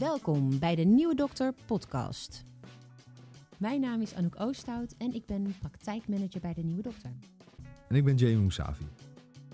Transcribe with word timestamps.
Welkom 0.00 0.58
bij 0.58 0.74
de 0.74 0.82
Nieuwe 0.82 1.14
Dokter 1.14 1.54
podcast. 1.66 2.44
Mijn 3.56 3.80
naam 3.80 4.00
is 4.00 4.14
Anouk 4.14 4.40
Oosthout 4.40 4.94
en 4.98 5.14
ik 5.14 5.26
ben 5.26 5.54
praktijkmanager 5.58 6.40
bij 6.40 6.54
de 6.54 6.62
Nieuwe 6.62 6.82
Dokter. 6.82 7.10
En 7.88 7.96
ik 7.96 8.04
ben 8.04 8.16
Jamie 8.16 8.38
Mousavi, 8.38 8.84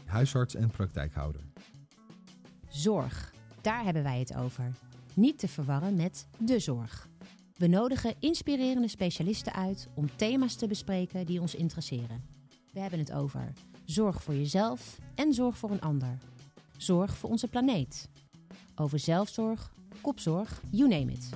huisarts 0.05 0.55
en 0.55 0.71
praktijkhouder. 0.71 1.41
Zorg, 2.69 3.33
daar 3.61 3.85
hebben 3.85 4.03
wij 4.03 4.19
het 4.19 4.37
over. 4.37 4.73
Niet 5.15 5.39
te 5.39 5.49
verwarren 5.49 5.97
met 5.97 6.29
de 6.39 6.59
zorg. 6.59 7.09
We 7.57 7.67
nodigen 7.67 8.15
inspirerende 8.19 8.89
specialisten 8.89 9.53
uit 9.53 9.89
om 9.95 10.17
thema's 10.17 10.55
te 10.55 10.67
bespreken 10.67 11.27
die 11.27 11.41
ons 11.41 11.55
interesseren. 11.55 12.25
We 12.73 12.81
hebben 12.81 12.99
het 12.99 13.13
over 13.13 13.53
zorg 13.85 14.23
voor 14.23 14.35
jezelf 14.35 14.99
en 15.15 15.33
zorg 15.33 15.59
voor 15.59 15.71
een 15.71 15.81
ander. 15.81 16.19
Zorg 16.77 17.17
voor 17.17 17.31
onze 17.31 17.49
planeet. 17.49 18.09
Over 18.75 18.99
zelfzorg, 18.99 19.75
kopzorg, 20.07 20.61
you 20.71 20.89
name 20.89 21.13
it. 21.13 21.29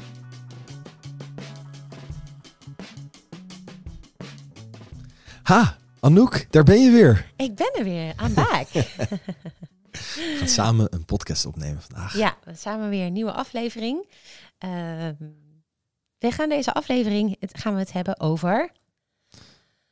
Ha, 5.42 5.76
Anouk, 6.00 6.46
daar 6.52 6.62
ben 6.64 6.82
je 6.82 6.90
weer. 6.90 7.32
Ik 7.36 7.54
ben 7.54 7.72
er 7.78 7.84
weer, 7.84 8.12
aan 8.16 8.34
back. 8.34 8.68
We 9.92 10.36
gaan 10.38 10.48
samen 10.48 10.94
een 10.94 11.04
podcast 11.04 11.46
opnemen 11.46 11.82
vandaag. 11.82 12.16
ja, 12.16 12.36
samen 12.52 12.88
weer 12.88 13.06
een 13.06 13.12
nieuwe 13.12 13.32
aflevering. 13.32 14.06
Ehm, 14.58 15.14
we 16.18 16.30
gaan 16.30 16.48
deze 16.48 16.72
aflevering, 16.72 17.36
het, 17.40 17.58
gaan 17.58 17.72
we 17.74 17.78
het 17.80 17.92
hebben 17.92 18.20
over 18.20 18.72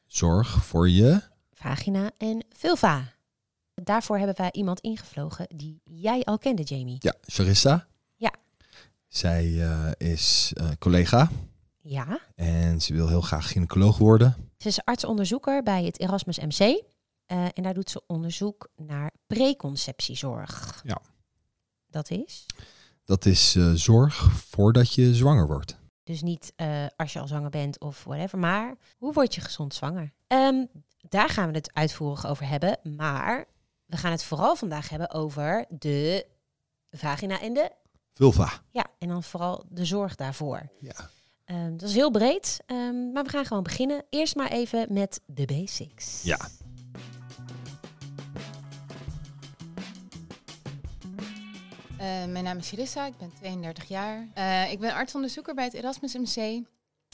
Zorg 0.06 0.64
voor 0.64 0.88
je. 0.88 1.22
vagina 1.52 2.10
en 2.18 2.44
vulva. 2.56 3.12
Daarvoor 3.74 4.16
hebben 4.18 4.36
wij 4.36 4.52
iemand 4.52 4.80
ingevlogen 4.80 5.46
die 5.56 5.80
jij 5.84 6.24
al 6.24 6.38
kende, 6.38 6.62
Jamie. 6.62 6.96
Ja, 6.98 7.14
Charissa. 7.26 7.86
Zij 9.08 9.62
eh, 9.62 9.90
is 10.10 10.52
eh, 10.56 10.68
collega 10.78 11.30
Ja, 11.80 12.20
en 12.34 12.80
ze 12.80 12.92
wil 12.92 13.08
heel 13.08 13.20
graag 13.20 13.48
gynaecoloog 13.52 13.98
worden. 13.98 14.50
ze 14.58 14.68
is 14.68 14.84
artsonderzoeker 14.84 15.62
bij 15.62 15.84
het 15.84 16.00
Erasmus 16.00 16.38
MC. 16.38 16.60
eh, 17.26 17.44
en 17.54 17.62
daar 17.62 17.74
doet 17.74 17.90
ze 17.90 18.02
onderzoek 18.06 18.68
naar 18.76 19.10
preconceptiezorg. 19.26 20.80
Ja. 20.84 21.00
Dat 21.86 22.10
is 22.10 22.46
Dat 23.04 23.26
is 23.26 23.56
zorg 23.74 24.32
voordat 24.32 24.94
je 24.94 25.14
zwanger 25.14 25.46
wordt. 25.46 25.76
dus 26.02 26.22
niet 26.22 26.52
als 26.96 27.12
je 27.12 27.20
al 27.20 27.26
zwanger 27.28 27.50
bent 27.50 27.80
of 27.80 28.04
whatever, 28.04 28.38
maar 28.38 28.74
hoe 28.98 29.12
word 29.12 29.34
je 29.34 29.40
gezond 29.40 29.74
zwanger? 29.74 30.12
Ehm, 30.26 30.64
daar 31.08 31.28
gaan 31.28 31.48
we 31.50 31.54
het 31.56 31.72
uitvoerig 31.74 32.26
over 32.26 32.48
hebben. 32.48 32.78
Maar 32.96 33.44
we 33.86 33.96
gaan 33.96 34.10
het 34.10 34.22
vooral 34.24 34.56
vandaag 34.56 34.88
hebben 34.88 35.10
over 35.10 35.64
de 35.68 36.26
vagina 36.90 37.40
en 37.40 37.52
de 37.54 37.70
Vulva. 38.18 38.62
Ja, 38.70 38.86
en 38.98 39.08
dan 39.08 39.22
vooral 39.22 39.64
de 39.68 39.84
zorg 39.84 40.14
daarvoor. 40.14 40.68
Ja. 40.80 41.10
Ehm, 41.44 41.76
dat 41.76 41.88
is 41.88 41.94
heel 41.94 42.10
breed, 42.10 42.60
ehm, 42.66 43.12
maar 43.12 43.24
we 43.24 43.30
gaan 43.30 43.44
gewoon 43.44 43.62
beginnen. 43.62 44.04
Eerst 44.10 44.36
maar 44.36 44.50
even 44.50 44.92
met 44.92 45.20
de 45.26 45.44
basics. 45.44 46.22
Ja. 46.22 46.38
Eh, 51.98 52.24
mijn 52.24 52.44
naam 52.44 52.58
is 52.58 52.68
Charissa, 52.68 53.06
ik 53.06 53.16
ben 53.16 53.32
32 53.34 53.88
jaar. 53.88 54.28
Eh, 54.34 54.72
ik 54.72 54.78
ben 54.78 54.94
artsonderzoeker 54.94 55.54
bij 55.54 55.64
het 55.64 55.74
Erasmus 55.74 56.14
MC. 56.14 56.66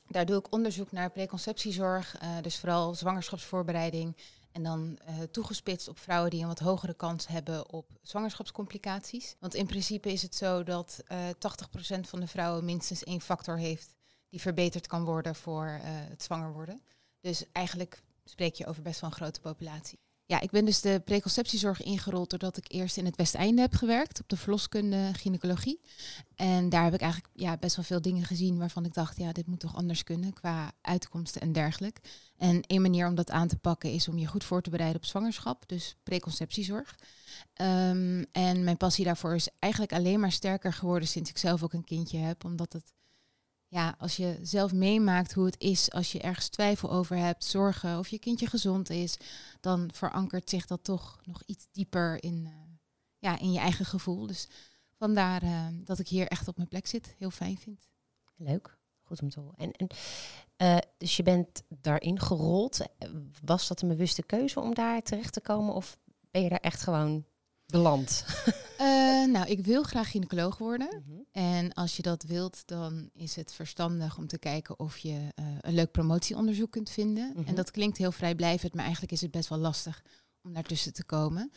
Daar 0.09 0.27
doe 0.27 0.39
ik 0.39 0.53
onderzoek 0.53 0.93
naar 0.93 1.11
preconceptiezorg, 1.11 2.17
eh, 2.21 2.29
dus 2.43 2.59
vooral 2.59 2.95
zwangerschapsvoorbereiding. 2.95 4.17
En 4.55 4.63
dan 4.63 4.99
eh, 4.99 5.15
toegespitst 5.23 5.89
op 5.89 5.99
vrouwen 5.99 6.31
die 6.31 6.41
een 6.43 6.47
wat 6.47 6.59
hogere 6.59 6.95
kans 6.95 7.27
hebben 7.27 7.71
op 7.73 7.91
zwangerschapscomplicaties. 8.03 9.37
Want 9.41 9.55
in 9.55 9.67
principe 9.67 10.13
is 10.13 10.23
het 10.23 10.35
zo 10.35 10.63
dat 10.63 11.03
eh 11.07 11.29
80% 11.29 12.01
van 12.01 12.21
de 12.21 12.27
vrouwen 12.27 12.65
minstens 12.65 13.05
één 13.05 13.21
factor 13.21 13.59
heeft 13.59 13.95
die 14.29 14.41
verbeterd 14.41 14.87
kan 14.87 15.05
worden 15.05 15.35
voor 15.35 15.67
eh, 15.67 15.81
het 15.85 16.23
zwanger 16.23 16.53
worden. 16.53 16.83
Dus 17.20 17.53
eigenlijk 17.53 18.03
spreek 18.25 18.55
je 18.55 18.67
over 18.67 18.83
best 18.83 19.01
wel 19.01 19.11
een 19.11 19.17
grote 19.17 19.41
populatie. 19.41 19.98
Ja, 20.27 20.40
ik 20.40 20.51
ben 20.51 20.64
dus 20.64 20.80
de 20.80 21.02
preconceptiezorg 21.05 21.83
ingerold 21.83 22.30
doordat 22.30 22.57
ik 22.57 22.64
eerst 22.68 22.96
in 22.96 23.05
het 23.05 23.17
Westeinde 23.17 23.61
heb 23.61 23.74
gewerkt 23.74 24.20
op 24.20 24.29
de 24.29 24.36
verloskunde 24.36 25.11
gynaecologie. 25.12 25.80
En 26.35 26.68
daar 26.68 26.85
heb 26.85 26.95
ik 26.95 27.01
eigenlijk 27.01 27.33
ja, 27.35 27.57
best 27.57 27.77
wel 27.77 27.85
veel 27.85 28.02
dingen 28.02 28.24
gezien 28.24 28.58
waarvan 28.58 28.84
ik 28.84 28.95
dacht, 28.95 29.17
ja, 29.18 29.33
dit 29.33 29.46
moet 29.46 29.61
toch 29.61 29.77
anders 29.77 30.05
kunnen 30.05 30.33
qua 30.33 30.73
uitkomsten 30.80 31.40
en 31.40 31.52
dergelijk. 31.52 32.01
En 32.36 32.63
één 32.63 32.83
manier 32.83 33.07
om 33.07 33.14
dat 33.14 33.30
aan 33.30 33.48
te 33.48 33.57
pakken 33.57 33.92
is 33.92 34.08
om 34.08 34.18
je 34.18 34.27
goed 34.27 34.45
voor 34.45 34.63
te 34.63 34.70
bereiden 34.70 35.01
op 35.01 35.07
zwangerschap, 35.07 35.68
dus 35.68 35.96
preconceptiezorg. 36.02 36.95
Ehm, 37.55 38.24
en 38.33 38.64
mijn 38.64 38.77
passie 38.77 39.05
daarvoor 39.05 39.34
is 39.34 39.48
eigenlijk 39.58 39.92
alleen 39.92 40.20
maar 40.20 40.33
sterker 40.33 40.73
geworden 40.73 41.08
sinds 41.08 41.30
ik 41.30 41.39
zelf 41.39 41.63
ook 41.63 41.73
een 41.73 41.84
kindje 41.84 42.18
heb, 42.18 42.45
omdat 42.45 42.73
het 42.73 42.92
ja, 43.74 43.95
als 43.98 44.17
je 44.17 44.39
zelf 44.42 44.73
meemaakt 44.73 45.33
hoe 45.33 45.45
het 45.45 45.61
is 45.61 45.90
als 45.90 46.12
je 46.12 46.20
ergens 46.20 46.48
twijfel 46.48 46.90
over 46.90 47.17
hebt, 47.17 47.45
zorgen 47.45 47.98
of 47.98 48.08
je 48.08 48.18
kindje 48.18 48.46
gezond 48.46 48.90
is, 48.90 49.17
dan 49.61 49.90
verankert 49.92 50.51
zich 50.51 50.67
dat 50.67 50.85
toch 50.85 51.20
nog 51.24 51.42
iets 51.46 51.67
dieper 51.73 52.23
in, 52.23 52.45
eh, 52.46 52.52
ja, 53.18 53.39
in 53.39 53.52
je 53.52 53.58
eigen 53.58 53.84
gevoel. 53.84 54.27
Dus 54.27 54.48
vandaar 54.98 55.42
eh, 55.42 55.67
dat 55.84 55.98
ik 55.98 56.08
hier 56.08 56.27
echt 56.27 56.48
op 56.48 56.57
mijn 56.57 56.68
plek 56.68 56.86
zit. 56.86 57.14
Heel 57.18 57.30
fijn 57.30 57.58
vind. 57.58 57.89
Leuk, 58.36 58.79
goed 59.02 59.23
om 59.23 59.30
te 59.30 59.40
horen. 59.40 59.57
En, 59.57 59.73
en, 59.73 59.89
eh, 60.57 60.90
dus 60.98 61.17
je 61.17 61.23
bent 61.23 61.63
daarin 61.68 62.20
gerold. 62.20 62.80
Was 63.45 63.68
dat 63.68 63.83
een 63.83 63.89
bewuste 63.89 64.23
keuze 64.23 64.61
om 64.61 64.74
daar 64.74 65.02
terecht 65.02 65.33
te 65.33 65.40
komen? 65.40 65.74
Of 65.74 65.98
ben 66.30 66.42
je 66.42 66.48
daar 66.48 66.58
echt 66.58 66.83
gewoon 66.83 67.24
beland? 67.74 68.24
Eh, 68.79 69.27
nou, 69.27 69.46
ik 69.46 69.64
wil 69.64 69.83
graag 69.83 70.11
gynaecoloog 70.11 70.58
worden. 70.58 71.02
Mhm. 71.07 71.18
En 71.33 71.73
als 71.73 71.96
je 71.96 72.02
dat 72.02 72.23
wilt, 72.23 72.62
dan 72.67 73.11
is 73.12 73.36
het 73.36 73.52
verstandig 73.52 74.18
om 74.18 74.27
te 74.27 74.39
kijken 74.39 74.79
of 74.79 74.98
je 74.98 75.29
eh, 75.35 75.45
een 75.61 75.74
leuk 75.74 75.90
promotieonderzoek 75.90 76.70
kunt 76.70 76.90
vinden. 76.90 77.33
Mhm. 77.36 77.48
En 77.48 77.55
dat 77.55 77.70
klinkt 77.70 77.98
heel 77.98 78.13
vrijblijvend, 78.13 78.74
maar 78.74 78.83
eigenlijk 78.83 79.13
is 79.13 79.20
het 79.20 79.30
best 79.30 79.48
wel 79.48 79.58
lastig 79.58 80.02
om 80.42 80.52
daartussen 80.52 80.92
te 80.92 81.05
komen. 81.05 81.51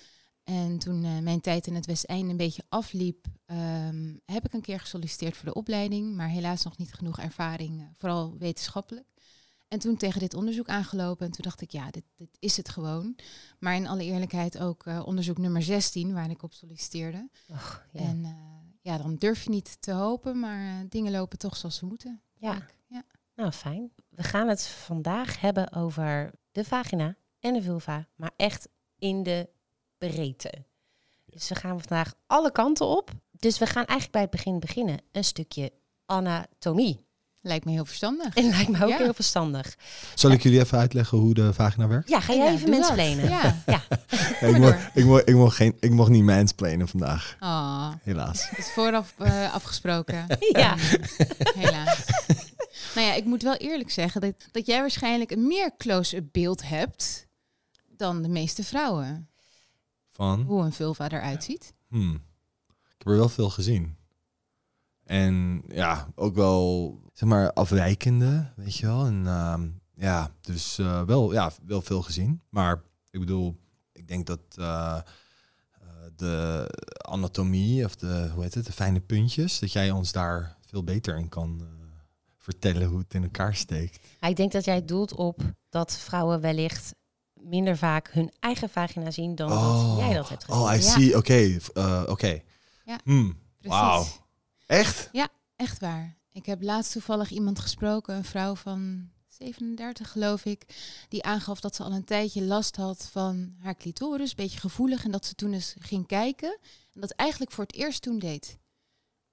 En 0.44 0.78
toen 0.78 1.04
eh, 1.04 1.20
mijn 1.20 1.42
tijd 1.42 1.68
in 1.68 1.76
het 1.76 1.86
Westeinde 1.86 2.32
een 2.32 2.38
beetje 2.38 2.64
afliep, 2.70 3.26
ehm, 3.46 4.16
heb 4.26 4.46
ik 4.46 4.54
een 4.54 4.62
keer 4.62 4.80
gesolliciteerd 4.80 5.38
voor 5.38 5.46
de 5.46 5.54
opleiding, 5.54 6.16
maar 6.16 6.30
helaas 6.30 6.64
nog 6.64 6.78
niet 6.78 6.94
genoeg 6.94 7.20
ervaring, 7.20 7.90
vooral 7.98 8.38
wetenschappelijk. 8.38 9.08
En 9.68 9.80
toen 9.80 9.98
tegen 9.98 10.20
dit 10.20 10.34
onderzoek 10.34 10.68
aangelopen 10.68 11.26
en 11.26 11.32
toen 11.32 11.44
dacht 11.44 11.62
ik, 11.62 11.72
ja, 11.72 11.92
dit, 11.92 12.04
dit 12.16 12.38
is 12.40 12.58
het 12.58 12.70
gewoon. 12.70 13.16
Maar 13.60 13.76
in 13.76 13.88
alle 13.88 14.04
eerlijkheid 14.04 14.60
ook 14.60 14.86
eh, 14.86 15.02
onderzoek 15.06 15.38
nummer 15.38 15.62
16, 15.62 16.14
waar 16.14 16.30
ik 16.30 16.44
op 16.44 16.54
solliciteerde. 16.54 17.30
Och, 17.48 17.86
ja. 17.92 18.00
En 18.00 18.26
eh, 18.26 18.32
ja, 18.82 18.98
dan 18.98 19.16
durf 19.16 19.44
je 19.44 19.50
niet 19.50 19.82
te 19.82 19.92
hopen, 19.92 20.40
maar 20.40 20.60
eh, 20.60 20.90
dingen 20.90 21.12
lopen 21.12 21.38
toch 21.38 21.58
zoals 21.58 21.76
ze 21.76 21.86
moeten. 21.86 22.22
Ja. 22.34 22.68
ja. 22.86 23.04
Nou, 23.36 23.52
fijn. 23.52 23.92
We 24.10 24.24
gaan 24.24 24.48
het 24.48 24.68
vandaag 24.68 25.42
hebben 25.42 25.74
over 25.74 26.32
de 26.52 26.64
vagina 26.64 27.16
en 27.40 27.54
de 27.54 27.62
vulva, 27.62 28.08
maar 28.16 28.32
echt 28.36 28.70
in 28.98 29.24
de 29.24 29.50
breedte. 29.98 30.66
Dus 31.26 31.50
we 31.50 31.56
gaan 31.56 31.80
vandaag 31.80 32.14
alle 32.28 32.52
kanten 32.52 32.86
op. 32.86 33.12
Dus 33.32 33.58
we 33.58 33.66
gaan 33.66 33.86
eigenlijk 33.86 34.12
bij 34.12 34.22
het 34.22 34.32
begin 34.32 34.60
beginnen. 34.60 35.02
Een 35.12 35.24
stukje 35.24 35.74
anatomie. 36.06 37.07
Lijkt 37.42 37.66
me 37.66 37.72
heel 37.72 37.86
verstandig. 37.86 38.36
En 38.36 38.50
lijkt 38.56 38.70
me 38.70 38.84
ook 38.84 38.90
Ja. 38.90 38.98
heel 38.98 39.14
verstandig. 39.14 39.76
Zal 40.16 40.32
ik 40.32 40.42
jullie 40.44 40.60
even 40.60 40.78
uitleggen 40.78 41.18
hoe 41.18 41.34
de 41.34 41.54
vagina 41.54 41.88
werkt? 41.88 42.10
Ja, 42.10 42.20
ga 42.20 42.34
Ja, 42.34 42.44
jij 42.44 42.54
even 42.54 42.70
mensplenen? 42.70 43.30
Ja. 43.30 43.62
ja. 43.66 43.82
ik, 44.48 44.58
mocht, 44.58 44.78
ik, 44.94 45.06
mocht, 45.06 45.30
ik, 45.30 45.36
mocht 45.36 45.56
geen, 45.56 45.78
ik 45.80 45.92
mocht 45.92 46.10
niet 46.10 46.24
mansplainen 46.24 46.88
vandaag, 46.88 47.38
Oh, 47.40 47.90
helaas. 48.02 48.50
het 48.50 48.60
is 48.60 48.72
vooraf 48.72 49.14
eh, 49.18 49.54
afgesproken. 49.54 50.26
Ja. 50.52 50.76
Helaas. 51.58 52.06
nou 52.96 53.08
ja, 53.08 53.14
ik 53.14 53.26
moet 53.26 53.42
wel 53.44 53.56
eerlijk 53.56 53.92
zeggen 53.92 54.22
dat, 54.22 54.34
dat 54.52 54.66
jij 54.66 54.80
waarschijnlijk 54.80 55.32
een 55.32 55.48
meer 55.48 55.72
close-up 55.78 56.26
beeld 56.32 56.68
hebt 56.68 57.28
dan 57.98 58.22
de 58.22 58.30
meeste 58.30 58.64
vrouwen. 58.64 59.30
Van? 60.10 60.42
Hoe 60.42 60.64
een 60.64 60.74
vulva 60.74 61.10
eruit 61.10 61.44
ziet. 61.44 61.74
Hmm. 61.90 62.14
Ik 62.14 62.96
heb 62.98 63.08
er 63.08 63.18
wel 63.18 63.30
veel 63.30 63.50
gezien. 63.50 63.97
En 65.08 65.64
ja, 65.68 66.08
ook 66.16 66.36
wel, 66.36 66.94
zeg 67.14 67.30
maar, 67.30 67.54
afwijkende, 67.54 68.52
weet 68.56 68.76
je 68.78 68.86
wel. 68.86 69.06
En 69.06 69.28
ehm, 69.28 69.68
ja, 69.94 70.32
dus 70.42 70.78
eh, 70.78 71.02
wel, 71.02 71.34
ja, 71.34 71.52
wel 71.66 71.82
veel 71.82 72.02
gezien. 72.02 72.42
Maar 72.50 72.82
ik 73.10 73.20
bedoel, 73.20 73.58
ik 73.92 74.08
denk 74.08 74.26
dat 74.28 74.40
eh, 74.56 74.98
eh, 75.82 75.88
de 76.16 76.68
anatomie, 76.98 77.86
of 77.86 77.96
de, 77.96 78.30
hoe 78.34 78.44
heet 78.44 78.54
het, 78.54 78.66
de 78.66 78.72
fijne 78.72 79.00
puntjes, 79.00 79.60
dat 79.60 79.72
jij 79.72 79.92
ons 79.92 80.12
daar 80.12 80.58
veel 80.66 80.84
beter 80.84 81.18
in 81.18 81.30
kan 81.30 81.58
eh, 81.62 81.68
vertellen 82.38 82.88
hoe 82.88 83.00
het 83.00 83.14
in 83.14 83.24
elkaar 83.24 83.56
steekt. 83.56 84.00
Ik 84.22 84.36
denk 84.36 84.52
dat 84.52 84.66
jij 84.66 84.86
doelt 84.86 85.14
op 85.14 85.42
dat 85.70 85.98
vrouwen 85.98 86.42
wellicht 86.42 86.94
minder 87.34 87.78
vaak 87.78 88.10
hun 88.12 88.32
eigen 88.40 88.70
vagina 88.70 89.12
zien 89.12 89.36
dan 89.36 89.50
dat 89.50 89.98
jij 89.98 90.14
dat 90.14 90.30
hebt 90.30 90.44
gezien. 90.44 90.62
Oh, 90.62 90.72
I 90.74 90.76
Ja. 90.76 90.82
see. 90.82 91.18
Oké, 91.18 91.58
eh, 91.74 92.04
oké. 92.08 92.40
Ja, 92.86 93.00
Hmm, 93.04 93.38
Precies. 93.60 93.80
Wauw. 93.80 94.06
Echt? 94.68 95.10
Echt 95.56 95.80
waar. 95.80 96.18
Ik 96.32 96.46
heb 96.46 96.62
laatst 96.62 96.92
toevallig 96.92 97.32
iemand 97.32 97.60
gesproken, 97.60 98.16
een 98.16 98.24
vrouw 98.24 98.56
van 98.56 99.10
37 99.28 100.12
geloof 100.12 100.46
ik, 100.46 100.66
die 101.10 101.24
aangaf 101.24 101.60
dat 101.60 101.76
ze 101.76 101.84
al 101.84 101.92
een 101.92 102.04
tijdje 102.04 102.44
last 102.44 102.76
had 102.76 103.10
van 103.12 103.56
haar 103.60 103.76
clitoris, 103.76 104.30
een 104.30 104.36
beetje 104.36 104.60
gevoelig, 104.60 105.04
en 105.04 105.12
dat 105.12 105.26
ze 105.26 105.36
toen 105.36 105.54
eens 105.54 105.76
ging 105.80 106.08
kijken 106.08 106.58
en 106.94 107.02
dat 107.02 107.12
eigenlijk 107.12 107.52
voor 107.52 107.64
het 107.64 107.76
eerst 107.76 108.02
toen 108.02 108.20
deed. 108.20 108.58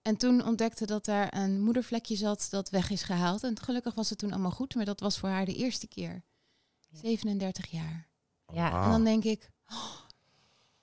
En 0.02 0.16
toen 0.16 0.44
ontdekte 0.46 0.86
dat 0.86 1.04
daar 1.04 1.36
een 1.36 1.62
moedervlekje 1.62 2.16
zat 2.16 2.46
dat 2.50 2.70
weg 2.70 2.90
is 2.90 3.02
gehaald. 3.02 3.44
En 3.44 3.60
gelukkig 3.60 3.94
was 3.94 4.10
het 4.10 4.18
toen 4.18 4.32
allemaal 4.32 4.50
goed, 4.50 4.74
maar 4.74 4.84
dat 4.84 5.00
was 5.00 5.18
voor 5.18 5.28
haar 5.28 5.44
de 5.44 5.54
eerste 5.54 5.86
keer. 5.86 6.24
Ja. 6.88 6.98
37 6.98 7.66
jaar. 7.66 8.08
Ja. 8.52 8.84
En 8.84 8.90
dan 8.90 9.04
denk 9.04 9.24
ik, 9.24 9.50
oh, 9.66 10.00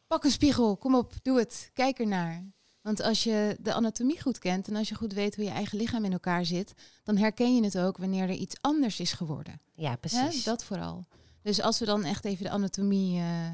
pak 0.08 0.24
een 0.24 0.32
spiegel, 0.32 0.78
kom 0.78 0.96
op, 0.96 1.14
doe 1.22 1.40
het, 1.40 1.70
kijk 1.74 2.00
ernaar. 2.00 2.52
Want 2.82 3.02
als 3.02 3.24
je 3.24 3.58
de 3.60 3.74
anatomie 3.74 4.22
goed 4.22 4.40
kent 4.40 4.68
en 4.68 4.76
als 4.76 4.90
je 4.90 4.96
goed 4.96 5.14
weet 5.14 5.36
hoe 5.36 5.44
je 5.46 5.50
eigen 5.52 5.78
lichaam 5.78 6.06
in 6.06 6.12
elkaar 6.12 6.46
zit, 6.46 6.74
dan 7.04 7.18
herken 7.18 7.56
je 7.56 7.64
het 7.64 7.78
ook 7.78 7.98
wanneer 7.98 8.24
er 8.24 8.36
iets 8.36 8.56
anders 8.62 9.00
is 9.00 9.12
geworden. 9.14 9.62
ja 9.76 9.90
Hè? 9.90 9.98
precies. 9.98 10.44
Dat 10.44 10.64
vooral. 10.64 11.06
Dus 11.42 11.62
als 11.62 11.80
we 11.80 11.86
dan 11.86 12.04
echt 12.04 12.26
even 12.26 12.44
de 12.44 12.50
anatomie 12.50 13.18
eh, 13.18 13.46
eh, 13.48 13.54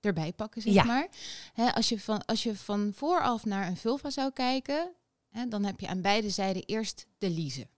erbij 0.00 0.32
pakken, 0.32 0.62
zeg 0.62 0.72
Ja. 0.72 0.84
maar. 0.84 1.08
Hè, 1.52 1.74
als, 1.74 1.88
je 1.88 2.00
van, 2.00 2.24
als 2.24 2.42
je 2.42 2.56
van 2.56 2.92
vooraf 2.94 3.44
naar 3.44 3.66
een 3.66 3.76
vulva 3.76 4.10
zou 4.10 4.30
kijken, 4.32 4.92
hè, 5.28 5.46
dan 5.48 5.64
heb 5.64 5.80
je 5.80 5.88
aan 5.88 6.00
beide 6.00 6.30
zijden 6.30 6.62
eerst 6.62 7.06
de 7.18 7.30
liezen. 7.30 7.68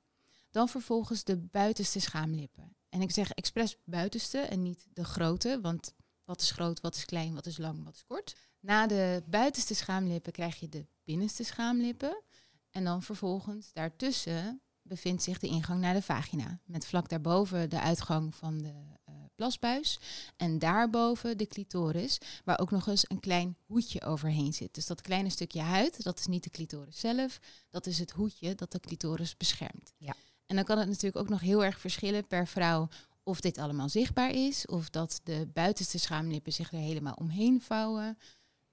Dan 0.51 0.69
vervolgens 0.69 1.25
de 1.25 1.37
buitenste 1.37 2.01
schaamlippen. 2.01 2.75
En 2.89 3.01
ik 3.01 3.11
zeg 3.11 3.31
expres 3.31 3.77
buitenste 3.85 4.39
en 4.39 4.63
niet 4.63 4.87
de 4.93 5.05
grote, 5.05 5.59
want 5.63 5.95
wat 6.25 6.41
is 6.41 6.51
groot, 6.51 6.81
wat 6.81 6.95
is 6.97 7.05
klein, 7.05 7.35
wat 7.35 7.47
is 7.47 7.59
lang, 7.59 7.85
wat 7.85 7.95
is 7.95 8.05
kort. 8.07 8.35
Na 8.61 8.87
de 8.87 9.23
buitenste 9.27 9.75
schaamlippen 9.75 10.33
krijg 10.33 10.61
je 10.61 10.69
de 10.69 10.87
binnenste 11.05 11.45
schaamlippen. 11.45 12.23
En 12.71 12.85
dan 12.85 13.03
vervolgens 13.03 13.73
daartussen 13.73 14.61
bevindt 14.83 15.23
zich 15.23 15.39
de 15.39 15.47
ingang 15.47 15.81
naar 15.81 15.95
de 15.95 16.03
vagina. 16.03 16.61
Met 16.65 16.87
vlak 16.87 17.09
daarboven 17.09 17.71
de 17.71 17.81
uitgang 17.81 18.35
van 18.35 18.59
de 18.59 18.73
eh, 19.05 19.15
plasbuis. 19.35 19.99
En 20.37 20.59
daarboven 20.59 21.39
de 21.39 21.47
clitoris, 21.47 22.19
waar 22.45 22.59
ook 22.59 22.71
nog 22.71 22.87
eens 22.87 23.05
een 23.11 23.21
klein 23.21 23.57
hoedje 23.67 24.05
overheen 24.05 24.53
zit. 24.53 24.75
Dus 24.75 24.87
dat 24.87 25.01
kleine 25.01 25.31
stukje 25.31 25.61
huid, 25.61 26.03
dat 26.03 26.19
is 26.19 26.27
niet 26.27 26.45
de 26.45 26.51
clitoris 26.51 27.01
zelf. 27.01 27.41
Dat 27.71 27.87
is 27.87 27.99
het 27.99 28.11
hoedje 28.11 28.55
dat 28.55 28.73
de 28.73 28.81
clitoris 28.81 29.37
beschermt. 29.37 29.93
Ja. 29.97 30.15
En 30.47 30.57
dan 30.57 30.65
kan 30.65 30.79
het 30.79 30.89
natuurlijk 30.89 31.17
ook 31.17 31.29
nog 31.29 31.41
heel 31.41 31.65
erg 31.65 31.81
verschillen 31.81 32.27
per 32.27 32.47
vrouw 32.47 32.89
of 33.23 33.41
dit 33.41 33.59
allemaal 33.59 33.89
zichtbaar 33.89 34.31
is. 34.31 34.67
Of 34.67 34.91
dat 34.91 35.21
de 35.25 35.49
buitenste 35.53 35.99
schaamlippen 35.99 36.53
zich 36.53 36.73
er 36.73 36.79
helemaal 36.79 37.15
omheen 37.15 37.61
vouwen. 37.61 38.19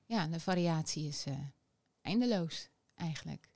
Ja, 0.07 0.27
de 0.27 0.39
variatie 0.39 1.07
is 1.07 1.23
eh, 1.25 1.33
eindeloos 2.01 2.69
eigenlijk. 2.95 3.49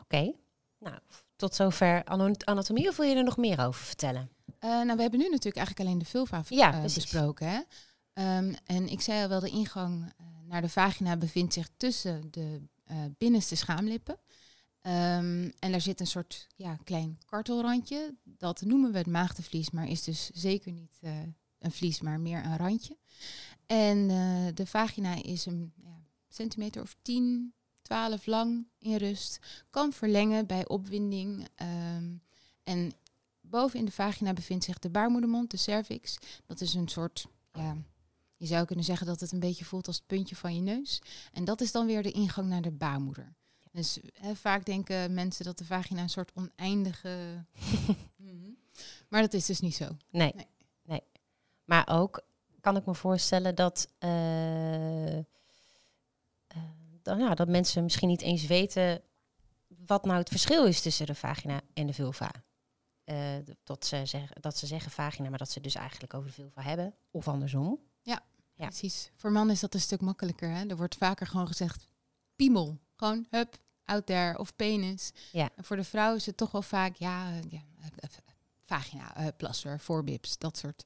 Oké. 0.00 0.32
Nou, 0.78 0.98
tot 1.36 1.54
zover 1.54 2.04
anatomie. 2.44 2.88
Of 2.88 2.96
wil 2.96 3.06
je 3.06 3.14
er 3.14 3.24
nog 3.24 3.36
meer 3.36 3.60
over 3.60 3.84
vertellen? 3.84 4.30
Eh, 4.58 4.70
nou, 4.70 4.96
we 4.96 5.02
hebben 5.02 5.18
nu 5.18 5.28
natuurlijk 5.28 5.56
eigenlijk 5.56 5.88
alleen 5.88 5.98
de 5.98 6.04
vulva 6.04 6.42
Ja, 6.48 6.74
eh, 6.74 6.82
besproken. 6.82 7.48
Hè? 7.48 7.60
Ehm, 8.12 8.54
en 8.64 8.88
ik 8.88 9.00
zei 9.00 9.22
al 9.22 9.28
wel, 9.28 9.40
de 9.40 9.50
ingang 9.50 10.12
naar 10.44 10.60
de 10.60 10.68
vagina 10.68 11.16
bevindt 11.16 11.52
zich 11.52 11.68
tussen 11.76 12.30
de 12.30 12.62
binnenste 13.18 13.56
schaamlippen. 13.56 14.18
Ehm, 14.80 15.50
en 15.58 15.70
daar 15.70 15.80
zit 15.80 16.00
een 16.00 16.06
soort 16.06 16.46
ja, 16.56 16.78
klein 16.84 17.18
kartelrandje. 17.26 18.14
Dat 18.22 18.60
noemen 18.60 18.92
we 18.92 18.98
het 18.98 19.06
maagdenvlies, 19.06 19.70
maar 19.70 19.88
is 19.88 20.02
dus 20.02 20.30
zeker 20.30 20.72
niet 20.72 21.00
een 21.58 21.72
vlies, 21.72 22.00
maar 22.00 22.20
meer 22.20 22.44
een 22.44 22.56
randje. 22.56 22.96
En 23.66 24.10
eh, 24.10 24.54
de 24.54 24.66
vagina 24.66 25.22
is 25.22 25.46
een 25.46 25.72
ja, 25.82 26.00
centimeter 26.28 26.82
of 26.82 26.96
10, 27.02 27.54
12 27.82 28.26
lang 28.26 28.66
in 28.78 28.96
rust. 28.96 29.38
Kan 29.70 29.92
verlengen 29.92 30.46
bij 30.46 30.68
opwinding. 30.68 31.48
ehm, 31.54 32.14
en 32.64 32.92
boven 33.40 33.78
in 33.78 33.84
de 33.84 33.92
vagina 33.92 34.32
bevindt 34.32 34.64
zich 34.64 34.78
de 34.78 34.90
baarmoedermond, 34.90 35.50
de 35.50 35.56
cervix. 35.56 36.18
Dat 36.46 36.60
is 36.60 36.74
een 36.74 36.88
soort, 36.88 37.26
ja, 37.52 37.76
je 38.36 38.46
zou 38.46 38.66
kunnen 38.66 38.84
zeggen 38.84 39.06
dat 39.06 39.20
het 39.20 39.32
een 39.32 39.40
beetje 39.40 39.64
voelt 39.64 39.86
als 39.86 39.96
het 39.96 40.06
puntje 40.06 40.36
van 40.36 40.54
je 40.54 40.60
neus. 40.60 41.02
En 41.32 41.44
dat 41.44 41.60
is 41.60 41.72
dan 41.72 41.86
weer 41.86 42.02
de 42.02 42.10
ingang 42.10 42.48
naar 42.48 42.62
de 42.62 42.70
baarmoeder. 42.70 43.34
Dus 43.72 43.98
vaak 44.34 44.64
denken 44.64 45.14
mensen 45.14 45.44
dat 45.44 45.58
de 45.58 45.64
vagina 45.64 46.02
een 46.02 46.10
soort 46.10 46.32
oneindige... 46.34 47.44
Mhm. 48.16 48.50
Maar 49.08 49.20
dat 49.22 49.34
is 49.34 49.46
dus 49.46 49.60
niet 49.60 49.74
zo. 49.74 49.96
Nee. 50.10 50.32
Nee. 50.34 50.46
nee. 50.82 51.02
Maar 51.64 51.88
ook 51.88 52.24
kan 52.66 52.76
ik 52.76 52.86
me 52.86 52.94
voorstellen 52.94 53.54
dat, 53.54 53.88
eh, 53.98 55.18
eh, 55.18 55.24
dan, 57.02 57.18
ja, 57.18 57.34
dat 57.34 57.48
mensen 57.48 57.82
misschien 57.82 58.08
niet 58.08 58.22
eens 58.22 58.46
weten 58.46 59.02
wat 59.68 60.04
nou 60.04 60.18
het 60.18 60.28
verschil 60.28 60.64
is 60.64 60.80
tussen 60.80 61.06
de 61.06 61.14
vagina 61.14 61.60
en 61.74 61.86
de 61.86 61.92
vulva. 61.92 62.30
Eh, 63.04 63.34
dat, 63.64 63.86
ze 63.86 64.06
zeggen, 64.06 64.40
dat 64.40 64.56
ze 64.56 64.66
zeggen 64.66 64.90
vagina, 64.90 65.28
maar 65.28 65.38
dat 65.38 65.50
ze 65.50 65.60
dus 65.60 65.74
eigenlijk 65.74 66.14
over 66.14 66.28
de 66.28 66.34
vulva 66.34 66.62
hebben. 66.62 66.94
Of 67.10 67.28
andersom. 67.28 67.80
Ja. 68.02 68.22
Precies. 68.54 69.10
Voor 69.14 69.32
mannen 69.32 69.54
is 69.54 69.60
dat 69.60 69.74
een 69.74 69.80
stuk 69.80 70.00
makkelijker. 70.00 70.50
Hè? 70.50 70.66
Er 70.66 70.76
wordt 70.76 70.96
vaker 70.96 71.26
gewoon 71.26 71.46
gezegd 71.46 71.88
piemel. 72.36 72.78
Gewoon 72.96 73.26
hup, 73.30 73.58
out 73.84 74.06
there 74.06 74.38
of 74.38 74.56
penis. 74.56 75.12
Ja. 75.32 75.50
En 75.56 75.64
voor 75.64 75.76
de 75.76 75.84
vrouw 75.84 76.14
is 76.14 76.26
het 76.26 76.36
toch 76.36 76.50
wel 76.50 76.62
vaak, 76.62 76.96
ja, 76.96 77.30
ja 77.48 77.62
vagina, 78.64 79.16
eh, 79.16 79.26
plasser, 79.36 79.80
voorbips, 79.80 80.38
dat 80.38 80.56
soort 80.56 80.84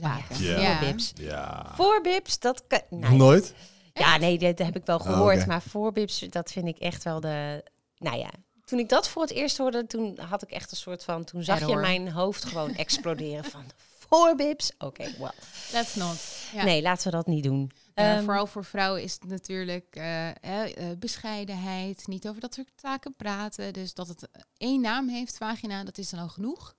zaken. 0.00 0.42
Ja. 0.42 0.58
Ja. 0.60 0.78
Voorbips. 0.78 1.12
Ja. 1.14 1.72
Voorbips, 1.74 2.38
dat 2.38 2.64
kan... 2.66 2.80
Nou, 2.90 3.16
nooit? 3.16 3.54
Ja, 3.92 4.16
nee, 4.16 4.38
dat 4.38 4.58
heb 4.58 4.76
ik 4.76 4.86
wel 4.86 4.98
Oh, 4.98 5.02
gehoord. 5.02 5.46
Maar 5.46 5.62
voorbips, 5.62 6.18
dat 6.18 6.52
vind 6.52 6.66
ik 6.68 6.78
echt 6.78 7.02
wel 7.02 7.20
de... 7.20 7.64
Nou 7.96 8.18
ja, 8.18 8.30
toen 8.64 8.78
ik 8.78 8.88
dat 8.88 9.08
voor 9.08 9.22
het 9.22 9.30
eerst 9.30 9.58
hoorde, 9.58 9.86
toen 9.86 10.18
had 10.18 10.42
ik 10.42 10.50
echt 10.50 10.70
een 10.70 10.76
soort 10.76 11.04
van... 11.04 11.24
Toen 11.24 11.42
zag 11.42 11.68
je 11.68 11.76
mijn 11.76 12.10
hoofd 12.10 12.44
gewoon 12.44 12.74
exploderen 12.84 13.44
van 13.44 13.64
voorbips. 14.08 14.72
Oké, 14.78 15.04
well. 15.18 15.32
Let's 15.72 15.94
not. 15.94 16.16
Ja. 16.54 16.64
Nee, 16.64 16.82
laten 16.82 17.10
we 17.10 17.16
dat 17.16 17.26
niet 17.26 17.44
doen. 17.44 17.70
Ja, 17.94 18.14
Ehm, 18.14 18.24
vooral 18.24 18.46
voor 18.46 18.64
vrouwen 18.64 19.02
is 19.02 19.12
het 19.12 19.24
natuurlijk 19.24 19.86
eh, 19.90 20.04
hè, 20.40 20.64
eh, 20.64 20.86
bescheidenheid, 20.98 22.06
niet 22.06 22.28
over 22.28 22.40
dat 22.40 22.54
soort 22.54 22.70
taken 22.76 23.14
praten. 23.16 23.72
Dus 23.72 23.94
dat 23.94 24.08
het 24.08 24.28
één 24.56 24.80
naam 24.80 25.08
heeft, 25.08 25.36
vagina, 25.36 25.84
dat 25.84 25.98
is 25.98 26.10
dan 26.10 26.20
al 26.20 26.28
genoeg. 26.28 26.74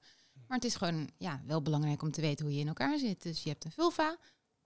Maar 0.54 0.62
het 0.62 0.72
is 0.72 0.78
gewoon 0.78 1.10
ja, 1.18 1.42
wel 1.46 1.62
belangrijk 1.62 2.02
om 2.02 2.12
te 2.12 2.22
weten 2.22 2.46
hoe 2.46 2.54
je 2.54 2.62
in 2.62 2.68
elkaar 2.68 2.98
zit. 2.98 3.24
Dus 3.24 3.44
je 3.44 3.50
hebt 3.50 3.66
een 3.66 3.72
vulva, 3.72 4.18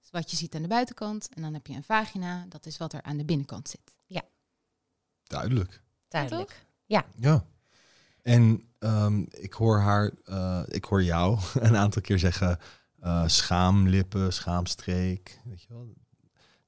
wat 0.10 0.32
je 0.32 0.38
ziet 0.38 0.56
aan 0.56 0.62
de 0.62 0.68
buitenkant. 0.68 1.30
En 1.34 1.42
dan 1.42 1.54
heb 1.54 1.68
je 1.68 1.74
een 1.74 1.84
vagina, 1.84 2.46
dat 2.50 2.66
is 2.66 2.78
wat 2.78 2.94
er 2.94 3.02
aan 3.02 3.18
de 3.18 3.26
binnenkant 3.26 3.70
zit. 3.70 3.96
Duidelijk. 5.24 5.82
duidelijk. 6.08 6.66
Ja. 6.86 7.06
En 8.22 8.70
ehm, 8.80 9.26
ik 9.30 9.54
hoor 9.54 9.80
haar, 9.80 10.12
eh, 10.24 10.64
ik 10.68 10.86
hoor 10.86 11.04
jou 11.04 11.40
een 11.68 11.76
aantal 11.76 12.02
keer 12.02 12.20
zeggen 12.20 12.60
eh, 13.00 13.28
schaamlippen, 13.28 14.34
schaamstreek. 14.34 15.40
Weet 15.44 15.62
je 15.62 15.68
wel? 15.70 15.94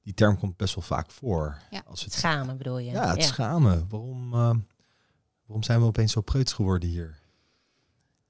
Die 0.02 0.14
term 0.14 0.38
komt 0.38 0.56
best 0.56 0.74
wel 0.74 0.84
vaak 0.84 1.10
voor. 1.10 1.58
Ja, 1.70 1.82
Als 1.86 2.04
het, 2.04 2.12
schamen 2.12 2.56
bedoel 2.56 2.78
je? 2.78 2.90
ja, 2.90 3.10
het 3.10 3.24
schamen. 3.24 3.88
Waarom, 3.88 4.32
eh, 4.32 4.54
waarom 5.46 5.62
zijn 5.62 5.80
we 5.80 5.86
opeens 5.86 6.12
zo 6.12 6.20
preuts 6.20 6.52
geworden 6.52 6.88
hier? 6.88 7.19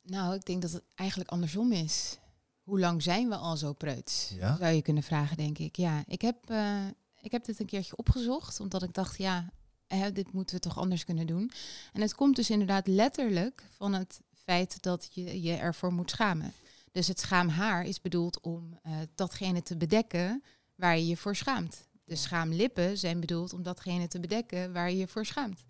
Nou, 0.02 0.34
ik 0.34 0.44
denk 0.44 0.62
dat 0.62 0.72
het 0.72 0.82
eigenlijk 0.94 1.30
andersom 1.30 1.72
is. 1.72 2.18
Hoe 2.62 2.78
lang 2.78 3.02
zijn 3.02 3.28
we 3.28 3.36
al 3.36 3.56
zo 3.56 3.72
preuts? 3.72 4.32
Ja? 4.34 4.56
Zou 4.56 4.72
je 4.72 4.82
kunnen 4.82 5.02
vragen, 5.02 5.36
denk 5.36 5.58
ik. 5.58 5.76
Ja, 5.76 6.04
ik 6.06 6.22
heb, 6.22 6.50
eh, 6.50 6.86
ik 7.20 7.32
heb 7.32 7.44
dit 7.44 7.60
een 7.60 7.66
keertje 7.66 7.96
opgezocht, 7.96 8.60
omdat 8.60 8.82
ik 8.82 8.94
dacht, 8.94 9.18
ja, 9.18 9.52
hè, 9.86 10.12
dit 10.12 10.32
moeten 10.32 10.54
we 10.54 10.60
toch 10.60 10.78
anders 10.78 11.04
kunnen 11.04 11.26
doen. 11.26 11.50
En 11.92 12.00
het 12.00 12.14
komt 12.14 12.36
dus 12.36 12.50
inderdaad 12.50 12.86
letterlijk 12.86 13.68
van 13.70 13.92
het 13.92 14.20
feit 14.34 14.82
dat 14.82 15.08
je 15.12 15.42
je 15.42 15.54
ervoor 15.54 15.92
moet 15.92 16.10
schamen. 16.10 16.52
Dus 16.92 17.08
het 17.08 17.20
schaamhaar 17.20 17.84
is 17.84 18.00
bedoeld 18.00 18.40
om 18.40 18.78
eh, 18.82 18.92
datgene 19.14 19.62
te 19.62 19.76
bedekken 19.76 20.42
waar 20.74 20.96
je 20.96 21.06
je 21.06 21.16
voor 21.16 21.36
schaamt. 21.36 21.88
De 22.04 22.16
schaamlippen 22.16 22.98
zijn 22.98 23.20
bedoeld 23.20 23.52
om 23.52 23.62
datgene 23.62 24.08
te 24.08 24.20
bedekken 24.20 24.72
waar 24.72 24.90
je 24.90 24.96
je 24.96 25.08
voor 25.08 25.26
schaamt. 25.26 25.64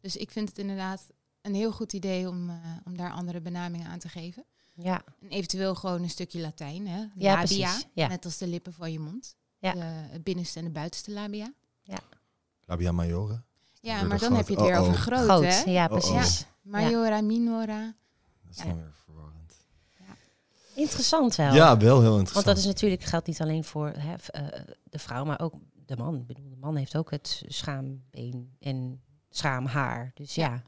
Dus 0.00 0.16
ik 0.16 0.30
vind 0.30 0.48
het 0.48 0.58
inderdaad 0.58 1.06
een 1.46 1.54
heel 1.54 1.72
goed 1.72 1.92
idee 1.92 2.28
om, 2.28 2.50
eh, 2.50 2.56
om 2.84 2.96
daar 2.96 3.10
andere 3.12 3.40
benamingen 3.40 3.86
aan 3.86 3.98
te 3.98 4.08
geven. 4.08 4.44
Ja, 4.74 5.02
En 5.20 5.28
eventueel 5.28 5.74
gewoon 5.74 6.02
een 6.02 6.10
stukje 6.10 6.40
Latijn, 6.40 6.86
hè? 6.88 6.98
Ja, 6.98 7.08
labia, 7.14 7.36
precies, 7.36 7.86
ja. 7.92 8.06
net 8.08 8.24
als 8.24 8.38
de 8.38 8.46
lippen 8.46 8.72
van 8.72 8.92
je 8.92 8.98
mond. 9.00 9.36
Ja. 9.58 9.72
De 10.12 10.20
binnenste 10.20 10.58
en 10.58 10.64
de 10.64 10.70
buitenste 10.70 11.10
labia. 11.10 11.52
Labia 12.64 12.92
majore? 12.92 13.42
Ja, 13.80 14.02
maar 14.02 14.18
dan 14.18 14.32
heb 14.34 14.48
je 14.48 14.54
het 14.54 14.62
weer 14.62 14.74
oh, 14.74 14.80
over 14.80 14.94
groot, 14.94 15.20
groot. 15.24 15.64
hè? 15.64 15.70
Ja, 15.70 15.86
Oh, 15.86 15.92
oh. 15.92 15.98
precies. 16.14 16.46
Majora, 16.62 17.20
minora. 17.20 17.94
Dat 18.42 18.50
is 18.50 18.56
Ja. 18.56 18.64
dan 18.64 18.76
weer 18.76 18.92
verwarrend. 19.04 19.54
Interessant 20.74 21.36
wel. 21.36 21.54
Ja, 21.54 21.76
wel 21.76 22.00
heel 22.00 22.18
interessant. 22.18 22.32
Want 22.32 22.46
dat 22.46 22.56
is 22.56 22.64
natuurlijk 22.64 23.02
geldt 23.02 23.26
niet 23.26 23.40
alleen 23.40 23.64
voor 23.64 23.88
hè, 23.96 24.14
eh, 24.14 24.60
de 24.84 24.98
vrouw, 24.98 25.24
maar 25.24 25.40
ook 25.40 25.54
de 25.86 25.96
man. 25.96 26.14
Ik 26.16 26.26
bedoel, 26.26 26.48
de 26.48 26.56
man 26.56 26.76
heeft 26.76 26.96
ook 26.96 27.10
het 27.10 27.42
schaambeen 27.46 28.56
en 28.58 29.02
schaamhaar. 29.30 30.10
Dus 30.14 30.34
ja, 30.34 30.62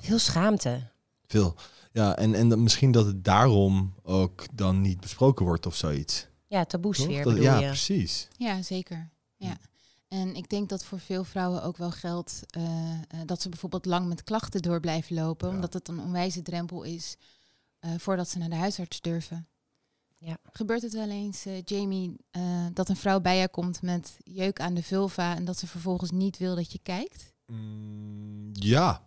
Ja. 0.00 0.06
veel 0.06 0.18
schaamte. 0.18 0.90
Veel. 1.26 1.54
Ja, 1.92 2.16
en, 2.16 2.34
en 2.34 2.48
dan 2.48 2.62
misschien 2.62 2.92
dat 2.92 3.06
het 3.06 3.24
daarom 3.24 3.94
ook 4.02 4.44
dan 4.52 4.80
niet 4.80 5.00
besproken 5.00 5.44
wordt 5.44 5.66
of 5.66 5.76
zoiets. 5.76 6.26
Ja, 6.46 6.64
taboesfeer? 6.64 7.22
Dat- 7.24 7.36
ja, 7.36 7.58
je. 7.58 7.66
precies. 7.66 8.28
Ja, 8.36 8.62
zeker. 8.62 9.10
Ja. 9.36 9.56
En 10.08 10.34
ik 10.34 10.48
denk 10.48 10.68
dat 10.68 10.84
voor 10.84 11.00
veel 11.00 11.24
vrouwen 11.24 11.62
ook 11.62 11.76
wel 11.76 11.90
geldt 11.90 12.42
eh, 12.50 12.92
eh, 12.92 13.00
dat 13.26 13.42
ze 13.42 13.48
bijvoorbeeld 13.48 13.86
lang 13.86 14.08
met 14.08 14.22
klachten 14.24 14.62
door 14.62 14.80
blijven 14.80 15.14
lopen, 15.14 15.48
Ja. 15.48 15.54
omdat 15.54 15.72
het 15.72 15.88
een 15.88 16.00
onwijze 16.00 16.42
drempel 16.42 16.82
is 16.82 17.16
eh, 17.78 17.90
voordat 17.98 18.28
ze 18.28 18.38
naar 18.38 18.48
de 18.48 18.54
huisarts 18.56 19.00
durven. 19.00 19.46
Ja. 20.18 20.36
Gebeurt 20.52 20.82
het 20.82 20.92
wel 20.92 21.10
eens, 21.10 21.44
Jamie, 21.64 22.16
eh, 22.30 22.66
dat 22.72 22.88
een 22.88 22.96
vrouw 22.96 23.20
bij 23.20 23.38
je 23.38 23.48
komt 23.48 23.82
met 23.82 24.16
jeuk 24.24 24.60
aan 24.60 24.74
de 24.74 24.82
vulva 24.82 25.36
en 25.36 25.44
dat 25.44 25.58
ze 25.58 25.66
vervolgens 25.66 26.10
niet 26.10 26.38
wil 26.38 26.54
dat 26.54 26.72
je 26.72 26.78
kijkt? 26.82 27.32
Mm, 27.46 28.50
ja. 28.52 29.02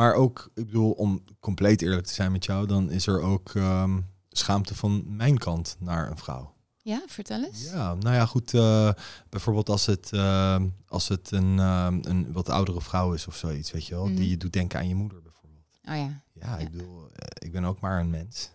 Maar 0.00 0.14
ook, 0.14 0.50
ik 0.54 0.66
bedoel, 0.66 0.90
om 0.92 1.24
compleet 1.40 1.82
eerlijk 1.82 2.06
te 2.06 2.12
zijn 2.14 2.32
met 2.32 2.44
jou, 2.44 2.66
dan 2.66 2.90
is 2.90 3.06
er 3.06 3.20
ook 3.20 3.54
ehm, 3.54 4.00
schaamte 4.28 4.74
van 4.74 5.16
mijn 5.16 5.38
kant 5.38 5.76
naar 5.78 6.10
een 6.10 6.16
vrouw. 6.18 6.54
Ja, 6.82 7.02
vertel 7.06 7.44
eens. 7.44 7.70
Ja, 7.70 7.94
nou 7.94 8.14
ja, 8.14 8.26
goed. 8.26 8.54
eh, 8.54 8.90
bijvoorbeeld 9.28 9.68
als 9.68 9.86
het, 9.86 10.12
ehm, 10.12 10.68
als 10.86 11.08
het 11.08 11.30
een, 11.30 11.58
ehm, 11.58 11.98
een 12.02 12.32
wat 12.32 12.48
oudere 12.48 12.80
vrouw 12.80 13.12
is 13.12 13.26
of 13.26 13.36
zoiets, 13.36 13.70
weet 13.70 13.86
je 13.86 13.94
wel, 13.94 14.06
Mhm. 14.06 14.14
die 14.14 14.28
je 14.28 14.36
doet 14.36 14.52
denken 14.52 14.78
aan 14.78 14.88
je 14.88 14.94
moeder 14.94 15.22
bijvoorbeeld. 15.22 15.64
Oh 15.88 15.94
ja. 15.94 16.22
Ja, 16.32 16.56
Ja. 16.56 16.56
ik 16.58 16.70
bedoel, 16.70 17.08
eh, 17.12 17.46
ik 17.46 17.52
ben 17.52 17.64
ook 17.64 17.80
maar 17.80 18.00
een 18.00 18.10
mens. 18.10 18.50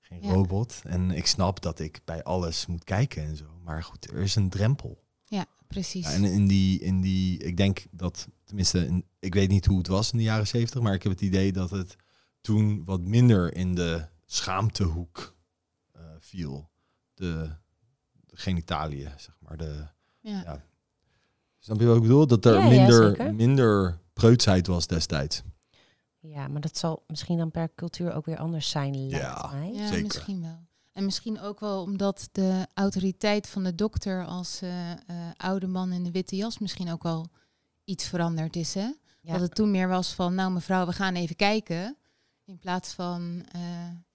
Geen 0.00 0.22
Ja. 0.22 0.32
robot. 0.32 0.80
En 0.84 1.10
ik 1.10 1.26
snap 1.26 1.62
dat 1.62 1.78
ik 1.80 2.00
bij 2.04 2.24
alles 2.24 2.66
moet 2.66 2.84
kijken 2.84 3.22
en 3.24 3.36
zo. 3.36 3.44
Maar 3.64 3.82
goed, 3.82 4.10
er 4.10 4.18
is 4.18 4.34
een 4.34 4.48
drempel. 4.50 5.02
Ja, 5.30 5.46
precies. 5.66 6.06
Ja, 6.06 6.12
en 6.12 6.24
in 6.24 6.46
die, 6.46 6.80
in 6.80 7.00
die, 7.00 7.38
ik 7.38 7.56
denk 7.56 7.86
dat, 7.90 8.28
tenminste, 8.44 8.86
in- 8.86 9.04
ik 9.18 9.34
weet 9.34 9.48
niet 9.48 9.66
hoe 9.66 9.78
het 9.78 9.86
was 9.86 10.12
in 10.12 10.18
de 10.18 10.24
jaren 10.24 10.46
zeventig, 10.46 10.80
maar 10.82 10.94
ik 10.94 11.02
heb 11.02 11.12
het 11.12 11.20
idee 11.20 11.52
dat 11.52 11.70
het 11.70 11.96
toen 12.40 12.84
wat 12.84 13.00
minder 13.00 13.54
in 13.54 13.74
de 13.74 14.06
schaamtehoek 14.26 15.36
eh, 15.92 16.02
viel. 16.18 16.70
De, 17.14 17.50
de 18.26 18.36
genitaliën, 18.36 19.10
zeg 19.16 19.36
maar. 19.40 19.56
De, 19.56 19.86
ja. 20.20 20.42
ja. 20.44 20.64
Snap 21.58 21.80
je 21.80 21.86
wat 21.86 21.96
ik 21.96 22.02
bedoel? 22.02 22.26
Dat 22.26 22.44
er 22.44 22.58
Ja, 22.58 22.68
minder, 22.68 23.34
minder 23.34 23.98
preutsheid 24.12 24.66
was 24.66 24.86
destijds. 24.86 25.42
Ja, 26.20 26.48
maar 26.48 26.60
dat 26.60 26.76
zal 26.76 27.04
misschien 27.06 27.38
dan 27.38 27.50
per 27.50 27.70
cultuur 27.74 28.12
ook 28.14 28.24
weer 28.26 28.38
anders 28.38 28.70
zijn, 28.70 29.08
Ja. 29.08 29.50
mij. 29.52 29.72
Ja, 29.72 29.86
Zeker. 29.86 30.02
misschien 30.04 30.40
wel. 30.42 30.68
En 30.92 31.04
misschien 31.04 31.40
ook 31.40 31.60
wel 31.60 31.82
omdat 31.82 32.28
de 32.32 32.66
autoriteit 32.74 33.48
van 33.48 33.64
de 33.64 33.74
dokter 33.74 34.24
als 34.26 34.60
eh, 34.62 34.90
eh, 34.90 34.96
oude 35.36 35.66
man 35.66 35.92
in 35.92 36.04
de 36.04 36.10
witte 36.10 36.36
jas 36.36 36.58
misschien 36.58 36.90
ook 36.92 37.02
wel 37.02 37.28
iets 37.84 38.04
veranderd 38.08 38.56
is. 38.56 38.74
Hè? 38.74 38.88
Ja. 39.20 39.32
Dat 39.32 39.40
het 39.40 39.54
toen 39.54 39.70
meer 39.70 39.88
was 39.88 40.12
van, 40.14 40.34
nou 40.34 40.52
mevrouw, 40.52 40.86
we 40.86 40.92
gaan 40.92 41.14
even 41.14 41.36
kijken. 41.36 41.96
In 42.44 42.58
plaats 42.58 42.92
van 42.92 43.44
eh, 43.52 43.60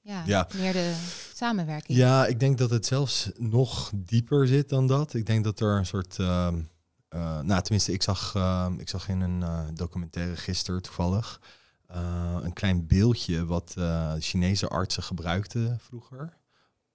ja, 0.01 0.23
Ja. 0.25 0.47
meer 0.55 0.73
de 0.73 0.95
samenwerking. 1.33 1.97
Ja, 1.97 2.25
ik 2.25 2.39
denk 2.39 2.57
dat 2.57 2.69
het 2.69 2.85
zelfs 2.85 3.29
nog 3.37 3.91
dieper 3.95 4.47
zit 4.47 4.69
dan 4.69 4.87
dat. 4.87 5.13
Ik 5.13 5.25
denk 5.25 5.43
dat 5.43 5.59
er 5.59 5.77
een 5.77 5.85
soort. 5.85 6.19
ehm, 6.19 6.61
eh, 7.09 7.39
nou, 7.39 7.61
tenminste, 7.61 7.91
ik 7.91 8.03
zag, 8.03 8.35
ehm, 8.35 8.79
ik 8.79 8.89
zag 8.89 9.09
in 9.09 9.21
een 9.21 9.75
documentaire 9.75 10.35
gisteren 10.35 10.81
toevallig. 10.81 11.41
eh, 11.87 12.37
een 12.41 12.53
klein 12.53 12.87
beeldje 12.87 13.45
wat 13.45 13.73
eh, 13.77 14.13
Chinese 14.19 14.67
artsen 14.67 15.03
gebruikten 15.03 15.79
vroeger. 15.79 16.37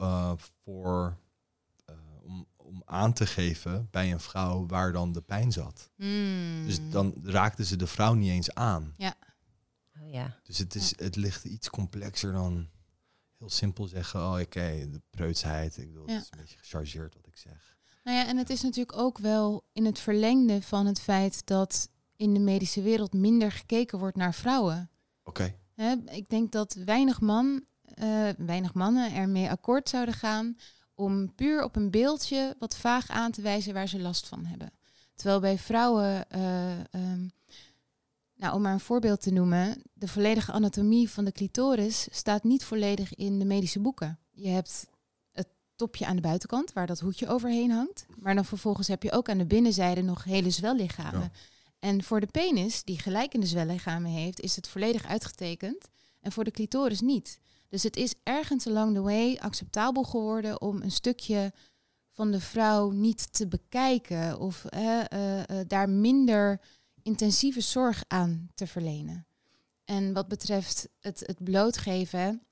Eh, 0.01 0.33
voor, 0.65 1.17
eh, 1.85 1.95
om, 2.23 2.47
om 2.57 2.83
aan 2.85 3.13
te 3.13 3.27
geven 3.27 3.89
bij 3.91 4.13
een 4.13 4.21
vrouw 4.21 4.67
waar 4.67 4.93
dan 4.93 5.13
de 5.13 5.21
pijn 5.21 5.53
zat. 5.53 5.91
Hmm. 5.97 6.67
Dus 6.67 6.79
dan 6.91 7.15
raakten 7.23 7.65
ze 7.65 7.77
de 7.77 7.87
vrouw 7.87 8.15
niet 8.15 8.31
eens 8.31 8.55
aan. 8.55 8.95
Oh, 8.99 10.11
ja. 10.11 10.39
Dus 10.43 10.59
het, 10.59 10.75
is, 10.75 10.99
het 10.99 11.17
ligt 11.17 11.45
iets 11.45 11.71
complexer 11.71 12.33
dan 12.33 12.69
heel 13.39 13.51
simpel 13.51 13.87
zeggen. 13.87 14.21
Oh, 14.21 14.39
oké, 14.41 14.89
de 14.91 15.03
preutsheid. 15.11 15.77
Ik 15.77 15.87
bedoel, 15.87 16.09
Ja. 16.09 16.15
het 16.15 16.23
is 16.23 16.31
een 16.31 16.39
beetje 16.39 16.59
gechargeerd 16.59 17.15
wat 17.15 17.27
ik 17.27 17.37
zeg. 17.37 17.79
Nou 18.05 18.17
ja, 18.17 18.27
en 18.27 18.37
het 18.37 18.51
is 18.51 18.63
natuurlijk 18.63 18.99
ook 18.99 19.19
wel 19.19 19.65
in 19.73 19.85
het 19.85 19.99
verlengde 19.99 20.63
van 20.63 20.87
het 20.87 21.01
feit 21.01 21.47
dat 21.47 21.89
in 22.17 22.35
de 22.35 22.41
medische 22.41 22.83
wereld 22.83 23.13
minder 23.13 23.53
gekeken 23.53 23.99
wordt 23.99 24.17
naar 24.17 24.35
vrouwen. 24.35 24.91
Oké. 25.25 25.55
Hè, 25.75 25.95
ik 26.11 26.29
denk 26.29 26.53
dat 26.53 26.75
weinig, 26.75 27.21
man, 27.21 27.65
eh, 27.95 28.29
weinig 28.47 28.75
mannen 28.75 29.15
ermee 29.15 29.51
akkoord 29.51 29.89
zouden 29.89 30.15
gaan 30.15 30.57
om 30.95 31.35
puur 31.35 31.63
op 31.65 31.77
een 31.77 31.91
beeldje 31.91 32.57
wat 32.59 32.77
vaag 32.77 33.09
aan 33.09 33.31
te 33.31 33.43
wijzen 33.43 33.75
waar 33.75 33.89
ze 33.89 34.01
last 34.01 34.27
van 34.27 34.45
hebben. 34.45 34.73
Terwijl 35.15 35.41
bij 35.41 35.59
vrouwen, 35.59 36.31
eh, 36.31 36.79
ehm, 36.81 37.29
nou, 38.35 38.55
om 38.55 38.63
maar 38.63 38.73
een 38.73 38.81
voorbeeld 38.81 39.21
te 39.21 39.33
noemen, 39.33 39.83
de 39.93 40.09
volledige 40.09 40.53
anatomie 40.53 41.11
van 41.11 41.25
de 41.25 41.33
clitoris 41.33 42.09
staat 42.11 42.45
niet 42.45 42.65
volledig 42.65 43.15
in 43.15 43.39
de 43.39 43.45
medische 43.45 43.81
boeken. 43.81 44.19
Je 44.31 44.49
hebt 44.49 44.87
het 45.33 45.49
topje 45.77 46.07
aan 46.07 46.17
de 46.17 46.23
buitenkant, 46.23 46.73
waar 46.73 46.87
dat 46.87 47.01
hoedje 47.01 47.29
overheen 47.29 47.71
hangt. 47.71 48.07
Maar 48.19 48.35
dan 48.35 48.45
vervolgens 48.45 48.89
heb 48.89 49.03
je 49.03 49.13
ook 49.13 49.29
aan 49.29 49.39
de 49.39 49.47
binnenzijde 49.47 50.03
nog 50.03 50.25
hele 50.25 50.51
zwellichamen. 50.51 51.21
Ja. 51.21 51.31
En 51.79 52.03
voor 52.03 52.21
de 52.21 52.27
penis, 52.27 52.85
die 52.85 52.99
gelijkende 52.99 53.47
zwellichamen 53.47 54.11
heeft, 54.11 54.41
is 54.41 54.57
het 54.57 54.69
volledig 54.69 55.07
uitgetekend. 55.07 55.89
En 56.21 56.33
voor 56.33 56.45
de 56.45 56.51
clitoris 56.51 57.01
niet. 57.01 57.41
Dus 57.71 57.83
het 57.83 57.97
is 57.97 58.15
ergens 58.23 58.67
along 58.67 58.95
the 58.95 59.01
way 59.01 59.37
acceptabel 59.37 60.03
geworden 60.03 60.61
om 60.61 60.83
een 60.83 60.91
stukje 60.91 61.53
van 62.11 62.31
de 62.31 62.41
vrouw 62.41 62.91
niet 62.91 63.33
te 63.33 63.49
bekijken 63.49 64.39
of 64.39 64.65
eh, 64.65 65.01
eh, 65.41 65.67
daar 65.67 65.89
minder 65.89 66.61
intensieve 67.03 67.61
zorg 67.61 68.05
aan 68.09 68.49
te 68.55 68.67
verlenen. 68.67 69.27
En 69.85 70.13
wat 70.13 70.29
betreft 70.29 70.89
het, 71.01 71.23
het 71.27 71.45
blootgeven, 71.45 72.43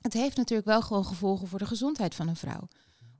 het 0.00 0.12
heeft 0.12 0.36
natuurlijk 0.36 0.68
wel 0.68 0.82
gewoon 0.82 1.04
gevolgen 1.04 1.48
voor 1.48 1.58
de 1.58 1.66
gezondheid 1.66 2.14
van 2.14 2.28
een 2.28 2.36
vrouw. 2.36 2.68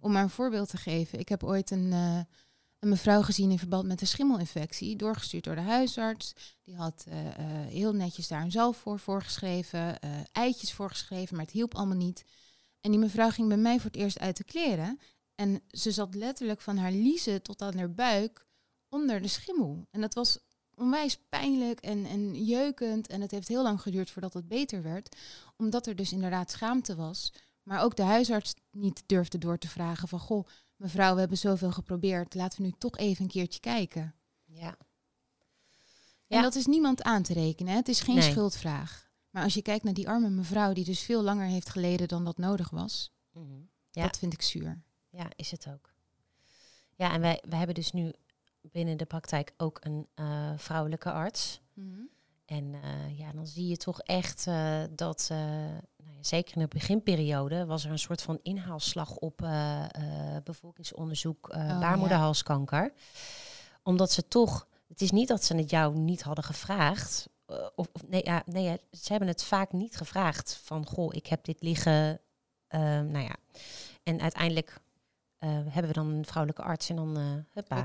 Om 0.00 0.12
maar 0.12 0.22
een 0.22 0.30
voorbeeld 0.30 0.68
te 0.68 0.76
geven, 0.76 1.18
ik 1.18 1.28
heb 1.28 1.44
ooit 1.44 1.70
een, 1.70 1.92
eh, 1.92 2.20
een 2.80 2.88
mevrouw 2.88 3.22
gezien 3.22 3.50
in 3.50 3.58
verband 3.58 3.86
met 3.86 4.00
een 4.00 4.06
schimmelinfectie, 4.06 4.96
doorgestuurd 4.96 5.44
door 5.44 5.54
de 5.54 5.60
huisarts. 5.60 6.34
Die 6.64 6.76
had 6.76 7.04
eh, 7.08 7.26
eh, 7.26 7.66
heel 7.66 7.92
netjes 7.92 8.28
daar 8.28 8.42
een 8.42 8.50
zalf 8.50 8.76
voor 8.76 8.98
voorgeschreven, 8.98 10.00
eh, 10.00 10.10
eitjes 10.32 10.72
voorgeschreven, 10.72 11.36
maar 11.36 11.44
het 11.44 11.54
hielp 11.54 11.74
allemaal 11.74 11.96
niet. 11.96 12.24
En 12.80 12.90
die 12.90 13.00
mevrouw 13.00 13.30
ging 13.30 13.48
bij 13.48 13.56
mij 13.56 13.76
voor 13.76 13.90
het 13.90 14.00
eerst 14.00 14.18
uit 14.18 14.36
de 14.36 14.44
kleren. 14.44 14.98
En 15.34 15.62
ze 15.70 15.90
zat 15.90 16.14
letterlijk 16.14 16.60
van 16.60 16.76
haar 16.76 16.92
liezen 16.92 17.42
tot 17.42 17.62
aan 17.62 17.76
haar 17.76 17.92
buik 17.92 18.46
onder 18.88 19.22
de 19.22 19.28
schimmel. 19.28 19.86
En 19.90 20.00
dat 20.00 20.14
was 20.14 20.38
onwijs 20.74 21.18
pijnlijk 21.28 21.80
en, 21.80 22.06
en 22.06 22.44
jeukend. 22.44 23.08
En 23.08 23.20
het 23.20 23.30
heeft 23.30 23.48
heel 23.48 23.62
lang 23.62 23.80
geduurd 23.80 24.10
voordat 24.10 24.34
het 24.34 24.48
beter 24.48 24.82
werd. 24.82 25.16
Omdat 25.56 25.86
er 25.86 25.96
dus 25.96 26.12
inderdaad 26.12 26.50
schaamte 26.50 26.94
was. 26.94 27.32
Maar 27.62 27.82
ook 27.82 27.96
de 27.96 28.02
huisarts 28.02 28.54
niet 28.70 29.02
durfde 29.06 29.38
door 29.38 29.58
te 29.58 29.68
vragen 29.68 30.08
van... 30.08 30.18
Goh, 30.18 30.46
mevrouw, 30.80 31.14
we 31.14 31.20
hebben 31.20 31.38
zoveel 31.38 31.70
geprobeerd. 31.70 32.34
Laten 32.34 32.60
we 32.60 32.66
nu 32.66 32.72
toch 32.78 32.96
even 32.96 33.22
een 33.22 33.30
keertje 33.30 33.60
kijken. 33.60 34.14
Ja. 34.44 34.76
En 36.28 36.36
Ja. 36.36 36.42
dat 36.42 36.54
is 36.54 36.66
niemand 36.66 37.02
aan 37.02 37.22
te 37.22 37.32
rekenen. 37.32 37.72
Hè? 37.72 37.78
Het 37.78 37.88
is 37.88 38.00
geen 38.00 38.14
Nee. 38.14 38.30
schuldvraag. 38.30 39.10
Maar 39.30 39.42
als 39.42 39.54
je 39.54 39.62
kijkt 39.62 39.84
naar 39.84 39.94
die 39.94 40.08
arme 40.08 40.28
mevrouw... 40.30 40.72
die 40.72 40.84
dus 40.84 41.00
veel 41.00 41.22
langer 41.22 41.46
heeft 41.46 41.68
geleden 41.70 42.08
dan 42.08 42.24
dat 42.24 42.38
nodig 42.38 42.70
was... 42.70 43.12
Mhm. 43.32 43.44
Ja. 43.90 44.02
dat 44.02 44.18
vind 44.18 44.32
ik 44.32 44.42
zuur. 44.42 44.82
Ja, 45.08 45.26
is 45.36 45.50
het 45.50 45.68
ook. 45.68 45.92
Ja, 46.94 47.12
en 47.12 47.20
wij, 47.20 47.42
wij 47.48 47.58
hebben 47.58 47.74
dus 47.76 47.92
nu 47.92 48.12
binnen 48.60 48.96
de 48.96 49.04
praktijk 49.04 49.54
ook 49.56 49.78
een 49.80 50.06
eh, 50.14 50.52
vrouwelijke 50.56 51.12
arts. 51.12 51.60
En 52.44 52.74
eh, 52.82 53.18
ja, 53.18 53.32
dan 53.32 53.46
zie 53.46 53.66
je 53.68 53.76
toch 53.76 54.00
echt 54.00 54.46
eh, 54.46 54.82
dat, 54.90 55.30
zeker 56.20 56.54
in 56.56 56.60
de 56.62 56.68
beginperiode, 56.68 57.66
was 57.66 57.84
er 57.84 57.90
een 57.90 57.98
soort 57.98 58.22
van 58.22 58.38
inhaalslag 58.42 59.16
op 59.16 59.42
eh, 59.42 59.84
eh, 59.84 60.42
bevolkingsonderzoek 60.44 61.48
eh 61.48 61.60
Oh, 61.60 61.66
ja. 61.68 61.78
baarmoederhalskanker. 61.78 62.92
Omdat 63.82 64.12
ze 64.12 64.28
toch, 64.28 64.68
het 64.88 65.00
is 65.00 65.10
niet 65.10 65.28
dat 65.28 65.44
ze 65.44 65.56
het 65.56 65.70
jou 65.70 65.96
niet 65.98 66.22
hadden 66.22 66.44
gevraagd. 66.44 67.28
of, 67.46 67.88
of 67.94 68.02
nee, 68.08 68.20
ja, 68.24 68.42
nee, 68.46 68.62
ja, 68.64 68.76
ze 68.92 69.08
hebben 69.10 69.28
het 69.28 69.42
vaak 69.42 69.72
niet 69.72 69.96
gevraagd 69.96 70.60
van, 70.64 70.86
goh, 70.86 71.14
ik 71.14 71.26
heb 71.26 71.44
dit 71.44 71.62
liggen. 71.62 72.20
eh, 72.68 72.80
nou 72.80 73.18
ja, 73.18 73.36
en 74.02 74.20
uiteindelijk 74.20 74.80
hebben 75.46 75.86
we 75.86 75.92
dan 75.92 76.06
een 76.10 76.24
vrouwelijke 76.26 76.62
arts 76.62 76.88
en 76.90 76.96
dan, 76.96 77.16
eh 77.16 77.22
huppa. 77.52 77.76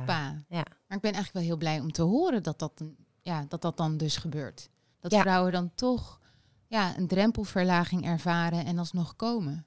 Ja. 0.50 0.63
Maar 0.88 0.98
ik 0.98 1.01
ben 1.01 1.13
eigenlijk 1.13 1.32
wel 1.34 1.42
heel 1.44 1.58
blij 1.58 1.80
om 1.80 1.92
te 1.92 2.01
horen 2.01 2.44
dat 2.44 2.60
dat, 2.60 2.82
ja, 3.22 3.46
dat, 3.48 3.62
dat 3.62 3.77
dan 3.77 3.98
dus 3.98 4.18
gebeurt. 4.18 4.70
Dat 5.00 5.12
Ja. 5.12 5.22
vrouwen 5.22 5.51
dan 5.51 5.72
toch 5.75 6.20
ja, 6.68 6.98
een 6.98 7.08
drempelverlaging 7.08 8.06
ervaren 8.06 8.66
en 8.66 8.78
alsnog 8.78 9.16
komen. 9.16 9.66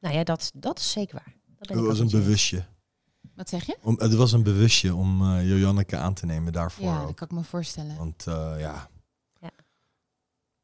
Nou 0.00 0.16
ja, 0.16 0.24
dat, 0.24 0.50
dat 0.54 0.78
is 0.78 0.90
zeker 0.90 1.14
waar. 1.14 1.34
Dat 1.58 1.68
ben 1.68 1.76
Het 1.76 1.86
was 1.86 1.98
een 1.98 2.10
bewustje. 2.10 2.64
Wat 3.34 3.48
zeg 3.48 3.66
je? 3.66 3.76
Om, 3.82 3.94
het 3.98 4.14
was 4.14 4.32
een 4.32 4.42
bewustje 4.42 4.94
om 4.94 5.22
eh 5.22 5.58
Joanneke 5.60 5.96
aan 5.96 6.14
te 6.14 6.26
nemen 6.26 6.52
daarvoor 6.52 6.84
ja, 6.84 7.04
dat 7.04 7.14
kan 7.14 7.28
ik 7.28 7.34
me 7.34 7.44
voorstellen. 7.44 7.96
Want 7.96 8.26
eh, 8.26 8.54
ja, 8.58 8.88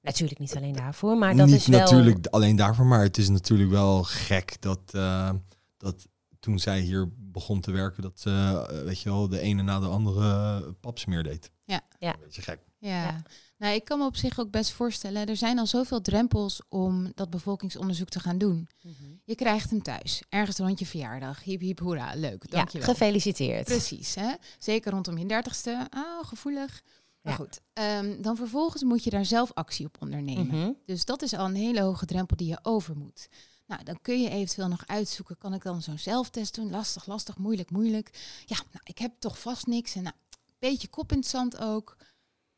Natuurlijk 0.00 0.40
niet 0.40 0.56
alleen 0.56 0.74
daarvoor, 0.74 1.16
maar 1.18 1.36
dat 1.36 1.46
niet 1.46 1.56
is 1.56 1.66
wel... 1.66 1.80
natuurlijk 1.80 2.26
alleen 2.26 2.56
daarvoor, 2.56 2.86
maar 2.86 3.02
het 3.02 3.18
is 3.18 3.28
natuurlijk 3.28 3.70
wel 3.70 4.02
gek 4.02 4.62
dat, 4.62 4.80
eh, 4.90 5.30
dat 5.76 6.08
toen 6.38 6.58
zij 6.58 6.80
hier 6.80 7.08
begon 7.16 7.60
te 7.60 7.70
werken, 7.70 8.02
dat 8.02 8.20
ze, 8.20 8.30
eh, 8.70 8.82
weet 8.82 9.00
je 9.00 9.08
wel, 9.08 9.28
de 9.28 9.40
ene 9.40 9.62
na 9.62 9.80
de 9.80 9.86
andere 9.86 10.62
papsmeer 10.72 11.22
deed. 11.22 11.50
Ja. 11.64 11.80
Ja. 11.98 12.14
Een 12.14 12.20
beetje 12.20 12.42
gek. 12.42 12.60
Ja. 12.78 13.02
Ja. 13.02 13.22
Nou, 13.60 13.74
ik 13.74 13.84
kan 13.84 13.98
me 13.98 14.04
op 14.04 14.16
zich 14.16 14.38
ook 14.38 14.50
best 14.50 14.70
voorstellen. 14.70 15.26
Er 15.26 15.36
zijn 15.36 15.58
al 15.58 15.66
zoveel 15.66 16.00
drempels 16.00 16.60
om 16.68 17.12
dat 17.14 17.30
bevolkingsonderzoek 17.30 18.08
te 18.08 18.20
gaan 18.20 18.38
doen. 18.38 18.68
Mhm. 18.82 18.94
Je 19.24 19.34
krijgt 19.34 19.70
hem 19.70 19.82
thuis, 19.82 20.22
ergens 20.28 20.56
rond 20.56 20.78
je 20.78 20.86
verjaardag. 20.86 21.42
Hiep, 21.44 21.60
hiep, 21.60 21.78
hoera, 21.78 22.14
leuk, 22.14 22.42
Ja, 22.48 22.56
dankjewel. 22.56 22.88
gefeliciteerd. 22.88 23.64
Precies, 23.64 24.14
hè? 24.14 24.32
zeker 24.58 24.92
rondom 24.92 25.18
je 25.18 25.26
dertigste. 25.26 25.86
Ah, 25.90 26.26
gevoelig. 26.26 26.82
Maar 27.22 27.32
Ja. 27.32 27.38
goed, 27.38 27.60
ehm, 27.72 28.22
dan 28.22 28.36
vervolgens 28.36 28.82
moet 28.82 29.04
je 29.04 29.10
daar 29.10 29.24
zelf 29.24 29.52
actie 29.54 29.86
op 29.86 29.96
ondernemen. 30.00 30.46
Mhm. 30.46 30.70
Dus 30.86 31.04
dat 31.04 31.22
is 31.22 31.32
al 31.34 31.44
een 31.46 31.54
hele 31.54 31.80
hoge 31.80 32.06
drempel 32.06 32.36
die 32.36 32.48
je 32.48 32.58
over 32.62 32.96
moet. 32.96 33.28
Nou, 33.66 33.82
dan 33.84 33.98
kun 34.02 34.22
je 34.22 34.28
eventueel 34.30 34.68
nog 34.68 34.86
uitzoeken, 34.86 35.38
kan 35.38 35.54
ik 35.54 35.62
dan 35.62 35.82
zo'n 35.82 35.98
zelftest 35.98 36.54
doen? 36.54 36.70
Lastig, 36.70 37.06
lastig, 37.06 37.36
moeilijk, 37.38 37.70
moeilijk. 37.70 38.10
Ja, 38.46 38.56
nou, 38.56 38.80
ik 38.84 38.98
heb 38.98 39.12
toch 39.18 39.38
vast 39.40 39.66
niks. 39.66 39.94
En 39.94 40.02
nou, 40.02 40.14
beetje 40.58 40.88
kop 40.88 41.12
in 41.12 41.18
het 41.18 41.26
zand 41.26 41.58
ook. 41.58 41.96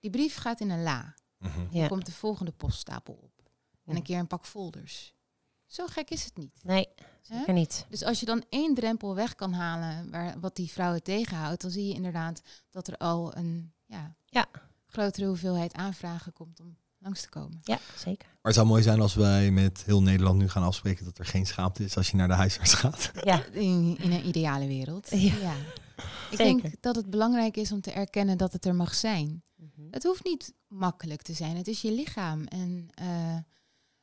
Die 0.03 0.11
brief 0.11 0.37
gaat 0.37 0.61
in 0.61 0.71
een 0.71 0.83
la. 0.83 1.15
Mhm. 1.39 1.61
Ja. 1.71 1.79
Dan 1.81 1.89
komt 1.89 2.07
de 2.07 2.13
volgende 2.13 2.53
poststapel 2.53 3.15
op. 3.23 3.51
En 3.85 3.97
een 3.97 4.03
keer 4.03 4.19
een 4.19 4.27
pak 4.27 4.47
folders. 4.47 5.15
Zo 5.67 5.87
gek 5.87 6.11
is 6.11 6.25
het 6.25 6.37
niet. 6.37 6.61
Nee, 6.65 6.89
zeker 7.23 7.53
niet. 7.53 7.87
Dus 7.89 8.03
als 8.05 8.21
je 8.21 8.27
dan 8.27 8.45
één 8.49 8.75
drempel 8.75 9.15
weg 9.15 9.35
kan 9.35 9.53
halen, 9.53 10.11
waar, 10.11 10.41
wat 10.41 10.57
die 10.57 10.71
vrouwen 10.71 11.03
tegenhoudt, 11.03 11.63
dan 11.63 11.71
zie 11.71 11.87
je 11.89 11.95
inderdaad 11.95 12.43
dat 12.71 12.89
er 12.89 12.97
al 12.97 13.37
een 13.37 13.73
ja, 13.87 14.15
Ja. 14.27 14.47
grotere 14.87 15.27
hoeveelheid 15.27 15.73
aanvragen 15.75 16.33
komt 16.33 16.61
om 16.61 16.77
langs 16.99 17.21
te 17.23 17.29
komen. 17.29 17.61
Ja, 17.63 17.79
zeker. 17.97 18.27
Maar 18.29 18.39
het 18.43 18.55
zou 18.55 18.67
mooi 18.67 18.83
zijn 18.83 19.01
als 19.01 19.15
wij 19.15 19.51
met 19.51 19.83
heel 19.85 20.03
Nederland 20.03 20.39
nu 20.39 20.49
gaan 20.49 20.63
afspreken 20.63 21.05
dat 21.05 21.19
er 21.19 21.27
geen 21.27 21.47
schaamte 21.47 21.85
is 21.85 21.97
als 21.97 22.11
je 22.11 22.17
naar 22.17 22.29
de 22.29 22.35
huisarts 22.35 22.75
gaat. 22.75 23.11
Ja, 23.25 23.45
In, 23.45 23.97
in 23.99 24.13
een 24.13 24.27
ideale 24.27 24.67
wereld. 24.67 25.11
Ja. 25.11 25.55
Ik 26.31 26.39
Zeker. 26.39 26.61
denk 26.63 26.83
dat 26.83 26.97
het 26.97 27.11
belangrijk 27.11 27.57
is 27.57 27.73
om 27.73 27.81
te 27.81 27.91
erkennen 27.93 28.39
dat 28.39 28.53
het 28.53 28.65
er 28.65 28.75
mag 28.75 28.95
zijn. 28.95 29.43
Mhm. 29.83 29.93
Het 29.95 30.03
hoeft 30.03 30.25
niet 30.25 30.55
makkelijk 30.69 31.23
te 31.23 31.33
zijn. 31.33 31.57
Het 31.57 31.69
is 31.69 31.81
je 31.83 31.93
lichaam. 31.93 32.45
En 32.45 32.89
eh, 32.95 33.37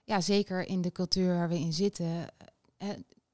ja, 0.03 0.21
zeker 0.21 0.67
in 0.67 0.81
de 0.81 0.91
cultuur 0.91 1.33
waar 1.33 1.49
we 1.49 1.59
in 1.59 1.73
zitten. 1.73 2.27
eh, 2.77 2.87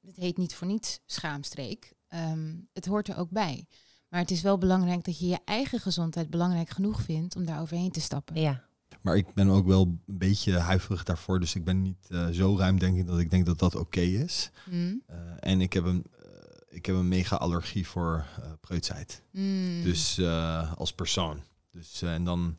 het 0.06 0.16
heet 0.16 0.38
niet 0.38 0.56
voor 0.56 0.68
niets 0.68 1.00
schaamstreek. 1.06 1.94
Ehm, 2.08 2.54
het 2.74 2.86
hoort 2.86 3.08
er 3.08 3.18
ook 3.18 3.30
bij. 3.30 3.66
Maar 4.10 4.20
het 4.20 4.32
is 4.32 4.42
wel 4.42 4.58
belangrijk 4.58 5.04
dat 5.04 5.20
je 5.20 5.28
je 5.28 5.40
eigen 5.46 5.80
gezondheid 5.80 6.30
belangrijk 6.30 6.70
genoeg 6.70 7.02
vindt 7.02 7.36
om 7.36 7.46
daar 7.46 7.62
overheen 7.62 7.92
te 7.92 8.02
stappen. 8.02 8.36
ja. 8.42 8.64
Maar 9.02 9.18
ik 9.18 9.34
ben 9.34 9.50
ook 9.50 9.66
wel 9.66 9.82
een 9.82 10.18
beetje 10.18 10.58
huiverig 10.58 11.04
daarvoor. 11.04 11.40
Dus 11.40 11.56
ik 11.56 11.64
ben 11.64 11.82
niet 11.82 12.08
eh, 12.10 12.28
zo 12.30 12.58
ruim, 12.58 12.80
denk 12.80 12.98
ik, 12.98 13.08
dat 13.08 13.20
ik 13.20 13.30
denk 13.30 13.46
dat 13.46 13.60
dat 13.60 13.76
oké 13.76 14.00
is. 14.00 14.52
Mm. 14.70 15.02
Eh, 15.06 15.18
en 15.40 15.62
ik 15.62 15.74
heb 15.74 15.84
een, 15.86 16.06
eh, 16.24 16.28
ik 16.70 16.86
heb 16.86 16.96
een 16.96 17.08
mega 17.08 17.36
allergie 17.36 17.88
voor 17.88 18.26
eh 18.42 18.52
preutsheid. 18.62 19.22
Mm. 19.32 19.84
Dus 19.84 20.18
eh, 20.18 20.74
als 20.74 20.94
persoon. 20.94 21.42
Dus 21.76 22.02
eh, 22.02 22.14
en 22.14 22.24
dan, 22.24 22.58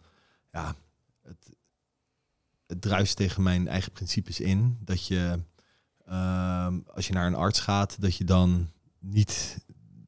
ja, 0.53 0.75
het, 1.23 1.57
het 2.67 2.81
druist 2.81 3.17
tegen 3.17 3.43
mijn 3.43 3.69
eigen 3.69 3.93
principes 3.93 4.41
in. 4.41 4.79
Dat 4.81 5.07
je, 5.07 5.39
ehm, 6.07 6.79
als 6.95 7.07
je 7.07 7.13
naar 7.13 7.27
een 7.27 7.35
arts 7.35 7.61
gaat, 7.61 8.01
dat 8.01 8.17
je 8.17 8.25
dan 8.25 8.69
niet 9.01 9.59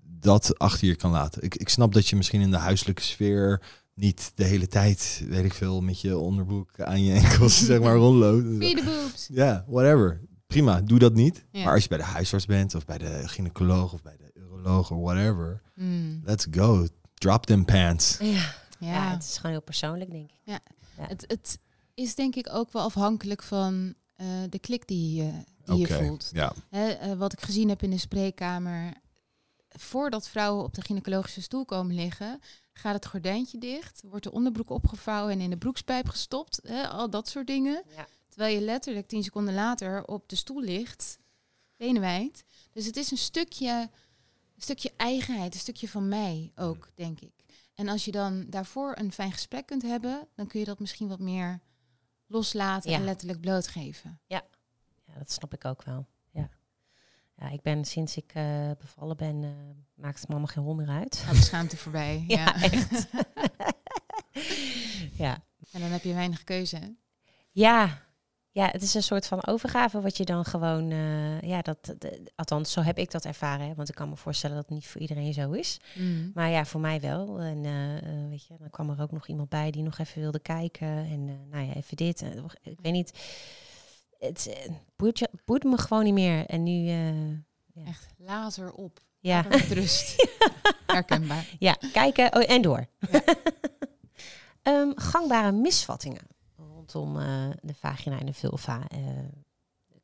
dat 0.02 0.58
achter 0.58 0.86
je 0.88 0.94
kan 0.96 1.10
laten. 1.10 1.42
Ik, 1.42 1.54
ik 1.54 1.68
snap 1.68 1.92
dat 1.92 2.08
je 2.08 2.16
misschien 2.16 2.40
in 2.40 2.50
de 2.50 2.56
huiselijke 2.56 3.02
sfeer 3.02 3.62
niet 3.94 4.32
de 4.34 4.44
hele 4.44 4.66
tijd, 4.66 5.24
weet 5.28 5.44
ik 5.44 5.54
veel, 5.54 5.80
met 5.80 6.00
je 6.00 6.16
onderbroek 6.18 6.80
aan 6.80 7.04
je 7.04 7.12
enkels, 7.12 7.64
zeg 7.66 7.80
maar, 7.80 7.96
rondloopt. 7.96 8.56
Free 8.56 8.74
the 8.74 8.84
boobs. 8.84 9.28
Ja, 9.32 9.64
whatever. 9.68 10.20
Prima, 10.46 10.80
doe 10.80 10.98
dat 10.98 11.14
niet. 11.14 11.44
Maar 11.52 11.72
als 11.72 11.82
je 11.82 11.88
bij 11.88 11.98
de 11.98 12.04
huisarts 12.04 12.46
bent, 12.46 12.74
of 12.74 12.84
bij 12.84 12.98
de 12.98 13.22
gynaecoloog, 13.24 13.92
of 13.92 14.02
bij 14.02 14.16
de 14.16 14.40
uroloog, 14.40 14.90
of 14.90 15.00
whatever, 15.02 15.62
Mm. 15.74 16.20
let's 16.24 16.46
go. 16.50 16.86
Drop 17.14 17.46
them 17.46 17.64
pants. 17.64 18.16
Ja. 18.20 18.54
Ja, 18.78 18.92
Ja, 18.92 19.10
het 19.10 19.22
is 19.22 19.36
gewoon 19.36 19.52
heel 19.52 19.62
persoonlijk, 19.62 20.10
denk 20.10 20.30
ik. 20.30 20.60
het, 20.94 21.24
het 21.26 21.58
is 21.94 22.14
denk 22.14 22.34
ik 22.36 22.48
ook 22.52 22.72
wel 22.72 22.82
afhankelijk 22.82 23.42
van 23.42 23.94
eh, 24.14 24.26
de 24.48 24.58
klik 24.58 24.86
die, 24.86 25.22
je 25.22 25.32
die 25.64 25.76
je 25.76 25.84
Oké, 25.84 26.04
voelt. 26.04 26.30
Ja. 26.32 26.52
Hè, 26.68 26.88
eh, 26.88 27.12
wat 27.12 27.32
ik 27.32 27.40
gezien 27.40 27.68
heb 27.68 27.82
in 27.82 27.90
de 27.90 27.98
spreekkamer, 27.98 28.92
voordat 29.68 30.28
vrouwen 30.28 30.64
op 30.64 30.74
de 30.74 30.82
gynaecologische 30.82 31.42
stoel 31.42 31.64
komen 31.64 31.94
liggen, 31.94 32.40
gaat 32.72 32.94
het 32.94 33.06
gordijntje 33.06 33.58
dicht, 33.58 34.02
wordt 34.04 34.24
de 34.24 34.32
onderbroek 34.32 34.70
opgevouwen 34.70 35.32
en 35.32 35.40
in 35.40 35.50
de 35.50 35.56
broekspijp 35.56 36.08
gestopt, 36.08 36.60
hè, 36.62 36.88
al 36.88 37.10
dat 37.10 37.28
soort 37.28 37.46
dingen. 37.46 37.82
Ja. 37.96 38.06
Terwijl 38.28 38.54
je 38.54 38.64
letterlijk 38.64 39.08
tien 39.08 39.22
seconden 39.22 39.54
later 39.54 40.04
op 40.04 40.28
de 40.28 40.36
stoel 40.36 40.60
ligt, 40.60 41.18
benen 41.76 42.00
wijd. 42.00 42.44
Dus 42.72 42.86
het 42.86 42.96
is 42.96 43.10
een 43.10 43.18
stukje, 43.18 43.70
een 44.54 44.62
stukje 44.62 44.92
eigenheid, 44.96 45.54
een 45.54 45.60
stukje 45.60 45.88
van 45.88 46.08
mij 46.08 46.52
ook, 46.56 46.90
denk 46.94 47.20
ik. 47.20 47.37
En 47.78 47.88
als 47.88 48.04
je 48.04 48.10
dan 48.10 48.46
daarvoor 48.48 48.94
een 48.98 49.12
fijn 49.12 49.32
gesprek 49.32 49.66
kunt 49.66 49.82
hebben, 49.82 50.28
dan 50.34 50.46
kun 50.46 50.60
je 50.60 50.66
dat 50.66 50.78
misschien 50.78 51.08
wat 51.08 51.18
meer 51.20 51.60
loslaten 52.26 52.90
Ja. 52.90 52.96
en 52.96 53.04
letterlijk 53.04 53.40
blootgeven. 53.40 54.20
Ja, 54.26 54.42
dat 55.18 55.30
snap 55.32 55.52
ik 55.54 55.64
ook 55.64 55.82
wel. 55.82 56.06
Ja, 56.30 56.48
ja 57.36 57.48
ik 57.48 57.62
ben 57.62 57.84
sinds 57.84 58.16
ik 58.16 58.30
eh, 58.34 58.70
bevallen 58.78 59.16
ben, 59.16 59.44
eh, 59.44 59.50
maakt 59.94 60.18
het 60.18 60.28
me 60.28 60.34
allemaal 60.34 60.52
geen 60.54 60.62
hol 60.62 60.74
meer 60.74 60.88
uit. 60.88 61.16
Gaat 61.16 61.34
de 61.34 61.42
schaamte 61.42 61.76
voorbij. 61.76 62.24
Ja, 62.28 62.36
ja. 62.44 62.62
echt. 62.62 63.06
ja. 65.24 65.42
En 65.72 65.80
dan 65.80 65.90
heb 65.90 66.02
je 66.02 66.14
weinig 66.14 66.44
keuze. 66.44 66.76
hè? 66.76 66.88
Ja. 67.52 68.06
Ja, 68.58 68.68
het 68.72 68.82
is 68.82 68.94
een 68.94 69.02
soort 69.02 69.26
van 69.26 69.46
overgave 69.46 70.00
wat 70.00 70.16
je 70.16 70.24
dan 70.24 70.44
gewoon, 70.44 70.90
eh, 70.90 71.40
ja, 71.40 71.62
dat, 71.62 71.94
de- 71.98 72.22
althans 72.36 72.72
zo 72.72 72.80
heb 72.80 72.98
ik 72.98 73.10
dat 73.10 73.24
ervaren. 73.24 73.66
Hè, 73.66 73.74
want 73.74 73.88
ik 73.88 73.94
kan 73.94 74.08
me 74.08 74.16
voorstellen 74.16 74.56
dat 74.56 74.64
het 74.64 74.74
niet 74.74 74.86
voor 74.86 75.00
iedereen 75.00 75.32
zo 75.32 75.50
is. 75.52 75.80
Maar 76.34 76.50
ja, 76.50 76.64
voor 76.64 76.80
mij 76.80 77.00
wel. 77.00 77.40
En 77.40 77.64
eh, 77.64 77.96
eh, 77.96 78.28
weet 78.28 78.46
je, 78.46 78.54
dan 78.58 78.70
kwam 78.70 78.90
er 78.90 79.02
ook 79.02 79.12
nog 79.12 79.26
iemand 79.26 79.48
bij 79.48 79.70
die 79.70 79.82
nog 79.82 79.98
even 79.98 80.20
wilde 80.20 80.38
kijken. 80.38 80.88
En 80.88 81.48
nou 81.48 81.66
ja, 81.66 81.72
even 81.74 81.96
dit. 81.96 82.22
En, 82.22 82.44
ik 82.62 82.78
weet 82.82 82.92
niet. 82.92 83.12
Het 84.18 84.50
boeit, 85.44 85.64
me 85.64 85.78
gewoon 85.78 86.04
niet 86.04 86.14
meer. 86.14 86.46
En 86.46 86.62
nu, 86.62 86.88
eh, 86.88 87.88
Echt 87.88 88.06
lazer 88.16 88.72
op. 88.72 89.00
ja. 89.20 89.42
Met 89.48 89.70
rust. 89.72 90.28
Herkenbaar. 90.86 91.46
ja, 91.58 91.76
kijken 91.92 92.36
oh, 92.36 92.50
en 92.50 92.62
door. 92.62 92.86
Ja. 93.10 93.22
Ehm, 94.62 94.92
gangbare 94.94 95.52
misvattingen 95.52 96.20
rondom 96.92 97.22
eh, 97.22 97.50
de 97.62 97.74
vagina 97.74 98.18
en 98.18 98.26
de 98.26 98.32
vulva. 98.32 98.88
Eh, 98.88 98.98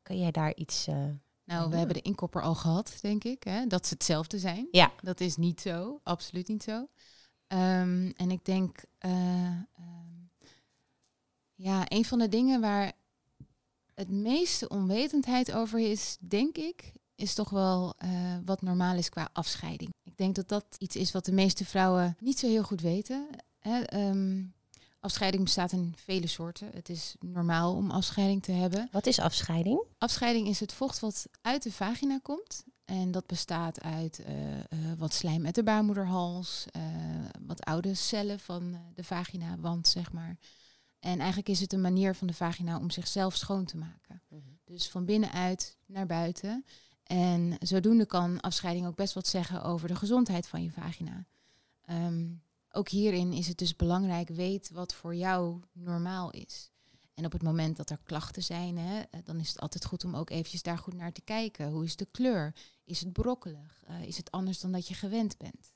kun 0.03 0.18
jij 0.18 0.31
daar 0.31 0.55
iets... 0.55 0.87
eh, 0.87 1.05
Nou, 1.44 1.70
we 1.70 1.77
hebben 1.77 1.94
de 1.97 2.03
inkopper 2.03 2.42
al 2.42 2.55
gehad, 2.55 2.99
denk 3.01 3.25
ik. 3.25 3.42
Hè? 3.42 3.66
Dat 3.66 3.87
ze 3.87 3.94
hetzelfde 3.94 4.38
zijn. 4.38 4.68
Ja. 4.70 4.92
Dat 5.01 5.20
is 5.20 5.37
niet 5.37 5.61
zo. 5.61 6.01
Absoluut 6.03 6.49
niet 6.49 6.62
zo. 6.62 6.87
Ehm, 7.47 8.11
en 8.16 8.31
ik 8.31 8.44
denk... 8.44 8.85
eh, 8.99 9.47
ehm, 9.47 9.62
ja, 11.55 11.83
een 11.88 12.05
van 12.05 12.18
de 12.18 12.29
dingen 12.29 12.61
waar 12.61 12.92
het 13.94 14.11
meeste 14.11 14.68
onwetendheid 14.68 15.53
over 15.53 15.79
is, 15.90 16.16
denk 16.20 16.57
ik... 16.57 16.92
is 17.14 17.35
toch 17.35 17.51
wel 17.51 17.94
wat 18.44 18.62
normaal 18.62 18.97
is 18.97 19.09
qua 19.09 19.29
afscheiding. 19.33 19.90
Ik 20.03 20.16
denk 20.16 20.35
dat 20.35 20.49
dat 20.49 20.64
iets 20.79 20.97
is 20.97 21.12
wat 21.12 21.25
de 21.25 21.33
meeste 21.33 21.64
vrouwen 21.64 22.16
niet 22.20 22.38
zo 22.38 22.47
heel 22.47 22.62
goed 22.62 22.81
weten. 22.81 23.29
Hè? 23.59 23.81
Ehm, 23.81 24.42
afscheiding 25.05 25.45
bestaat 25.45 25.73
in 25.73 25.95
vele 25.97 26.27
soorten. 26.27 26.71
Het 26.75 26.88
is 26.88 27.14
normaal 27.21 27.75
om 27.75 27.90
afscheiding 27.90 28.43
te 28.43 28.53
hebben. 28.53 28.88
wat 28.93 29.07
is 29.07 29.21
afscheiding? 29.21 29.83
Afscheiding 29.99 30.49
is 30.49 30.61
het 30.61 30.73
vocht 30.73 31.01
wat 31.01 31.27
uit 31.40 31.62
de 31.62 31.73
vagina 31.73 32.19
komt. 32.23 32.64
En 32.85 33.11
dat 33.11 33.27
bestaat 33.27 33.83
uit 33.83 34.19
eh, 34.19 34.59
eh, 34.59 34.64
wat 34.99 35.12
slijm 35.12 35.45
uit 35.45 35.55
de 35.55 35.62
baarmoederhals, 35.62 36.67
eh, 36.71 36.83
wat 37.47 37.64
oude 37.64 37.95
cellen 37.95 38.40
van 38.40 38.77
de 38.95 39.05
vaginawand, 39.05 39.88
zeg 39.88 40.12
maar. 40.12 40.37
En 40.99 41.19
eigenlijk 41.19 41.49
is 41.49 41.61
het 41.61 41.73
een 41.73 41.81
manier 41.81 42.14
van 42.14 42.27
de 42.27 42.35
vagina 42.35 42.79
om 42.79 42.90
zichzelf 42.90 43.37
schoon 43.37 43.64
te 43.64 43.77
maken. 43.77 44.23
Dus 44.64 44.88
van 44.88 45.05
binnenuit 45.05 45.77
naar 45.87 46.07
buiten. 46.07 46.64
En 47.03 47.57
zodoende 47.61 48.07
kan 48.07 48.40
afscheiding 48.40 48.87
ook 48.87 48.97
best 48.97 49.14
wat 49.14 49.27
zeggen 49.27 49.62
over 49.62 49.88
de 49.88 49.95
gezondheid 49.97 50.49
van 50.49 50.62
je 50.62 50.71
vagina. 50.71 51.27
Ehm, 51.85 52.27
ook 52.75 52.89
hierin 52.89 53.33
is 53.33 53.49
het 53.49 53.59
dus 53.59 53.77
belangrijk, 53.77 54.29
weet 54.29 54.71
wat 54.71 54.95
voor 54.95 55.15
jou 55.15 55.61
normaal 55.73 56.31
is. 56.31 56.71
En 57.15 57.25
op 57.25 57.33
het 57.33 57.43
moment 57.43 57.77
dat 57.77 57.91
er 57.91 57.99
klachten 58.05 58.43
zijn, 58.43 58.79
hè, 58.79 59.01
eh, 59.01 59.21
dan 59.25 59.41
is 59.41 59.49
het 59.49 59.61
altijd 59.61 59.85
goed 59.85 60.05
om 60.05 60.17
ook 60.17 60.31
eventjes 60.31 60.63
daar 60.63 60.79
goed 60.79 60.95
naar 60.95 61.13
te 61.13 61.21
kijken. 61.21 61.71
Hoe 61.71 61.85
is 61.85 61.97
de 61.97 62.09
kleur? 62.11 62.55
Is 62.85 63.01
het 63.01 63.13
brokkelig? 63.13 63.83
Eh, 63.87 64.03
is 64.03 64.17
het 64.17 64.31
anders 64.31 64.61
dan 64.61 64.73
dat 64.73 64.89
je 64.89 64.95
gewend 64.95 65.39
bent? 65.39 65.73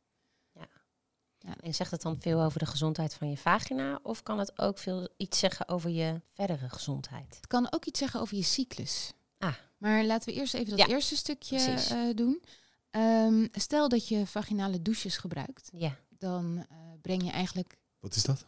En 1.61 1.75
zegt 1.75 1.91
het 1.91 2.03
dan 2.03 2.21
veel 2.21 2.43
over 2.43 2.59
de 2.59 2.67
gezondheid 2.67 3.15
van 3.15 3.31
je 3.31 3.37
vagina? 3.37 3.99
Of 4.03 4.23
kan 4.23 4.39
het 4.39 4.59
ook 4.59 4.79
veel 4.79 5.09
iets 5.17 5.39
zeggen 5.39 5.69
over 5.69 5.91
je 5.91 6.21
verdere 6.29 6.69
gezondheid? 6.69 7.37
Het 7.37 7.47
kan 7.47 7.73
ook 7.73 7.85
iets 7.85 7.99
zeggen 7.99 8.21
over 8.21 8.37
je 8.37 8.43
cyclus. 8.43 9.13
Ah. 9.39 9.55
Maar 9.77 10.05
laten 10.05 10.29
we 10.33 10.41
eerst 10.41 10.55
even 10.55 10.77
dat 10.77 10.79
Ja, 10.79 10.87
eerste 10.87 11.17
stukje 11.17 11.59
eh, 11.59 12.15
doen. 12.15 12.43
Ehm, 12.91 13.47
stel 13.53 13.89
dat 13.89 14.09
je 14.09 14.27
vaginale 14.27 14.83
douches 14.83 15.17
gebruikt, 15.17 15.71
Ja. 15.73 15.97
dan 16.09 16.67
eh, 16.69 16.77
breng 17.01 17.25
je 17.25 17.31
eigenlijk 17.31 17.77
Wat 18.01 18.15
is 18.15 18.23
dat? 18.23 18.47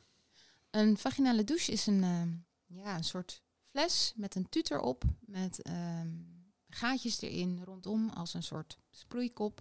Een 0.70 0.96
vaginale 0.98 1.44
douche 1.44 1.72
is 1.72 1.86
een, 1.86 2.04
ehm, 2.04 2.30
ja, 2.66 2.96
een 2.96 3.04
soort 3.04 3.42
fles 3.62 4.12
met 4.16 4.34
een 4.34 4.48
tuut 4.48 4.70
erop, 4.70 5.04
met 5.20 5.62
ehm, 5.62 6.08
gaatjes 6.68 7.20
erin 7.20 7.62
rondom 7.64 8.08
als 8.08 8.34
een 8.34 8.42
soort 8.42 8.78
sproeikop. 8.90 9.60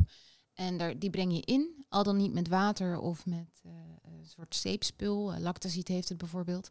En 0.54 0.78
daar, 0.78 1.00
die 1.00 1.10
breng 1.10 1.34
je 1.34 1.42
in, 1.42 1.86
al 1.90 2.04
dan 2.04 2.18
niet 2.18 2.34
met 2.34 2.48
water 2.48 3.00
of 3.00 3.26
met 3.26 3.62
eh, 3.64 3.72
een 4.02 4.26
soort 4.26 4.56
zeepspul. 4.56 5.34
Uh, 5.34 5.40
Lactazid 5.40 5.88
heeft 5.88 6.10
het 6.10 6.18
bijvoorbeeld. 6.18 6.70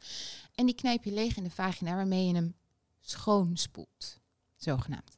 En 0.55 0.67
die 0.67 0.75
knijp 0.75 1.05
je 1.05 1.13
leeg 1.13 1.37
in 1.37 1.43
de 1.43 1.51
vagina 1.51 1.95
waarmee 1.95 2.27
je 2.27 2.35
hem 2.35 2.55
schoonspoelt, 3.01 4.19
zogenaamd. 4.57 5.18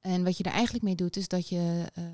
En 0.00 0.24
wat 0.24 0.36
je 0.36 0.44
er 0.44 0.52
eigenlijk 0.52 0.84
mee 0.84 0.94
doet, 0.94 1.16
is 1.16 1.28
dat 1.28 1.48
je 1.48 1.90
eh, 1.94 2.04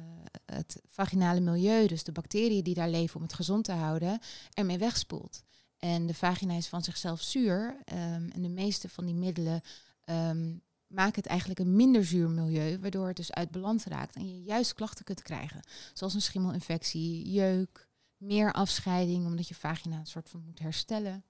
het 0.45 0.83
vaginale 0.89 1.41
milieu, 1.41 1.87
dus 1.87 2.05
de 2.05 2.13
bacteriën 2.13 2.65
die 2.65 2.75
daar 2.75 2.89
leven 2.89 3.17
om 3.17 3.23
het 3.23 3.35
gezond 3.35 3.65
te 3.65 3.73
houden, 3.73 4.19
ermee 4.53 4.79
wegspoelt. 4.79 5.43
En 5.79 6.07
de 6.07 6.15
vagina 6.15 6.55
is 6.55 6.69
van 6.69 6.83
zichzelf 6.83 7.23
zuur. 7.23 7.81
ehm, 7.85 8.29
en 8.31 8.43
de 8.43 8.49
meeste 8.49 8.89
van 8.89 9.05
die 9.05 9.15
middelen 9.15 9.61
ehm, 10.05 10.55
maken 10.87 11.23
het 11.23 11.27
eigenlijk 11.27 11.61
een 11.61 11.77
minder 11.77 12.05
zuur 12.05 12.31
milieu, 12.31 12.79
waardoor 12.79 13.07
het 13.07 13.17
dus 13.17 13.33
uit 13.33 13.51
balans 13.51 13.85
raakt 13.85 14.15
en 14.15 14.29
je 14.29 14.43
juist 14.43 14.75
klachten 14.75 15.05
kunt 15.05 15.23
krijgen. 15.23 15.61
Zoals 15.93 16.15
een 16.15 16.23
schimmelinfectie, 16.23 17.31
jeuk, 17.31 17.89
meer 18.17 18.53
afscheiding, 18.53 19.27
omdat 19.27 19.49
je 19.49 19.55
vagina 19.55 19.99
een 19.99 20.07
soort 20.07 20.29
van 20.29 20.43
moet 20.45 20.59
herstellen. 20.59 21.25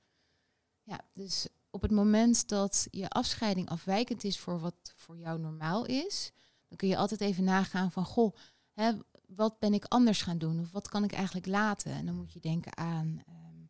Ja, 0.83 1.01
dus 1.13 1.49
op 1.71 1.83
het 1.83 1.91
moment 1.91 2.49
dat 2.49 2.87
je 2.91 3.09
afscheiding 3.09 3.69
afwijkend 3.69 4.25
is 4.25 4.39
voor 4.39 4.61
wat 4.61 4.93
voor 4.95 5.19
jou 5.19 5.41
normaal 5.41 5.87
is, 5.87 6.33
dan 6.69 6.77
kun 6.77 6.89
je 6.89 6.97
altijd 6.97 7.21
even 7.21 7.45
nagaan 7.45 7.93
van, 7.93 8.05
goh, 8.05 8.37
hè, 8.73 8.93
wat 9.27 9.59
ben 9.59 9.75
ik 9.75 9.85
anders 9.85 10.23
gaan 10.23 10.39
doen? 10.39 10.61
Of 10.61 10.73
wat 10.73 10.89
kan 10.89 11.05
ik 11.05 11.13
eigenlijk 11.13 11.47
laten? 11.47 11.93
En 11.93 12.07
dan 12.07 12.15
moet 12.15 12.33
je 12.33 12.41
denken 12.41 12.77
aan 12.77 13.23
ehm, 13.27 13.65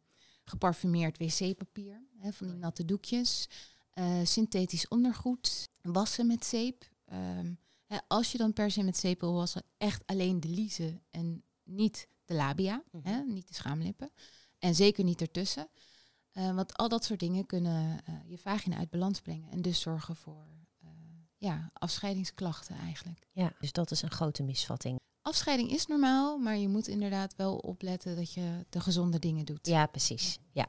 geparfumeerd 0.45 1.19
wc-papier, 1.19 2.01
van 2.31 2.47
die 2.47 2.57
natte 2.57 2.85
doekjes, 2.85 3.49
eh, 3.91 4.21
synthetisch 4.25 4.89
ondergoed, 4.89 5.69
wassen 5.83 6.27
met 6.27 6.45
zeep. 6.45 6.91
Ehm, 7.05 7.53
hè, 7.87 7.99
als 8.09 8.33
je 8.33 8.39
dan 8.39 8.53
per 8.53 8.71
se 8.71 8.83
met 8.83 8.97
zeep 8.97 9.21
wil 9.21 9.33
wassen, 9.33 9.63
echt 9.77 10.07
alleen 10.07 10.41
de 10.41 10.49
liezen 10.49 11.03
en 11.11 11.45
niet 11.65 12.09
de 12.25 12.35
labia, 12.35 12.83
Mhm. 12.91 13.09
hè, 13.09 13.23
niet 13.23 13.49
de 13.49 13.55
schaamlippen. 13.55 14.11
En 14.59 14.75
zeker 14.75 15.05
niet 15.05 15.21
ertussen. 15.21 15.69
Eh, 16.33 16.55
want 16.55 16.77
al 16.77 16.89
dat 16.89 17.05
soort 17.05 17.21
dingen 17.21 17.47
kunnen 17.47 18.05
eh, 18.05 18.15
je 18.27 18.39
vagina 18.39 18.77
uit 18.77 18.91
balans 18.91 19.21
brengen. 19.21 19.51
En 19.51 19.63
dus 19.63 19.81
zorgen 19.81 20.17
voor 20.17 20.47
ja, 21.39 21.71
afscheidingsklachten 21.73 22.77
eigenlijk. 22.77 23.27
Ja, 23.33 23.53
dus 23.61 23.73
dat 23.73 23.91
is 23.91 24.03
een 24.03 24.11
grote 24.11 24.43
misvatting. 24.43 24.99
Afscheiding 25.23 25.71
is 25.71 25.87
normaal, 25.87 26.39
maar 26.39 26.57
je 26.57 26.69
moet 26.69 26.89
inderdaad 26.89 27.37
wel 27.37 27.57
opletten 27.57 28.17
dat 28.17 28.33
je 28.33 28.65
de 28.69 28.81
gezonde 28.81 29.19
dingen 29.19 29.45
doet. 29.45 29.67
Ja, 29.67 29.87
precies. 29.87 30.39
Ja. 30.53 30.67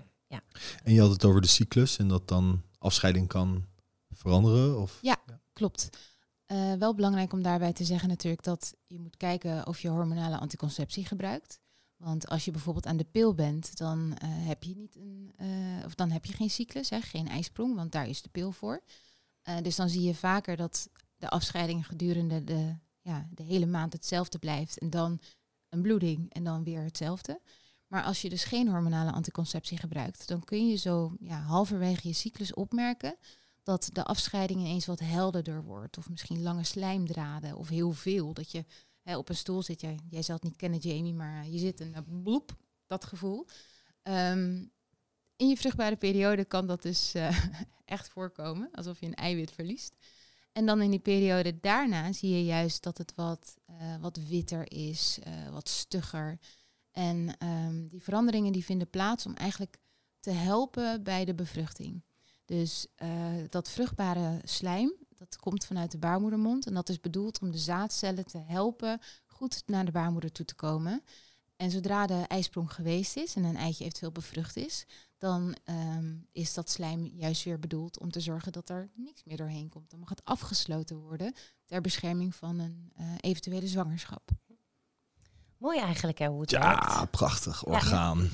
En 0.84 0.94
je 0.94 1.02
had 1.02 1.12
het 1.12 1.26
over 1.26 1.42
de 1.42 1.48
cyclus 1.48 1.98
en 1.98 2.08
dat 2.08 2.28
dan 2.28 2.62
afscheiding 2.78 3.28
kan 3.28 3.66
veranderen? 4.10 4.82
Of? 4.82 5.00
Ja. 5.02 5.18
Klopt. 5.54 5.90
Eh, 6.46 6.74
wel 6.74 6.96
belangrijk 6.96 7.34
om 7.34 7.42
daarbij 7.42 7.74
te 7.74 7.84
zeggen 7.84 8.10
natuurlijk 8.10 8.44
dat 8.44 8.74
je 8.88 9.00
moet 9.00 9.18
kijken 9.18 9.68
of 9.68 9.80
je 9.80 9.88
hormonale 9.88 10.38
anticonceptie 10.38 11.06
gebruikt. 11.06 11.60
Want 11.98 12.28
als 12.28 12.46
je 12.46 12.52
bijvoorbeeld 12.52 12.86
aan 12.86 12.98
de 12.98 13.08
pil 13.12 13.34
bent, 13.34 13.78
dan 13.78 14.14
eh, 14.18 14.30
heb 14.30 14.64
je 14.64 14.76
niet 14.76 14.96
een, 14.96 15.34
eh, 15.36 15.86
of 15.86 15.96
dan 15.96 16.12
heb 16.12 16.26
je 16.26 16.34
geen 16.34 16.50
cyclus, 16.50 16.90
hè, 16.90 17.02
geen 17.02 17.28
ijsprong, 17.28 17.76
want 17.76 17.92
daar 17.92 18.08
is 18.08 18.22
de 18.22 18.30
pil 18.30 18.52
voor. 18.52 18.84
Eh, 19.48 19.58
dus 19.62 19.76
dan 19.76 19.90
zie 19.90 20.02
je 20.02 20.16
vaker 20.16 20.56
dat 20.56 20.90
de 21.18 21.30
afscheiding 21.30 21.86
gedurende 21.86 22.44
de, 22.44 22.76
ja, 23.02 23.28
de 23.32 23.44
hele 23.44 23.66
maand 23.66 23.94
hetzelfde 23.94 24.40
blijft. 24.40 24.78
En 24.78 24.90
dan 24.90 25.20
een 25.70 25.82
bloeding 25.82 26.34
en 26.34 26.44
dan 26.44 26.64
weer 26.64 26.84
hetzelfde. 26.84 27.42
Maar 27.88 28.04
als 28.04 28.22
je 28.22 28.30
dus 28.30 28.44
geen 28.44 28.68
hormonale 28.68 29.12
anticonceptie 29.12 29.78
gebruikt, 29.78 30.28
dan 30.28 30.44
kun 30.44 30.68
je 30.68 30.76
zo 30.76 31.16
ja, 31.20 31.40
halverwege 31.40 32.08
je 32.08 32.14
cyclus 32.14 32.54
opmerken 32.54 33.16
dat 33.64 33.90
de 33.94 34.04
afscheiding 34.04 34.60
ineens 34.60 34.86
wat 34.86 35.00
helderder 35.00 35.64
wordt. 35.64 35.98
Of 35.98 36.10
misschien 36.10 36.42
lange 36.42 36.64
slijmdraden 36.64 37.58
of 37.58 37.70
heel 37.70 37.92
veel. 37.92 38.34
Dat 38.34 38.52
je 38.52 38.66
hè, 39.02 39.18
op 39.18 39.30
een 39.30 39.36
stoel 39.36 39.64
zit. 39.64 39.82
Jij, 39.82 40.00
jij 40.10 40.22
zal 40.22 40.38
niet 40.42 40.56
kennen, 40.56 40.80
Jamie, 40.80 41.14
maar 41.14 41.48
je 41.48 41.58
zit 41.58 41.82
en 41.82 42.22
bloep, 42.24 42.58
dat 42.88 43.06
gevoel. 43.06 43.46
Ehm, 44.02 44.66
in 45.38 45.48
je 45.48 45.58
vruchtbare 45.58 45.96
periode 45.96 46.46
kan 46.46 46.68
dat 46.68 46.82
dus 46.82 47.14
eh, 47.14 47.38
echt 47.86 48.10
voorkomen. 48.10 48.70
Alsof 48.72 49.00
je 49.00 49.06
een 49.06 49.16
eiwit 49.16 49.52
verliest. 49.52 49.96
En 50.52 50.66
dan 50.66 50.82
in 50.82 50.90
die 50.90 51.00
periode 51.00 51.60
daarna 51.60 52.12
zie 52.12 52.30
je 52.30 52.44
juist 52.44 52.84
dat 52.84 52.98
het 52.98 53.16
wat, 53.16 53.56
eh, 53.66 53.96
wat 54.02 54.18
witter 54.28 54.72
is, 54.72 55.20
eh, 55.24 55.50
wat 55.50 55.70
stugger. 55.70 56.40
En 56.92 57.38
ehm, 57.38 57.88
die 57.88 58.04
veranderingen 58.04 58.52
die 58.52 58.66
vinden 58.66 58.90
plaats 58.90 59.26
om 59.26 59.34
eigenlijk 59.34 59.78
te 60.20 60.32
helpen 60.32 61.04
bij 61.04 61.26
de 61.26 61.34
bevruchting. 61.34 62.04
Dus 62.46 62.88
dat 63.50 63.70
vruchtbare 63.70 64.42
slijm, 64.44 64.94
dat 65.18 65.38
komt 65.38 65.66
vanuit 65.66 65.92
de 65.92 65.98
baarmoedermond. 65.98 66.68
En 66.68 66.74
dat 66.74 66.90
is 66.90 67.00
bedoeld 67.00 67.40
om 67.40 67.52
de 67.52 67.58
zaadcellen 67.58 68.26
te 68.26 68.38
helpen 68.38 69.00
goed 69.38 69.64
naar 69.66 69.86
de 69.86 69.92
baarmoeder 69.92 70.32
toe 70.32 70.46
te 70.46 70.56
komen. 70.56 71.04
En 71.56 71.72
zodra 71.72 72.06
de 72.06 72.24
ijsprong 72.28 72.74
geweest 72.74 73.18
is 73.18 73.36
en 73.36 73.44
een 73.44 73.56
eitje 73.56 73.84
eventueel 73.84 74.12
bevrucht 74.12 74.56
is, 74.56 74.86
dan 75.18 75.56
ehm, 75.64 76.16
is 76.32 76.54
dat 76.54 76.70
slijm 76.70 77.06
juist 77.06 77.44
weer 77.44 77.60
bedoeld 77.60 78.00
om 78.00 78.12
te 78.12 78.20
zorgen 78.20 78.52
dat 78.52 78.70
er 78.70 78.90
niks 78.96 79.24
meer 79.24 79.38
doorheen 79.38 79.70
komt. 79.70 79.90
Dan 79.90 80.00
mag 80.00 80.10
het 80.10 80.26
afgesloten 80.26 80.98
worden 80.98 81.34
ter 81.66 81.82
bescherming 81.82 82.36
van 82.36 82.60
een 82.60 82.92
eh, 82.96 83.06
eventuele 83.20 83.68
zwangerschap. 83.68 84.30
Mooi 85.58 85.80
eigenlijk 85.80 86.18
hè, 86.18 86.28
hoe 86.28 86.42
het 86.42 86.52
werkt. 86.52 86.84
Ja, 86.84 87.06
prachtig 87.06 87.66
orgaan. 87.66 88.30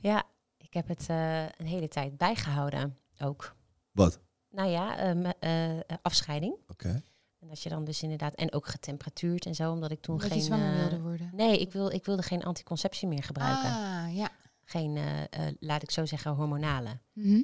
Ja, 0.00 0.24
ik 0.56 0.74
heb 0.74 0.88
het 0.88 1.06
eh, 1.08 1.42
een 1.42 1.66
hele 1.66 1.88
tijd 1.88 2.16
bijgehouden 2.16 2.98
ook. 3.18 3.56
Wat? 3.92 4.20
Nou 4.50 4.68
ja, 4.68 4.98
ehm, 4.98 5.24
eh, 5.40 5.96
afscheiding. 6.02 6.56
Oké. 6.68 7.02
En 7.38 7.48
dat 7.48 7.62
je 7.62 7.68
dan 7.68 7.84
dus 7.84 8.02
inderdaad, 8.02 8.34
en 8.34 8.52
ook 8.52 8.66
getemperatuurd 8.66 9.46
en 9.46 9.54
zo, 9.54 9.72
omdat 9.72 9.90
ik 9.90 10.00
toen 10.00 10.14
Omdat 10.14 10.30
geen... 10.30 10.38
je 10.38 10.44
zwanger 10.44 10.74
eh, 10.74 10.80
wilde 10.80 11.00
worden. 11.00 11.30
Nee, 11.34 11.58
ik, 11.58 11.72
wil, 11.72 11.90
ik 11.90 12.04
wilde 12.04 12.22
geen 12.22 12.44
anticonceptie 12.44 13.08
meer 13.08 13.22
gebruiken. 13.22 13.70
Ah, 13.70 14.14
ja. 14.14 14.30
Geen, 14.70 14.96
eh, 14.96 15.22
eh, 15.22 15.54
laat 15.60 15.82
ik 15.82 15.90
zo 15.90 16.06
zeggen, 16.06 16.30
hormonale. 16.34 16.98
Mhm. 17.12 17.42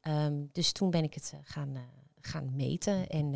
Ehm, 0.00 0.44
dus 0.52 0.72
toen 0.72 0.90
ben 0.90 1.02
ik 1.04 1.14
het 1.14 1.30
eh, 1.34 1.40
gaan, 1.42 1.76
gaan 2.20 2.56
meten 2.56 3.08
en 3.08 3.34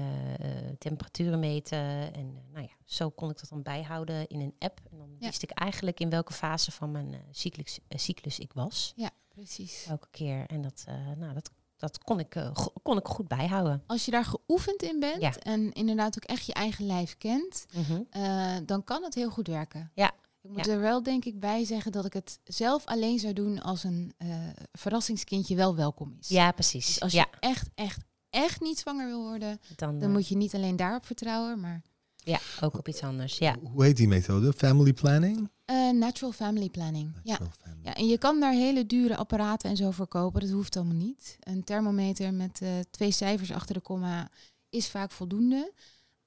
temperaturen 0.79 1.38
meten. 1.38 2.14
En 2.14 2.33
nou 2.53 2.62
ja, 2.64 2.72
zo 2.85 3.11
kon 3.11 3.31
ik 3.31 3.40
dat 3.40 3.48
dan 3.48 3.62
bijhouden 3.62 4.26
in 4.29 4.40
een 4.40 4.55
app. 4.59 4.81
En 4.90 4.98
dan 4.98 5.09
Ja. 5.18 5.26
wist 5.26 5.42
ik 5.42 5.50
eigenlijk 5.50 6.00
in 6.00 6.11
welke 6.11 6.33
fase 6.33 6.70
van 6.72 6.90
mijn 6.90 7.14
cyclus, 7.31 7.79
cyclus 7.88 8.38
ik 8.38 8.53
was. 8.53 8.92
Ja, 8.96 9.11
precies. 9.29 9.85
Elke 9.88 10.09
keer. 10.11 10.46
En 10.46 10.61
dat, 10.62 10.85
nou, 11.18 11.35
dat, 11.35 11.50
dat 11.76 11.98
kon, 11.98 12.18
ik, 12.20 12.50
kon 12.83 12.96
ik 12.98 13.07
goed 13.07 13.29
bijhouden. 13.29 13.83
Als 13.87 14.05
je 14.05 14.11
daar 14.11 14.24
geoefend 14.24 14.83
in 14.83 15.00
bent 15.00 15.22
Ja. 15.22 15.37
en 15.37 15.72
inderdaad 15.72 16.16
ook 16.16 16.24
echt 16.24 16.46
je 16.46 16.53
eigen 16.55 16.87
lijf 16.87 17.16
kent, 17.18 17.66
Mhm. 17.74 18.64
dan 18.66 18.85
kan 18.85 19.03
het 19.03 19.14
heel 19.14 19.31
goed 19.31 19.46
werken. 19.46 19.90
Ja. 19.94 20.12
Ik 20.42 20.50
moet 20.50 20.66
Ja. 20.66 20.72
er 20.72 20.81
wel 20.81 21.03
denk 21.03 21.24
ik 21.24 21.40
bij 21.40 21.64
zeggen 21.64 21.92
dat 21.92 22.05
ik 22.05 22.12
het 22.12 22.38
zelf 22.44 22.85
alleen 22.87 23.18
zou 23.18 23.33
doen 23.33 23.61
als 23.62 23.85
een 23.85 24.12
eh, 24.16 24.29
verrassingskindje 24.72 25.57
wel 25.57 25.76
welkom 25.76 26.16
is. 26.20 26.29
Ja, 26.29 26.53
precies. 26.53 26.87
Dus 26.87 27.00
als 27.00 27.12
ja, 27.12 27.26
je 27.31 27.37
echt, 27.40 27.68
echt, 27.74 28.00
echt 28.31 28.61
niet 28.61 28.79
zwanger 28.79 29.07
wil 29.07 29.22
worden, 29.22 29.61
dan, 29.76 29.98
dan 29.98 30.09
eh, 30.09 30.14
moet 30.14 30.29
je 30.29 30.37
niet 30.37 30.55
alleen 30.55 30.76
daarop 30.76 31.07
vertrouwen, 31.07 31.61
maar 31.61 31.83
ja, 32.16 32.38
ook 32.61 32.79
op 32.79 32.88
iets 32.88 33.03
anders. 33.03 33.38
Ja. 33.38 33.57
Hoe 33.72 33.85
heet 33.85 33.96
die 33.96 34.09
methode? 34.09 34.53
Family 34.53 34.92
planning? 34.92 35.50
eh, 35.64 35.90
natural 35.90 36.33
family 36.33 36.68
planning. 36.68 37.12
Ja. 37.22 37.35
Family. 37.62 37.81
Ja, 37.85 37.94
en 37.94 38.07
je 38.07 38.18
kan 38.18 38.40
daar 38.40 38.53
hele 38.53 38.87
dure 38.87 39.16
apparaten 39.16 39.70
en 39.70 39.76
zo 39.76 39.90
voor 39.90 40.07
kopen. 40.07 40.40
Dat 40.40 40.50
hoeft 40.50 40.76
allemaal 40.76 40.94
niet. 40.94 41.37
Een 41.40 41.64
thermometer 41.64 42.35
met 42.35 42.61
eh, 42.62 42.68
twee 42.90 43.11
cijfers 43.11 43.53
achter 43.53 43.74
de 43.74 43.81
komma 43.81 44.29
is 44.70 44.88
vaak 44.88 45.11
voldoende. 45.11 45.72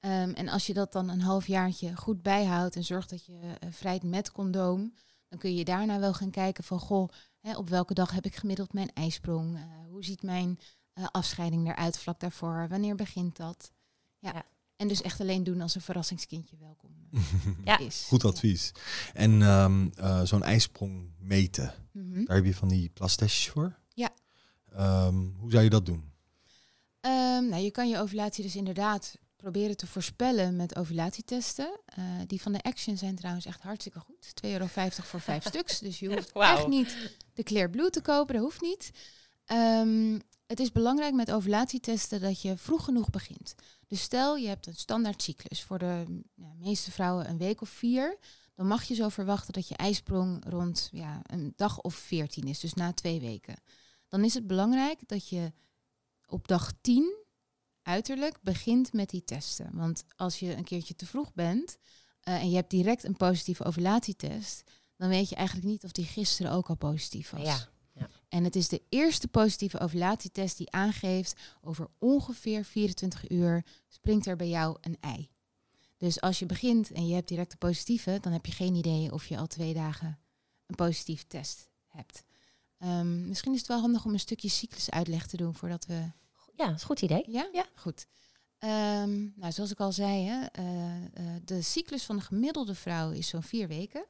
Ehm, 0.04 0.30
en 0.30 0.48
als 0.48 0.66
je 0.66 0.74
dat 0.74 0.92
dan 0.92 1.08
een 1.08 1.20
halfjaartje 1.20 1.96
goed 1.96 2.22
bijhoudt 2.22 2.76
en 2.76 2.84
zorgt 2.84 3.10
dat 3.10 3.24
je 3.26 3.38
eh, 3.60 3.68
vrijt 3.72 4.02
met 4.02 4.32
condoom, 4.32 4.94
dan 5.28 5.38
kun 5.38 5.54
je 5.54 5.64
daarna 5.64 5.98
wel 5.98 6.14
gaan 6.14 6.30
kijken 6.30 6.64
van 6.64 6.78
goh, 6.78 7.08
hè, 7.40 7.56
op 7.56 7.68
welke 7.68 7.94
dag 7.94 8.10
heb 8.10 8.24
ik 8.24 8.36
gemiddeld 8.36 8.72
mijn 8.72 8.92
ijsprong? 8.92 9.56
Eh, 9.56 9.62
hoe 9.90 10.04
ziet 10.04 10.22
mijn 10.22 10.58
eh, 10.92 11.04
afscheiding 11.10 11.68
eruit 11.68 11.98
vlak 11.98 12.20
daarvoor? 12.20 12.66
Wanneer 12.68 12.94
begint 12.94 13.36
dat? 13.36 13.72
Ja. 14.18 14.30
Ja. 14.34 14.44
En 14.76 14.88
dus 14.88 15.02
echt 15.02 15.20
alleen 15.20 15.44
doen 15.44 15.60
als 15.60 15.74
een 15.74 15.80
verrassingskindje 15.80 16.56
welkom 16.56 16.90
Ja. 17.64 17.78
is. 17.78 18.04
Goed 18.08 18.24
advies. 18.24 18.72
En 19.14 19.42
ehm, 19.42 19.88
eh, 19.94 20.22
zo'n 20.22 20.42
ijsprong 20.42 21.10
meten. 21.18 21.74
Mhm. 21.92 22.24
daar 22.24 22.36
heb 22.36 22.44
je 22.44 22.54
van 22.54 22.68
die 22.68 22.88
plastestjes 22.88 23.48
voor? 23.48 23.78
Ja. 23.94 24.10
Ehm, 24.72 25.16
hoe 25.38 25.50
zou 25.50 25.62
je 25.64 25.70
dat 25.70 25.86
doen? 25.86 26.12
Ehm, 27.00 27.48
nou, 27.48 27.62
je 27.62 27.70
kan 27.70 27.88
je 27.88 27.98
ovulatie 27.98 28.44
dus 28.44 28.56
inderdaad 28.56 29.18
proberen 29.44 29.76
te 29.76 29.86
voorspellen 29.86 30.56
met 30.56 30.76
ovulatietesten. 30.76 31.80
Eh, 31.84 32.04
die 32.26 32.42
van 32.42 32.52
de 32.52 32.62
Action 32.62 32.96
zijn 32.96 33.16
trouwens 33.16 33.46
echt 33.46 33.62
hartstikke 33.62 34.00
goed. 34.00 34.32
2,50 34.34 34.50
euro 34.50 34.66
voor 35.02 35.20
vijf 35.20 35.44
stuks. 35.52 35.78
Dus 35.78 35.98
je 35.98 36.14
hoeft 36.14 36.32
echt 36.32 36.66
niet 36.66 37.16
de 37.34 37.42
Clear 37.42 37.70
Blue 37.70 37.90
te 37.90 38.00
kopen. 38.00 38.34
Dat 38.34 38.44
hoeft 38.44 38.60
niet. 38.60 38.90
Ehm, 39.44 40.18
het 40.46 40.60
is 40.60 40.72
belangrijk 40.72 41.14
met 41.14 41.32
ovulatietesten 41.32 42.20
dat 42.20 42.42
je 42.42 42.56
vroeg 42.56 42.84
genoeg 42.84 43.10
begint. 43.10 43.54
Dus 43.86 44.00
stel 44.00 44.36
je 44.36 44.48
hebt 44.48 44.66
een 44.66 44.74
standaard 44.74 45.22
cyclus 45.22 45.62
voor 45.62 45.78
de 45.78 46.22
ja, 46.34 46.52
meeste 46.58 46.90
vrouwen 46.90 47.28
een 47.28 47.38
week 47.38 47.60
of 47.60 47.68
vier. 47.68 48.18
Dan 48.54 48.66
mag 48.66 48.82
je 48.82 48.94
zo 48.94 49.08
verwachten 49.08 49.52
dat 49.52 49.68
je 49.68 49.76
ijsprong 49.76 50.44
rond 50.48 50.88
ja, 50.92 51.20
een 51.22 51.52
dag 51.56 51.80
of 51.80 51.94
veertien 51.94 52.48
is. 52.48 52.60
Dus 52.60 52.74
na 52.74 52.92
twee 52.92 53.20
weken. 53.20 53.54
Dan 54.08 54.24
is 54.24 54.34
het 54.34 54.46
belangrijk 54.46 54.98
dat 55.06 55.28
je 55.28 55.52
op 56.26 56.48
dag 56.48 56.72
10 56.80 57.23
uiterlijk 57.84 58.38
begint 58.42 58.92
met 58.92 59.10
die 59.10 59.24
testen. 59.24 59.70
Want 59.72 60.04
als 60.16 60.38
je 60.38 60.56
een 60.56 60.64
keertje 60.64 60.96
te 60.96 61.06
vroeg 61.06 61.34
bent 61.34 61.78
eh, 62.20 62.34
en 62.34 62.50
je 62.50 62.56
hebt 62.56 62.70
direct 62.70 63.04
een 63.04 63.16
positieve 63.16 63.64
ovulatietest, 63.64 64.62
dan 64.96 65.08
weet 65.08 65.28
je 65.28 65.34
eigenlijk 65.34 65.66
niet 65.66 65.84
of 65.84 65.92
die 65.92 66.04
gisteren 66.04 66.52
ook 66.52 66.68
al 66.68 66.76
positief 66.76 67.30
was. 67.30 67.42
Ja, 67.42 67.68
ja. 67.92 68.08
En 68.28 68.44
het 68.44 68.56
is 68.56 68.68
de 68.68 68.82
eerste 68.88 69.28
positieve 69.28 69.80
ovulatietest 69.80 70.56
die 70.56 70.70
aangeeft 70.70 71.40
over 71.60 71.88
ongeveer 71.98 72.64
24 72.64 73.30
uur 73.30 73.64
springt 73.88 74.26
er 74.26 74.36
bij 74.36 74.48
jou 74.48 74.76
een 74.80 74.96
ei. 75.00 75.30
Dus 75.96 76.20
als 76.20 76.38
je 76.38 76.46
begint 76.46 76.92
en 76.92 77.06
je 77.06 77.14
hebt 77.14 77.28
direct 77.28 77.52
een 77.52 77.58
positieve, 77.58 78.18
dan 78.20 78.32
heb 78.32 78.46
je 78.46 78.52
geen 78.52 78.74
idee 78.74 79.12
of 79.12 79.26
je 79.26 79.38
al 79.38 79.46
twee 79.46 79.74
dagen 79.74 80.18
een 80.66 80.74
positieve 80.74 81.26
test 81.26 81.68
hebt. 81.86 82.24
Ehm, 82.78 83.28
misschien 83.28 83.52
is 83.52 83.58
het 83.58 83.68
wel 83.68 83.80
handig 83.80 84.04
om 84.04 84.12
een 84.12 84.20
stukje 84.20 84.48
cyclusuitleg 84.48 85.26
te 85.26 85.36
doen 85.36 85.54
voordat 85.54 85.86
we 85.86 86.10
ja, 86.56 86.66
dat 86.66 86.74
is 86.74 86.80
een 86.80 86.86
goed 86.86 87.02
idee. 87.02 87.24
ja? 87.26 87.48
Ja. 87.52 87.66
Goed. 87.74 88.06
Ehm, 88.58 89.28
nou, 89.34 89.52
zoals 89.52 89.70
ik 89.70 89.80
al 89.80 89.92
zei, 89.92 90.24
hè, 90.24 90.44
eh, 90.44 91.04
eh, 91.04 91.42
de 91.44 91.62
cyclus 91.62 92.04
van 92.04 92.16
de 92.16 92.22
gemiddelde 92.22 92.74
vrouw 92.74 93.10
is 93.10 93.28
zo'n 93.28 93.42
vier 93.42 93.68
weken. 93.68 94.04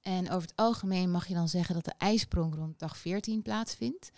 En 0.00 0.30
over 0.30 0.48
het 0.48 0.56
algemeen 0.56 1.10
mag 1.10 1.26
je 1.26 1.34
dan 1.34 1.48
zeggen 1.48 1.74
dat 1.74 1.84
de 1.84 1.94
ijsprong 1.98 2.54
rond 2.54 2.78
dag 2.78 2.96
14 2.96 3.42
plaatsvindt. 3.42 4.10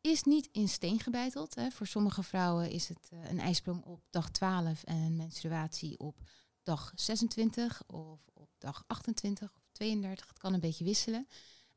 Is 0.00 0.22
niet 0.22 0.48
in 0.52 0.68
steen 0.68 1.00
gebeiteld. 1.00 1.54
Hè. 1.54 1.70
Voor 1.70 1.86
sommige 1.86 2.22
vrouwen 2.22 2.70
is 2.70 2.88
het 2.88 3.10
uh, 3.12 3.30
een 3.30 3.40
ijsprong 3.40 3.84
op 3.84 4.00
dag 4.10 4.30
12 4.30 4.82
en 4.82 4.96
een 4.96 5.16
menstruatie 5.16 5.98
op 5.98 6.16
dag 6.62 6.92
26 6.94 7.82
of 7.86 8.20
op 8.32 8.48
dag 8.58 8.84
28 8.86 9.52
of 9.54 9.68
32. 9.72 10.28
Het 10.28 10.38
kan 10.38 10.54
een 10.54 10.60
beetje 10.60 10.84
wisselen. 10.84 11.28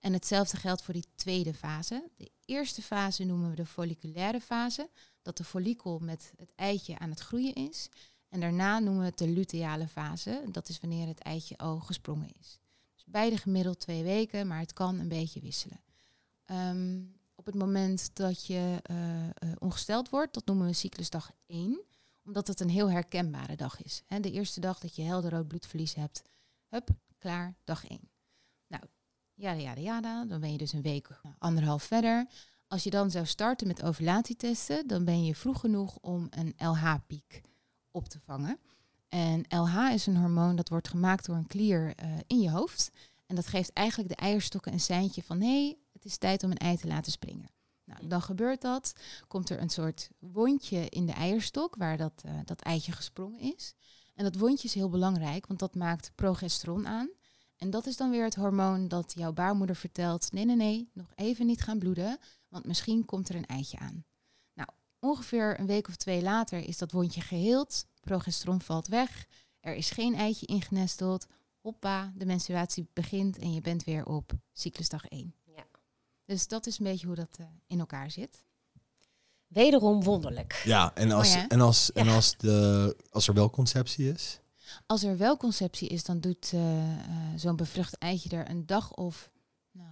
En 0.07 0.13
hetzelfde 0.13 0.57
geldt 0.57 0.81
voor 0.81 0.93
die 0.93 1.05
tweede 1.15 1.53
fase. 1.53 2.09
De 2.17 2.31
eerste 2.45 2.81
fase 2.81 3.23
noemen 3.23 3.49
we 3.49 3.55
de 3.55 3.65
folliculaire 3.65 4.41
fase, 4.41 4.89
dat 5.21 5.37
de 5.37 5.43
follikel 5.43 5.99
met 5.99 6.33
het 6.37 6.51
eitje 6.55 6.99
aan 6.99 7.09
het 7.09 7.19
groeien 7.19 7.53
is. 7.53 7.89
En 8.29 8.39
daarna 8.39 8.79
noemen 8.79 8.99
we 8.99 9.05
het 9.05 9.17
de 9.17 9.27
luteale 9.27 9.87
fase, 9.87 10.43
dat 10.51 10.69
is 10.69 10.79
wanneer 10.79 11.07
het 11.07 11.19
eitje 11.19 11.57
al 11.57 11.79
gesprongen 11.79 12.29
is. 12.39 12.59
Dus 12.93 13.03
beide 13.05 13.37
gemiddeld 13.37 13.79
twee 13.79 14.03
weken, 14.03 14.47
maar 14.47 14.59
het 14.59 14.73
kan 14.73 14.99
een 14.99 15.07
beetje 15.07 15.41
wisselen. 15.41 15.81
Ehm, 16.45 17.01
op 17.35 17.45
het 17.45 17.55
moment 17.55 18.15
dat 18.15 18.45
je 18.45 18.81
uh, 18.91 19.23
uh, 19.23 19.29
ongesteld 19.59 20.09
wordt, 20.09 20.33
dat 20.33 20.45
noemen 20.45 20.67
we 20.67 20.73
cyclusdag 20.73 21.31
1, 21.45 21.81
omdat 22.23 22.47
het 22.47 22.59
een 22.59 22.69
heel 22.69 22.91
herkenbare 22.91 23.55
dag 23.55 23.83
is. 23.83 24.03
De 24.21 24.31
eerste 24.31 24.59
dag 24.59 24.79
dat 24.79 24.95
je 24.95 25.01
helder 25.01 25.31
rood 25.31 25.47
bloedverlies 25.47 25.93
hebt, 25.93 26.21
hup, 26.67 26.89
klaar, 27.17 27.55
dag 27.63 27.87
1. 27.87 27.99
Nou, 29.37 29.59
ja, 29.59 29.73
ja, 29.75 30.25
dan 30.25 30.39
ben 30.39 30.51
je 30.51 30.57
dus 30.57 30.73
een 30.73 30.81
week, 30.81 31.09
nou, 31.23 31.35
anderhalf 31.39 31.83
verder. 31.83 32.25
Als 32.67 32.83
je 32.83 32.89
dan 32.89 33.11
zou 33.11 33.25
starten 33.25 33.67
met 33.67 33.83
ovulatietesten, 33.83 34.87
dan 34.87 35.05
ben 35.05 35.25
je 35.25 35.35
vroeg 35.35 35.59
genoeg 35.59 35.97
om 36.01 36.27
een 36.29 36.53
LH-piek 36.57 37.41
op 37.91 38.07
te 38.07 38.19
vangen. 38.19 38.59
En 39.09 39.45
LH 39.49 39.91
is 39.93 40.05
een 40.05 40.17
hormoon 40.17 40.55
dat 40.55 40.69
wordt 40.69 40.87
gemaakt 40.87 41.25
door 41.25 41.35
een 41.35 41.47
klier 41.47 41.93
uh, 42.03 42.11
in 42.27 42.39
je 42.39 42.49
hoofd. 42.49 42.91
En 43.25 43.35
dat 43.35 43.47
geeft 43.47 43.73
eigenlijk 43.73 44.09
de 44.09 44.15
eierstokken 44.15 44.73
een 44.73 44.79
seintje 44.79 45.23
van 45.23 45.41
hé, 45.41 45.63
hey, 45.63 45.77
het 45.93 46.05
is 46.05 46.17
tijd 46.17 46.43
om 46.43 46.51
een 46.51 46.57
ei 46.57 46.77
te 46.77 46.87
laten 46.87 47.11
springen. 47.11 47.49
Nou, 47.83 48.07
dan 48.07 48.21
gebeurt 48.21 48.61
dat. 48.61 48.93
Komt 49.27 49.49
er 49.49 49.61
een 49.61 49.69
soort 49.69 50.09
wondje 50.19 50.89
in 50.89 51.05
de 51.05 51.11
eierstok 51.11 51.75
waar 51.75 51.97
dat, 51.97 52.23
uh, 52.25 52.31
dat 52.45 52.61
eitje 52.61 52.91
gesprongen 52.91 53.39
is. 53.39 53.73
En 54.15 54.23
dat 54.23 54.35
wondje 54.35 54.67
is 54.67 54.73
heel 54.73 54.89
belangrijk, 54.89 55.47
want 55.47 55.59
dat 55.59 55.75
maakt 55.75 56.11
progesteron 56.15 56.87
aan. 56.87 57.09
En 57.57 57.69
dat 57.69 57.85
is 57.85 57.97
dan 57.97 58.09
weer 58.09 58.23
het 58.23 58.35
hormoon 58.35 58.87
dat 58.87 59.13
jouw 59.15 59.33
baarmoeder 59.33 59.75
vertelt: 59.75 60.31
nee, 60.31 60.45
nee, 60.45 60.55
nee, 60.55 60.89
nog 60.93 61.11
even 61.15 61.45
niet 61.45 61.61
gaan 61.61 61.79
bloeden, 61.79 62.17
want 62.47 62.65
misschien 62.65 63.05
komt 63.05 63.29
er 63.29 63.35
een 63.35 63.45
eitje 63.45 63.79
aan. 63.79 64.05
Nou, 64.53 64.69
ongeveer 64.99 65.59
een 65.59 65.65
week 65.65 65.87
of 65.87 65.95
twee 65.95 66.21
later 66.21 66.59
is 66.59 66.77
dat 66.77 66.91
wondje 66.91 67.21
geheeld, 67.21 67.85
progesteron 68.01 68.61
valt 68.61 68.87
weg, 68.87 69.27
er 69.59 69.75
is 69.75 69.89
geen 69.89 70.15
eitje 70.15 70.45
ingenesteld. 70.45 71.27
Hoppa, 71.61 72.13
de 72.15 72.25
menstruatie 72.25 72.87
begint 72.93 73.37
en 73.37 73.53
je 73.53 73.61
bent 73.61 73.83
weer 73.83 74.05
op 74.05 74.31
cyclusdag 74.53 75.05
1. 75.05 75.35
Ja. 75.43 75.67
Dus 76.25 76.47
dat 76.47 76.65
is 76.65 76.79
een 76.79 76.85
beetje 76.85 77.07
hoe 77.07 77.15
dat 77.15 77.37
uh, 77.39 77.45
in 77.67 77.79
elkaar 77.79 78.11
zit. 78.11 78.45
Wederom 79.47 80.03
wonderlijk. 80.03 80.61
Ja, 80.65 80.95
en 80.95 81.11
als, 81.11 81.35
en 81.47 81.61
als, 81.61 81.91
en 81.91 82.07
als, 82.07 82.37
de, 82.37 82.95
als 83.09 83.27
er 83.27 83.33
wel 83.33 83.49
conceptie 83.49 84.11
is. 84.11 84.39
Als 84.85 85.03
er 85.03 85.17
wel 85.17 85.37
conceptie 85.37 85.87
is, 85.87 86.03
dan 86.03 86.19
doet 86.19 86.51
eh, 86.53 86.91
eh, 86.99 87.05
zo'n 87.35 87.55
bevrucht 87.55 87.97
eitje 87.97 88.29
er 88.29 88.49
een 88.49 88.65
dag 88.65 88.93
of 88.93 89.29
nou, 89.71 89.89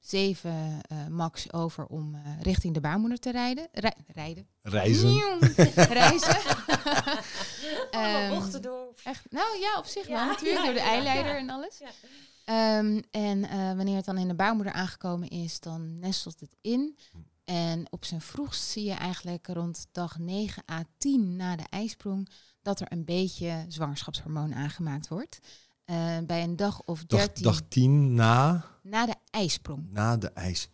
zeven 0.00 0.80
eh, 0.80 1.06
max 1.06 1.52
over 1.52 1.86
om 1.86 2.14
eh, 2.14 2.40
richting 2.40 2.74
de 2.74 2.80
baarmoeder 2.80 3.18
te 3.18 3.30
rijden. 3.30 3.68
Rij- 3.72 3.96
rijden. 4.06 4.46
Reizen. 4.62 5.38
Reizen. 6.00 6.36
Ehm, 7.90 8.32
Ochtendorp. 8.32 9.00
Echt, 9.04 9.30
nou 9.30 9.58
ja, 9.58 9.78
op 9.78 9.84
zich 9.84 10.06
Ja, 10.08 10.14
wel 10.14 10.26
natuurlijk, 10.26 10.58
ja, 10.58 10.64
door 10.64 10.74
de 10.74 10.80
ja, 10.80 10.86
eileider 10.86 11.32
ja. 11.32 11.38
en 11.38 11.50
alles. 11.50 11.78
Ja. 11.78 11.90
Ehm, 12.44 13.00
en 13.10 13.44
eh, 13.44 13.72
wanneer 13.76 13.96
het 13.96 14.04
dan 14.04 14.18
in 14.18 14.28
de 14.28 14.34
baarmoeder 14.34 14.72
aangekomen 14.72 15.28
is, 15.28 15.60
dan 15.60 15.98
nestelt 15.98 16.40
het 16.40 16.56
in. 16.60 16.98
En 17.44 17.86
op 17.90 18.04
zijn 18.04 18.20
vroegst 18.20 18.62
zie 18.62 18.84
je 18.84 18.92
eigenlijk 18.92 19.46
rond 19.46 19.86
dag 19.92 20.18
9 20.18 20.62
à 20.70 20.82
10 20.98 21.36
na 21.36 21.56
de 21.56 21.64
ijsprong 21.70 22.28
dat 22.64 22.80
er 22.80 22.92
een 22.92 23.04
beetje 23.04 23.64
zwangerschapshormoon 23.68 24.54
aangemaakt 24.54 25.08
wordt. 25.08 25.38
Eh, 25.84 26.18
bij 26.26 26.42
een 26.42 26.56
dag 26.56 26.82
of 26.82 27.04
Dag, 27.04 27.18
13 27.20 27.44
dag 27.44 27.60
10 27.68 28.14
na, 28.14 28.64
na 28.82 29.06
de 29.06 29.14
ijsprong. 29.30 29.90
na 29.90 30.16
de 30.16 30.30
ijs. 30.30 30.68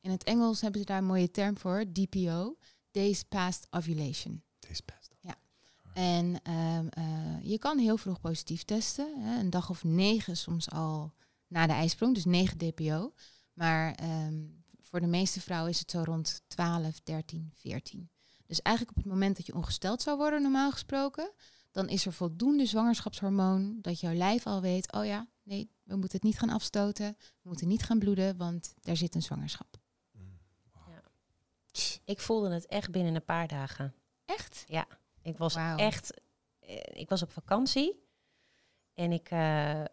In 0.00 0.10
het 0.10 0.24
Engels 0.24 0.60
hebben 0.60 0.80
ze 0.80 0.86
daar 0.86 0.98
een 0.98 1.04
mooie 1.04 1.30
term 1.30 1.58
voor, 1.58 1.84
DPO, 1.92 2.56
Days 2.90 3.22
Past 3.22 3.66
Ovulation. 3.70 4.42
Deze 4.58 4.82
best. 4.84 5.14
En 5.94 6.40
ehm, 6.42 6.86
eh, 6.88 7.04
je 7.42 7.58
kan 7.58 7.78
heel 7.78 7.96
vroeg 7.96 8.20
positief 8.20 8.62
testen. 8.62 9.22
Hè, 9.22 9.38
een 9.38 9.50
dag 9.50 9.70
of 9.70 9.84
negen 9.84 10.36
soms 10.36 10.70
al 10.70 11.12
na 11.46 11.66
de 11.66 11.72
ijsprong, 11.72 12.14
dus 12.14 12.24
9 12.24 12.58
DPO. 12.58 13.12
Maar 13.52 13.94
ehm, 13.94 14.34
voor 14.80 15.00
de 15.00 15.06
meeste 15.06 15.40
vrouwen 15.40 15.70
is 15.70 15.78
het 15.78 15.90
zo 15.90 16.02
rond 16.04 16.42
12, 16.46 17.00
13, 17.02 17.50
14. 17.54 18.10
Dus 18.46 18.62
eigenlijk 18.62 18.96
op 18.96 19.02
het 19.02 19.12
moment 19.12 19.36
dat 19.36 19.46
je 19.46 19.54
ongesteld 19.54 20.02
zou 20.02 20.16
worden, 20.16 20.42
normaal 20.42 20.70
gesproken, 20.70 21.30
dan 21.70 21.88
is 21.88 22.06
er 22.06 22.12
voldoende 22.12 22.66
zwangerschapshormoon 22.66 23.78
dat 23.80 24.00
jouw 24.00 24.14
lijf 24.14 24.46
al 24.46 24.60
weet, 24.60 24.92
oh 24.92 25.04
ja, 25.04 25.28
nee, 25.42 25.70
we 25.82 25.96
moeten 25.96 26.16
het 26.16 26.22
niet 26.22 26.38
gaan 26.38 26.50
afstoten, 26.50 27.16
we 27.18 27.48
moeten 27.48 27.68
niet 27.68 27.82
gaan 27.82 27.98
bloeden, 27.98 28.36
want 28.36 28.74
daar 28.80 28.96
zit 28.96 29.14
een 29.14 29.22
zwangerschap. 29.22 29.76
Ik 32.04 32.20
voelde 32.20 32.50
het 32.50 32.66
echt 32.66 32.90
binnen 32.90 33.14
een 33.14 33.24
paar 33.24 33.48
dagen. 33.48 33.94
Echt? 34.24 34.64
Ik 35.22 35.38
was 35.38 35.56
echt, 35.76 36.20
eh, 36.58 36.76
ik 36.92 37.08
was 37.08 37.22
op 37.22 37.32
vakantie 37.32 38.02
en 38.94 39.12
ik, 39.12 39.30
eh, 39.30 39.84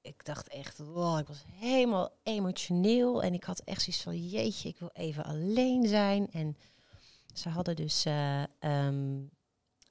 ik 0.00 0.24
dacht 0.24 0.48
echt, 0.48 0.78
wow, 0.78 1.18
ik 1.18 1.26
was 1.26 1.44
helemaal 1.46 2.10
emotioneel 2.22 3.22
en 3.22 3.34
ik 3.34 3.44
had 3.44 3.60
echt 3.60 3.82
zoiets 3.82 4.02
van, 4.02 4.28
jeetje, 4.28 4.68
ik 4.68 4.78
wil 4.78 4.90
even 4.92 5.24
alleen 5.24 5.88
zijn. 5.88 6.30
En 6.30 6.56
ze 7.34 7.48
hadden 7.48 7.76
dus, 7.76 8.04
eh, 8.04 8.42
ehm, 8.42 9.22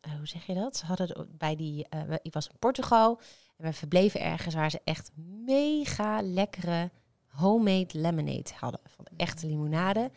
eh, 0.01 0.11
hoe 0.17 0.27
zeg 0.27 0.45
je 0.45 0.53
dat? 0.53 0.77
Ze 0.77 0.85
hadden 0.85 1.27
bij 1.37 1.55
die, 1.55 1.87
eh, 1.89 2.01
ik 2.21 2.33
was 2.33 2.47
in 2.47 2.57
Portugal 2.59 3.19
en 3.57 3.65
we 3.65 3.73
verbleven 3.73 4.21
ergens 4.21 4.55
waar 4.55 4.71
ze 4.71 4.81
echt 4.83 5.11
mega 5.45 6.21
lekkere 6.21 6.91
homemade 7.27 7.99
lemonade 7.99 8.49
hadden 8.55 8.79
van 8.85 9.05
de 9.05 9.11
echte 9.17 9.47
limonade. 9.47 10.11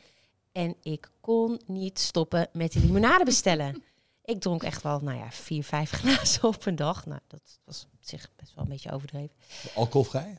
En 0.53 0.77
ik 0.83 1.11
kon 1.21 1.61
niet 1.67 1.99
stoppen 1.99 2.49
met 2.53 2.73
die 2.73 2.83
limonade 2.83 3.25
bestellen. 3.35 3.83
Ik 4.25 4.41
dronk 4.41 4.63
echt 4.63 4.83
wel, 4.83 5.01
nou 5.01 5.19
ja, 5.19 5.31
vier, 5.31 5.65
vijf 5.65 5.91
glazen 5.91 6.45
op 6.45 6.67
een 6.67 6.77
dag. 6.77 7.07
Nou, 7.07 7.21
dat 7.27 7.61
was 7.65 7.87
op 7.93 7.99
zich 8.01 8.31
best 8.37 8.55
wel 8.55 8.65
een 8.65 8.71
beetje 8.71 8.93
overdreven. 8.93 9.37
Alcoholvrij? 9.75 10.39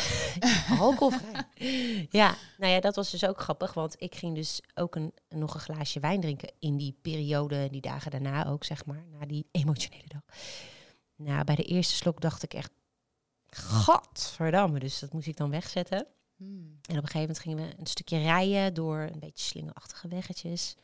Alcoholvrij. 0.78 1.46
ja, 2.10 2.36
nou 2.58 2.72
ja, 2.72 2.80
dat 2.80 2.96
was 2.96 3.10
dus 3.10 3.26
ook 3.26 3.40
grappig. 3.40 3.74
Want 3.74 3.94
ik 3.98 4.14
ging 4.14 4.34
dus 4.34 4.60
ook 4.74 4.94
een, 4.94 5.12
nog 5.28 5.54
een 5.54 5.60
glaasje 5.60 6.00
wijn 6.00 6.20
drinken 6.20 6.52
in 6.58 6.76
die 6.76 6.98
periode, 7.02 7.68
die 7.70 7.80
dagen 7.80 8.10
daarna 8.10 8.46
ook, 8.46 8.64
zeg 8.64 8.86
maar. 8.86 9.04
Na 9.10 9.26
die 9.26 9.46
emotionele 9.50 10.08
dag. 10.08 10.22
Nou, 11.16 11.44
bij 11.44 11.54
de 11.54 11.64
eerste 11.64 11.94
slok 11.94 12.20
dacht 12.20 12.42
ik 12.42 12.54
echt, 12.54 12.70
gadverdamme. 13.46 14.78
Dus 14.78 14.98
dat 14.98 15.12
moest 15.12 15.26
ik 15.26 15.36
dan 15.36 15.50
wegzetten. 15.50 16.06
Hmm. 16.36 16.78
En 16.82 16.98
op 16.98 17.02
een 17.02 17.08
gegeven 17.08 17.20
moment 17.20 17.38
gingen 17.38 17.58
we 17.58 17.74
een 17.78 17.86
stukje 17.86 18.18
rijden 18.18 18.74
door 18.74 18.98
een 18.98 19.18
beetje 19.18 19.44
slingerachtige 19.44 20.08
weggetjes. 20.08 20.76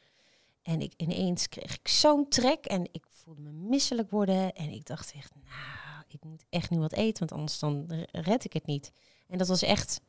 En 0.62 0.80
ik, 0.80 0.92
ineens 0.96 1.48
kreeg 1.48 1.78
ik 1.78 1.88
zo'n 1.88 2.28
trek 2.28 2.64
en 2.64 2.88
ik 2.92 3.04
voelde 3.08 3.40
me 3.40 3.50
misselijk 3.50 4.10
worden. 4.10 4.52
En 4.52 4.70
ik 4.70 4.86
dacht 4.86 5.12
echt, 5.12 5.34
nou, 5.34 5.77
ik 6.12 6.24
moet 6.24 6.44
echt 6.48 6.70
nu 6.70 6.78
wat 6.78 6.92
eten, 6.92 7.18
want 7.18 7.32
anders 7.40 7.58
dan 7.58 8.06
red 8.12 8.44
ik 8.44 8.52
het 8.52 8.66
niet. 8.66 8.92
En 9.28 9.38
dat 9.38 9.48
was 9.48 9.62
echt, 9.62 10.00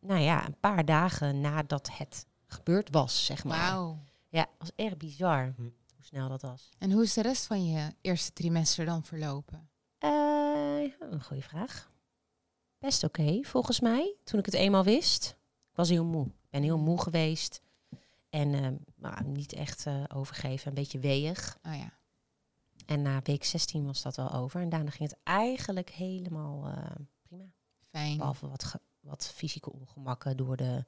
nou 0.00 0.20
ja, 0.20 0.46
een 0.46 0.58
paar 0.60 0.84
dagen 0.84 1.40
nadat 1.40 1.88
het 1.92 2.26
gebeurd 2.46 2.90
was, 2.90 3.24
zeg 3.24 3.44
maar. 3.44 3.70
Wauw. 3.70 3.98
Ja, 4.28 4.40
het 4.40 4.48
was 4.58 4.70
erg 4.74 4.96
bizar 4.96 5.52
Hm. 5.56 5.62
hoe 5.62 6.04
snel 6.04 6.28
dat 6.28 6.42
was. 6.42 6.68
En 6.78 6.92
hoe 6.92 7.02
is 7.02 7.12
de 7.14 7.22
rest 7.22 7.46
van 7.46 7.66
je 7.66 7.94
eerste 8.00 8.32
trimester 8.32 8.84
dan 8.84 9.04
verlopen? 9.04 9.68
Eh, 9.98 10.10
ja, 10.86 10.94
een 11.10 11.22
goede 11.22 11.42
vraag. 11.42 11.88
Best 12.78 13.04
oké, 13.04 13.38
volgens 13.42 13.80
mij. 13.80 14.14
Toen 14.24 14.38
ik 14.38 14.44
het 14.44 14.54
eenmaal 14.54 14.84
wist, 14.84 15.36
ik 15.70 15.76
was 15.76 15.88
heel 15.88 16.04
moe. 16.04 16.26
Ik 16.26 16.50
ben 16.50 16.62
heel 16.62 16.78
moe 16.78 17.00
geweest. 17.00 17.60
En 18.30 18.54
eh, 18.54 18.68
maar 18.96 19.24
niet 19.24 19.52
echt 19.52 19.86
eh, 19.86 20.02
overgeven, 20.14 20.68
een 20.68 20.74
beetje 20.74 20.98
weeg. 20.98 21.58
Oh 21.62 21.74
ja. 21.74 21.92
En 22.86 23.02
na 23.02 23.20
week 23.22 23.44
16 23.44 23.86
was 23.86 24.02
dat 24.02 24.16
wel 24.16 24.32
over. 24.32 24.60
En 24.60 24.68
daarna 24.68 24.90
ging 24.90 25.08
het 25.10 25.18
eigenlijk 25.22 25.90
helemaal 25.90 26.66
eh, 26.66 26.90
prima. 27.28 27.44
Fijn. 27.90 28.16
Behalve 28.16 28.48
wat, 28.48 28.64
ge- 28.64 28.80
wat 29.00 29.30
fysieke 29.34 29.72
ongemakken 29.72 30.36
door, 30.36 30.56
de, 30.56 30.84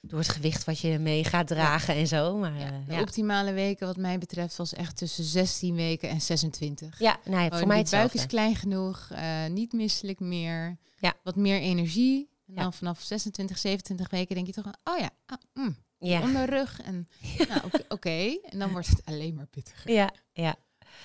door 0.00 0.18
het 0.18 0.28
gewicht 0.28 0.64
wat 0.64 0.78
je 0.78 0.98
mee 0.98 1.24
gaat 1.24 1.46
dragen 1.46 1.94
en 1.94 2.06
zo. 2.06 2.36
Maar 2.36 2.52
Ja, 2.58 2.66
ja, 2.66 2.82
de 2.86 2.92
ja. 2.92 3.00
optimale 3.00 3.52
weken 3.52 3.86
wat 3.86 3.96
mij 3.96 4.18
betreft 4.18 4.56
was 4.56 4.72
echt 4.74 4.96
tussen 4.96 5.24
16 5.24 5.74
weken 5.74 6.08
en 6.08 6.20
26. 6.20 6.98
ja 6.98 7.18
nou 7.24 7.36
ja, 7.36 7.42
Gewoon, 7.44 7.58
voor 7.58 7.68
mij 7.68 7.82
de 7.84 7.90
buik 7.90 8.12
is 8.14 8.26
klein 8.26 8.56
genoeg, 8.56 9.08
eh, 9.10 9.46
niet 9.46 9.72
misselijk 9.72 10.20
meer, 10.20 10.78
Ja. 10.98 11.14
wat 11.22 11.36
meer 11.36 11.60
energie. 11.60 12.28
En 12.46 12.54
dan 12.54 12.72
vanaf 12.72 13.00
26, 13.00 13.58
27 13.58 14.10
weken 14.10 14.34
denk 14.34 14.46
je 14.46 14.52
toch, 14.52 14.66
oh 14.84 14.98
ja, 14.98 15.10
ah, 15.26 15.38
mm, 15.54 15.76
Ja. 15.98 16.22
onderrug. 16.22 16.80
En 16.82 17.08
nou, 17.48 17.60
oké, 17.64 17.82
oké. 17.88 18.38
En 18.50 18.58
dan 18.58 18.70
wordt 18.70 18.86
het 18.88 19.04
alleen 19.04 19.34
maar 19.34 19.46
pittiger. 19.46 19.90
Ja, 19.90 20.10
ja, 20.32 20.56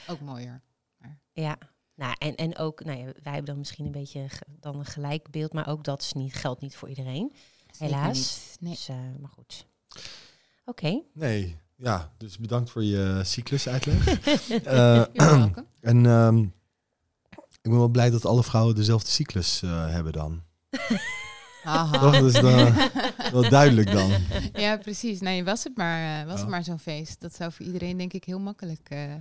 Ook 0.08 0.20
mooier. 0.20 0.62
ja. 1.34 1.58
Nou, 1.96 2.16
en, 2.18 2.36
en 2.36 2.58
ook, 2.58 2.84
nou 2.84 2.98
ja, 2.98 3.04
wij 3.04 3.14
hebben 3.34 3.46
dan 3.46 3.58
misschien 3.58 3.86
een 3.86 3.92
beetje 3.92 4.26
dan 4.60 4.80
een 4.80 4.86
gelijk 4.86 5.32
beeld, 5.32 5.54
maar 5.54 5.68
ook 5.68 5.84
dat 5.84 6.02
is 6.02 6.14
niet, 6.14 6.34
geldt 6.34 6.62
niet 6.62 6.76
voor 6.76 6.90
iedereen. 6.90 7.34
Zeker 7.72 7.96
Helaas. 7.96 8.18
niet. 8.18 8.58
Nee. 8.60 8.72
Dus, 8.74 8.90
eh, 8.90 8.96
maar 9.20 9.30
goed. 9.30 9.68
Oké. 10.66 11.02
Nee, 11.14 11.58
ja, 11.76 12.12
dus 12.18 12.38
bedankt 12.38 12.70
voor 12.70 12.84
je 12.84 13.22
cyclusuitleg. 13.24 14.06
Eh, 14.64 15.04
welcome. 15.14 15.66
en 15.82 16.06
ehm, 16.06 16.38
ik 17.62 17.70
ben 17.70 17.78
wel 17.78 17.88
blij 17.88 18.10
dat 18.10 18.26
alle 18.26 18.44
vrouwen 18.44 18.76
dezelfde 18.76 19.10
cyclus 19.12 19.62
eh, 19.62 19.90
hebben 19.90 20.14
dan. 20.14 20.44
Haha. 21.64 22.00
Toch? 22.00 22.12
Dat 22.20 22.24
is 22.24 22.42
dan 22.42 22.74
wel 23.42 23.50
duidelijk 23.50 23.92
dan. 23.92 24.12
Ja, 24.54 24.78
precies. 24.78 25.20
Nee, 25.20 25.44
was 25.44 25.64
het 25.64 25.78
maar, 25.78 26.20
eh, 26.22 26.26
was 26.26 26.36
Ja. 26.36 26.40
het 26.42 26.50
maar 26.50 26.64
zo'n 26.64 26.80
feest. 26.80 27.22
Dat 27.22 27.36
zou 27.36 27.52
voor 27.52 27.66
iedereen 27.66 27.98
denk 27.98 28.14
ik 28.14 28.24
heel 28.24 28.40
makkelijk 28.40 28.90
eh, 28.90 29.14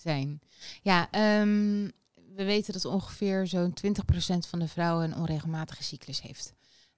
zijn. 0.00 0.40
Ja, 0.82 1.10
ehm, 1.10 1.88
we 2.34 2.44
weten 2.44 2.72
dat 2.72 2.84
ongeveer 2.84 3.46
zo'n 3.46 3.72
20% 3.72 4.46
van 4.46 4.58
de 4.58 4.68
vrouwen 4.68 5.04
een 5.04 5.18
onregelmatige 5.18 5.82
cyclus 5.82 6.22
heeft. 6.22 6.54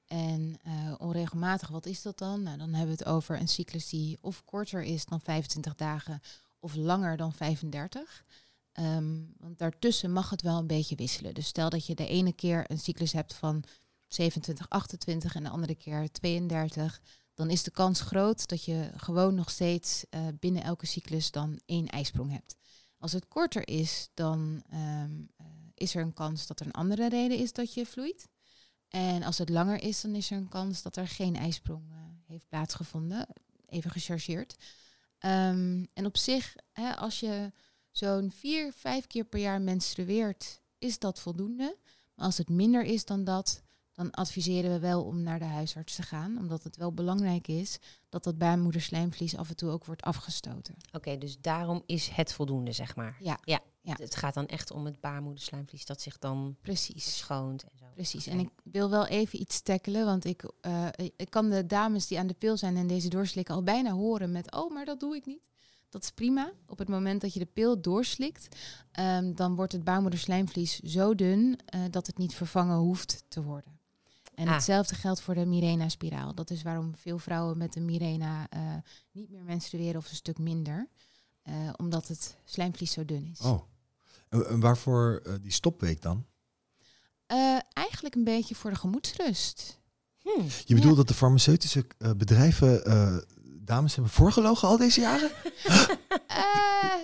En 0.07 0.59
eh, 0.63 0.95
onregelmatig, 0.99 1.69
wat 1.69 1.87
is 1.87 2.03
dat 2.03 2.19
dan? 2.19 2.43
Nou, 2.43 2.59
dan 2.59 2.69
hebben 2.69 2.97
we 2.97 3.03
het 3.05 3.13
over 3.13 3.41
een 3.41 3.49
cyclus 3.49 3.89
die 3.89 4.19
of 4.21 4.45
korter 4.45 4.83
is 4.83 5.05
dan 5.05 5.21
25 5.21 5.75
dagen 5.75 6.21
of 6.59 6.75
langer 6.75 7.17
dan 7.17 7.33
35. 7.33 8.25
Ehm, 8.73 9.21
want 9.39 9.59
daartussen 9.59 10.13
mag 10.13 10.31
het 10.31 10.43
wel 10.43 10.59
een 10.59 10.67
beetje 10.67 10.97
wisselen. 10.97 11.35
Dus 11.35 11.47
stel 11.47 11.71
dat 11.71 11.87
je 11.87 11.95
de 11.95 12.07
ene 12.07 12.33
keer 12.33 12.65
een 12.67 12.79
cyclus 12.79 13.13
hebt 13.13 13.35
van 13.35 13.65
27, 14.09 14.69
28 14.69 15.35
en 15.35 15.43
de 15.43 15.49
andere 15.49 15.75
keer 15.75 16.11
32 16.11 17.01
dan 17.35 17.51
is 17.51 17.63
de 17.63 17.71
kans 17.71 18.01
groot 18.01 18.49
dat 18.49 18.65
je 18.65 18.91
gewoon 18.97 19.35
nog 19.35 19.51
steeds 19.51 20.05
eh, 20.11 20.21
binnen 20.41 20.63
elke 20.63 20.87
cyclus 20.87 21.31
dan 21.31 21.61
één 21.67 21.87
ijsprong 21.89 22.31
hebt. 22.31 22.57
Als 23.03 23.13
het 23.13 23.29
korter 23.29 23.69
is, 23.69 24.09
dan 24.15 24.63
ehm, 24.71 25.11
eh, 25.37 25.47
is 25.75 25.95
er 25.95 26.03
een 26.03 26.15
kans 26.15 26.47
dat 26.47 26.61
er 26.61 26.67
een 26.67 26.73
andere 26.73 27.09
reden 27.09 27.39
is 27.39 27.53
dat 27.53 27.75
je 27.75 27.87
vloeit. 27.87 28.29
En 28.89 29.23
als 29.23 29.39
het 29.39 29.49
langer 29.49 29.83
is, 29.83 30.01
dan 30.01 30.15
is 30.15 30.31
er 30.31 30.37
een 30.37 30.49
kans 30.49 30.83
dat 30.83 30.97
er 30.97 31.09
geen 31.09 31.37
ijsprong 31.37 31.91
eh, 31.91 31.97
heeft 32.27 32.49
plaatsgevonden. 32.49 33.27
Even 33.67 33.91
gechargeerd. 33.91 34.57
Ehm, 35.19 35.85
en 35.93 36.07
op 36.07 36.17
zich, 36.17 36.57
hè, 36.73 36.97
als 36.97 37.21
je 37.21 37.53
zo'n 37.91 38.31
vier, 38.31 38.73
vijf 38.73 39.07
keer 39.07 39.25
per 39.25 39.41
jaar 39.41 39.61
menstrueert, 39.61 40.61
is 40.79 40.99
dat 40.99 41.21
voldoende. 41.21 41.77
Maar 42.15 42.27
als 42.27 42.39
het 42.39 42.49
minder 42.49 42.85
is 42.85 43.05
dan 43.05 43.25
dat, 43.25 43.63
dan 43.93 44.11
adviseren 44.11 44.71
we 44.71 44.79
wel 44.79 45.05
om 45.05 45.23
naar 45.23 45.39
de 45.39 45.45
huisarts 45.45 45.95
te 45.95 46.03
gaan. 46.03 46.39
Omdat 46.39 46.63
het 46.63 46.77
wel 46.77 46.93
belangrijk 46.93 47.49
is 47.49 47.79
dat 48.09 48.25
dat 48.25 48.39
baarmoederslijmvlies 48.39 49.37
af 49.37 49.49
en 49.49 49.57
toe 49.57 49.71
ook 49.71 49.85
wordt 49.85 50.03
afgestoten. 50.03 50.75
Oké, 50.93 51.19
dus 51.19 51.41
daarom 51.41 51.83
is 51.87 52.09
het 52.09 52.33
voldoende, 52.33 52.73
zeg 52.73 52.97
maar. 52.97 53.17
Ja, 53.21 53.39
ja. 53.45 53.61
ja. 53.81 53.95
Het 53.99 54.17
gaat 54.17 54.35
dan 54.35 54.47
echt 54.47 54.71
om 54.71 54.85
het 54.85 55.01
baarmoederslijmvlies 55.01 55.85
dat 55.85 56.01
zich 56.01 56.19
dan 56.19 56.57
Precies. 56.61 57.05
verschoont 57.05 57.63
en 57.63 57.79
zo. 57.79 57.85
Precies. 57.95 58.27
En 58.27 58.39
ik 58.39 58.51
wil 58.65 58.91
wel 58.91 59.07
even 59.07 59.41
iets 59.41 59.61
tackelen, 59.61 60.05
want 60.05 60.25
ik, 60.25 60.53
eh, 60.61 60.87
ik 61.17 61.31
kan 61.31 61.49
de 61.49 61.67
dames 61.67 62.07
die 62.07 62.19
aan 62.19 62.27
de 62.27 62.35
pil 62.35 62.57
zijn 62.57 62.77
en 62.77 62.87
deze 62.87 63.09
doorslikken 63.09 63.55
al 63.55 63.63
bijna 63.63 63.91
horen 63.91 64.33
met, 64.33 64.55
oh, 64.55 64.73
maar 64.73 64.85
dat 64.85 65.01
doe 65.01 65.17
ik 65.17 65.27
niet. 65.27 65.43
Dat 65.89 66.03
is 66.03 66.11
prima. 66.11 66.53
Op 66.67 66.79
het 66.79 66.89
moment 66.89 67.21
dat 67.21 67.33
je 67.33 67.39
de 67.39 67.47
pil 67.47 67.81
doorslikt, 67.81 68.57
ehm, 68.93 69.35
dan 69.35 69.55
wordt 69.55 69.73
het 69.73 69.85
baarmoederslijmvlies 69.85 70.81
zo 70.81 71.15
dun 71.15 71.59
eh, 71.65 71.81
dat 71.91 72.07
het 72.07 72.19
niet 72.19 72.35
vervangen 72.35 72.77
hoeft 72.77 73.25
te 73.29 73.43
worden. 73.43 73.81
En 74.35 74.49
Ah. 74.49 74.55
hetzelfde 74.55 74.95
geldt 74.95 75.21
voor 75.21 75.35
de 75.35 75.47
Mirena-spiraal. 75.47 76.35
Dat 76.35 76.51
is 76.51 76.63
waarom 76.63 76.95
veel 76.97 77.19
vrouwen 77.19 77.59
met 77.59 77.73
de 77.73 77.81
Mirena 77.81 78.47
eh, 78.51 78.61
niet 79.13 79.31
meer 79.31 79.43
menstrueren 79.43 79.97
of 79.97 80.11
een 80.11 80.17
stuk 80.17 80.39
minder. 80.39 80.89
eh, 81.43 81.55
omdat 81.77 82.09
het 82.09 82.37
slijmvlies 82.45 82.93
zo 82.93 83.05
dun 83.05 83.29
is. 83.33 83.41
Oh. 83.41 83.63
En, 84.29 84.47
en 84.49 84.61
waarvoor 84.61 85.21
eh, 85.25 85.33
die 85.41 85.53
stopweek 85.53 86.03
dan? 86.03 86.27
Eh, 87.27 87.59
eigenlijk 87.73 88.15
een 88.15 88.25
beetje 88.25 88.55
voor 88.55 88.71
de 88.71 88.77
gemoedsrust. 88.77 89.79
Hmm. 90.23 90.47
Je 90.65 90.75
bedoelt 90.75 90.97
dat 90.97 91.09
de 91.09 91.15
farmaceutische 91.15 91.87
bedrijven 92.17 92.85
eh, 92.85 93.17
dames 93.45 93.95
hebben 93.95 94.13
voorgelogen 94.13 94.69
al 94.69 94.77
deze 94.77 95.01
jaren? 95.01 95.31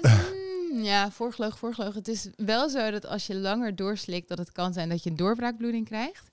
Eh, 0.02 0.30
mm, 0.72 0.82
ja, 0.82 1.10
voorgelogen, 1.10 1.58
voorgelogen. 1.58 1.98
Het 1.98 2.08
is 2.08 2.28
wel 2.36 2.68
zo 2.68 2.90
dat 2.90 3.06
als 3.06 3.26
je 3.26 3.34
langer 3.36 3.76
doorslikt, 3.76 4.28
dat 4.28 4.38
het 4.38 4.52
kan 4.52 4.72
zijn 4.72 4.88
dat 4.88 5.02
je 5.02 5.10
een 5.10 5.16
doorbraakbloeding 5.16 5.86
krijgt. 5.86 6.27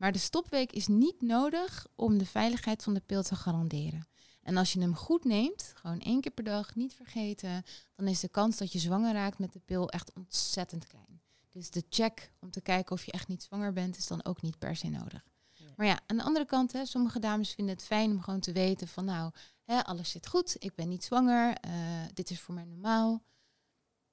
Maar 0.00 0.12
de 0.12 0.18
stopweek 0.18 0.72
is 0.72 0.86
niet 0.86 1.22
nodig 1.22 1.86
om 1.94 2.18
de 2.18 2.26
veiligheid 2.26 2.82
van 2.82 2.94
de 2.94 3.02
pil 3.06 3.22
te 3.22 3.36
garanderen. 3.36 4.08
En 4.42 4.56
als 4.56 4.72
je 4.72 4.80
hem 4.80 4.94
goed 4.94 5.24
neemt, 5.24 5.72
gewoon 5.76 6.00
één 6.00 6.20
keer 6.20 6.32
per 6.32 6.44
dag, 6.44 6.74
niet 6.74 6.94
vergeten, 6.94 7.64
dan 7.94 8.08
is 8.08 8.20
de 8.20 8.28
kans 8.28 8.56
dat 8.56 8.72
je 8.72 8.78
zwanger 8.78 9.12
raakt 9.12 9.38
met 9.38 9.52
de 9.52 9.58
pil 9.58 9.90
echt 9.90 10.12
ontzettend 10.12 10.86
klein. 10.86 11.20
Dus 11.48 11.70
de 11.70 11.84
check 11.88 12.32
om 12.38 12.50
te 12.50 12.60
kijken 12.60 12.92
of 12.92 13.04
je 13.04 13.12
echt 13.12 13.28
niet 13.28 13.42
zwanger 13.42 13.72
bent, 13.72 13.96
is 13.96 14.06
dan 14.06 14.24
ook 14.24 14.42
niet 14.42 14.58
per 14.58 14.76
se 14.76 14.88
nodig. 14.88 15.24
Ja. 15.52 15.66
Maar 15.76 15.86
ja, 15.86 16.00
aan 16.06 16.16
de 16.16 16.22
andere 16.22 16.46
kant, 16.46 16.72
hè, 16.72 16.86
sommige 16.86 17.18
dames 17.18 17.52
vinden 17.52 17.74
het 17.74 17.84
fijn 17.84 18.10
om 18.10 18.20
gewoon 18.20 18.40
te 18.40 18.52
weten 18.52 18.88
van 18.88 19.04
nou, 19.04 19.32
hè, 19.64 19.84
alles 19.84 20.10
zit 20.10 20.26
goed, 20.26 20.56
ik 20.58 20.74
ben 20.74 20.88
niet 20.88 21.04
zwanger, 21.04 21.54
eh, 21.54 21.72
dit 22.14 22.30
is 22.30 22.40
voor 22.40 22.54
mij 22.54 22.64
normaal. 22.64 23.22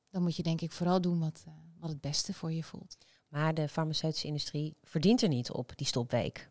Dan 0.09 0.21
moet 0.21 0.35
je 0.35 0.43
denk 0.43 0.61
ik 0.61 0.71
vooral 0.71 1.01
doen 1.01 1.19
wat, 1.19 1.43
eh, 1.45 1.53
wat 1.79 1.89
het 1.89 2.01
beste 2.01 2.33
voor 2.33 2.51
je 2.51 2.63
voelt. 2.63 2.97
Maar 3.29 3.53
de 3.53 3.67
farmaceutische 3.67 4.27
industrie 4.27 4.75
verdient 4.83 5.21
er 5.21 5.29
niet 5.29 5.51
op, 5.51 5.71
die 5.75 5.87
stopweek. 5.87 6.49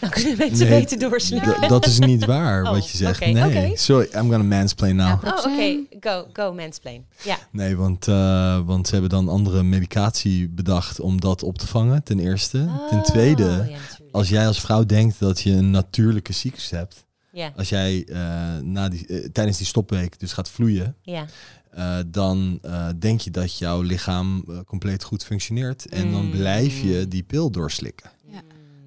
Dan 0.00 0.10
kunnen 0.10 0.36
mensen 0.38 0.68
Nee, 0.68 0.80
beter 0.80 0.98
doorslikken. 0.98 1.52
D- 1.60 1.68
dat 1.68 1.86
is 1.86 1.98
niet 1.98 2.24
waar 2.24 2.62
Oh, 2.64 2.70
wat 2.70 2.90
je 2.90 2.96
zegt. 2.96 3.20
nee. 3.26 3.76
Sorry, 3.76 4.06
I'm 4.06 4.30
gonna 4.30 4.42
mansplain 4.58 4.96
now. 4.96 5.24
Ja, 5.24 5.34
Oh, 5.36 5.52
oké. 5.52 5.78
Go, 6.00 6.26
go 6.32 6.52
mansplain. 6.54 7.06
Ja. 7.22 7.38
Nee, 7.52 7.76
want, 7.76 8.08
eh, 8.08 8.60
want 8.66 8.86
ze 8.86 8.92
hebben 8.92 9.10
dan 9.10 9.28
andere 9.28 9.62
medicatie 9.62 10.48
bedacht 10.48 11.00
om 11.00 11.20
dat 11.20 11.42
op 11.42 11.58
te 11.58 11.66
vangen, 11.66 12.02
ten 12.02 12.18
eerste. 12.18 12.58
ten 12.88 12.98
Oh, 12.98 13.04
tweede, 13.04 13.66
ja, 13.70 13.78
als 14.12 14.28
jij 14.28 14.46
als 14.46 14.60
vrouw 14.60 14.84
denkt 14.86 15.18
dat 15.20 15.40
je 15.40 15.50
een 15.52 15.70
natuurlijke 15.70 16.32
cyclus 16.32 16.70
hebt, 16.70 17.04
Ja, 17.32 17.52
als 17.56 17.68
jij 17.68 18.04
eh, 18.08 18.18
na 18.62 18.88
die, 18.88 19.06
eh, 19.06 19.28
tijdens 19.32 19.56
die 19.56 19.66
stopweek 19.66 20.18
dus 20.20 20.32
gaat 20.32 20.48
vloeien, 20.50 20.96
ja. 21.02 21.26
Eh, 21.70 21.98
dan 22.06 22.58
eh, 22.62 22.88
denk 22.98 23.20
je 23.20 23.30
dat 23.30 23.58
jouw 23.58 23.80
lichaam 23.80 24.44
eh, 24.48 24.58
compleet 24.64 25.04
goed 25.04 25.24
functioneert. 25.24 25.86
En 25.88 26.10
dan 26.10 26.24
Mm. 26.24 26.30
blijf 26.30 26.80
je 26.80 27.08
die 27.08 27.22
pil 27.22 27.50
doorslikken. 27.50 28.10
Ja. 28.26 28.42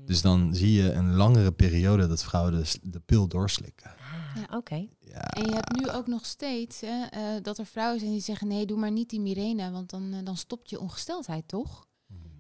Dus 0.06 0.22
dan 0.22 0.56
zie 0.56 0.72
je 0.72 0.92
een 0.92 1.14
langere 1.16 1.52
periode 1.52 2.08
dat 2.08 2.24
vrouwen 2.24 2.54
de, 2.64 2.80
de 2.84 3.00
pil 3.00 3.28
doorslikken. 3.28 3.92
Ah, 3.92 4.42
Ja. 4.50 4.58
oké. 4.58 4.88
Ja, 5.00 5.20
En 5.30 5.46
je 5.46 5.54
hebt 5.54 5.76
nu 5.82 5.90
ook 5.90 6.08
nog 6.08 6.26
steeds 6.26 6.82
hè, 6.82 7.04
eh, 7.06 7.22
dat 7.42 7.58
er 7.58 7.66
vrouwen 7.66 8.00
zijn 8.00 8.12
die 8.12 8.22
zeggen 8.22 8.48
nee, 8.48 8.66
doe 8.66 8.78
maar 8.80 8.92
niet 8.92 9.10
die 9.10 9.20
Mirena, 9.22 9.72
want 9.72 9.90
dan, 9.90 10.24
dan 10.24 10.38
stopt 10.38 10.70
je 10.70 10.80
ongesteldheid 10.80 11.48
toch? 11.48 11.86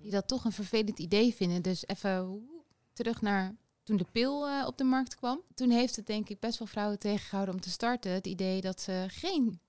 Die 0.02 0.12
dat 0.12 0.28
toch 0.28 0.46
een 0.46 0.52
vervelend 0.52 1.00
idee 1.00 1.34
vinden. 1.34 1.62
Dus 1.62 1.84
even 1.88 2.48
terug 2.94 3.22
naar 3.22 3.56
toen 3.84 3.98
de 3.98 4.06
pil 4.12 4.48
eh, 4.48 4.68
op 4.68 4.78
de 4.78 4.84
markt 4.84 5.16
kwam. 5.16 5.42
Toen 5.56 5.70
heeft 5.70 5.96
het 5.96 6.06
denk 6.08 6.30
ik 6.30 6.40
best 6.40 6.60
wel 6.60 6.68
vrouwen 6.68 7.00
tegengehouden 7.00 7.56
om 7.56 7.62
te 7.62 7.70
starten. 7.70 8.12
Het 8.12 8.28
idee 8.28 8.62
dat 8.62 8.82
ze 8.82 9.06
geen 9.08 9.60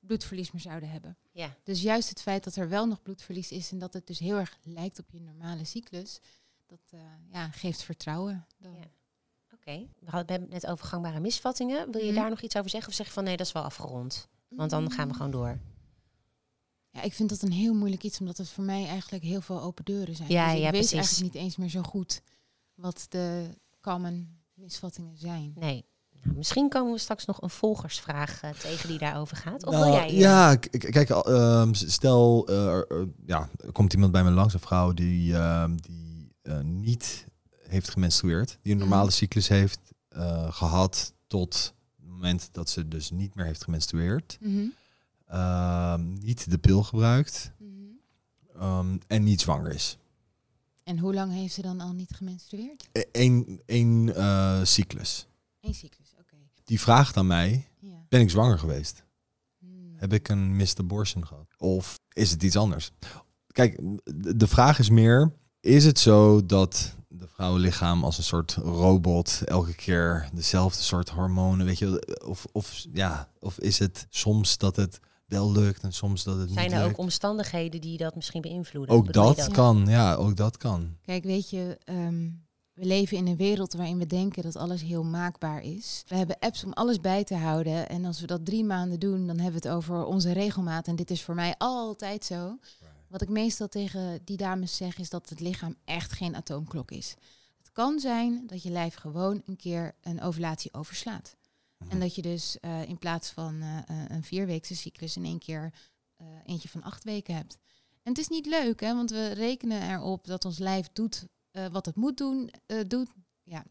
bloedverlies 0.00 0.50
meer 0.50 0.62
zouden 0.62 0.90
hebben. 0.90 1.16
Ja. 1.32 1.56
Dus 1.64 1.82
juist 1.82 2.08
het 2.08 2.20
feit 2.22 2.44
dat 2.44 2.56
er 2.56 2.68
wel 2.68 2.86
nog 2.86 3.02
bloedverlies 3.02 3.50
is 3.50 3.70
en 3.70 3.78
dat 3.78 3.92
het 3.92 4.06
dus 4.06 4.18
heel 4.18 4.36
erg 4.36 4.58
lijkt 4.62 4.98
op 4.98 5.10
je 5.10 5.20
normale 5.20 5.64
cyclus, 5.64 6.20
dat 6.66 6.80
eh, 6.90 7.00
ja, 7.32 7.48
geeft 7.50 7.82
vertrouwen. 7.82 8.46
Dan. 8.58 8.72
Ja. 8.72 8.78
Oké. 9.54 9.86
We 9.98 10.10
hadden 10.10 10.40
het 10.40 10.50
net 10.50 10.66
over 10.66 10.86
gangbare 10.86 11.20
misvattingen. 11.20 11.90
Wil 11.90 12.00
je 12.00 12.06
Mhm. 12.12 12.20
daar 12.20 12.30
nog 12.30 12.40
iets 12.40 12.56
over 12.56 12.70
zeggen? 12.70 12.88
Of 12.90 12.94
zeg 12.96 13.06
je 13.06 13.12
van 13.12 13.24
nee, 13.24 13.36
dat 13.36 13.46
is 13.46 13.52
wel 13.52 13.62
afgerond? 13.62 14.28
Want 14.48 14.70
dan 14.70 14.90
gaan 14.90 15.08
we 15.08 15.14
gewoon 15.14 15.30
door. 15.30 15.58
Ja, 16.90 17.02
ik 17.02 17.12
vind 17.12 17.28
dat 17.28 17.42
een 17.42 17.52
heel 17.52 17.74
moeilijk 17.74 18.02
iets, 18.02 18.20
omdat 18.20 18.36
het 18.36 18.48
voor 18.48 18.64
mij 18.64 18.86
eigenlijk 18.86 19.24
heel 19.24 19.40
veel 19.40 19.60
open 19.62 19.84
deuren 19.84 20.16
zijn. 20.16 20.28
Ja, 20.30 20.44
dus 20.46 20.54
ik 20.54 20.60
ja, 20.62 20.70
weet 20.70 20.80
precies. 20.80 20.92
eigenlijk 20.98 21.34
niet 21.34 21.42
eens 21.42 21.56
meer 21.56 21.68
zo 21.68 21.82
goed 21.82 22.22
wat 22.74 23.06
de 23.08 23.48
common 23.80 24.38
misvattingen 24.54 25.16
zijn. 25.16 25.52
Nee. 25.54 25.84
Nou, 26.22 26.36
misschien 26.36 26.68
komen 26.68 26.92
we 26.92 26.98
straks 26.98 27.24
nog 27.24 27.42
een 27.42 27.50
volgersvraag 27.50 28.42
eh, 28.42 28.50
tegen 28.50 28.88
die 28.88 28.98
daarover 28.98 29.36
gaat. 29.36 29.66
Of 29.66 29.72
Nou, 29.72 29.84
wil 29.84 29.92
jij? 29.94 30.14
Ja, 30.14 30.56
kijk, 30.56 31.08
stel, 31.72 32.50
ja, 33.26 33.48
er 33.56 33.72
komt 33.72 33.92
iemand 33.92 34.12
bij 34.12 34.24
me 34.24 34.30
langs, 34.30 34.54
een 34.54 34.60
vrouw 34.60 34.92
die, 34.92 35.34
ehm, 35.34 35.76
die 35.76 36.32
eh, 36.42 36.60
niet 36.60 37.26
heeft 37.68 37.88
gemenstrueerd, 37.90 38.58
die 38.62 38.72
een 38.72 38.78
Mhm. 38.78 38.88
normale 38.88 39.10
cyclus 39.10 39.48
heeft 39.48 39.78
eh, 40.08 40.52
gehad 40.52 41.12
tot 41.26 41.74
het 41.96 42.08
moment 42.08 42.48
dat 42.52 42.70
ze 42.70 42.88
dus 42.88 43.10
niet 43.10 43.34
meer 43.34 43.44
heeft 43.46 43.64
gemenstrueerd, 43.64 44.38
Mhm. 44.40 44.64
ehm, 45.26 46.12
niet 46.12 46.50
de 46.50 46.58
pil 46.58 46.82
gebruikt 46.82 47.52
Mhm. 47.58 47.70
ehm, 48.62 48.96
en 49.06 49.22
niet 49.24 49.40
zwanger 49.40 49.74
is. 49.74 49.98
En 50.84 50.98
hoe 50.98 51.14
lang 51.14 51.32
heeft 51.32 51.54
ze 51.54 51.62
dan 51.62 51.80
al 51.80 51.92
niet 51.92 52.10
gemenstrueerd? 52.14 52.88
Eén 53.12 53.60
cyclus. 54.66 55.26
Eén 55.60 55.74
cyclus. 55.74 55.99
Die 56.70 56.80
vraagt 56.80 57.16
aan 57.16 57.26
mij, 57.26 57.68
Ja. 57.80 58.04
ben 58.08 58.20
ik 58.20 58.30
zwanger 58.30 58.58
geweest? 58.58 59.04
Hmm. 59.58 59.94
Heb 59.96 60.12
ik 60.12 60.28
een 60.28 60.56
missed 60.56 60.78
abortion 60.78 61.26
gehad? 61.26 61.46
Of 61.58 61.98
is 62.12 62.30
het 62.30 62.42
iets 62.42 62.56
anders? 62.56 62.90
Kijk, 63.46 63.80
de 64.36 64.46
vraag 64.46 64.78
is 64.78 64.90
meer, 64.90 65.32
is 65.60 65.84
het 65.84 65.98
zo 65.98 66.46
dat 66.46 66.96
de 67.08 67.28
vrouwenlichaam 67.28 68.04
als 68.04 68.18
een 68.18 68.24
soort 68.24 68.52
robot 68.52 69.42
elke 69.44 69.74
keer 69.74 70.28
dezelfde 70.32 70.82
soort 70.82 71.08
hormonen, 71.08 71.66
weet 71.66 71.78
je, 71.78 72.18
of, 72.26 72.46
of, 72.52 72.86
ja, 72.92 73.28
of 73.38 73.58
is 73.58 73.78
het 73.78 74.06
soms 74.10 74.58
dat 74.58 74.76
het 74.76 75.00
wel 75.26 75.52
lukt 75.52 75.82
en 75.82 75.92
soms 75.92 76.24
dat 76.24 76.38
het 76.38 76.50
Zijn 76.50 76.66
niet 76.70 76.78
er 76.78 76.84
ook 76.84 76.98
omstandigheden 76.98 77.80
die 77.80 77.96
dat 77.96 78.14
misschien 78.14 78.40
beïnvloeden? 78.40 78.94
Ook 78.94 79.12
dat 79.12 79.48
kan, 79.48 79.86
ja, 79.86 80.14
ook 80.14 80.36
dat 80.36 80.56
kan. 80.56 80.96
Kijk, 81.02 81.24
weet 81.24 81.50
je, 81.50 81.78
ehm, 81.84 82.28
we 82.80 82.86
leven 82.86 83.16
in 83.16 83.26
een 83.26 83.36
wereld 83.36 83.72
waarin 83.72 83.98
we 83.98 84.06
denken 84.06 84.42
dat 84.42 84.56
alles 84.56 84.82
heel 84.82 85.04
maakbaar 85.04 85.62
is. 85.62 86.04
We 86.06 86.14
hebben 86.16 86.38
apps 86.38 86.64
om 86.64 86.72
alles 86.72 87.00
bij 87.00 87.24
te 87.24 87.34
houden. 87.34 87.88
En 87.88 88.04
als 88.04 88.20
we 88.20 88.26
dat 88.26 88.44
drie 88.44 88.64
maanden 88.64 89.00
doen, 89.00 89.26
dan 89.26 89.38
hebben 89.38 89.60
we 89.60 89.68
het 89.68 89.76
over 89.76 90.04
onze 90.04 90.32
regelmaat. 90.32 90.86
En 90.86 90.96
dit 90.96 91.10
is 91.10 91.22
voor 91.22 91.34
mij 91.34 91.54
altijd 91.58 92.24
zo. 92.24 92.58
Wat 93.08 93.22
ik 93.22 93.28
meestal 93.28 93.68
tegen 93.68 94.20
die 94.24 94.36
dames 94.36 94.76
zeg, 94.76 94.98
is 94.98 95.10
dat 95.10 95.28
het 95.28 95.40
lichaam 95.40 95.76
echt 95.84 96.12
geen 96.12 96.36
atoomklok 96.36 96.90
is. 96.90 97.14
Het 97.58 97.72
kan 97.72 97.98
zijn 97.98 98.46
dat 98.46 98.62
je 98.62 98.70
lijf 98.70 98.94
gewoon 98.94 99.42
een 99.46 99.56
keer 99.56 99.94
een 100.00 100.22
ovulatie 100.22 100.74
overslaat. 100.74 101.36
Mhm. 101.78 101.90
En 101.90 102.00
dat 102.00 102.14
je 102.14 102.22
dus 102.22 102.60
eh, 102.60 102.88
in 102.88 102.98
plaats 102.98 103.30
van 103.30 103.60
eh, 103.60 103.78
eh, 103.78 103.84
een 104.08 104.22
vierweekse 104.22 104.76
cyclus 104.76 105.16
in 105.16 105.24
één 105.24 105.38
keer 105.38 105.72
eentje 106.46 106.68
van 106.68 106.82
acht 106.82 107.04
weken 107.04 107.34
hebt. 107.34 107.58
En 108.02 108.12
het 108.12 108.18
is 108.18 108.28
niet 108.28 108.46
leuk, 108.46 108.80
hè, 108.80 108.94
want 108.94 109.10
we 109.10 109.28
rekenen 109.28 109.90
erop 109.90 110.26
dat 110.26 110.44
ons 110.44 110.58
lijf 110.58 110.88
doet 110.92 111.26
eh, 111.50 111.66
wat 111.66 111.86
het 111.86 111.96
moet 111.96 112.16
doen. 112.16 112.50
eh, 112.66 112.78
doet, 112.86 113.08
ja. 113.42 113.64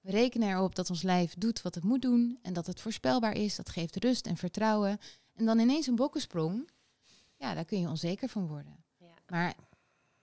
We 0.00 0.10
rekenen 0.10 0.48
erop 0.48 0.74
dat 0.74 0.90
ons 0.90 1.02
lijf 1.02 1.34
doet 1.34 1.62
wat 1.62 1.74
het 1.74 1.84
moet 1.84 2.02
doen 2.02 2.38
en 2.42 2.52
dat 2.52 2.66
het 2.66 2.80
voorspelbaar 2.80 3.32
is. 3.32 3.56
Dat 3.56 3.68
geeft 3.68 3.96
rust 3.96 4.26
en 4.26 4.36
vertrouwen. 4.36 4.98
En 5.32 5.44
dan 5.44 5.58
ineens 5.58 5.86
een 5.86 5.96
bokkensprong, 5.96 6.70
ja, 7.36 7.54
daar 7.54 7.64
kun 7.64 7.80
je 7.80 7.88
onzeker 7.88 8.28
van 8.28 8.46
worden. 8.46 8.84
Ja. 8.96 9.14
Maar 9.26 9.54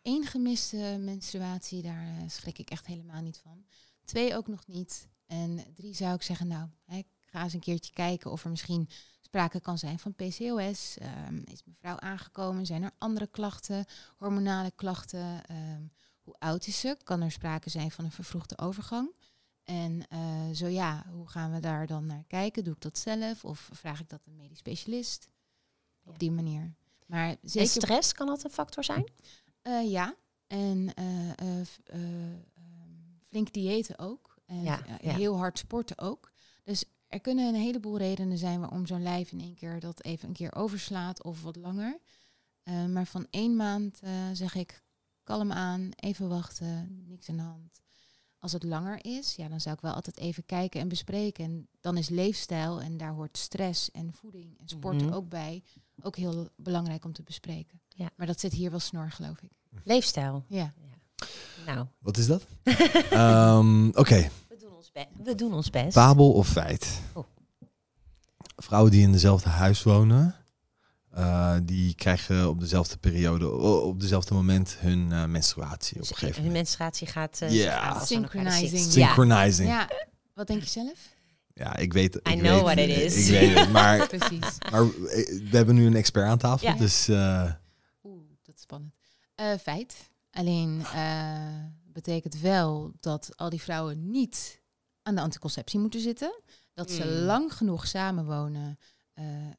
één 0.01 0.26
gemiste 0.26 0.97
menstruatie, 0.99 1.82
daar 1.82 2.07
eh, 2.07 2.30
schrik 2.30 2.57
ik 2.57 2.70
echt 2.70 2.86
helemaal 2.86 3.22
niet 3.22 3.38
van. 3.38 3.66
Twee 4.05 4.36
ook 4.36 4.47
nog 4.47 4.68
niet. 4.68 5.07
En 5.26 5.74
drie 5.76 5.95
zou 5.95 6.14
ik 6.16 6.22
zeggen, 6.22 6.47
nou, 6.47 6.70
hè, 6.86 7.01
ga 7.26 7.43
eens 7.43 7.53
een 7.53 7.60
keertje 7.60 7.93
kijken 7.93 8.32
of 8.32 8.43
er 8.43 8.49
misschien 8.49 8.89
sprake 9.22 9.60
kan 9.60 9.78
zijn 9.78 9.99
van 9.99 10.14
PCOS. 10.16 10.97
Ehm, 10.97 11.38
is 11.43 11.64
mevrouw 11.66 11.99
aangekomen? 11.99 12.66
Zijn 12.66 12.84
er 12.84 12.91
andere 12.97 13.28
klachten, 13.28 13.86
hormonale 14.18 14.72
klachten? 14.76 15.45
Ehm, 15.45 15.84
hoe 16.30 16.40
oud 16.40 16.68
is 16.68 16.80
ze? 16.80 16.98
Kan 17.04 17.22
er 17.22 17.32
sprake 17.32 17.70
zijn 17.70 17.92
van 17.92 18.06
een 18.06 18.12
vervroegde 18.12 18.58
overgang? 18.58 19.12
En 19.64 20.08
eh, 20.10 20.50
zo 20.54 20.68
ja, 20.68 21.06
hoe 21.12 21.28
gaan 21.30 21.52
we 21.54 21.60
daar 21.60 21.88
dan 21.88 22.06
naar 22.06 22.24
kijken? 22.28 22.64
Doe 22.64 22.74
ik 22.74 22.82
dat 22.82 22.98
zelf 22.98 23.46
of 23.46 23.70
vraag 23.74 24.00
ik 24.00 24.10
dat 24.10 24.22
een 24.26 24.36
medisch 24.36 24.58
specialist? 24.58 25.28
Ja. 26.04 26.12
Op 26.12 26.20
die 26.20 26.32
manier. 26.32 26.74
Maar 27.06 27.28
En 27.30 27.38
zeker 27.42 27.70
stress, 27.70 28.14
kan 28.14 28.28
dat 28.28 28.44
een 28.44 28.50
factor 28.50 28.84
zijn? 28.84 29.12
eh, 29.62 29.92
ja, 29.92 30.16
en 30.48 30.92
eh, 30.96 31.30
eh, 31.30 31.60
eh, 31.60 31.64
ehm, 31.86 32.38
flink 33.28 33.54
diëten 33.54 34.00
ook. 34.00 34.38
En 34.46 34.62
Ja, 34.64 34.80
ja. 35.02 35.16
heel 35.16 35.38
hard 35.38 35.58
sporten 35.60 35.98
ook. 36.00 36.32
Dus 36.64 36.84
er 37.08 37.20
kunnen 37.20 37.48
een 37.48 37.62
heleboel 37.62 37.98
redenen 37.98 38.38
zijn 38.38 38.60
waarom 38.60 38.86
zo'n 38.86 39.04
lijf 39.04 39.32
in 39.32 39.40
één 39.40 39.56
keer 39.56 39.80
dat 39.80 40.04
even 40.04 40.28
een 40.28 40.34
keer 40.34 40.56
overslaat 40.56 41.24
of 41.24 41.42
wat 41.42 41.56
langer. 41.56 42.00
Maar 42.88 43.06
van 43.06 43.28
één 43.30 43.56
maand 43.56 44.00
zeg 44.34 44.56
ik 44.56 44.84
kalm 45.30 45.52
aan, 45.52 45.90
even 45.96 46.28
wachten, 46.30 47.04
niks 47.08 47.30
aan 47.30 47.36
de 47.38 47.42
hand. 47.42 47.82
Als 48.40 48.52
het 48.52 48.64
langer 48.64 49.06
is, 49.06 49.36
ja, 49.36 49.48
dan 49.48 49.60
zou 49.62 49.76
ik 49.76 49.82
wel 49.82 49.94
altijd 49.94 50.18
even 50.18 50.46
kijken 50.46 50.82
en 50.82 50.88
bespreken. 50.88 51.44
En 51.46 51.68
dan 51.82 51.98
is 51.98 52.10
leefstijl 52.10 52.82
en 52.82 52.98
daar 52.98 53.12
hoort 53.14 53.38
stress 53.38 53.92
en 53.92 54.14
voeding 54.14 54.60
en 54.60 54.68
sport 54.68 55.02
Mhm. 55.02 55.14
ook 55.14 55.30
bij. 55.30 55.64
Ook 56.02 56.16
heel 56.16 56.50
belangrijk 56.56 57.06
om 57.06 57.14
te 57.14 57.24
bespreken. 57.24 57.82
Ja. 57.88 58.10
Maar 58.16 58.28
dat 58.28 58.40
zit 58.40 58.54
hier 58.54 58.70
wel 58.70 58.80
snor, 58.80 59.12
geloof 59.12 59.42
ik. 59.42 59.50
Leefstijl. 59.84 60.44
Ja. 60.48 60.74
Nou, 61.66 61.86
Wat 62.00 62.18
is 62.18 62.28
dat? 62.28 62.46
Ehm, 63.10 63.88
Oké, 63.88 64.30
we 64.50 64.58
doen 64.60 64.74
ons, 64.76 64.92
be- 64.92 65.08
we 65.24 65.36
doen 65.36 65.54
ons 65.54 65.70
best. 65.70 65.92
fabel 65.94 66.32
of 66.32 66.48
feit? 66.48 67.02
Oh. 67.14 67.26
Vrouwen 68.56 68.92
die 68.92 69.02
in 69.02 69.12
dezelfde 69.12 69.50
huis 69.50 69.84
wonen, 69.84 70.36
eh, 71.12 71.55
die 71.64 71.95
krijgen 71.95 72.49
op 72.49 72.60
dezelfde 72.60 72.97
periode, 72.97 73.49
op 73.82 73.99
dezelfde 73.99 74.34
moment 74.34 74.76
hun 74.80 75.12
eh, 75.12 75.26
menstruatie 75.26 75.95
op 76.01 76.10
een 76.10 76.16
gegeven 76.16 76.43
hun 76.43 76.51
menstruatie 76.51 77.07
gaat 77.07 77.39
uh, 77.43 77.51
Ja. 77.51 78.05
Synchronizing. 78.05 78.91
Synchronizing. 78.91 79.70
Ja. 79.70 79.80
Ja, 79.89 80.05
wat 80.34 80.47
denk 80.47 80.62
je 80.62 80.70
zelf? 80.70 81.18
ik 81.80 81.93
weet 81.93 82.14
het. 82.14 82.28
I 82.28 82.32
ik 82.32 82.39
know 82.39 82.53
weet, 82.53 82.62
what 82.64 82.78
it 82.78 82.97
is. 82.97 83.28
Ik 83.30 83.39
weet 83.39 83.57
het, 83.60 83.72
maar, 83.72 84.07
Precies. 84.18 84.57
maar 84.72 84.88
we 84.89 85.47
hebben 85.51 85.76
nu 85.76 85.86
een 85.86 85.95
expert 85.95 86.28
aan 86.28 86.38
tafel, 86.38 86.68
Ja. 86.68 86.74
dus 86.76 87.07
eh, 87.07 87.51
Oeh, 88.03 88.24
dat 88.43 88.55
is 88.55 88.62
spannend. 88.62 88.93
Eh, 89.36 89.53
feit. 89.62 89.95
Alleen 90.32 90.82
eh, 90.93 91.64
betekent 91.86 92.39
wel 92.39 92.91
dat 92.99 93.30
al 93.36 93.49
die 93.49 93.62
vrouwen 93.62 94.10
niet 94.10 94.62
aan 95.03 95.16
de 95.16 95.22
anticonceptie 95.22 95.80
moeten 95.80 95.99
zitten. 96.01 96.41
Dat 96.74 96.91
ze 96.91 97.03
Mm. 97.03 97.10
lang 97.26 97.53
genoeg 97.53 97.88
samenwonen 97.88 98.78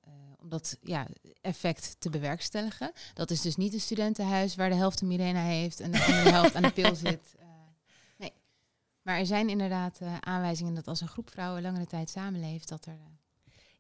om 0.01 0.20
dat 0.51 0.77
ja, 0.83 1.07
effect 1.41 1.97
te 1.99 2.11
bewerkstelligen. 2.11 2.93
Dat 3.15 3.31
is 3.31 3.41
dus 3.41 3.57
niet 3.57 3.75
een 3.75 3.81
studentenhuis 3.81 4.55
waar 4.55 4.69
de 4.69 4.75
helft 4.77 5.01
een 5.01 5.09
migraine 5.09 5.39
heeft 5.39 5.81
en 5.81 5.91
de 5.91 6.05
andere 6.05 6.31
helft 6.39 6.55
aan 6.55 6.63
de 6.63 6.71
pil 6.71 6.95
zit. 6.95 7.21
Eh, 7.39 7.45
nee. 8.19 8.33
Maar 9.03 9.19
er 9.19 9.27
zijn 9.27 9.49
inderdaad 9.49 9.99
eh, 10.01 10.09
aanwijzingen 10.21 10.75
dat 10.75 10.87
als 10.89 11.01
een 11.01 11.09
groep 11.09 11.31
vrouwen 11.31 11.63
langere 11.63 11.87
tijd 11.87 12.11
samenleeft, 12.11 12.69
dat 12.69 12.85
er... 12.87 12.93
eh, 12.93 12.99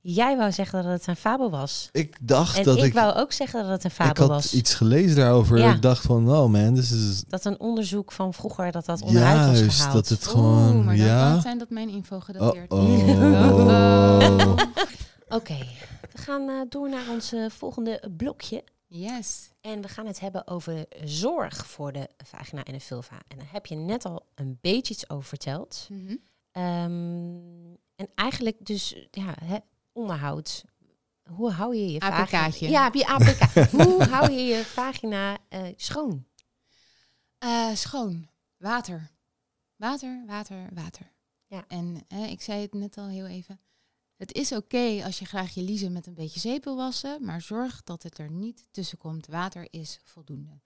Jij 0.02 0.36
wou 0.36 0.52
zeggen 0.52 0.82
dat 0.82 0.92
het 0.92 1.06
een 1.06 1.16
fabel 1.16 1.50
was. 1.50 1.88
ik 1.92 2.16
dacht 2.20 2.56
En 2.56 2.62
dat 2.64 2.76
ik, 2.76 2.84
ik... 2.84 2.92
wou 2.92 3.14
ook 3.14 3.32
zeggen 3.32 3.62
dat 3.62 3.70
het 3.70 3.84
een 3.84 3.90
ik 3.90 3.96
fabel 3.96 4.22
had 4.22 4.42
was. 4.42 4.54
iets 4.54 4.74
gelezen 4.74 5.16
daarover. 5.16 5.58
Ja. 5.58 5.74
Ik 5.74 5.82
dacht 5.82 6.02
van, 6.06 6.30
oh 6.30 6.50
man, 6.50 6.74
dit 6.74 6.84
is 6.90 7.22
Dat 7.28 7.44
een 7.44 7.60
onderzoek 7.60 8.12
van 8.12 8.34
vroeger 8.34 8.72
dat 8.72 8.84
dat 8.84 9.02
onderuit 9.02 9.46
was 9.48 9.58
juist 9.58 9.76
gehaald. 9.78 9.94
dat 9.94 10.08
het 10.08 10.22
Oeh, 10.26 10.30
gewoon, 10.34 10.84
maar 10.84 10.96
dan 10.96 11.06
kan 11.06 11.14
ja. 11.16 11.32
het 11.32 11.42
zijn 11.42 11.58
dat 11.58 11.70
mijn 11.70 11.88
info 11.88 12.20
gedateerd 12.20 12.72
is. 12.72 12.78
Oh. 12.78 14.56
Oké, 15.38 15.58
gaan 16.20 16.48
eh, 16.48 16.60
door 16.68 16.88
naar 16.88 17.08
ons 17.08 17.32
eh, 17.32 17.50
volgende 17.50 18.10
blokje. 18.16 18.64
Yes. 18.86 19.50
En 19.60 19.80
we 19.80 19.88
gaan 19.88 20.06
het 20.06 20.20
hebben 20.20 20.46
over 20.46 20.86
zorg 21.04 21.66
voor 21.66 21.92
de 21.92 22.08
vagina 22.24 22.64
en 22.64 22.72
de 22.72 22.80
vulva. 22.80 23.18
En 23.28 23.38
daar 23.38 23.52
heb 23.52 23.66
je 23.66 23.74
net 23.74 24.04
al 24.04 24.26
een 24.34 24.58
beetje 24.60 24.94
iets 24.94 25.10
over 25.10 25.24
verteld. 25.24 25.86
Mhm. 25.90 26.16
Ehm, 26.52 27.74
en 27.94 28.08
eigenlijk 28.14 28.66
dus 28.66 29.06
ja, 29.10 29.34
hè, 29.44 29.56
onderhoud. 29.92 30.64
Hoe 31.22 31.50
hou 31.50 31.76
je 31.76 31.92
je 31.92 32.00
APK'tje. 32.00 32.36
vagina... 32.36 32.70
Ja, 32.70 32.90
je 32.92 33.06
APK. 33.06 33.70
Hoe 33.82 34.04
hou 34.04 34.32
je 34.32 34.42
je 34.42 34.64
vagina 34.64 35.38
eh, 35.48 35.62
schoon? 35.76 36.26
Schoon. 37.74 38.28
Water. 38.56 39.10
Water, 39.76 40.22
water, 40.26 40.68
water. 40.72 41.12
Ja. 41.46 41.64
En 41.68 42.04
eh, 42.08 42.30
ik 42.30 42.42
zei 42.42 42.60
het 42.62 42.74
net 42.74 42.98
al 42.98 43.08
heel 43.08 43.26
even. 43.26 43.60
Het 44.20 44.32
is 44.32 44.52
oké 44.52 45.04
als 45.04 45.18
je 45.18 45.24
graag 45.24 45.54
je 45.54 45.62
liezen 45.62 45.92
met 45.92 46.06
een 46.06 46.14
beetje 46.14 46.40
zeep 46.40 46.64
wil 46.64 46.76
wassen, 46.76 47.24
maar 47.24 47.40
zorg 47.40 47.82
dat 47.82 48.02
het 48.02 48.18
er 48.18 48.30
niet 48.30 48.66
tussen 48.70 48.98
komt. 48.98 49.26
Water 49.26 49.66
is 49.70 50.00
voldoende. 50.04 50.60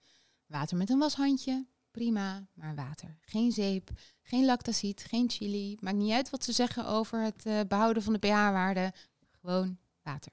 Water 0.45 0.77
met 0.77 0.89
een 0.89 0.99
washandje, 0.99 1.65
prima, 1.91 2.47
maar 2.53 2.75
water. 2.75 3.17
Geen 3.21 3.51
zeep, 3.51 3.89
geen 4.21 4.45
lactacid, 4.45 5.03
geen 5.03 5.29
chili. 5.29 5.77
Maakt 5.79 5.97
niet 5.97 6.11
uit 6.11 6.29
wat 6.29 6.43
ze 6.43 6.51
zeggen 6.51 6.87
over 6.87 7.23
het 7.23 7.45
eh, 7.45 7.59
behouden 7.67 8.03
van 8.03 8.13
de 8.13 8.19
pH-waarde. 8.19 8.93
Gewoon 9.39 9.77
water. 10.01 10.31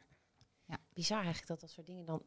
Bizar 0.94 1.18
eigenlijk 1.18 1.48
dat 1.48 1.60
dat 1.60 1.70
soort 1.70 1.86
dingen 1.86 2.04
dan... 2.04 2.22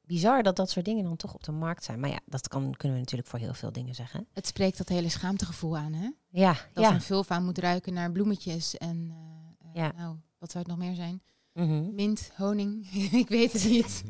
Bizar 0.00 0.42
dat 0.42 0.56
dat 0.56 0.70
soort 0.70 0.84
dingen 0.84 1.04
dan 1.04 1.16
toch 1.16 1.34
op 1.34 1.44
de 1.44 1.52
markt 1.52 1.84
zijn. 1.84 2.00
Maar 2.00 2.10
ja, 2.10 2.20
dat 2.24 2.48
kan, 2.48 2.74
kunnen 2.76 2.96
we 2.96 3.02
natuurlijk 3.02 3.30
voor 3.30 3.38
heel 3.38 3.54
veel 3.54 3.72
dingen 3.72 3.94
zeggen. 3.94 4.26
Het 4.32 4.46
spreekt 4.46 4.78
dat 4.78 4.88
hele 4.88 5.08
schaamtegevoel 5.08 5.76
aan, 5.76 5.92
hè? 5.92 6.10
Ja, 6.28 6.56
Dat 6.72 6.84
ja. 6.84 6.94
een 6.94 7.02
vulva 7.02 7.40
moet 7.40 7.58
ruiken 7.58 7.92
naar 7.92 8.12
bloemetjes 8.12 8.76
en 8.76 9.10
eh, 9.10 9.39
Ja. 9.74 9.92
nou, 9.96 10.16
wat 10.38 10.50
zou 10.50 10.64
het 10.64 10.76
nog 10.76 10.86
meer 10.86 10.94
zijn? 10.94 11.22
Mhm. 11.52 11.94
Mint, 11.94 12.30
honing, 12.36 12.86
ik 13.22 13.28
weet 13.28 13.52
het 13.52 13.64
niet. 13.64 14.02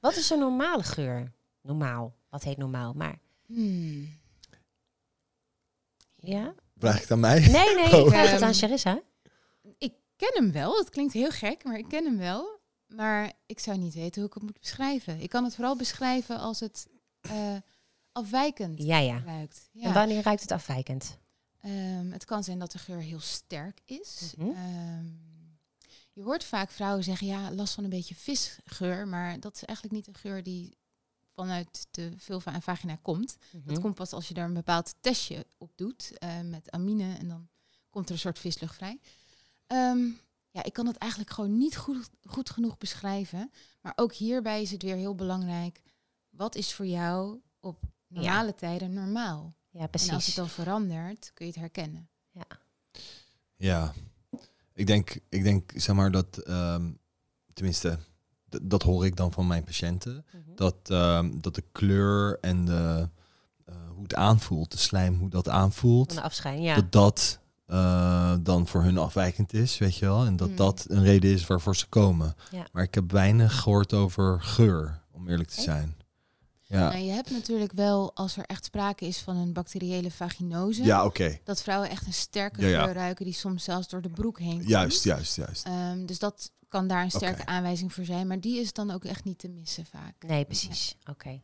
Wat 0.00 0.16
is 0.16 0.30
een 0.30 0.38
normale 0.38 0.82
geur? 0.82 1.32
Normaal. 1.62 2.16
Wat 2.28 2.42
heet 2.44 2.56
normaal? 2.56 2.92
Maar 2.92 3.18
Hmm. 3.46 4.08
ja? 6.16 6.54
Vraag 6.78 6.94
ik 6.94 7.00
het 7.00 7.10
aan 7.10 7.20
mij? 7.20 7.40
Nee, 7.40 7.74
nee, 7.74 7.84
ik 8.04 8.08
vraag 8.08 8.30
het 8.30 8.42
aan 8.42 8.48
Ehm, 8.48 8.58
Charissa. 8.58 9.00
Ik 9.78 9.92
ken 10.16 10.30
hem 10.34 10.52
wel, 10.52 10.76
het 10.78 10.90
klinkt 10.90 11.12
heel 11.12 11.30
gek, 11.30 11.64
maar 11.64 11.78
ik 11.78 11.88
ken 11.88 12.04
hem 12.04 12.16
wel. 12.18 12.56
Maar 12.86 13.32
ik 13.46 13.58
zou 13.60 13.78
niet 13.78 13.94
weten 13.94 14.20
hoe 14.20 14.28
ik 14.28 14.34
het 14.34 14.42
moet 14.42 14.60
beschrijven. 14.60 15.20
Ik 15.20 15.28
kan 15.28 15.44
het 15.44 15.54
vooral 15.54 15.76
beschrijven 15.76 16.38
als 16.38 16.60
het 16.60 16.88
eh, 17.20 17.56
afwijkend 18.12 18.82
Ja, 18.82 18.98
ja. 18.98 19.22
ruikt. 19.24 19.68
En 19.74 19.80
Ja. 19.80 19.92
wanneer 19.92 20.22
ruikt 20.22 20.40
het 20.42 20.50
afwijkend? 20.52 21.18
Ehm, 21.68 22.10
het 22.10 22.24
kan 22.24 22.44
zijn 22.44 22.58
dat 22.58 22.72
de 22.72 22.78
geur 22.78 23.00
heel 23.00 23.20
sterk 23.20 23.80
is. 23.84 24.32
Mhm. 24.36 24.48
Ehm, 24.48 25.06
je 26.12 26.22
hoort 26.22 26.44
vaak 26.44 26.70
vrouwen 26.70 27.04
zeggen, 27.04 27.26
ja, 27.26 27.52
last 27.52 27.74
van 27.74 27.84
een 27.84 27.90
beetje 27.90 28.14
visgeur. 28.14 29.08
Maar 29.08 29.40
dat 29.40 29.54
is 29.54 29.64
eigenlijk 29.64 29.96
niet 29.96 30.06
een 30.06 30.20
geur 30.20 30.42
die 30.42 30.76
vanuit 31.34 31.86
de 31.90 32.12
vulva 32.16 32.52
en 32.52 32.62
vagina 32.62 32.96
komt. 33.02 33.36
Dat 33.52 33.62
Mhm. 33.64 33.80
komt 33.80 33.94
pas 33.94 34.12
als 34.12 34.28
je 34.28 34.34
daar 34.34 34.44
een 34.44 34.54
bepaald 34.54 34.94
testje 35.00 35.46
op 35.58 35.72
doet 35.76 36.18
eh, 36.18 36.40
met 36.40 36.70
amine 36.70 37.14
en 37.16 37.28
dan 37.28 37.48
komt 37.90 38.06
er 38.06 38.12
een 38.12 38.18
soort 38.18 38.38
vislucht 38.38 38.74
vrij. 38.74 39.00
Ehm, 39.66 40.06
ja, 40.50 40.62
ik 40.62 40.72
kan 40.72 40.86
het 40.86 40.96
eigenlijk 40.96 41.30
gewoon 41.32 41.58
niet 41.58 41.76
goed, 41.76 42.08
goed 42.24 42.50
genoeg 42.50 42.78
beschrijven. 42.78 43.50
Maar 43.80 43.92
ook 43.96 44.12
hierbij 44.12 44.62
is 44.62 44.70
het 44.70 44.82
weer 44.82 44.96
heel 44.96 45.14
belangrijk. 45.14 45.82
Wat 46.28 46.54
is 46.54 46.72
voor 46.74 46.86
jou 46.86 47.40
op 47.60 47.80
normale 48.06 48.54
tijden 48.54 48.92
normaal? 48.92 49.56
Ja, 49.78 49.84
En 49.84 49.90
als 49.92 50.06
precies. 50.06 50.26
het 50.26 50.34
dan 50.36 50.48
verandert, 50.48 51.30
kun 51.34 51.46
je 51.46 51.52
het 51.52 51.60
herkennen. 51.60 52.08
Ja, 53.56 53.92
ik 54.74 54.86
denk, 54.86 55.18
ik 55.28 55.42
denk 55.42 55.72
zeg 55.74 55.94
maar 55.96 56.10
dat, 56.10 56.38
ehm, 56.38 56.90
tenminste, 57.52 57.98
dat 58.62 58.82
hoor 58.82 59.06
ik 59.06 59.16
dan 59.16 59.32
van 59.32 59.46
mijn 59.46 59.64
patiënten, 59.64 60.24
Mhm. 60.32 60.54
dat, 60.54 60.74
ehm, 60.82 61.40
dat 61.40 61.54
de 61.54 61.64
kleur 61.72 62.38
en 62.40 62.64
de, 62.64 63.08
eh, 63.64 63.74
hoe 63.94 64.02
het 64.02 64.14
aanvoelt, 64.14 64.70
de 64.72 64.78
slijm, 64.78 65.18
hoe 65.18 65.28
dat 65.30 65.48
aanvoelt, 65.48 66.06
Van 66.12 66.22
de 66.22 66.28
afscheiding, 66.28 66.66
ja. 66.66 66.74
dat 66.74 66.92
dat 66.92 67.38
eh, 67.66 68.34
dan 68.40 68.66
voor 68.66 68.82
hun 68.82 68.98
afwijkend 68.98 69.52
is, 69.52 69.78
weet 69.78 69.96
je 69.96 70.04
wel. 70.06 70.24
En 70.24 70.36
dat 70.36 70.48
Mm. 70.48 70.56
dat 70.56 70.84
een 70.88 71.02
reden 71.02 71.30
is 71.32 71.46
waarvoor 71.46 71.76
ze 71.76 71.86
komen. 71.88 72.34
Ja. 72.50 72.66
Maar 72.72 72.82
ik 72.82 72.94
heb 72.94 73.10
weinig 73.12 73.60
gehoord 73.60 73.92
over 73.92 74.42
geur, 74.42 75.02
om 75.10 75.28
eerlijk 75.28 75.48
te 75.48 75.60
zijn. 75.60 75.96
Ja, 76.68 76.88
Nou, 76.88 77.02
je 77.02 77.10
hebt 77.10 77.30
natuurlijk 77.30 77.72
wel, 77.72 78.14
als 78.14 78.36
er 78.36 78.44
echt 78.44 78.64
sprake 78.64 79.06
is 79.06 79.18
van 79.18 79.36
een 79.36 79.52
bacteriële 79.52 80.10
vaginose, 80.10 80.84
ja 80.84 81.04
oké. 81.04 81.38
dat 81.44 81.62
vrouwen 81.62 81.90
echt 81.90 82.06
een 82.06 82.12
sterke 82.12 82.60
Ja, 82.60 82.68
ja. 82.68 82.84
geur 82.84 82.94
ruiken 82.94 83.24
die 83.24 83.34
soms 83.34 83.64
zelfs 83.64 83.88
door 83.88 84.02
de 84.02 84.08
broek 84.08 84.38
heen 84.38 84.56
komt. 84.56 84.68
Juist, 84.68 85.04
juist, 85.04 85.36
juist. 85.36 85.66
Ehm, 85.66 86.06
dus 86.06 86.18
dat 86.18 86.50
kan 86.68 86.86
daar 86.86 87.02
een 87.02 87.10
sterke 87.10 87.46
aanwijzing 87.46 87.92
voor 87.92 88.04
zijn, 88.04 88.26
maar 88.26 88.40
die 88.40 88.60
is 88.60 88.72
dan 88.72 88.90
ook 88.90 89.04
echt 89.04 89.24
niet 89.24 89.38
te 89.38 89.48
missen 89.48 89.86
vaak. 89.86 90.14
Nee, 90.26 90.44
precies. 90.44 90.96
Oké. 91.10 91.40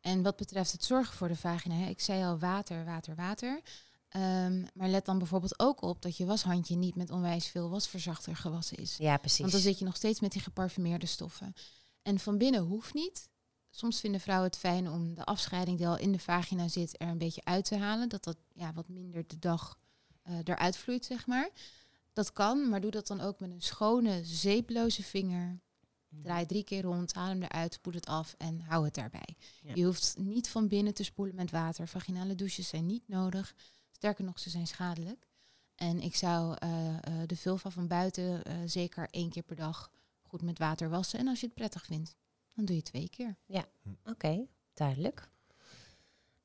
En 0.00 0.22
wat 0.22 0.36
betreft 0.36 0.72
het 0.72 0.84
zorgen 0.84 1.16
voor 1.16 1.28
de 1.28 1.36
vagina, 1.36 1.74
hè, 1.74 1.88
ik 1.88 2.00
zei 2.00 2.24
al 2.24 2.38
water, 2.38 2.84
water, 2.84 3.14
water. 3.14 3.60
Ehm, 4.08 4.64
maar 4.74 4.88
let 4.88 5.04
dan 5.04 5.18
bijvoorbeeld 5.18 5.58
ook 5.58 5.82
op 5.82 6.02
dat 6.02 6.16
je 6.16 6.26
washandje 6.26 6.76
niet 6.76 6.94
met 6.94 7.10
onwijs 7.10 7.46
veel 7.46 7.70
wasverzachter 7.70 8.36
gewassen 8.36 8.76
is. 8.76 8.96
Ja, 8.98 9.16
precies. 9.16 9.38
Want 9.38 9.52
dan 9.52 9.60
zit 9.60 9.78
je 9.78 9.84
nog 9.84 9.96
steeds 9.96 10.20
met 10.20 10.32
die 10.32 10.42
geparfumeerde 10.42 11.06
stoffen. 11.06 11.54
En 12.02 12.18
van 12.18 12.38
binnen 12.38 12.60
hoeft 12.60 12.94
niet. 12.94 13.28
Soms 13.76 14.00
vinden 14.00 14.20
vrouwen 14.20 14.46
het 14.46 14.58
fijn 14.58 14.90
om 14.90 15.14
de 15.14 15.24
afscheiding 15.24 15.78
die 15.78 15.86
al 15.86 15.98
in 15.98 16.12
de 16.12 16.18
vagina 16.18 16.68
zit 16.68 17.00
er 17.00 17.08
een 17.08 17.18
beetje 17.18 17.44
uit 17.44 17.64
te 17.64 17.76
halen. 17.76 18.08
Dat 18.08 18.24
dat 18.24 18.36
ja, 18.52 18.72
wat 18.72 18.88
minder 18.88 19.26
de 19.26 19.38
dag 19.38 19.78
eh, 20.22 20.38
eruit 20.44 20.76
vloeit, 20.76 21.04
zeg 21.04 21.26
maar. 21.26 21.50
Dat 22.12 22.32
kan, 22.32 22.68
maar 22.68 22.80
doe 22.80 22.90
dat 22.90 23.06
dan 23.06 23.20
ook 23.20 23.40
met 23.40 23.50
een 23.50 23.62
schone, 23.62 24.24
zeeploze 24.24 25.02
vinger. 25.02 25.60
Draai 26.08 26.46
drie 26.46 26.64
keer 26.64 26.82
rond, 26.82 27.14
haal 27.14 27.28
hem 27.28 27.42
eruit, 27.42 27.74
spoed 27.74 27.94
het 27.94 28.06
af 28.06 28.34
en 28.38 28.60
hou 28.60 28.84
het 28.84 28.94
daarbij. 28.94 29.36
Ja. 29.62 29.74
Je 29.74 29.84
hoeft 29.84 30.14
niet 30.18 30.48
van 30.48 30.68
binnen 30.68 30.94
te 30.94 31.04
spoelen 31.04 31.34
met 31.34 31.50
water. 31.50 31.88
Vaginale 31.88 32.34
douches 32.34 32.68
zijn 32.68 32.86
niet 32.86 33.08
nodig. 33.08 33.54
Sterker 33.90 34.24
nog, 34.24 34.38
ze 34.38 34.50
zijn 34.50 34.66
schadelijk. 34.66 35.26
En 35.74 36.00
ik 36.00 36.14
zou 36.14 36.56
eh, 36.58 36.88
eh, 36.88 37.02
de 37.26 37.36
vulva 37.36 37.70
van 37.70 37.86
buiten 37.86 38.42
zeker 38.70 39.08
één 39.10 39.30
keer 39.30 39.42
per 39.42 39.56
dag 39.56 39.90
goed 40.22 40.42
met 40.42 40.58
water 40.58 40.88
wassen. 40.88 41.18
En 41.18 41.28
als 41.28 41.40
je 41.40 41.46
het 41.46 41.54
prettig 41.54 41.84
vindt, 41.84 42.16
dan 42.56 42.64
doe 42.64 42.76
je 42.76 42.82
twee 42.82 43.08
keer. 43.08 43.36
Oké, 44.04 44.46
duidelijk. 44.74 45.28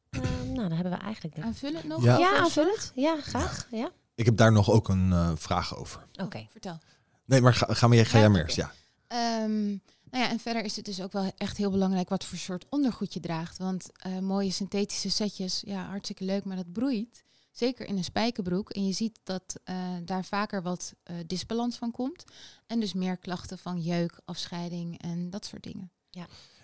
Ehm, 0.10 0.24
nou, 0.46 0.56
dan 0.56 0.72
hebben 0.72 0.92
we 0.94 1.00
eigenlijk... 1.00 1.36
de- 1.36 1.42
Aanvullend 1.42 1.84
nog? 1.84 2.04
Ja. 2.04 2.18
Ja, 2.18 2.38
aanvullend. 2.38 2.92
Ja, 2.96 3.22
graag. 3.22 3.68
Ja. 3.72 3.92
Ik 4.16 4.26
heb 4.26 4.38
daar 4.38 4.52
nog 4.52 4.70
ook 4.70 4.90
een 4.90 5.12
eh, 5.12 5.32
vraag 5.36 5.76
over. 5.78 6.06
Oké. 6.22 6.38
Oh, 6.38 6.48
vertel. 6.50 6.80
Nee, 7.26 7.42
maar 7.42 7.54
ga, 7.54 7.74
ga, 7.74 7.88
maar, 7.88 7.98
ga 8.06 8.14
Ja, 8.18 8.20
jij 8.24 8.30
maar 8.30 8.42
eerst, 8.42 8.56
ja. 8.56 8.72
Ehm, 9.08 9.66
nou 10.10 10.24
ja, 10.24 10.30
en 10.30 10.40
verder 10.40 10.64
is 10.64 10.76
het 10.76 10.86
dus 10.86 11.02
ook 11.02 11.12
wel 11.12 11.32
echt 11.38 11.58
heel 11.58 11.72
belangrijk 11.72 12.10
wat 12.10 12.24
voor 12.26 12.38
soort 12.38 12.66
ondergoed 12.70 13.14
je 13.14 13.20
draagt. 13.20 13.58
Want 13.58 13.90
eh, 13.94 14.20
mooie 14.20 14.52
synthetische 14.52 15.10
setjes, 15.10 15.62
ja, 15.66 15.86
hartstikke 15.86 16.24
leuk, 16.24 16.44
maar 16.44 16.56
dat 16.56 16.72
broeit. 16.72 17.24
Zeker 17.52 17.88
in 17.88 17.98
een 17.98 18.04
spijkerbroek. 18.04 18.70
En 18.70 18.86
je 18.86 18.92
ziet 18.94 19.20
dat 19.24 19.60
eh, 19.64 19.76
daar 20.06 20.26
vaker 20.26 20.62
wat 20.62 20.94
eh, 21.04 21.16
disbalans 21.28 21.78
van 21.78 21.92
komt. 21.92 22.24
En 22.68 22.80
dus 22.80 22.94
meer 22.94 23.18
klachten 23.18 23.58
van 23.58 23.82
jeuk, 23.82 24.20
afscheiding 24.26 25.02
en 25.02 25.30
dat 25.30 25.46
soort 25.46 25.64
dingen. 25.64 25.92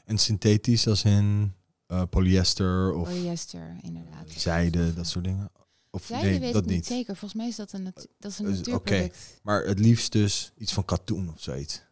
En 0.05 0.17
synthetisch 0.17 0.87
als 0.87 1.03
in 1.03 1.53
eh, 1.85 2.03
polyester 2.09 2.93
of 2.93 3.07
Polyester, 3.09 3.77
inderdaad. 3.81 4.31
zijde, 4.31 4.93
dat 4.93 5.07
soort 5.07 5.25
dingen? 5.25 5.51
Of 5.89 6.05
Zijde 6.05 6.27
nee, 6.29 6.39
weet 6.39 6.53
dat 6.53 6.61
ik 6.63 6.67
niet 6.67 6.75
niet. 6.77 6.85
zeker. 6.85 7.15
Volgens 7.15 7.33
mij 7.33 7.47
is 7.47 7.55
dat 7.55 7.71
een, 7.73 7.83
natu- 7.83 8.07
dat 8.19 8.31
is 8.31 8.39
een 8.39 8.45
oké. 8.47 8.55
natuurproduct. 8.57 9.39
Maar 9.43 9.63
het 9.63 9.79
liefst 9.79 10.11
dus 10.11 10.51
iets 10.57 10.73
van 10.73 10.85
katoen 10.85 11.29
of 11.29 11.41
zoiets. 11.41 11.85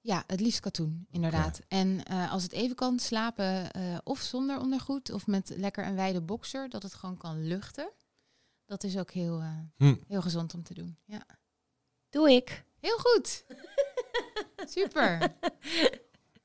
Ja, 0.00 0.24
het 0.26 0.40
liefst 0.40 0.60
katoen, 0.60 1.06
inderdaad. 1.10 1.60
En 1.68 2.04
eh, 2.04 2.32
als 2.32 2.42
het 2.42 2.52
even 2.52 2.76
kan, 2.76 2.98
slapen 2.98 3.72
eh, 3.72 3.96
of 4.04 4.20
zonder 4.20 4.60
ondergoed 4.60 5.10
of 5.12 5.26
met 5.26 5.52
lekker 5.56 5.86
een 5.86 5.94
wijde 5.94 6.20
boxer, 6.20 6.68
dat 6.68 6.82
het 6.82 6.94
gewoon 6.94 7.16
kan 7.16 7.46
luchten. 7.46 7.90
Dat 8.66 8.84
is 8.84 8.96
ook 8.98 9.10
heel, 9.10 9.40
eh, 9.40 9.58
Hm. 9.76 9.94
heel 10.08 10.22
gezond 10.22 10.54
om 10.54 10.62
te 10.62 10.74
doen. 10.74 10.96
Ja. 11.04 11.26
Doe 12.10 12.30
ik. 12.30 12.64
Heel 12.80 12.98
goed. 12.98 13.44
Super. 14.74 15.34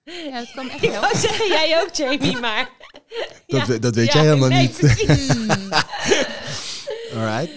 Ja, 0.03 0.39
het 0.39 0.51
kan 0.51 0.69
echt 0.69 0.83
Ik 0.83 0.91
zeggen, 1.13 1.47
jij 1.47 1.81
ook, 1.81 1.93
Jamie, 1.93 2.37
maar... 2.39 2.69
Dat, 3.47 3.67
Ja. 3.67 3.77
dat 3.77 3.95
weet 3.95 4.05
Ja, 4.05 4.13
jij 4.13 4.23
helemaal 4.23 4.49
nee, 4.49 4.67
niet. 4.67 4.79
Alright. 7.15 7.51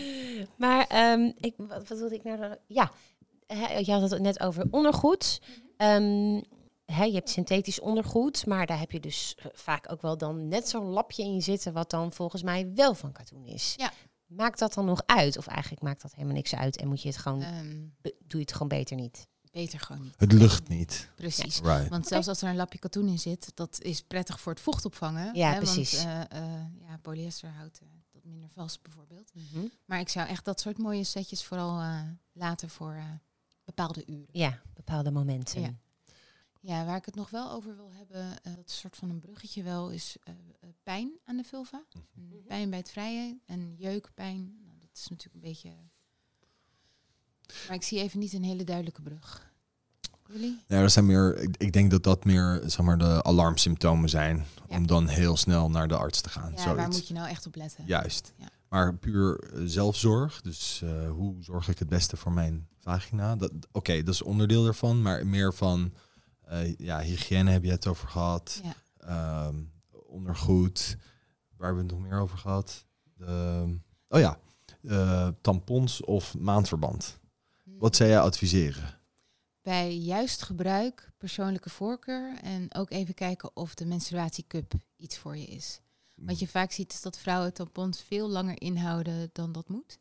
Maar 0.57 0.87
ehm, 0.87 1.31
ik, 1.41 1.55
wat, 1.57 1.89
wat 1.89 1.99
wilde 1.99 2.15
ik 2.15 2.25
nou... 2.25 2.39
dan- 2.41 2.57
Ja, 2.67 2.91
hè, 3.47 3.79
je 3.79 3.93
had 3.93 4.11
het 4.11 4.21
net 4.23 4.41
over 4.41 4.67
ondergoed. 4.71 5.41
Ehm, 5.77 6.41
hè, 6.87 7.05
je 7.05 7.15
hebt 7.15 7.31
synthetisch 7.31 7.81
ondergoed, 7.81 8.47
maar 8.47 8.67
daar 8.67 8.79
heb 8.79 8.91
je 8.91 9.01
dus 9.01 9.37
vaak 9.53 9.93
ook 9.93 10.03
wel 10.03 10.19
dan 10.19 10.49
net 10.49 10.69
zo'n 10.69 10.87
lapje 10.91 11.23
in 11.23 11.43
zitten... 11.43 11.73
wat 11.73 11.91
dan 11.91 12.13
volgens 12.13 12.43
mij 12.43 12.71
wel 12.75 12.95
van 12.95 13.13
katoen 13.13 13.47
is. 13.47 13.75
Ja. 13.77 13.93
Maakt 14.27 14.59
dat 14.59 14.75
dan 14.75 14.85
nog 14.85 15.03
uit? 15.07 15.39
Of 15.39 15.47
eigenlijk 15.47 15.83
maakt 15.83 16.03
dat 16.03 16.13
helemaal 16.15 16.35
niks 16.35 16.55
uit 16.55 16.77
en 16.77 16.89
moet 16.89 17.03
je 17.03 17.09
het 17.09 17.17
gewoon... 17.19 17.43
Ehm, 17.43 17.77
doe 18.03 18.13
je 18.29 18.39
het 18.39 18.53
gewoon 18.53 18.69
beter 18.69 18.97
niet? 18.97 19.27
Beter 19.55 19.81
gewoon 19.81 20.03
niet. 20.03 20.15
Het 20.17 20.33
lucht 20.33 20.69
niet. 20.69 21.09
Precies. 21.15 21.61
Right. 21.61 21.89
Want 21.89 22.07
zelfs 22.07 22.29
als 22.29 22.43
er 22.43 22.49
een 22.49 22.57
lapje 22.57 22.79
katoen 22.79 23.09
in 23.09 23.19
zit, 23.19 23.51
dat 23.55 23.83
is 23.83 24.03
prettig 24.03 24.41
voor 24.41 24.53
het 24.53 24.61
vocht 24.63 24.85
opvangen. 24.85 25.35
Ja, 25.35 25.53
hè, 25.53 25.57
precies. 25.59 26.03
Want 26.05 26.29
eh, 26.29 26.55
eh, 26.55 26.63
ja, 26.81 26.97
polyester 27.03 27.51
houdt 27.51 27.81
eh, 27.81 27.89
dat 28.13 28.25
minder 28.25 28.49
vast 28.49 28.83
bijvoorbeeld. 28.83 29.33
Maar 29.85 30.01
ik 30.01 30.09
zou 30.09 30.29
echt 30.29 30.45
dat 30.45 30.61
soort 30.61 30.79
mooie 30.79 31.05
setjes 31.05 31.45
vooral 31.45 31.81
eh, 31.81 32.01
laten 32.33 32.71
voor 32.71 32.93
eh, 32.93 33.05
bepaalde 33.65 34.03
uren. 34.07 34.29
Ja, 34.31 34.61
bepaalde 34.75 35.11
momenten. 35.11 35.61
Ja. 35.61 35.75
Ja, 36.61 36.85
waar 36.85 36.97
ik 36.97 37.05
het 37.05 37.15
nog 37.15 37.31
wel 37.31 37.51
over 37.51 37.77
wil 37.77 37.93
hebben, 37.93 38.43
eh, 38.43 38.55
dat 38.55 38.71
soort 38.71 38.97
van 38.97 39.11
een 39.11 39.21
bruggetje 39.21 39.63
wel, 39.63 39.91
is 39.91 40.17
eh, 40.23 40.35
eh, 40.61 40.69
pijn 40.83 41.13
aan 41.25 41.37
de 41.37 41.45
vulva. 41.45 41.85
Mhm. 42.13 42.43
Pijn 42.47 42.71
bij 42.71 42.79
het 42.79 42.91
vrije 42.91 43.39
en 43.47 43.75
jeukpijn. 43.77 44.59
Nou, 44.65 44.79
dat 44.79 44.89
is 44.95 45.09
natuurlijk 45.09 45.35
een 45.35 45.51
beetje... 45.51 45.71
Maar 47.67 47.77
ik 47.77 47.83
zie 47.83 48.01
even 48.01 48.19
niet 48.19 48.33
een 48.33 48.45
hele 48.45 48.65
duidelijke 48.65 49.03
brug. 49.03 49.53
Jullie? 50.33 50.59
Ja, 50.69 50.81
dat 50.81 50.93
zijn 50.93 51.07
meer, 51.07 51.39
ik, 51.39 51.57
ik 51.57 51.73
denk 51.73 51.91
dat 51.91 52.03
dat 52.03 52.25
meer 52.25 52.63
zeg 52.67 52.81
maar, 52.81 52.99
de 52.99 53.23
alarmsymptomen 53.23 54.09
zijn. 54.09 54.47
Ja. 54.69 54.77
Om 54.77 54.87
dan 54.87 55.09
heel 55.09 55.37
snel 55.37 55.71
naar 55.71 55.89
de 55.89 55.97
arts 55.97 56.21
te 56.21 56.29
gaan. 56.29 56.51
Ja, 56.51 56.63
zoiets. 56.63 56.81
waar 56.81 56.89
moet 56.89 57.09
je 57.09 57.15
nou 57.15 57.29
echt 57.29 57.47
op 57.47 57.55
letten? 57.55 57.85
Juist. 57.87 58.33
Ja. 58.37 58.49
Maar 58.75 58.95
puur 58.95 59.41
eh, 59.41 59.63
zelfzorg. 59.65 60.41
Dus 60.41 60.83
eh, 60.83 61.11
hoe 61.11 61.43
zorg 61.43 61.69
ik 61.69 61.79
het 61.79 61.89
beste 61.89 62.17
voor 62.17 62.33
mijn 62.33 62.69
vagina? 62.81 63.37
Oké, 63.73 64.03
dat 64.03 64.15
is 64.15 64.23
onderdeel 64.23 64.67
ervan. 64.67 65.03
Maar 65.03 65.27
meer 65.27 65.55
van 65.55 65.95
eh, 66.41 66.77
ja, 66.77 67.01
hygiëne 67.01 67.51
heb 67.51 67.65
je 67.65 67.71
het 67.71 67.87
over 67.87 68.09
gehad. 68.09 68.61
Ja. 68.63 68.75
Ehm, 68.99 69.55
ondergoed. 70.07 70.97
Waar 71.57 71.67
hebben 71.67 71.87
we 71.87 71.93
het 71.93 72.01
nog 72.01 72.11
meer 72.11 72.21
over 72.21 72.39
gehad? 72.39 72.85
De, 73.17 73.79
oh 74.09 74.21
ja, 74.21 74.39
tampons 75.41 76.05
of 76.05 76.39
maandverband. 76.39 77.19
Wat 77.79 77.97
zou 77.97 78.11
jij 78.11 78.21
adviseren? 78.21 79.01
Bij 79.63 79.97
juist 79.97 80.43
gebruik, 80.43 81.13
persoonlijke 81.19 81.71
voorkeur 81.71 82.39
en 82.43 82.75
ook 82.75 82.91
even 82.91 83.15
kijken 83.15 83.57
of 83.57 83.75
de 83.75 83.87
menstruatiecup 83.87 84.73
iets 84.97 85.19
voor 85.19 85.37
je 85.37 85.47
is. 85.47 85.81
Wat 86.15 86.39
je 86.39 86.49
vaak 86.49 86.73
ziet 86.73 86.93
is 86.93 87.01
dat 87.01 87.19
vrouwen 87.19 87.53
tampons 87.53 88.03
veel 88.03 88.29
langer 88.29 88.61
inhouden 88.61 89.31
dan 89.33 89.53
dat 89.53 89.69
moet. 89.69 89.99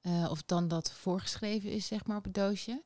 Eh, 0.00 0.28
of 0.30 0.42
dan 0.42 0.68
dat 0.68 0.92
voorgeschreven 0.92 1.70
is, 1.70 1.86
zeg 1.86 2.06
maar, 2.06 2.16
op 2.16 2.24
het 2.24 2.34
doosje. 2.34 2.82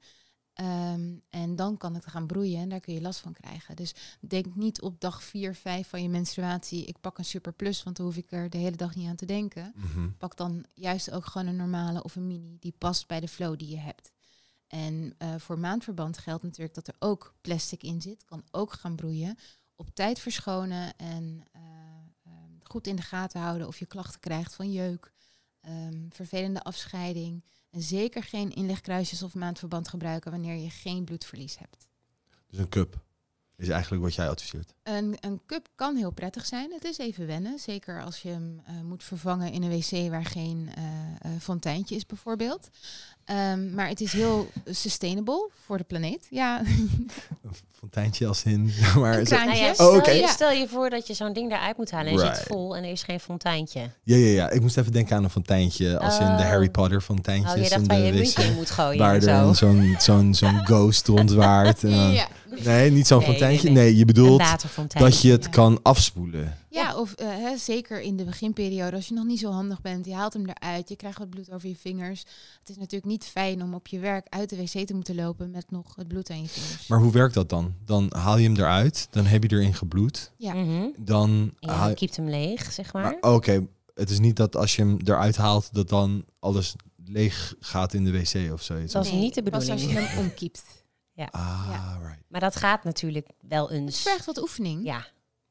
Ehm, 0.53 1.17
en 1.31 1.57
dan 1.57 1.77
kan 1.77 1.95
het 1.95 2.07
gaan 2.07 2.27
broeien 2.27 2.61
en 2.61 2.69
daar 2.69 2.81
kun 2.81 2.95
je 2.95 3.01
last 3.01 3.21
van 3.21 3.33
krijgen. 3.33 3.77
Dus 3.77 3.95
denk 4.21 4.55
niet 4.55 4.81
op 4.81 5.01
dag 5.01 5.23
4, 5.23 5.55
5 5.55 5.89
van 5.89 6.03
je 6.03 6.09
menstruatie, 6.09 6.85
ik 6.85 7.01
pak 7.01 7.19
een 7.19 7.25
superplus, 7.25 7.83
want 7.83 7.97
dan 7.97 8.07
hoef 8.07 8.17
ik 8.17 8.33
er 8.33 8.51
de 8.51 8.59
hele 8.59 8.77
dag 8.77 8.95
niet 8.95 9.09
aan 9.09 9.17
te 9.17 9.27
denken. 9.27 9.73
Mhm. 9.77 10.11
Pak 10.19 10.37
dan 10.37 10.65
juist 10.75 11.11
ook 11.11 11.27
gewoon 11.27 11.47
een 11.47 11.57
normale 11.57 12.03
of 12.03 12.17
een 12.17 12.27
mini 12.27 12.57
die 12.61 12.75
past 12.79 13.07
bij 13.07 13.21
de 13.21 13.29
flow 13.29 13.59
die 13.59 13.69
je 13.69 13.79
hebt. 13.79 14.13
En 14.69 15.15
eh, 15.19 15.35
voor 15.39 15.59
maandverband 15.59 16.19
geldt 16.19 16.43
natuurlijk 16.43 16.75
dat 16.75 16.89
er 16.89 16.95
ook 16.99 17.35
plastic 17.41 17.83
in 17.83 18.01
zit, 18.01 18.25
kan 18.25 18.45
ook 18.51 18.73
gaan 18.73 18.97
broeien. 18.97 19.39
Op 19.77 19.91
tijd 19.95 20.19
verschonen 20.19 20.97
en 20.97 21.43
eh, 21.53 21.63
ehm, 22.25 22.53
goed 22.63 22.87
in 22.87 22.97
de 22.97 23.03
gaten 23.03 23.41
houden 23.41 23.67
of 23.67 23.79
je 23.79 23.87
klachten 23.87 24.21
krijgt 24.21 24.55
van 24.55 24.73
jeuk, 24.73 25.13
ehm, 25.61 26.09
vervelende 26.11 26.63
afscheiding. 26.63 27.45
En 27.71 27.83
zeker 27.83 28.23
geen 28.23 28.51
inlegkruisjes 28.51 29.23
of 29.23 29.35
maandverband 29.35 29.89
gebruiken 29.89 30.31
wanneer 30.31 30.57
je 30.57 30.71
geen 30.71 31.05
bloedverlies 31.05 31.59
hebt. 31.59 31.87
Dus 32.47 32.59
een 32.59 32.69
cup 32.69 33.07
is 33.59 33.69
eigenlijk 33.69 34.03
wat 34.03 34.15
jij 34.15 34.29
adviseert. 34.29 34.73
Een, 34.83 35.17
een 35.21 35.41
cup 35.47 35.69
kan 35.75 35.97
heel 35.97 36.11
prettig 36.11 36.47
zijn. 36.47 36.71
Het 36.73 36.85
is 36.85 36.99
even 36.99 37.27
wennen. 37.27 37.59
Zeker 37.59 38.03
als 38.03 38.19
je 38.23 38.29
hem 38.29 38.61
eh, 38.67 38.73
moet 38.85 39.05
vervangen 39.05 39.53
in 39.53 39.63
een 39.63 39.71
wc 39.71 40.11
waar 40.11 40.25
geen 40.25 40.71
eh, 40.77 40.83
eh, 40.85 41.41
fonteintje 41.41 41.95
is, 41.97 42.07
bijvoorbeeld. 42.07 42.69
Ehm, 43.25 43.75
maar 43.75 43.89
het 43.89 44.01
is 44.01 44.13
heel 44.13 44.49
sustainable 44.85 45.51
voor 45.65 45.79
de 45.79 45.85
planeet. 45.85 46.27
Ja, 46.31 46.61
Een 46.61 47.55
fonteintje 47.73 48.27
als 48.27 48.45
in... 48.45 48.73
Maar 49.01 49.19
Een 49.19 49.27
zo- 49.27 49.35
kraan. 49.35 49.47
Nou 49.47 49.59
ja, 49.59 49.65
Handje. 49.65 49.75
stel, 49.75 49.91
Oh, 49.91 49.97
oké. 49.97 50.11
je, 50.11 50.29
stel 50.29 50.51
je 50.51 50.69
voor 50.69 50.91
dat 50.91 51.07
je 51.07 51.15
zo'n 51.15 51.33
ding 51.33 51.53
eruit 51.53 51.77
moet 51.77 51.91
halen 51.91 52.07
en 52.13 52.13
je 52.13 52.19
zit 52.21 52.29
Right. 52.29 52.47
vol 52.47 52.77
en 52.77 52.85
er 52.85 52.91
is 52.91 53.03
geen 53.03 53.21
fonteintje. 53.21 53.81
Ja, 54.05 54.17
ja, 54.17 54.27
ja. 54.27 54.51
Ik 54.51 54.61
moest 54.61 54.77
even 54.77 54.93
denken 54.93 55.17
aan 55.17 55.25
een 55.25 55.31
fonteintje. 55.31 55.99
Als 55.99 56.19
in 56.19 56.27
de 56.27 56.33
Oh. 56.43 56.49
Harry 56.49 56.71
Potter 56.71 57.01
fonteintjes. 57.01 57.53
Oh, 57.53 57.63
je 57.63 57.69
dacht 57.69 57.81
in 57.83 57.87
waar 57.89 57.99
de 57.99 58.05
je 58.17 58.33
wc, 58.49 58.55
moet 58.55 58.71
gooien 58.71 58.99
Waar 58.99 59.15
en 59.15 59.29
er 59.29 59.45
zo. 59.47 59.53
zo'n 59.53 59.95
zo'n 59.99 60.35
zo'n 60.35 60.65
ghost 60.67 61.07
rondwaart. 61.07 61.85
En 61.85 61.91
dan- 61.91 62.13
ja. 62.13 62.29
Nee, 62.65 62.91
niet 62.91 63.07
zo'n 63.07 63.19
Nee, 63.19 63.27
nee, 63.29 63.37
fonteintje. 63.37 63.71
nee. 63.71 63.85
Nee, 63.85 63.97
je 63.97 64.05
bedoelt 64.05 64.43
dat 64.99 65.21
je 65.21 65.31
het 65.31 65.45
Ja. 65.45 65.51
kan 65.51 65.79
afspoelen. 65.83 66.57
Ja, 66.71 66.97
of 66.97 67.13
eh, 67.13 67.27
hè, 67.29 67.57
zeker 67.57 68.01
in 68.01 68.17
de 68.17 68.25
beginperiode, 68.25 68.97
als 68.97 69.09
je 69.09 69.15
nog 69.15 69.25
niet 69.25 69.39
zo 69.39 69.51
handig 69.51 69.81
bent, 69.81 70.07
je 70.07 70.15
haalt 70.15 70.33
hem 70.33 70.45
eruit, 70.49 70.89
je 70.89 70.97
krijgt 70.97 71.19
wat 71.19 71.31
bloed 71.31 71.51
over 71.53 71.69
je 71.69 71.77
vingers. 71.77 72.21
Het 72.61 72.69
is 72.69 72.77
natuurlijk 72.77 73.05
niet 73.11 73.25
fijn 73.25 73.63
om 73.63 73.75
op 73.75 73.87
je 73.87 73.99
werk 73.99 74.27
uit 74.29 74.51
de 74.51 74.57
wc 74.57 74.87
te 74.87 74.95
moeten 74.95 75.15
lopen 75.15 75.51
met 75.51 75.71
nog 75.71 75.95
het 75.97 76.09
bloed 76.09 76.31
aan 76.31 76.43
je 76.43 76.49
vingers. 76.49 76.87
Maar 76.87 76.99
hoe 77.01 77.13
werkt 77.13 77.35
dat 77.35 77.49
dan? 77.49 77.75
Dan 77.85 78.13
haal 78.17 78.37
je 78.39 78.49
hem 78.49 78.57
eruit, 78.57 79.09
dan 79.11 79.27
heb 79.27 79.43
je 79.43 79.53
erin 79.57 79.75
gebloed. 79.75 80.33
ja, 80.37 80.53
Mhm. 80.55 80.87
Dan 80.99 81.53
haal 81.61 81.89
je 81.89 81.95
keept 81.95 82.17
hem 82.17 82.29
leeg, 82.29 82.73
zeg 82.73 82.93
maar. 82.93 83.03
Maar 83.21 83.33
oké, 83.33 83.67
het 83.95 84.11
is 84.11 84.19
niet 84.19 84.37
dat 84.37 84.57
als 84.57 84.77
je 84.77 84.83
hem 84.83 84.97
eruit 85.05 85.37
haalt, 85.37 85.69
dat 85.75 85.89
dan 85.89 86.25
alles 86.39 86.75
leeg 87.05 87.55
gaat 87.61 87.95
in 87.95 88.05
de 88.05 88.11
wc 88.11 88.53
of 88.53 88.63
zoiets. 88.63 88.93
Dat 88.93 89.05
is 89.07 89.13
niet 89.13 89.35
de 89.35 89.43
pas 89.43 89.69
als 89.71 89.81
je 89.81 89.87
bedoeling. 89.87 90.11
hem 90.11 90.19
omkiept. 90.25 90.63
Ah, 91.27 91.67
Ja. 91.71 91.99
right. 92.03 92.23
Maar 92.29 92.41
dat 92.41 92.57
gaat 92.57 92.85
natuurlijk 92.85 93.29
wel 93.41 93.63
Het 93.69 93.73
eens. 93.79 94.03
vergt 94.03 94.25
wat 94.25 94.41
oefening. 94.41 94.85
Ja, 94.85 95.07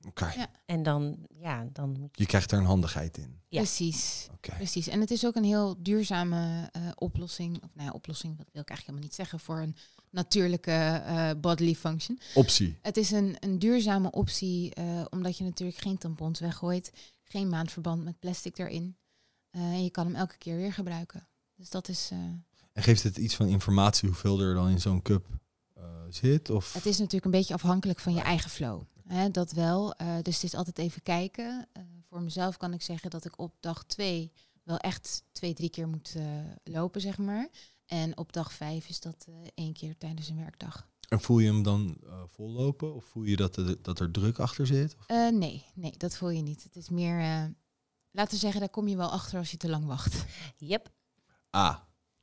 Oké. 0.08 0.32
Ja. 0.36 0.48
en 0.66 0.84
dan, 0.84 1.18
ja, 1.40 1.68
dan 1.74 1.90
moet 2.00 2.10
Je 2.20 2.26
krijgt 2.26 2.52
er 2.52 2.58
een 2.58 2.66
handigheid 2.66 3.18
in. 3.18 3.40
Ja. 3.48 3.58
Precies. 3.60 4.28
Precies. 4.40 4.88
En 4.88 5.00
het 5.00 5.12
is 5.12 5.26
ook 5.26 5.36
een 5.36 5.44
heel 5.44 5.76
duurzame 5.80 6.70
eh, 6.72 6.82
oplossing. 6.96 7.56
Of 7.64 7.70
nou 7.76 7.88
ja, 7.88 7.94
oplossing, 7.94 8.38
dat 8.38 8.48
wil 8.52 8.62
ik 8.62 8.70
eigenlijk 8.70 8.80
helemaal 9.00 9.04
niet 9.04 9.16
zeggen 9.16 9.40
voor 9.40 9.60
een 9.62 9.76
natuurlijke 10.10 10.72
eh, 10.72 11.30
bodily 11.42 11.76
function. 11.76 12.20
Optie. 12.34 12.78
Het 12.82 12.98
is 12.98 13.12
een, 13.12 13.36
een 13.40 13.60
duurzame 13.60 14.12
optie, 14.12 14.74
eh, 14.74 15.06
omdat 15.10 15.38
je 15.38 15.44
natuurlijk 15.44 15.78
geen 15.80 15.98
tampons 15.98 16.40
weggooit, 16.40 16.92
geen 17.24 17.50
maandverband 17.50 18.04
met 18.04 18.20
plastic 18.20 18.58
erin. 18.58 18.98
Eh, 19.50 19.62
en 19.62 19.84
je 19.84 19.90
kan 19.92 20.06
hem 20.06 20.16
elke 20.16 20.38
keer 20.38 20.56
weer 20.58 20.74
gebruiken. 20.74 21.28
Dus 21.56 21.70
dat 21.70 21.88
is. 21.90 22.10
eh, 22.12 22.18
En 22.74 22.84
geeft 22.84 23.04
het 23.04 23.18
iets 23.18 23.36
van 23.36 23.48
informatie 23.48 24.08
hoeveel 24.10 24.40
er 24.40 24.54
dan 24.54 24.70
in 24.70 24.80
zo'n 24.80 25.02
cup 25.02 25.26
zit? 26.10 26.50
Of 26.50 26.74
het 26.74 26.86
is 26.86 26.98
natuurlijk 26.98 27.26
een 27.26 27.32
beetje 27.32 27.54
afhankelijk 27.54 28.00
van 28.00 28.14
je 28.14 28.22
eigen 28.22 28.50
flow. 28.50 28.82
Hè, 29.08 29.30
dat 29.30 29.52
wel. 29.52 29.94
Eh, 29.94 30.16
dus 30.22 30.36
het 30.36 30.44
is 30.44 30.56
altijd 30.56 30.78
even 30.78 31.02
kijken. 31.02 31.68
Eh, 31.74 31.84
voor 32.10 32.22
mezelf 32.22 32.58
kan 32.58 32.74
ik 32.74 32.82
zeggen 32.82 33.10
dat 33.10 33.26
ik 33.26 33.40
op 33.40 33.54
dag 33.60 33.86
twee 33.86 34.32
wel 34.64 34.78
echt 34.78 35.24
twee, 35.32 35.54
drie 35.54 35.70
keer 35.70 35.88
moet 35.88 36.14
eh, 36.16 36.24
lopen, 36.64 37.02
zeg 37.02 37.18
maar. 37.18 37.50
En 37.86 38.18
op 38.18 38.34
dag 38.34 38.54
vijf 38.54 38.90
is 38.90 39.00
dat 39.00 39.26
eh, 39.28 39.36
één 39.56 39.74
keer 39.74 39.98
tijdens 39.98 40.30
een 40.30 40.38
werkdag. 40.38 40.88
En 41.08 41.22
voel 41.22 41.40
je 41.40 41.48
hem 41.48 41.64
dan 41.64 41.98
eh, 42.04 42.22
vollopen? 42.26 42.96
Of 42.96 43.06
voel 43.06 43.24
je 43.24 43.36
dat 43.36 43.56
er, 43.56 43.82
dat 43.82 44.00
er 44.00 44.12
druk 44.12 44.40
achter 44.40 44.68
zit? 44.68 44.96
Eh, 45.06 45.30
nee, 45.30 45.66
nee, 45.74 45.94
dat 45.98 46.18
voel 46.18 46.30
je 46.30 46.42
niet. 46.42 46.64
Het 46.64 46.76
is 46.76 46.90
meer, 46.90 47.20
eh, 47.20 47.44
laten 48.12 48.34
we 48.34 48.40
zeggen, 48.40 48.60
daar 48.60 48.70
kom 48.70 48.88
je 48.88 48.98
wel 48.98 49.12
achter 49.12 49.38
als 49.38 49.52
je 49.52 49.58
te 49.58 49.70
lang 49.70 49.86
wacht. 49.86 50.26
Yep. 50.58 50.92
Ah. 51.50 51.76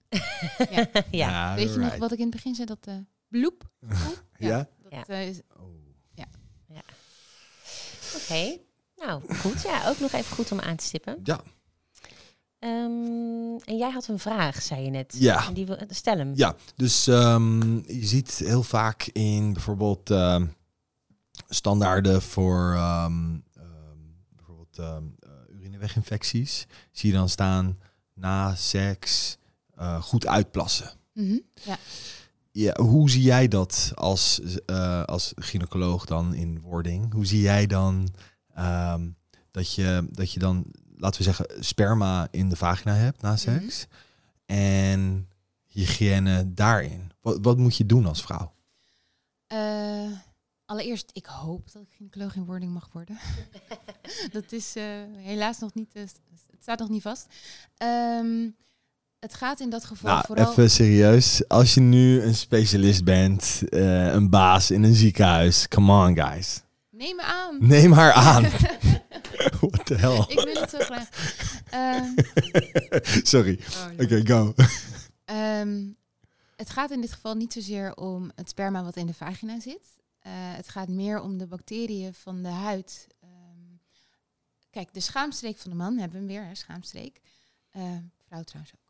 Ja. 0.70 0.88
ja. 1.10 1.54
Weet 1.54 1.72
je 1.72 1.78
nog 1.78 1.86
right. 1.86 1.98
wat 1.98 2.12
ik 2.12 2.18
in 2.18 2.24
het 2.24 2.34
begin 2.34 2.54
zei? 2.54 2.66
Dat 2.66 2.86
eh 2.86 2.96
bloep. 3.38 3.70
Ja? 4.38 4.56
Dat, 4.82 4.92
Ja. 4.92 5.06
eh, 5.06 5.28
is- 5.28 5.40
Oh. 5.56 5.72
Oké. 8.16 8.58
Nou, 8.96 9.34
goed. 9.36 9.62
Ja, 9.62 9.88
ook 9.88 9.98
nog 10.00 10.12
even 10.12 10.36
goed 10.36 10.52
om 10.52 10.60
aan 10.60 10.76
te 10.76 10.84
stippen. 10.84 11.20
Ja. 11.22 11.40
Ehm, 12.58 13.56
en 13.64 13.76
jij 13.76 13.90
had 13.90 14.08
een 14.08 14.18
vraag, 14.18 14.62
zei 14.62 14.82
je 14.84 14.90
net. 14.90 15.14
Ja. 15.18 15.46
En 15.46 15.54
die 15.54 15.66
wil, 15.66 15.78
stel 15.88 16.16
hem. 16.16 16.32
Ja, 16.34 16.56
dus 16.76 17.06
ehm, 17.06 17.76
je 17.76 18.06
ziet 18.06 18.30
heel 18.38 18.62
vaak 18.62 19.02
in 19.12 19.52
bijvoorbeeld 19.52 20.10
ehm, 20.10 20.46
standaarden 21.48 22.22
voor 22.22 22.72
ehm, 22.74 23.38
ehm, 23.56 23.98
bijvoorbeeld 24.36 24.78
ehm, 24.78 25.04
eh, 25.18 25.30
urineweginfecties. 25.56 26.66
Zie 26.92 27.10
je 27.10 27.16
dan 27.16 27.28
staan 27.28 27.78
na 28.14 28.54
seks 28.54 29.38
eh, 29.74 30.02
goed 30.02 30.26
uitplassen. 30.26 30.90
mhm, 31.12 31.38
ja. 31.64 31.78
Ja, 32.56 32.74
hoe 32.82 33.10
zie 33.10 33.22
jij 33.22 33.48
dat 33.48 33.92
als, 33.94 34.40
eh, 34.66 35.02
als 35.02 35.32
gynaecoloog 35.36 36.04
dan 36.04 36.34
in 36.34 36.60
wording? 36.60 37.12
Hoe 37.12 37.26
zie 37.26 37.40
jij 37.40 37.66
dan 37.66 38.08
ehm, 38.54 39.08
dat, 39.50 39.74
je, 39.74 40.08
dat 40.10 40.32
je 40.32 40.38
dan, 40.38 40.64
laten 40.96 41.18
we 41.18 41.24
zeggen, 41.24 41.64
sperma 41.64 42.28
in 42.30 42.48
de 42.48 42.56
vagina 42.56 42.94
hebt 42.94 43.20
na 43.20 43.36
seks? 43.36 43.86
En 44.46 45.28
hygiëne 45.66 46.54
daarin. 46.54 47.12
Wat, 47.20 47.38
wat 47.42 47.58
moet 47.58 47.76
je 47.76 47.86
doen 47.86 48.06
als 48.06 48.22
vrouw? 48.22 48.54
Eh, 49.46 50.12
allereerst, 50.64 51.10
ik 51.12 51.26
hoop 51.26 51.72
dat 51.72 51.82
ik 51.82 51.92
gynaecoloog 51.96 52.36
in 52.36 52.44
wording 52.44 52.72
mag 52.72 52.88
worden. 52.92 53.18
dat 54.32 54.52
is 54.52 54.76
eh, 54.76 54.84
helaas 55.16 55.58
nog 55.58 55.74
niet, 55.74 55.92
het 55.94 56.20
staat 56.60 56.78
nog 56.78 56.88
niet 56.88 57.02
vast. 57.02 57.26
Ehm, 57.76 58.48
het 59.24 59.34
gaat 59.34 59.60
in 59.60 59.70
dat 59.70 59.84
geval 59.84 60.10
Nou, 60.12 60.24
vooral... 60.26 60.50
even 60.50 60.70
serieus. 60.70 61.48
Als 61.48 61.74
je 61.74 61.80
nu 61.80 62.22
een 62.22 62.34
specialist 62.34 63.04
bent, 63.04 63.62
eh, 63.68 64.12
een 64.12 64.30
baas 64.30 64.70
in 64.70 64.82
een 64.82 64.94
ziekenhuis, 64.94 65.68
come 65.68 66.06
on 66.06 66.16
guys. 66.16 66.62
Neem 66.90 67.16
me 67.16 67.22
aan. 67.22 67.56
Neem 67.60 67.92
haar 67.92 68.12
aan. 68.32 68.42
What 69.60 69.86
the 69.86 69.94
hell? 69.94 70.24
ik 70.28 70.40
wil 70.44 70.60
het 70.60 70.70
zo 70.70 70.78
graag. 70.78 71.08
Ehm, 71.70 72.10
Sorry. 73.32 73.60
oh, 73.68 74.04
Oké, 74.04 74.22
no. 74.22 74.24
go. 74.24 74.54
Ehm, 75.24 75.82
het 76.56 76.70
gaat 76.70 76.90
in 76.90 77.00
dit 77.00 77.12
geval 77.12 77.34
niet 77.34 77.52
zozeer 77.52 77.94
om 77.96 78.30
het 78.34 78.48
sperma 78.48 78.82
wat 78.84 78.96
in 78.96 79.06
de 79.06 79.14
vagina 79.14 79.60
zit. 79.60 79.98
Eh, 80.18 80.32
het 80.34 80.68
gaat 80.68 80.88
meer 80.88 81.20
om 81.20 81.38
de 81.38 81.46
bacteriën 81.46 82.14
van 82.14 82.42
de 82.42 82.48
huid. 82.48 83.06
Ehm, 83.20 83.76
kijk, 84.70 84.94
de 84.94 85.00
schaamstreek 85.00 85.58
van 85.58 85.70
de 85.70 85.76
man 85.76 85.98
hebben 85.98 86.10
we 86.10 86.16
hem 86.16 86.26
weer, 86.26 86.46
hè, 86.48 86.54
schaamstreek. 86.54 87.20
Eh, 87.70 87.82
vrouw 88.26 88.42
trouwens 88.42 88.74
ook. 88.74 88.83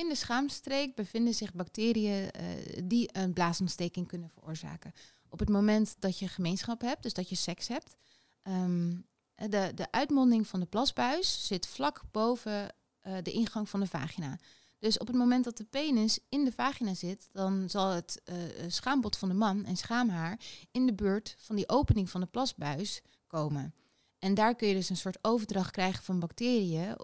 In 0.00 0.08
de 0.08 0.14
schaamstreek 0.14 0.94
bevinden 0.94 1.34
zich 1.34 1.54
bacteriën 1.54 2.30
eh, 2.30 2.46
die 2.84 3.08
een 3.12 3.32
blaasontsteking 3.32 4.06
kunnen 4.06 4.30
veroorzaken. 4.30 4.92
Op 5.28 5.38
het 5.38 5.48
moment 5.48 5.96
dat 5.98 6.18
je 6.18 6.28
gemeenschap 6.28 6.80
hebt, 6.80 7.02
dus 7.02 7.12
dat 7.12 7.28
je 7.28 7.34
seks 7.34 7.68
hebt, 7.68 7.96
ehm, 8.42 8.96
de, 9.34 9.72
de 9.74 9.90
uitmonding 9.90 10.46
van 10.46 10.60
de 10.60 10.66
plasbuis 10.66 11.46
zit 11.46 11.66
vlak 11.66 12.02
boven 12.10 12.74
eh, 13.00 13.14
de 13.22 13.32
ingang 13.32 13.68
van 13.68 13.80
de 13.80 13.86
vagina. 13.86 14.38
Dus 14.78 14.98
op 14.98 15.06
het 15.06 15.16
moment 15.16 15.44
dat 15.44 15.56
de 15.56 15.64
penis 15.64 16.18
in 16.28 16.44
de 16.44 16.52
vagina 16.52 16.94
zit, 16.94 17.28
dan 17.32 17.70
zal 17.70 17.88
het 17.88 18.20
eh, 18.24 18.36
schaambod 18.66 19.16
van 19.16 19.28
de 19.28 19.34
man 19.34 19.64
en 19.64 19.76
schaamhaar 19.76 20.40
in 20.70 20.86
de 20.86 20.94
buurt 20.94 21.36
van 21.38 21.56
die 21.56 21.68
opening 21.68 22.10
van 22.10 22.20
de 22.20 22.26
plasbuis 22.26 23.02
komen. 23.26 23.74
En 24.18 24.34
daar 24.34 24.54
kun 24.54 24.68
je 24.68 24.74
dus 24.74 24.90
een 24.90 24.96
soort 24.96 25.18
overdracht 25.22 25.70
krijgen 25.70 26.04
van 26.04 26.18
bacteriën, 26.18 26.96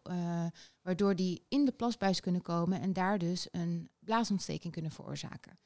waardoor 0.87 1.17
die 1.17 1.45
in 1.49 1.65
de 1.65 1.73
plasbuis 1.73 2.21
kunnen 2.21 2.43
komen 2.43 2.81
en 2.81 2.93
daar 2.93 3.19
dus 3.19 3.49
een 3.51 3.91
blaasontsteking 3.99 4.73
kunnen 4.73 4.91
veroorzaken. 4.91 5.59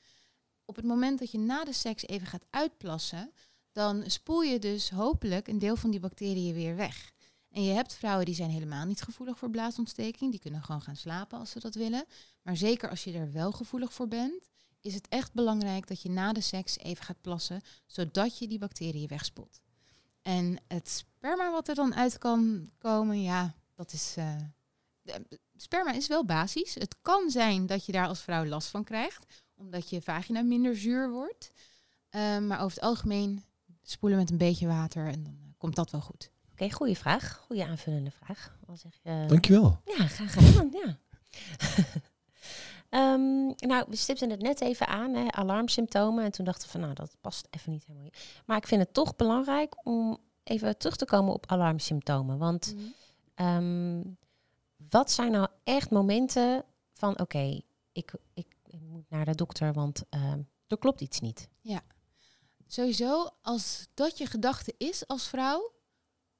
Op 0.65 0.77
het 0.77 0.85
moment 0.85 1.19
dat 1.19 1.31
je 1.31 1.39
na 1.39 1.65
de 1.65 1.73
seks 1.73 2.07
even 2.07 2.27
gaat 2.27 2.47
uitplassen, 2.51 3.33
dan 3.73 4.11
spoel 4.11 4.43
je 4.43 4.59
dus 4.59 4.91
hopelijk 4.91 5.49
een 5.49 5.59
deel 5.59 5.77
van 5.77 5.91
die 5.91 6.01
bacteriën 6.01 6.55
weer 6.55 6.77
weg. 6.77 7.13
En 7.51 7.65
je 7.65 7.73
hebt 7.73 7.95
vrouwen 7.95 8.25
die 8.27 8.35
zijn 8.35 8.51
helemaal 8.51 8.87
niet 8.87 9.03
gevoelig 9.03 9.39
voor 9.39 9.51
blaasontsteking. 9.51 10.31
Die 10.31 10.41
kunnen 10.41 10.63
gewoon 10.63 10.83
gaan 10.83 10.97
slapen 10.97 11.39
als 11.39 11.51
ze 11.51 11.61
dat 11.61 11.75
willen. 11.75 12.05
Maar 12.43 12.57
zeker 12.57 12.91
als 12.91 13.05
je 13.05 13.13
er 13.13 13.33
wel 13.33 13.53
gevoelig 13.53 13.93
voor 13.93 14.09
bent, 14.09 14.51
is 14.81 14.95
het 14.95 15.09
echt 15.09 15.33
belangrijk 15.33 15.87
dat 15.87 16.03
je 16.03 16.11
na 16.11 16.33
de 16.33 16.41
seks 16.41 16.79
even 16.79 17.05
gaat 17.05 17.21
plassen, 17.21 17.61
zodat 17.87 18.39
je 18.39 18.49
die 18.49 18.59
bacteriën 18.59 19.09
wegspoelt. 19.09 19.61
En 20.23 20.59
het 20.69 20.89
sperma 20.89 21.51
wat 21.51 21.69
er 21.69 21.75
dan 21.75 21.95
uit 21.95 22.19
kan 22.19 22.71
komen, 22.79 23.23
ja, 23.23 23.55
dat 23.75 23.93
is. 23.93 24.15
eh, 24.17 24.37
sperma 25.57 25.93
is 25.93 26.07
wel 26.07 26.25
basis. 26.25 26.75
Het 26.75 26.97
kan 27.03 27.31
zijn 27.31 27.67
dat 27.67 27.87
je 27.87 27.93
daar 27.93 28.07
als 28.07 28.21
vrouw 28.21 28.45
last 28.45 28.69
van 28.69 28.85
krijgt, 28.85 29.43
omdat 29.55 29.91
je 29.91 30.03
vagina 30.03 30.43
minder 30.43 30.77
zuur 30.77 31.11
wordt. 31.11 31.53
Eh, 32.09 32.39
maar 32.39 32.61
over 32.61 32.77
het 32.77 32.85
algemeen 32.85 33.45
spoelen 33.83 34.19
met 34.19 34.31
een 34.31 34.39
beetje 34.39 34.67
water 34.67 35.07
en 35.07 35.23
dan 35.23 35.39
eh, 35.43 35.49
komt 35.59 35.77
dat 35.77 35.91
wel 35.91 36.01
goed. 36.01 36.31
Oké, 36.53 36.71
goede 36.71 36.97
vraag. 36.97 37.43
Goede 37.47 37.67
aanvullende 37.67 38.11
vraag. 38.11 38.59
Al 38.67 38.77
zeg 38.77 38.93
je, 39.03 39.25
Dankjewel. 39.29 39.81
Ja, 39.85 40.07
graag 40.07 40.33
gedaan. 40.33 40.71
Ja. 40.73 40.99
Ehm, 42.91 43.47
nou, 43.47 43.85
we 43.89 43.97
stipten 43.97 44.31
het 44.31 44.41
net 44.41 44.61
even 44.61 44.87
aan, 44.87 45.15
hè, 45.15 45.33
alarmsymptomen. 45.33 46.25
En 46.25 46.31
toen 46.31 46.45
dachten 46.45 46.65
we 46.65 46.71
van, 46.71 46.81
nou, 46.81 46.95
dat 46.95 47.17
past 47.21 47.47
even 47.51 47.73
niet 47.73 47.85
helemaal. 47.85 48.09
Maar 48.47 48.57
ik 48.57 48.67
vind 48.67 48.81
het 48.81 48.95
toch 48.95 49.17
belangrijk 49.17 49.87
om 49.87 50.19
even 50.43 50.79
terug 50.79 50.97
te 50.97 51.05
komen 51.05 51.35
op 51.35 51.47
alarmsymptomen. 51.47 52.39
Want 52.39 52.75
ehm, 53.35 54.01
wat 54.91 55.11
zijn 55.11 55.33
nou 55.33 55.49
echt 55.65 55.91
momenten 55.91 56.65
van, 56.93 57.21
oké, 57.21 57.61
ik, 57.93 58.13
ik 58.35 58.47
moet 58.81 59.11
naar 59.11 59.25
de 59.25 59.35
dokter, 59.35 59.73
want 59.73 60.03
ehm, 60.09 60.43
er 60.67 60.79
klopt 60.79 61.01
iets 61.01 61.21
niet. 61.21 61.49
Sowieso, 62.67 63.29
als 63.43 63.89
dat 63.95 64.19
je 64.19 64.27
gedachte 64.27 64.75
is 64.79 65.07
als 65.07 65.29
vrouw, 65.29 65.73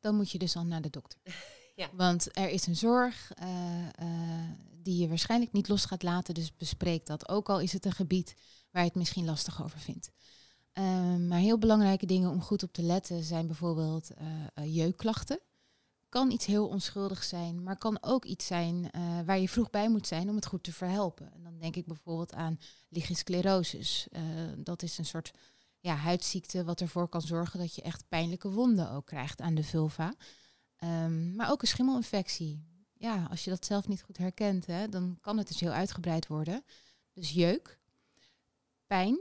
dan 0.01 0.15
moet 0.15 0.31
je 0.31 0.39
dus 0.39 0.57
al 0.57 0.65
naar 0.65 0.83
de 0.83 0.91
dokter. 0.91 1.21
Ja. 1.75 1.91
Want 1.93 2.37
er 2.39 2.49
is 2.49 2.67
een 2.67 2.77
zorg 2.77 3.33
eh, 3.33 3.87
eh, 3.87 4.51
die 4.73 5.01
je 5.01 5.09
waarschijnlijk 5.09 5.53
niet 5.53 5.69
los 5.69 5.85
gaat 5.85 6.03
laten, 6.03 6.35
dus 6.35 6.57
bespreek 6.57 7.07
dat. 7.07 7.29
Ook 7.29 7.49
al 7.49 7.61
is 7.61 7.73
het 7.73 7.85
een 7.85 7.93
gebied 7.93 8.35
waar 8.71 8.83
je 8.83 8.89
het 8.89 8.97
misschien 8.97 9.25
lastig 9.25 9.63
over 9.63 9.79
vindt. 9.79 10.11
Ehm, 10.73 11.29
maar 11.29 11.39
heel 11.39 11.59
belangrijke 11.59 12.07
dingen 12.07 12.31
om 12.31 12.43
goed 12.43 12.63
op 12.63 12.73
te 12.73 12.83
letten 12.83 13.23
zijn 13.23 13.47
bijvoorbeeld 13.47 14.11
eh, 14.11 14.27
eh, 14.55 14.75
jeukklachten. 14.75 15.41
Kan 16.11 16.31
iets 16.31 16.47
heel 16.47 16.69
onschuldigs 16.69 17.29
zijn, 17.29 17.63
maar 17.63 17.79
kan 17.79 17.99
ook 18.01 18.25
iets 18.25 18.47
zijn 18.47 18.91
eh, 18.91 19.21
waar 19.25 19.39
je 19.39 19.49
vroeg 19.49 19.71
bij 19.71 19.89
moet 19.89 20.07
zijn 20.07 20.29
om 20.29 20.35
het 20.35 20.47
goed 20.47 20.63
te 20.63 20.73
verhelpen. 20.73 21.33
En 21.33 21.43
dan 21.43 21.59
denk 21.59 21.77
ik 21.77 21.87
bijvoorbeeld 21.87 22.35
aan 22.35 22.59
lichensclerosis. 22.89 24.07
Eh, 24.11 24.23
dat 24.57 24.83
is 24.83 24.99
een 24.99 25.05
soort 25.05 25.33
ja, 25.81 25.95
huidziekte, 25.95 26.65
wat 26.65 26.81
ervoor 26.81 27.09
kan 27.09 27.23
zorgen 27.23 27.59
dat 27.59 27.75
je 27.75 27.83
echt 27.83 28.09
pijnlijke 28.09 28.51
wonden 28.51 28.91
ook 28.91 29.07
krijgt 29.07 29.41
aan 29.41 29.55
de 29.55 29.63
vulva. 29.63 30.15
Ehm, 30.77 31.35
maar 31.35 31.51
ook 31.51 31.63
een 31.63 31.69
schimmelinfectie. 31.69 32.65
Ja, 32.93 33.27
als 33.31 33.45
je 33.45 33.51
dat 33.51 33.65
zelf 33.65 33.89
niet 33.89 34.03
goed 34.03 34.17
herkent, 34.17 34.67
hè, 34.67 34.89
dan 34.89 35.19
kan 35.21 35.39
het 35.39 35.49
dus 35.49 35.61
heel 35.61 35.71
uitgebreid 35.71 36.27
worden. 36.27 36.65
Dus 37.13 37.31
jeuk, 37.31 37.79
pijn. 38.87 39.19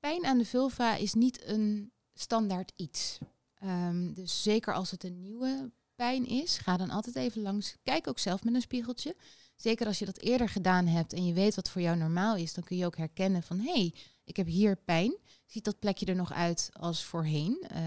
Pijn 0.00 0.26
aan 0.26 0.38
de 0.38 0.44
vulva 0.44 0.96
is 0.96 1.14
niet 1.14 1.44
een 1.44 1.92
standaard 2.14 2.72
iets. 2.76 3.18
Ehm, 3.60 4.12
dus 4.12 4.42
zeker 4.42 4.74
als 4.74 4.90
het 4.90 5.04
een 5.04 5.20
nieuwe 5.20 5.70
pijn 5.94 6.26
is, 6.26 6.58
ga 6.58 6.76
dan 6.76 6.90
altijd 6.90 7.16
even 7.16 7.42
langs. 7.42 7.76
Kijk 7.82 8.08
ook 8.08 8.18
zelf 8.18 8.44
met 8.44 8.54
een 8.54 8.60
spiegeltje. 8.60 9.16
Zeker 9.56 9.86
als 9.86 9.98
je 9.98 10.04
dat 10.04 10.18
eerder 10.18 10.48
gedaan 10.48 10.86
hebt 10.86 11.12
en 11.12 11.26
je 11.26 11.32
weet 11.32 11.54
wat 11.54 11.70
voor 11.70 11.82
jou 11.82 11.96
normaal 11.96 12.36
is, 12.36 12.54
dan 12.54 12.64
kun 12.64 12.76
je 12.76 12.86
ook 12.86 12.96
herkennen 12.96 13.42
van 13.42 13.58
hé, 13.58 13.72
hey, 13.72 13.94
ik 14.24 14.36
heb 14.36 14.46
hier 14.46 14.76
pijn. 14.76 15.16
Ziet 15.46 15.64
dat 15.64 15.78
plekje 15.78 16.06
er 16.06 16.14
nog 16.14 16.32
uit 16.32 16.70
als 16.72 17.04
voorheen? 17.04 17.66
Uh, 17.72 17.80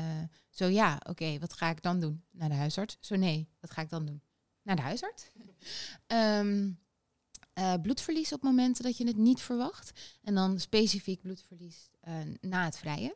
zo 0.50 0.66
ja, 0.68 1.02
oké, 1.10 1.40
wat 1.40 1.54
ga 1.54 1.70
ik 1.70 1.82
dan 1.82 2.00
doen? 2.00 2.24
Naar 2.32 2.50
de 2.50 2.56
huisarts? 2.56 2.98
Zo 3.00 3.16
nee, 3.16 3.48
wat 3.60 3.72
ga 3.72 3.82
ik 3.82 3.90
dan 3.90 4.06
doen? 4.06 4.22
Naar 4.62 4.76
de 4.76 4.82
huisarts? 4.82 5.28
um, 6.08 6.80
uh, 7.60 7.74
bloedverlies 7.82 8.34
op 8.34 8.42
momenten 8.42 8.84
dat 8.84 8.98
je 8.98 9.08
het 9.08 9.18
niet 9.18 9.42
verwacht. 9.42 9.92
En 10.22 10.36
dan 10.36 10.60
specifiek 10.60 11.22
bloedverlies 11.22 11.90
uh, 12.08 12.14
na 12.42 12.66
het 12.66 12.78
vrije. 12.78 13.16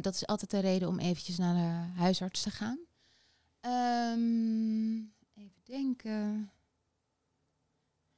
Dat 0.00 0.14
is 0.14 0.26
altijd 0.26 0.50
de 0.50 0.58
reden 0.58 0.88
om 0.88 0.98
eventjes 0.98 1.38
naar 1.38 1.54
de 1.54 2.00
huisarts 2.00 2.42
te 2.42 2.50
gaan. 2.50 2.78
Um, 3.60 5.12
even 5.34 5.60
denken. 5.64 6.50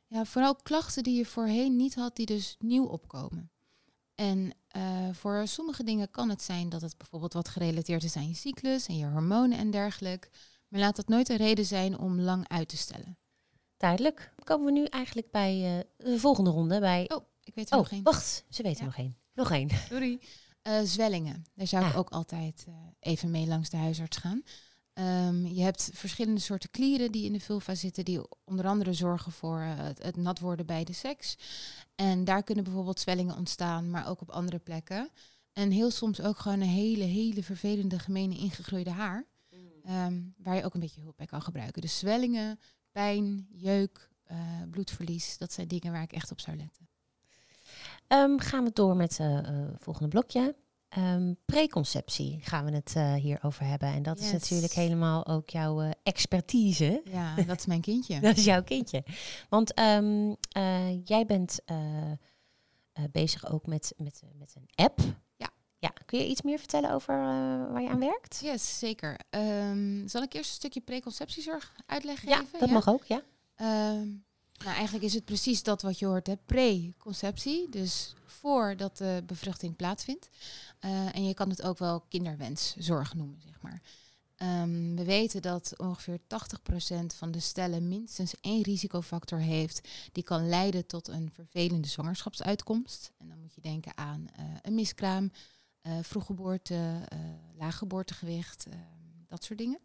Ja, 0.07 0.25
vooral 0.25 0.55
klachten 0.55 1.03
die 1.03 1.17
je 1.17 1.27
voorheen 1.27 1.77
niet 1.77 1.95
had, 1.95 2.17
die 2.17 2.27
dus 2.27 2.57
nieuw 2.59 2.85
opkomen. 2.85 3.51
En 4.15 4.53
uh, 4.77 5.09
voor 5.13 5.47
sommige 5.47 5.85
dingen 5.85 6.11
kan 6.11 6.29
het 6.29 6.43
zijn 6.43 6.69
dat 6.69 6.81
het 6.81 6.99
bijvoorbeeld 6.99 7.33
wat 7.33 7.49
gerelateerd 7.49 8.05
is 8.05 8.17
aan 8.17 8.29
je 8.29 8.35
cyclus 8.35 8.87
en 8.87 8.97
je 8.97 9.07
hormonen 9.07 9.59
en 9.59 9.71
dergelijke. 9.71 10.29
Maar 10.69 10.81
laat 10.81 10.97
dat 10.97 11.09
nooit 11.09 11.29
een 11.29 11.37
reden 11.37 11.65
zijn 11.67 11.99
om 11.99 12.21
lang 12.21 12.49
uit 12.49 12.69
te 12.69 12.77
stellen. 12.77 13.19
Duidelijk. 13.77 14.35
Komen 14.45 14.67
we 14.67 14.73
nu 14.73 14.85
eigenlijk 14.85 15.31
bij 15.31 15.77
uh, 15.77 16.11
de 16.13 16.19
volgende 16.19 16.51
ronde. 16.51 16.81
Bij... 16.81 17.11
Oh, 17.15 17.25
ik 17.45 17.55
weet 17.55 17.71
er 17.71 17.77
oh, 17.77 17.83
nog 17.83 17.91
één. 17.91 18.03
Wacht, 18.03 18.45
ze 18.49 18.63
weten 18.63 18.81
ja. 18.81 18.85
nog 18.85 18.97
één. 18.97 19.17
Nog 19.35 19.51
één. 19.51 19.71
Sorry. 19.89 20.21
Uh, 20.69 20.81
zwellingen. 20.83 21.45
Daar 21.55 21.67
zou 21.67 21.87
ik 21.87 21.97
ook 21.97 22.11
altijd 22.11 22.67
even 23.01 23.31
mee 23.31 23.47
langs 23.47 23.71
de 23.71 23.77
huisarts 23.77 24.17
gaan. 24.17 24.43
Um, 24.95 25.47
je 25.47 25.63
hebt 25.63 25.91
verschillende 25.93 26.41
soorten 26.41 26.71
klieren 26.71 27.13
die 27.13 27.25
in 27.25 27.33
de 27.33 27.41
vulva 27.41 27.75
zitten, 27.75 28.05
die 28.05 28.21
onder 28.45 28.67
andere 28.67 28.93
zorgen 28.93 29.33
voor 29.33 29.59
uh, 29.59 29.77
het, 29.77 30.03
het, 30.03 30.17
nat 30.17 30.39
worden 30.39 30.67
bij 30.67 30.85
de 30.85 30.93
seks. 30.93 31.37
En 31.95 32.25
daar 32.25 32.43
kunnen 32.43 32.65
bijvoorbeeld 32.65 33.01
zwellingen 33.01 33.37
ontstaan, 33.37 33.91
maar 33.91 34.09
ook 34.09 34.21
op 34.21 34.31
andere 34.31 34.59
plekken. 34.59 35.11
En 35.53 35.71
heel 35.71 35.91
soms 35.91 36.21
ook 36.21 36.39
gewoon 36.39 36.61
een 36.61 36.69
hele, 36.69 37.05
hele 37.05 37.43
vervelende, 37.43 37.99
gemene 37.99 38.39
ingegroeide 38.39 38.91
haar. 38.91 39.27
Mm. 39.51 39.95
Um, 39.95 40.35
waar 40.37 40.57
je 40.57 40.65
ook 40.65 40.75
een 40.75 40.81
beetje 40.81 41.01
hulp 41.01 41.17
bij 41.17 41.27
kan 41.27 41.43
gebruiken. 41.43 41.83
Dus 41.83 41.99
zwellingen, 41.99 42.59
pijn, 42.91 43.47
jeuk, 43.51 44.11
bloedverlies, 44.71 45.39
dat 45.39 45.53
zijn 45.53 45.69
dingen 45.69 45.93
waar 45.93 46.03
ik 46.03 46.13
echt 46.13 46.31
op 46.31 46.41
zou 46.41 46.57
letten. 46.57 46.89
Um, 48.13 48.41
gaan 48.41 48.65
we 48.65 48.71
door 48.73 48.97
met 48.97 49.19
het 49.19 49.49
uh, 49.49 49.69
volgende 49.77 50.09
blokje. 50.09 50.55
Um, 50.99 51.37
preconceptie 51.45 52.41
gaan 52.43 52.65
we 52.65 52.71
het 52.71 52.95
uh, 52.97 53.15
hier 53.15 53.39
over 53.43 53.65
hebben. 53.65 53.89
En 53.89 54.03
dat 54.03 54.19
yes. 54.19 54.27
is 54.27 54.33
natuurlijk 54.33 54.73
helemaal 54.73 55.27
ook 55.27 55.51
jouw 55.51 55.83
uh, 55.83 55.91
expertise. 56.03 57.03
Ja, 57.05 57.35
dat 57.35 57.59
is 57.59 57.67
mijn 57.67 57.81
kindje. 57.81 58.21
dat 58.31 58.37
is 58.37 58.45
jouw 58.45 58.63
kindje. 58.63 59.05
Want 59.49 59.81
um, 59.81 60.37
uh, 60.57 61.05
jij 61.05 61.27
bent 61.27 61.59
bezig 63.11 63.53
ook 63.53 63.67
met, 63.67 63.95
met, 63.97 64.23
met 64.39 64.55
een 64.57 64.85
app. 64.85 65.01
Ja. 65.37 65.51
ja. 65.79 65.93
Kun 66.07 66.19
je 66.19 66.27
iets 66.27 66.43
meer 66.43 66.59
vertellen 66.59 66.91
over 66.91 67.15
waar 67.73 67.83
je 67.83 67.89
aan 67.89 67.99
werkt? 67.99 68.41
Yes, 68.43 68.79
zeker. 68.79 69.21
Zal 70.07 70.23
ik 70.23 70.33
eerst 70.33 70.51
een 70.51 70.57
stukje 70.57 70.81
preconceptiezorg 70.81 71.73
uitleggen? 71.87 72.29
Ja, 72.29 72.43
dat 72.59 72.69
ja? 72.69 72.75
mag 72.75 72.89
ook, 72.89 73.05
ja. 73.05 73.23
Nou, 74.65 74.77
eigenlijk 74.77 75.05
is 75.05 75.15
het 75.15 75.25
precies 75.25 75.63
dat 75.63 75.83
wat 75.83 75.99
je 75.99 76.07
hoort, 76.07 76.27
hè? 76.27 76.37
preconceptie. 76.37 77.69
Dus 77.69 78.15
voordat 78.25 78.97
de 78.97 79.23
bevruchting 79.27 79.77
plaatsvindt. 79.77 80.29
Uh, 80.81 81.17
en 81.17 81.25
je 81.25 81.35
kan 81.35 81.49
het 81.49 81.63
ook 81.63 81.79
wel 81.79 82.01
kinderwenszorg 82.01 83.15
noemen, 83.15 83.41
zeg 83.41 83.61
maar. 83.61 83.83
Um, 84.43 84.97
we 84.97 85.05
weten 85.05 85.43
dat 85.43 85.75
ongeveer 85.77 86.19
80% 86.19 86.25
van 87.17 87.31
de 87.31 87.41
stellen 87.41 87.89
minstens 87.89 88.35
één 88.41 88.63
risicofactor 88.63 89.39
heeft 89.39 89.89
die 90.13 90.23
kan 90.23 90.49
leiden 90.49 90.87
tot 90.87 91.09
een 91.09 91.31
vervelende 91.33 91.89
zwangerschapsuitkomst. 91.89 93.13
En 93.19 93.29
dan 93.29 93.39
moet 93.39 93.55
je 93.55 93.61
denken 93.61 93.97
aan 93.97 94.21
uh, 94.21 94.45
een 94.63 94.75
miskraam, 94.75 95.33
uh, 95.83 95.93
vroeggeboorte, 96.03 97.09
laag 97.59 97.79
geboortegewicht, 97.79 98.67
dat 99.27 99.45
soort 99.45 99.59
dingen. 99.59 99.79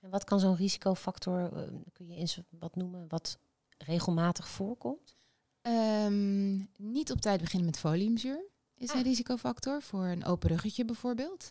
En 0.00 0.10
wat 0.10 0.24
kan 0.24 0.40
zo'n 0.40 0.56
risicofactor, 0.56 1.50
kun 1.92 2.06
je 2.06 2.16
eens 2.16 2.38
wat 2.50 2.76
noemen, 2.76 3.04
wat 3.08 3.38
regelmatig 3.84 4.48
voorkomt? 4.48 5.16
Um, 5.62 6.68
niet 6.76 7.10
op 7.10 7.20
tijd 7.20 7.40
beginnen 7.40 7.66
met 7.66 7.78
foliumzuur 7.78 8.44
is 8.76 8.90
Ah. 8.90 8.96
een 8.96 9.02
risicofactor 9.02 9.82
voor 9.82 10.04
een 10.04 10.24
open 10.24 10.48
ruggetje 10.48 10.84
bijvoorbeeld. 10.84 11.50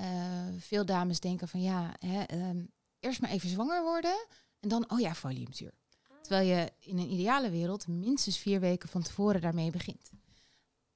Uh, 0.00 0.46
veel 0.58 0.84
dames 0.84 1.20
denken 1.20 1.48
van 1.48 1.62
ja, 1.62 1.94
hè, 1.98 2.48
um, 2.48 2.70
eerst 3.00 3.20
maar 3.20 3.30
even 3.30 3.48
zwanger 3.48 3.82
worden 3.82 4.26
en 4.60 4.68
dan, 4.68 4.90
oh 4.90 5.00
ja, 5.00 5.14
foliumzuur. 5.14 5.72
Terwijl 6.20 6.48
je 6.48 6.72
in 6.78 6.98
een 6.98 7.10
ideale 7.10 7.50
wereld 7.50 7.86
minstens 7.88 8.38
vier 8.38 8.60
weken 8.60 8.88
van 8.88 9.02
tevoren 9.02 9.40
daarmee 9.40 9.70
begint. 9.70 10.10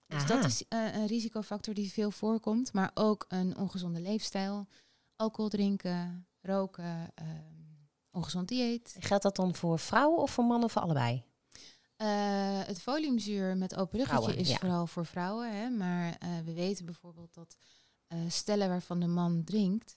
Dus 0.06 0.22
Aha. 0.22 0.34
dat 0.34 0.44
is 0.44 0.64
uh, 0.68 0.94
een 0.94 1.06
risicofactor 1.06 1.74
die 1.74 1.92
veel 1.92 2.10
voorkomt, 2.10 2.72
maar 2.72 2.90
ook 2.94 3.24
een 3.28 3.56
ongezonde 3.56 4.00
leefstijl, 4.00 4.66
alcohol 5.16 5.50
drinken, 5.50 6.26
roken, 6.40 7.12
um, 7.22 7.61
ongezond 8.12 8.48
dieet. 8.48 8.96
Geldt 8.98 9.22
dat 9.22 9.36
dan 9.36 9.54
voor 9.54 9.78
vrouwen 9.78 10.22
of 10.22 10.30
voor 10.30 10.44
mannen 10.44 10.64
of 10.64 10.72
voor 10.72 10.82
allebei? 10.82 11.22
Uh, 11.96 12.08
het 12.64 12.80
foliumzuur 12.80 13.56
met 13.56 13.76
open 13.76 13.98
ruggetje 13.98 14.22
Vrouwen, 14.22 14.36
is 14.36 14.48
ja. 14.48 14.56
vooral 14.56 14.86
voor 14.86 15.06
vrouwen. 15.06 15.56
Hè? 15.56 15.68
Maar 15.70 16.06
uh, 16.06 16.38
we 16.44 16.52
weten 16.52 16.84
bijvoorbeeld 16.84 17.34
dat 17.34 17.56
uh, 18.08 18.18
stellen 18.28 18.68
waarvan 18.68 19.00
de 19.00 19.06
man 19.06 19.44
drinkt, 19.44 19.96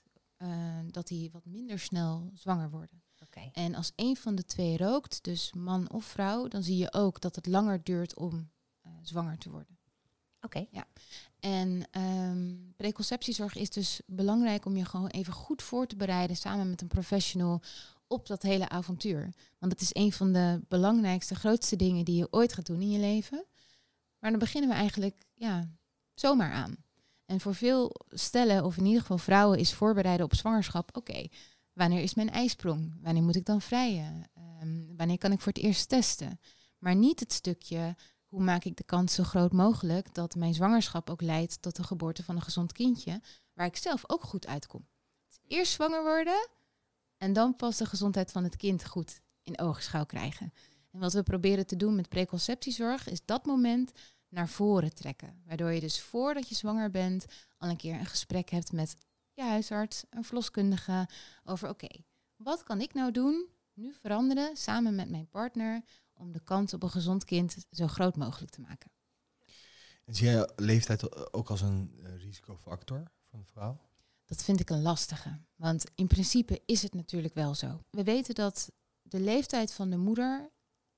dat 0.90 1.06
die 1.06 1.30
wat 1.30 1.44
minder 1.44 1.78
snel 1.78 2.30
zwanger 2.34 2.70
worden. 2.70 3.02
Okay. 3.26 3.50
En 3.52 3.74
als 3.74 3.92
een 3.96 4.16
van 4.16 4.34
de 4.34 4.44
twee 4.44 4.76
rookt, 4.76 5.24
dus 5.24 5.52
man 5.52 5.90
of 5.90 6.04
vrouw, 6.04 6.48
dan 6.48 6.62
zie 6.62 6.76
je 6.76 6.92
ook 6.92 7.20
dat 7.20 7.36
het 7.36 7.46
langer 7.46 7.82
duurt 7.82 8.16
om 8.16 8.50
zwanger 9.02 9.38
te 9.38 9.50
worden. 9.50 9.78
Oké. 10.40 10.58
Okay. 10.58 10.68
Ja. 10.70 10.86
En 11.40 12.00
um, 12.02 12.72
preconceptiezorg 12.76 13.54
is 13.54 13.70
dus 13.70 14.00
belangrijk 14.06 14.64
om 14.64 14.76
je 14.76 14.84
gewoon 14.84 15.08
even 15.08 15.32
goed 15.32 15.62
voor 15.62 15.86
te 15.86 15.96
bereiden 15.96 16.36
samen 16.36 16.70
met 16.70 16.80
een 16.80 16.88
professional 16.88 17.62
op 18.06 18.26
dat 18.26 18.42
hele 18.42 18.68
avontuur. 18.68 19.34
Want 19.58 19.72
het 19.72 19.80
is 19.80 19.90
een 19.92 20.12
van 20.12 20.32
de 20.32 20.60
belangrijkste, 20.68 21.34
grootste 21.34 21.76
dingen 21.76 22.04
die 22.04 22.16
je 22.16 22.32
ooit 22.32 22.52
gaat 22.52 22.66
doen 22.66 22.80
in 22.80 22.90
je 22.90 22.98
leven. 22.98 23.44
Maar 24.18 24.30
dan 24.30 24.38
beginnen 24.38 24.70
we 24.70 24.76
eigenlijk 24.76 25.26
ja, 25.34 25.68
zomaar 26.14 26.52
aan. 26.52 26.76
En 27.26 27.40
voor 27.40 27.54
veel 27.54 27.94
stellen, 28.08 28.64
of 28.64 28.76
in 28.76 28.84
ieder 28.84 29.00
geval 29.00 29.18
vrouwen, 29.18 29.58
is 29.58 29.74
voorbereiden 29.74 30.26
op 30.26 30.34
zwangerschap. 30.34 30.96
Oké, 30.96 31.26
wanneer 31.72 32.02
is 32.02 32.14
mijn 32.14 32.30
ijsprong? 32.30 32.98
Wanneer 33.02 33.22
moet 33.22 33.36
ik 33.36 33.44
dan 33.44 33.60
vrijen? 33.60 34.22
Um, 34.62 34.96
wanneer 34.96 35.18
kan 35.18 35.32
ik 35.32 35.40
voor 35.40 35.52
het 35.52 35.62
eerst 35.62 35.88
testen? 35.88 36.40
Maar 36.78 36.94
niet 36.94 37.20
het 37.20 37.32
stukje, 37.32 37.96
hoe 38.26 38.42
maak 38.42 38.64
ik 38.64 38.76
de 38.76 38.84
kans 38.84 39.14
zo 39.14 39.22
groot 39.22 39.52
mogelijk 39.52 40.14
dat 40.14 40.34
mijn 40.34 40.54
zwangerschap 40.54 41.10
ook 41.10 41.20
leidt 41.20 41.62
tot 41.62 41.76
de 41.76 41.82
geboorte 41.82 42.24
van 42.24 42.36
een 42.36 42.42
gezond 42.42 42.72
kindje, 42.72 43.20
waar 43.52 43.66
ik 43.66 43.76
zelf 43.76 44.02
ook 44.06 44.22
goed 44.22 44.46
uitkom. 44.46 44.86
Eerst 45.46 45.72
zwanger 45.72 46.02
worden, 46.02 46.48
en 47.18 47.32
dan 47.32 47.56
pas 47.56 47.76
de 47.76 47.86
gezondheid 47.86 48.32
van 48.32 48.44
het 48.44 48.56
kind 48.56 48.86
goed 48.86 49.20
in 49.42 49.58
oogschouw 49.58 50.04
krijgen. 50.04 50.52
En 50.90 51.00
wat 51.00 51.12
we 51.12 51.22
proberen 51.22 51.66
te 51.66 51.76
doen 51.76 51.94
met 51.94 52.08
preconceptiezorg 52.08 53.08
is 53.08 53.24
dat 53.24 53.46
moment 53.46 53.92
naar 54.28 54.48
voren 54.48 54.94
trekken. 54.94 55.42
Waardoor 55.46 55.72
je 55.72 55.80
dus 55.80 56.00
voordat 56.00 56.48
je 56.48 56.54
zwanger 56.54 56.90
bent 56.90 57.26
al 57.58 57.68
een 57.68 57.76
keer 57.76 57.94
een 57.94 58.06
gesprek 58.06 58.50
hebt 58.50 58.72
met 58.72 58.96
je 59.32 59.42
huisarts, 59.42 60.04
een 60.10 60.24
verloskundige, 60.24 61.08
over 61.44 61.68
oké, 61.68 61.88
wat 62.36 62.62
kan 62.62 62.80
ik 62.80 62.94
nou 62.94 63.10
doen, 63.10 63.48
nu 63.72 63.92
veranderen, 63.92 64.56
samen 64.56 64.94
met 64.94 65.10
mijn 65.10 65.28
partner, 65.28 65.82
om 66.12 66.32
de 66.32 66.40
kans 66.40 66.74
op 66.74 66.82
een 66.82 66.90
gezond 66.90 67.24
kind 67.24 67.56
zo 67.70 67.86
groot 67.86 68.16
mogelijk 68.16 68.52
te 68.52 68.60
maken. 68.60 68.90
En 70.04 70.14
zie 70.14 70.26
jij 70.26 70.50
leeftijd 70.56 71.32
ook 71.32 71.50
als 71.50 71.60
een 71.60 71.92
uh, 71.96 72.16
risicofactor 72.16 73.10
van 73.30 73.38
de 73.38 73.46
vrouw? 73.46 73.80
Dat 74.26 74.44
vind 74.44 74.60
ik 74.60 74.70
een 74.70 74.82
lastige. 74.82 75.38
Want 75.56 75.84
in 75.94 76.06
principe 76.06 76.62
is 76.66 76.82
het 76.82 76.94
natuurlijk 76.94 77.34
wel 77.34 77.54
zo. 77.54 77.80
We 77.90 78.04
weten 78.04 78.34
dat 78.34 78.70
de 79.02 79.20
leeftijd 79.20 79.72
van 79.72 79.90
de 79.90 79.96
moeder 79.96 80.50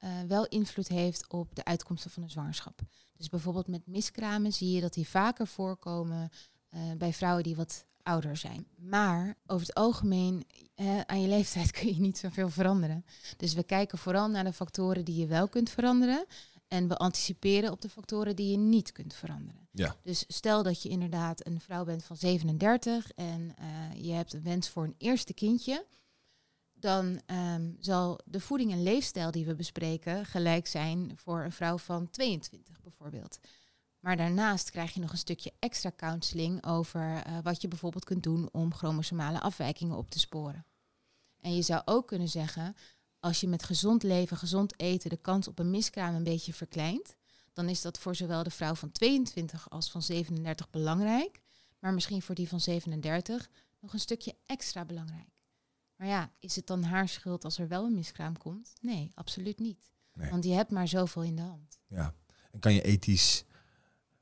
uh, 0.04 0.10
wel 0.28 0.46
invloed 0.46 0.88
heeft 0.88 1.28
op 1.28 1.54
de 1.54 1.64
uitkomsten 1.64 2.10
van 2.10 2.22
de 2.22 2.30
zwangerschap. 2.30 2.80
Dus 3.16 3.28
bijvoorbeeld 3.28 3.66
met 3.66 3.86
miskramen 3.86 4.52
zie 4.52 4.70
je 4.70 4.80
dat 4.80 4.94
die 4.94 5.08
vaker 5.08 5.46
voorkomen 5.46 6.30
uh, 6.70 6.80
bij 6.98 7.12
vrouwen 7.12 7.42
die 7.42 7.56
wat 7.56 7.86
ouder 8.02 8.36
zijn. 8.36 8.66
Maar 8.76 9.34
over 9.46 9.66
het 9.66 9.76
algemeen, 9.76 10.46
uh, 10.76 11.00
aan 11.00 11.20
je 11.20 11.28
leeftijd 11.28 11.70
kun 11.78 11.94
je 11.94 12.00
niet 12.00 12.18
zoveel 12.18 12.48
veranderen. 12.48 13.04
Dus 13.36 13.54
we 13.54 13.62
kijken 13.62 13.98
vooral 13.98 14.28
naar 14.28 14.44
de 14.44 14.52
factoren 14.52 15.04
die 15.04 15.20
je 15.20 15.26
wel 15.26 15.48
kunt 15.48 15.70
veranderen. 15.70 16.24
En 16.68 16.88
we 16.88 16.96
anticiperen 16.96 17.72
op 17.72 17.80
de 17.80 17.88
factoren 17.88 18.36
die 18.36 18.50
je 18.50 18.56
niet 18.56 18.92
kunt 18.92 19.14
veranderen. 19.14 19.68
Ja. 19.70 19.96
Dus 20.02 20.24
stel 20.28 20.62
dat 20.62 20.82
je 20.82 20.88
inderdaad 20.88 21.46
een 21.46 21.60
vrouw 21.60 21.84
bent 21.84 22.04
van 22.04 22.16
37 22.16 23.12
en 23.12 23.54
eh, 23.56 24.04
je 24.04 24.12
hebt 24.12 24.32
een 24.32 24.42
wens 24.42 24.68
voor 24.68 24.84
een 24.84 24.94
eerste 24.98 25.34
kindje. 25.34 25.86
Dan 26.72 27.20
ehm, 27.26 27.70
zal 27.78 28.20
de 28.24 28.40
voeding 28.40 28.72
en 28.72 28.82
leefstijl 28.82 29.30
die 29.30 29.44
we 29.44 29.54
bespreken 29.54 30.26
gelijk 30.26 30.66
zijn 30.66 31.12
voor 31.16 31.44
een 31.44 31.52
vrouw 31.52 31.78
van 31.78 32.10
22 32.10 32.80
bijvoorbeeld. 32.80 33.38
Maar 34.00 34.16
daarnaast 34.16 34.70
krijg 34.70 34.94
je 34.94 35.00
nog 35.00 35.12
een 35.12 35.18
stukje 35.18 35.52
extra 35.58 35.92
counseling 35.96 36.66
over 36.66 37.22
eh, 37.24 37.38
wat 37.42 37.62
je 37.62 37.68
bijvoorbeeld 37.68 38.04
kunt 38.04 38.22
doen 38.22 38.48
om 38.52 38.74
chromosomale 38.74 39.40
afwijkingen 39.40 39.96
op 39.96 40.10
te 40.10 40.18
sporen. 40.18 40.66
En 41.40 41.54
je 41.54 41.62
zou 41.62 41.82
ook 41.84 42.06
kunnen 42.06 42.28
zeggen, 42.28 42.76
als 43.20 43.40
je 43.40 43.48
met 43.48 43.62
gezond 43.62 44.02
leven, 44.02 44.36
gezond 44.36 44.80
eten 44.80 45.10
de 45.10 45.16
kans 45.16 45.48
op 45.48 45.58
een 45.58 45.70
miskraam 45.70 46.14
een 46.14 46.22
beetje 46.22 46.52
verkleint, 46.52 47.16
dan 47.52 47.68
is 47.68 47.82
dat 47.82 47.98
voor 47.98 48.14
zowel 48.14 48.42
de 48.42 48.50
vrouw 48.50 48.74
van 48.74 48.92
22 48.92 49.70
als 49.70 49.90
van 49.90 50.02
37 50.02 50.70
belangrijk, 50.70 51.40
maar 51.78 51.94
misschien 51.94 52.22
voor 52.22 52.34
die 52.34 52.48
van 52.48 52.60
37 52.60 53.50
nog 53.80 53.92
een 53.92 54.00
stukje 54.00 54.36
extra 54.46 54.84
belangrijk. 54.84 55.38
Maar 55.96 56.08
ja, 56.08 56.32
is 56.38 56.56
het 56.56 56.66
dan 56.66 56.82
haar 56.82 57.08
schuld 57.08 57.44
als 57.44 57.58
er 57.58 57.68
wel 57.68 57.84
een 57.84 57.94
miskraam 57.94 58.38
komt? 58.38 58.72
Nee, 58.80 59.12
absoluut 59.14 59.58
niet. 59.58 59.92
Nee. 60.12 60.30
Want 60.30 60.44
je 60.44 60.52
hebt 60.52 60.70
maar 60.70 60.88
zoveel 60.88 61.22
in 61.22 61.36
de 61.36 61.42
hand. 61.42 61.78
Ja. 61.86 62.14
En 62.50 62.58
kan 62.58 62.74
je 62.74 62.82
ethisch 62.82 63.44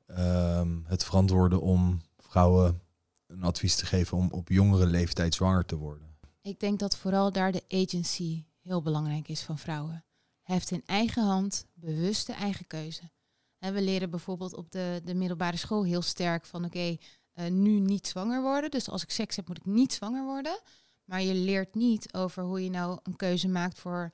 ehm, 0.05 0.79
het 0.83 1.03
verantwoorden 1.03 1.61
om 1.61 2.01
vrouwen 2.17 2.81
een 3.27 3.43
advies 3.43 3.75
te 3.75 3.85
geven 3.85 4.17
om 4.17 4.31
op 4.31 4.49
jongere 4.49 4.85
leeftijd 4.85 5.33
zwanger 5.33 5.65
te 5.65 5.75
worden? 5.75 6.15
Ik 6.41 6.59
denk 6.59 6.79
dat 6.79 6.97
vooral 6.97 7.31
daar 7.31 7.51
de 7.51 7.63
agency 7.69 8.43
heel 8.67 8.81
belangrijk 8.81 9.27
is 9.27 9.41
van 9.41 9.57
vrouwen. 9.57 10.05
Heft 10.41 10.71
in 10.71 10.83
eigen 10.85 11.23
hand, 11.23 11.65
bewuste 11.73 12.33
eigen 12.33 12.67
keuze. 12.67 13.11
En 13.59 13.73
we 13.73 13.81
leren 13.81 14.09
bijvoorbeeld 14.09 14.53
op 14.53 14.71
de, 14.71 15.01
de 15.03 15.15
middelbare 15.15 15.57
school 15.57 15.83
heel 15.83 16.01
sterk 16.01 16.45
van 16.45 16.65
oké, 16.65 16.97
eh, 17.33 17.47
nu 17.47 17.79
niet 17.79 18.07
zwanger 18.07 18.41
worden. 18.41 18.71
Dus 18.71 18.89
als 18.89 19.03
ik 19.03 19.09
seks 19.09 19.35
heb, 19.35 19.47
moet 19.47 19.57
ik 19.57 19.65
niet 19.65 19.93
zwanger 19.93 20.25
worden. 20.25 20.59
Maar 21.05 21.21
je 21.21 21.33
leert 21.33 21.75
niet 21.75 22.13
over 22.13 22.43
hoe 22.43 22.63
je 22.63 22.69
nou 22.69 22.99
een 23.03 23.15
keuze 23.15 23.47
maakt 23.47 23.79
voor 23.79 24.11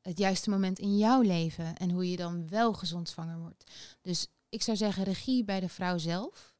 het 0.00 0.18
juiste 0.18 0.50
moment 0.50 0.78
in 0.78 0.96
jouw 0.96 1.20
leven. 1.20 1.76
En 1.76 1.90
hoe 1.90 2.10
je 2.10 2.16
dan 2.16 2.48
wel 2.48 2.72
gezond 2.72 3.08
zwanger 3.08 3.38
wordt. 3.38 3.70
Dus 4.00 4.26
ik 4.48 4.62
zou 4.62 4.76
zeggen 4.76 5.04
regie 5.04 5.44
bij 5.44 5.60
de 5.60 5.68
vrouw 5.68 5.98
zelf. 5.98 6.54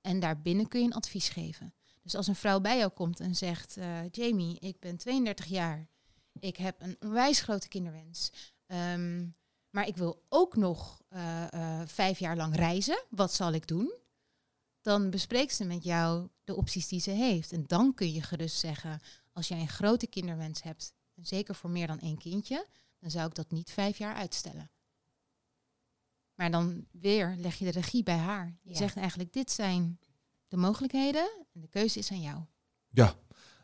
En 0.00 0.20
daarbinnen 0.20 0.68
kun 0.68 0.80
je 0.80 0.86
een 0.86 0.92
advies 0.92 1.28
geven. 1.28 1.74
Dus 2.02 2.14
als 2.14 2.26
een 2.26 2.34
vrouw 2.34 2.60
bij 2.60 2.78
jou 2.78 2.90
komt 2.90 3.20
en 3.20 3.34
zegt, 3.34 3.76
eh, 3.76 4.08
Jamie, 4.10 4.58
ik 4.58 4.80
ben 4.80 4.96
32 4.96 5.44
jaar. 5.44 5.88
Ik 6.40 6.56
heb 6.56 6.82
een 6.82 6.96
onwijs 7.00 7.40
grote 7.40 7.68
kinderwens. 7.68 8.30
Ehm, 8.66 9.26
maar 9.70 9.86
ik 9.86 9.96
wil 9.96 10.22
ook 10.28 10.56
nog 10.56 11.02
eh, 11.08 11.52
eh, 11.52 11.88
vijf 11.88 12.18
jaar 12.18 12.36
lang 12.36 12.56
reizen. 12.56 13.04
Wat 13.10 13.32
zal 13.34 13.52
ik 13.52 13.66
doen? 13.66 13.92
Dan 14.80 15.10
bespreekt 15.10 15.54
ze 15.54 15.64
met 15.64 15.84
jou 15.84 16.28
de 16.44 16.54
opties 16.56 16.88
die 16.88 17.00
ze 17.00 17.10
heeft. 17.10 17.52
En 17.52 17.64
dan 17.66 17.94
kun 17.94 18.12
je 18.12 18.22
gerust 18.22 18.58
zeggen, 18.58 19.00
als 19.32 19.48
jij 19.48 19.60
een 19.60 19.68
grote 19.68 20.06
kinderwens 20.06 20.62
hebt, 20.62 20.92
en 21.14 21.26
zeker 21.26 21.54
voor 21.54 21.70
meer 21.70 21.86
dan 21.86 22.00
één 22.00 22.18
kindje, 22.18 22.66
dan 22.98 23.10
zou 23.10 23.28
ik 23.28 23.34
dat 23.34 23.50
niet 23.50 23.70
vijf 23.70 23.98
jaar 23.98 24.14
uitstellen. 24.14 24.70
Maar 26.34 26.50
dan 26.50 26.86
weer 26.90 27.34
leg 27.38 27.54
je 27.58 27.64
de 27.64 27.70
regie 27.70 28.02
bij 28.02 28.16
haar. 28.16 28.58
Je 28.62 28.70
Ja. 28.70 28.76
zegt 28.76 28.96
eigenlijk, 28.96 29.32
dit 29.32 29.50
zijn 29.50 30.00
de 30.48 30.56
mogelijkheden 30.56 31.46
en 31.52 31.60
de 31.60 31.68
keuze 31.68 31.98
is 31.98 32.10
aan 32.10 32.20
jou. 32.20 32.42
Ja, 32.88 33.16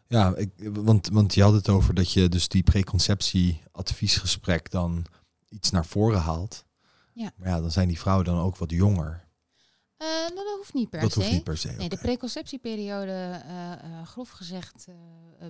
ja 0.09 0.37
ik, 0.37 0.51
want, 0.57 1.09
want 1.09 1.35
je 1.35 1.43
had 1.43 1.53
het 1.53 1.69
over 1.69 1.95
dat 1.95 2.13
je 2.13 2.29
dus 2.29 2.49
die 2.49 2.63
preconceptie-adviesgesprek 2.63 4.71
dan 4.71 5.05
iets 5.49 5.71
naar 5.71 5.87
voren 5.87 6.21
haalt. 6.21 6.65
Ja. 7.13 7.33
Maar 7.37 7.49
ja, 7.49 7.61
dan 7.61 7.71
zijn 7.71 7.89
die 7.89 7.99
vrouwen 7.99 8.25
dan 8.25 8.39
ook 8.39 8.57
wat 8.57 8.71
jonger. 8.71 9.25
Eh, 9.97 10.09
nou, 10.09 10.35
dat 10.35 10.57
hoeft 10.57 10.75
niet 10.75 10.91
per 10.91 11.01
dat 11.01 11.13
se. 11.13 11.19
hoeft 11.19 11.33
niet 11.33 11.45
per 11.45 11.59
se. 11.59 11.73
Nee, 11.73 11.89
de 11.89 11.99
preconceptieperiode, 11.99 13.41
eh, 13.45 13.73
eh, 13.73 14.07
grof 14.07 14.31
gezegd, 14.31 14.87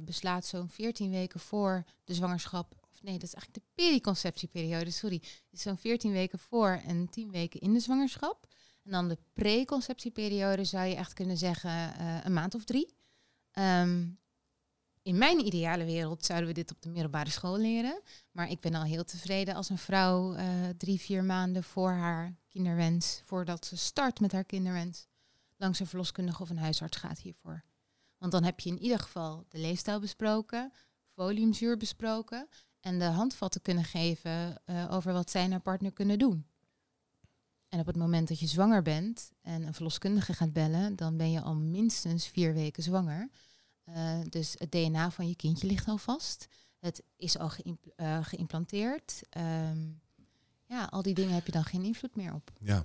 beslaat 0.02 0.46
zo'n 0.46 0.68
14 0.68 1.10
weken 1.10 1.40
voor 1.40 1.84
de 2.04 2.14
zwangerschap. 2.14 2.74
Of 2.92 3.02
nee, 3.02 3.18
dat 3.18 3.28
is 3.28 3.34
eigenlijk 3.34 3.66
de 3.66 3.82
periconceptieperiode, 3.82 4.90
sorry. 4.90 5.22
Is 5.50 5.62
zo'n 5.62 5.76
14 5.76 6.12
weken 6.12 6.38
voor 6.38 6.80
en 6.86 7.08
10 7.10 7.30
weken 7.30 7.60
in 7.60 7.72
de 7.72 7.80
zwangerschap. 7.80 8.46
En 8.82 8.90
dan 8.90 9.08
de 9.08 9.18
preconceptieperiode 9.32 10.64
zou 10.64 10.86
je 10.86 10.94
echt 10.94 11.12
kunnen 11.12 11.36
zeggen 11.36 12.02
een 12.26 12.32
maand 12.32 12.54
of 12.54 12.64
drie. 12.64 12.94
Ehm, 13.50 14.06
in 15.04 15.18
mijn 15.18 15.46
ideale 15.46 15.84
wereld 15.84 16.24
zouden 16.24 16.48
we 16.48 16.54
dit 16.54 16.70
op 16.70 16.82
de 16.82 16.88
middelbare 16.88 17.30
school 17.30 17.58
leren. 17.58 18.00
Maar 18.30 18.50
ik 18.50 18.60
ben 18.60 18.74
al 18.74 18.82
heel 18.82 19.04
tevreden 19.04 19.54
als 19.54 19.68
een 19.68 19.78
vrouw 19.78 20.34
eh, 20.34 20.46
drie, 20.76 21.00
vier 21.00 21.24
maanden 21.24 21.62
voor 21.62 21.90
haar 21.90 22.34
kinderwens, 22.48 23.20
voordat 23.24 23.66
ze 23.66 23.76
start 23.76 24.20
met 24.20 24.32
haar 24.32 24.44
kinderwens, 24.44 25.06
langs 25.56 25.80
een 25.80 25.86
verloskundige 25.86 26.42
of 26.42 26.50
een 26.50 26.58
huisarts 26.58 26.96
gaat 26.96 27.18
hiervoor. 27.18 27.64
Want 28.18 28.32
dan 28.32 28.44
heb 28.44 28.60
je 28.60 28.70
in 28.70 28.78
ieder 28.78 28.98
geval 28.98 29.44
de 29.48 29.58
leefstijl 29.58 30.00
besproken, 30.00 30.72
foliumzuur 31.14 31.76
besproken 31.76 32.48
en 32.80 32.98
de 32.98 33.04
handvatten 33.04 33.62
kunnen 33.62 33.84
geven 33.84 34.60
eh, 34.64 34.92
over 34.92 35.12
wat 35.12 35.30
zij 35.30 35.42
en 35.42 35.50
haar 35.50 35.60
partner 35.60 35.92
kunnen 35.92 36.18
doen. 36.18 36.46
En 37.68 37.80
op 37.80 37.86
het 37.86 37.96
moment 37.96 38.28
dat 38.28 38.40
je 38.40 38.46
zwanger 38.46 38.82
bent 38.82 39.30
en 39.42 39.62
een 39.62 39.74
verloskundige 39.74 40.32
gaat 40.32 40.52
bellen, 40.52 40.96
dan 40.96 41.16
ben 41.16 41.30
je 41.30 41.40
al 41.40 41.54
minstens 41.54 42.26
vier 42.26 42.54
weken 42.54 42.82
zwanger. 42.82 43.30
Eh, 43.84 44.18
dus 44.28 44.54
het 44.58 44.70
DNA 44.72 45.10
van 45.10 45.28
je 45.28 45.36
kindje 45.36 45.66
ligt 45.66 45.88
al 45.88 45.96
vast. 45.98 46.46
Het 46.80 47.02
is 47.16 47.38
al 47.38 47.48
geïmpl- 47.48 47.88
eh, 47.96 48.18
geïmplanteerd. 48.22 49.20
Ehm, 49.30 49.78
ja, 50.66 50.84
al 50.90 51.02
die 51.02 51.14
dingen 51.14 51.34
heb 51.34 51.46
je 51.46 51.52
dan 51.52 51.64
geen 51.64 51.82
invloed 51.84 52.16
meer 52.16 52.34
op. 52.34 52.50
Ja. 52.60 52.84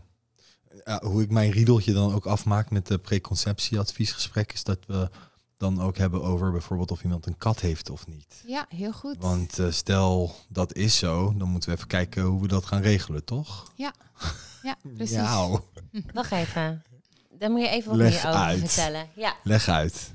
Ja, 0.86 1.02
hoe 1.04 1.22
ik 1.22 1.32
mijn 1.32 1.52
riedeltje 1.52 1.94
dan 1.94 2.14
ook 2.14 2.26
afmaak 2.26 2.70
met 2.70 2.88
de 2.88 2.98
preconceptie-adviesgesprek 2.98 4.54
is 4.54 4.64
dat 4.64 4.86
we 4.86 5.10
dan 5.58 5.82
ook 5.82 5.98
hebben 5.98 6.24
over 6.24 6.52
bijvoorbeeld 6.52 6.92
of 6.92 7.04
iemand 7.04 7.26
een 7.26 7.38
kat 7.38 7.60
heeft 7.60 7.90
of 7.90 8.08
niet. 8.08 8.44
Ja, 8.48 8.66
heel 8.70 8.92
goed. 8.94 9.16
Want 9.20 9.60
eh, 9.60 9.72
stel 9.72 10.36
dat 10.50 10.74
is 10.74 10.98
zo, 10.98 11.34
dan 11.38 11.50
moeten 11.50 11.70
we 11.70 11.76
even 11.76 11.88
kijken 11.88 12.24
hoe 12.24 12.42
we 12.42 12.48
dat 12.48 12.66
gaan 12.66 12.82
regelen, 12.82 13.26
toch? 13.26 13.72
Ja, 13.76 13.94
precies. 14.96 15.16
Nou, 15.16 15.60
Wacht 16.14 16.32
even. 16.32 16.84
Daar 17.38 17.52
moet 17.52 17.62
je 17.62 17.70
even 17.70 17.90
wat 17.90 17.98
Leg 17.98 18.12
meer 18.24 18.28
over 18.32 18.42
uit. 18.42 18.60
vertellen. 18.60 19.08
Ja, 19.16 19.36
leg 19.44 19.68
uit. 19.68 20.14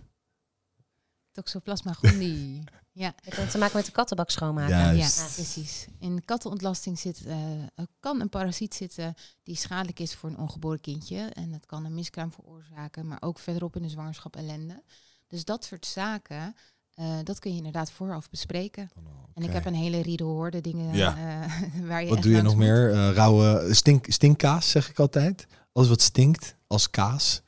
Toxoplasma 1.35 1.93
gondii. 1.93 2.65
ja. 2.93 3.15
het 3.25 3.37
heeft 3.37 3.51
te 3.51 3.59
maken 3.59 3.77
met 3.77 3.87
de 3.87 3.93
kattenbak 3.93 4.31
schoonmaken. 4.31 4.97
Juist. 4.97 5.19
Ja, 5.19 5.25
precies. 5.35 5.87
In 5.99 6.25
kattenontlasting 6.25 6.99
zit, 6.99 7.25
eh, 7.27 7.37
kan 8.01 8.21
een 8.21 8.29
parasiet 8.29 8.75
zitten 8.75 9.15
die 9.43 9.57
schadelijk 9.57 9.99
is 10.01 10.15
voor 10.15 10.31
een 10.31 10.39
ongeboren 10.39 10.81
kindje. 10.81 11.19
En 11.19 11.51
dat 11.53 11.67
kan 11.67 11.85
een 11.85 11.95
miskraam 11.95 12.33
veroorzaken, 12.33 13.07
maar 13.07 13.19
ook 13.23 13.39
verderop 13.39 13.77
in 13.77 13.83
de 13.83 13.89
zwangerschap 13.89 14.37
ellende. 14.37 14.83
Dus 15.27 15.45
dat 15.45 15.65
soort 15.65 15.87
zaken, 15.87 16.57
eh, 16.95 17.07
dat 17.23 17.39
kun 17.39 17.51
je 17.51 17.57
inderdaad 17.57 17.91
vooraf 17.91 18.31
bespreken. 18.31 18.91
En 19.35 19.43
ik 19.43 19.53
heb 19.53 19.65
een 19.67 19.75
hele 19.75 20.03
riedel 20.03 20.29
hoorde 20.29 20.61
dingen 20.61 20.95
Ja. 20.97 21.17
eh, 21.17 21.51
waar 21.89 22.03
je 22.03 22.09
Wat 22.09 22.17
echt 22.17 22.27
doe 22.27 22.37
je 22.37 22.43
nog 22.43 22.53
moet. 22.55 22.63
meer? 22.63 22.93
Eh, 22.93 23.11
rauwe 23.15 23.69
stink, 23.75 24.07
stinkkaas, 24.13 24.71
zeg 24.71 24.91
ik 24.91 24.99
altijd. 24.99 25.47
Alles 25.73 25.89
wat 25.89 26.01
stinkt 26.03 26.57
als 26.67 26.91
kaas, 26.91 27.43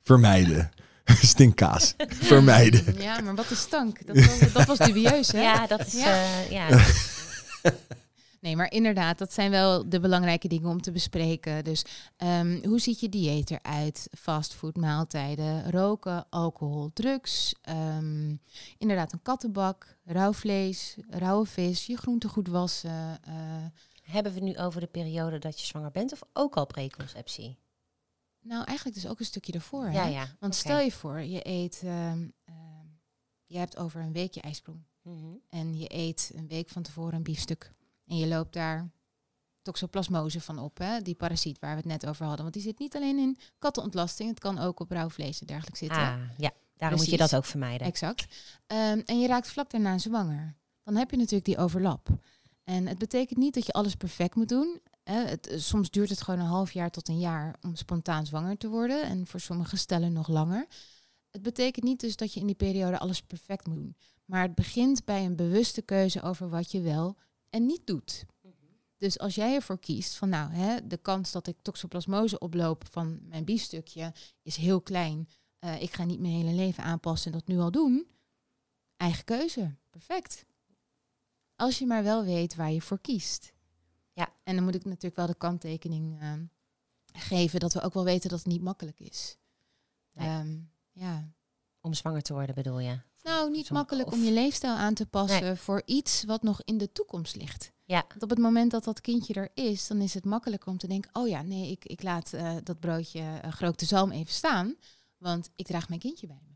vermijden. 0.00 0.70
stinkkaas, 1.34 1.94
vermijden. 2.08 2.94
Ja, 3.02 3.20
maar 3.20 3.34
wat 3.34 3.50
is 3.50 3.60
stank? 3.60 4.06
Dat 4.06 4.16
was, 4.26 4.52
dat 4.52 4.66
was 4.66 4.78
dubieus, 4.78 5.32
hè? 5.32 5.40
Ja, 5.42 5.66
dat 5.66 5.86
is... 5.86 5.92
Ja. 5.92 6.22
eh, 6.22 6.50
ja. 6.50 6.68
Nee, 8.40 8.56
maar 8.56 8.72
inderdaad, 8.72 9.18
dat 9.18 9.32
zijn 9.32 9.50
wel 9.50 9.88
de 9.88 10.00
belangrijke 10.00 10.48
dingen 10.48 10.68
om 10.70 10.82
te 10.82 10.90
bespreken. 10.92 11.64
Dus 11.64 11.84
ehm, 12.16 12.66
hoe 12.66 12.80
ziet 12.80 13.00
je 13.00 13.08
dieet 13.08 13.50
eruit? 13.50 14.08
Fastfood, 14.18 14.76
maaltijden, 14.76 15.70
roken, 15.70 16.26
alcohol, 16.30 16.90
drugs. 16.94 17.54
ehm, 17.62 18.34
inderdaad, 18.78 19.12
een 19.12 19.22
kattenbak, 19.22 19.96
rauw 20.04 20.32
vlees, 20.32 20.96
rauwe 21.10 21.46
vis, 21.46 21.86
je 21.86 21.96
groenten 21.96 22.30
goed 22.30 22.48
wassen. 22.48 23.18
eh, 23.24 23.32
Hebben 24.02 24.32
we 24.34 24.40
nu 24.40 24.56
over 24.56 24.80
de 24.80 24.86
periode 24.86 25.38
dat 25.38 25.60
je 25.60 25.66
zwanger 25.66 25.90
bent 25.90 26.12
of 26.12 26.20
ook 26.32 26.54
al 26.56 26.66
preconceptie? 26.66 27.58
Nou, 28.40 28.64
eigenlijk 28.64 29.00
dus 29.00 29.10
ook 29.10 29.18
een 29.18 29.24
stukje 29.24 29.52
ervoor. 29.52 29.90
Ja, 29.90 30.02
hè? 30.02 30.08
ja. 30.08 30.26
Want 30.38 30.54
stel 30.54 30.80
je 30.80 30.92
voor, 30.92 31.20
je 31.20 31.48
eet, 31.48 31.80
ehm, 31.84 32.28
ehm, 32.44 32.86
je 33.44 33.58
hebt 33.58 33.76
over 33.76 34.00
een 34.00 34.12
week 34.12 34.34
je 34.34 34.40
ijsprong. 34.40 34.82
Mhm. 35.02 35.34
En 35.48 35.78
je 35.78 35.94
eet 35.94 36.32
een 36.34 36.48
week 36.48 36.68
van 36.68 36.82
tevoren 36.82 37.14
een 37.14 37.22
biefstuk. 37.22 37.72
En 38.06 38.16
je 38.16 38.26
loopt 38.26 38.52
daar 38.52 38.90
toxoplasmose 39.62 40.40
van 40.40 40.58
op, 40.58 40.78
hè? 40.78 41.00
die 41.00 41.14
parasiet 41.14 41.58
waar 41.58 41.70
we 41.70 41.76
het 41.76 41.84
net 41.84 42.06
over 42.06 42.24
hadden. 42.24 42.42
Want 42.42 42.54
die 42.54 42.62
zit 42.62 42.78
niet 42.78 42.96
alleen 42.96 43.18
in 43.18 43.38
kattenontlasting, 43.58 44.28
het 44.28 44.38
kan 44.38 44.58
ook 44.58 44.80
op 44.80 44.90
rauw 44.90 45.10
vlees 45.10 45.40
en 45.40 45.46
dergelijke 45.46 45.78
zitten. 45.78 45.98
Ah, 45.98 46.20
ja. 46.36 46.50
Daarom 46.76 46.98
moet 46.98 47.10
je 47.10 47.16
dat 47.16 47.36
ook 47.36 47.44
vermijden. 47.44 47.86
Exact. 47.86 48.26
Ehm, 48.66 49.00
en 49.04 49.20
je 49.20 49.26
raakt 49.26 49.48
vlak 49.48 49.70
daarna 49.70 49.98
zwanger. 49.98 50.56
Dan 50.82 50.96
heb 50.96 51.10
je 51.10 51.16
natuurlijk 51.16 51.44
die 51.44 51.58
overlap. 51.58 52.08
En 52.64 52.86
het 52.86 52.98
betekent 52.98 53.38
niet 53.38 53.54
dat 53.54 53.66
je 53.66 53.72
alles 53.72 53.94
perfect 53.94 54.34
moet 54.34 54.48
doen. 54.48 54.80
Hè. 55.10 55.24
Het, 55.24 55.46
eh, 55.46 55.58
soms 55.58 55.90
duurt 55.90 56.08
het 56.08 56.22
gewoon 56.22 56.40
een 56.40 56.46
half 56.46 56.72
jaar 56.72 56.90
tot 56.90 57.08
een 57.08 57.18
jaar 57.18 57.56
om 57.60 57.76
spontaan 57.76 58.26
zwanger 58.26 58.56
te 58.56 58.68
worden. 58.68 59.02
En 59.02 59.26
voor 59.26 59.40
sommige 59.40 59.76
stellen 59.76 60.12
nog 60.12 60.28
langer. 60.28 60.66
Het 61.30 61.42
betekent 61.42 61.84
niet 61.84 62.00
dus 62.00 62.16
dat 62.16 62.34
je 62.34 62.40
in 62.40 62.46
die 62.46 62.54
periode 62.54 62.98
alles 62.98 63.22
perfect 63.22 63.66
moet 63.66 63.76
doen. 63.76 63.96
Maar 64.24 64.42
het 64.42 64.54
begint 64.54 65.04
bij 65.04 65.24
een 65.24 65.36
bewuste 65.36 65.82
keuze 65.82 66.22
over 66.22 66.48
wat 66.48 66.70
je 66.70 66.80
wel 66.80 67.16
en 67.48 67.66
niet 67.66 67.86
doet. 67.86 68.24
Dus 68.96 69.18
als 69.18 69.34
jij 69.34 69.54
ervoor 69.54 69.78
kiest 69.78 70.14
van 70.14 70.28
nou, 70.28 70.52
hè, 70.52 70.86
de 70.86 70.96
kans 70.96 71.32
dat 71.32 71.46
ik 71.46 71.56
toxoplasmose 71.62 72.38
oploop 72.38 72.84
van 72.90 73.18
mijn 73.28 73.44
biefstukje 73.44 74.12
is 74.42 74.56
heel 74.56 74.80
klein. 74.80 75.28
Eh, 75.58 75.82
ik 75.82 75.92
ga 75.92 76.04
niet 76.04 76.20
mijn 76.20 76.32
hele 76.32 76.52
leven 76.52 76.84
aanpassen 76.84 77.32
en 77.32 77.38
dat 77.38 77.48
nu 77.48 77.58
al 77.58 77.70
doen. 77.70 78.06
Eigen 78.96 79.24
keuze. 79.24 79.76
Perfect. 79.90 80.44
Als 81.56 81.78
je 81.78 81.86
maar 81.86 82.02
wel 82.02 82.24
weet 82.24 82.54
waar 82.54 82.72
je 82.72 82.80
voor 82.80 83.00
kiest. 83.00 83.52
Ja. 84.12 84.28
En 84.44 84.54
dan 84.54 84.64
moet 84.64 84.74
ik 84.74 84.84
natuurlijk 84.84 85.16
wel 85.16 85.26
de 85.26 85.34
kanttekening 85.34 86.20
eh, 86.20 86.32
geven 87.12 87.60
dat 87.60 87.72
we 87.72 87.80
ook 87.80 87.94
wel 87.94 88.04
weten 88.04 88.30
dat 88.30 88.38
het 88.38 88.48
niet 88.48 88.62
makkelijk 88.62 89.00
is. 89.00 89.36
Nee. 90.12 90.28
Ehm, 90.28 90.58
ja. 90.92 91.28
Om 91.80 91.94
zwanger 91.94 92.22
te 92.22 92.32
worden 92.32 92.54
bedoel 92.54 92.78
je? 92.78 93.00
Nou, 93.22 93.50
niet 93.50 93.70
makkelijk 93.70 94.08
of- 94.08 94.14
om 94.14 94.22
je 94.22 94.30
leefstijl 94.32 94.74
aan 94.74 94.94
te 94.94 95.06
passen 95.06 95.56
voor 95.56 95.82
iets 95.84 96.24
wat 96.24 96.42
nog 96.42 96.62
in 96.64 96.78
de 96.78 96.92
toekomst 96.92 97.36
ligt. 97.36 97.72
Ja. 97.84 98.04
Want 98.08 98.22
op 98.22 98.30
het 98.30 98.38
moment 98.38 98.70
dat 98.70 98.84
dat 98.84 99.00
kindje 99.00 99.34
er 99.34 99.50
is, 99.54 99.86
dan 99.86 100.00
is 100.00 100.14
het 100.14 100.24
makkelijker 100.24 100.68
om 100.68 100.78
te 100.78 100.86
denken: 100.86 101.10
oh 101.14 101.28
ja, 101.28 101.42
nee, 101.42 101.70
ik, 101.70 101.84
ik 101.84 102.02
laat 102.02 102.32
eh, 102.32 102.56
dat 102.62 102.80
broodje 102.80 103.20
uh, 103.20 103.52
gerookte 103.52 103.84
zalm 103.84 104.10
even 104.10 104.32
staan, 104.32 104.74
want 105.18 105.50
ik 105.56 105.66
draag 105.66 105.88
mijn 105.88 106.00
kindje 106.00 106.26
bij 106.26 106.40
me. 106.42 106.48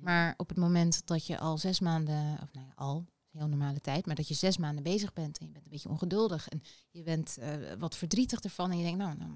Maar 0.00 0.34
op 0.36 0.48
het 0.48 0.58
moment 0.58 1.06
dat 1.06 1.26
je 1.26 1.38
al 1.38 1.58
zes 1.58 1.80
maanden, 1.80 2.38
of 2.42 2.52
nou 2.52 2.66
ja, 2.66 2.72
al, 2.74 3.06
heel 3.32 3.48
normale 3.48 3.80
tijd, 3.80 4.06
maar 4.06 4.14
dat 4.14 4.28
je 4.28 4.34
zes 4.34 4.56
maanden 4.58 4.82
bezig 4.82 5.12
bent 5.12 5.38
en 5.38 5.46
je 5.46 5.52
bent 5.52 5.64
een 5.64 5.70
beetje 5.70 5.88
ongeduldig 5.88 6.48
en 6.48 6.62
je 6.90 7.02
bent 7.02 7.36
eh, 7.38 7.52
wat 7.78 7.96
verdrietig 7.96 8.40
ervan 8.40 8.70
en 8.70 8.76
je 8.78 8.82
denkt: 8.84 8.98
nou, 8.98 9.16
nou 9.16 9.30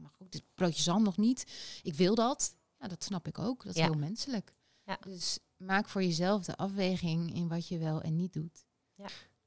mag 0.00 0.12
ook 0.18 0.30
dit 0.32 0.42
broodje 0.54 0.82
zalm 0.82 1.02
nog 1.02 1.16
niet, 1.16 1.44
ik 1.82 1.94
wil 1.94 2.14
dat. 2.14 2.54
Ja, 2.78 2.88
dat 2.88 3.04
snap 3.04 3.26
ik 3.26 3.38
ook. 3.38 3.64
Dat 3.64 3.74
is 3.74 3.80
Ja. 3.80 3.86
heel 3.86 3.98
menselijk. 3.98 4.54
Ja. 4.84 4.98
Dus 5.00 5.38
maak 5.56 5.88
voor 5.88 6.02
jezelf 6.02 6.44
de 6.44 6.56
afweging 6.56 7.34
in 7.34 7.48
wat 7.48 7.68
je 7.68 7.78
wel 7.78 8.00
en 8.00 8.16
niet 8.16 8.32
doet. 8.32 8.64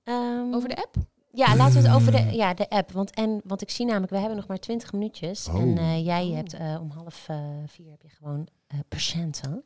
Ehm, 0.03 0.53
Over 0.53 0.69
de 0.69 0.75
app? 0.75 0.95
Ja, 1.31 1.55
laten 1.55 1.81
we 1.81 1.87
het 1.87 1.95
over 1.97 2.11
de, 2.11 2.17
ja, 2.35 2.53
de 2.53 2.69
app. 2.69 2.91
Want, 2.91 3.11
en, 3.11 3.41
want 3.43 3.61
ik 3.61 3.69
zie 3.69 3.85
namelijk, 3.85 4.11
we 4.11 4.17
hebben 4.17 4.37
nog 4.37 4.47
maar 4.47 4.59
20 4.59 4.91
minuutjes. 4.91 5.47
Oh. 5.47 5.55
En 5.61 5.77
eh, 5.77 6.05
jij 6.05 6.25
Oh. 6.27 6.35
hebt 6.35 6.53
eh, 6.53 6.77
om 6.81 6.89
half 6.89 7.15
vier 7.65 7.89
heb 7.89 8.01
je 8.01 8.09
gewoon 8.09 8.47
eh 8.67 8.79
patiënten. 8.87 9.63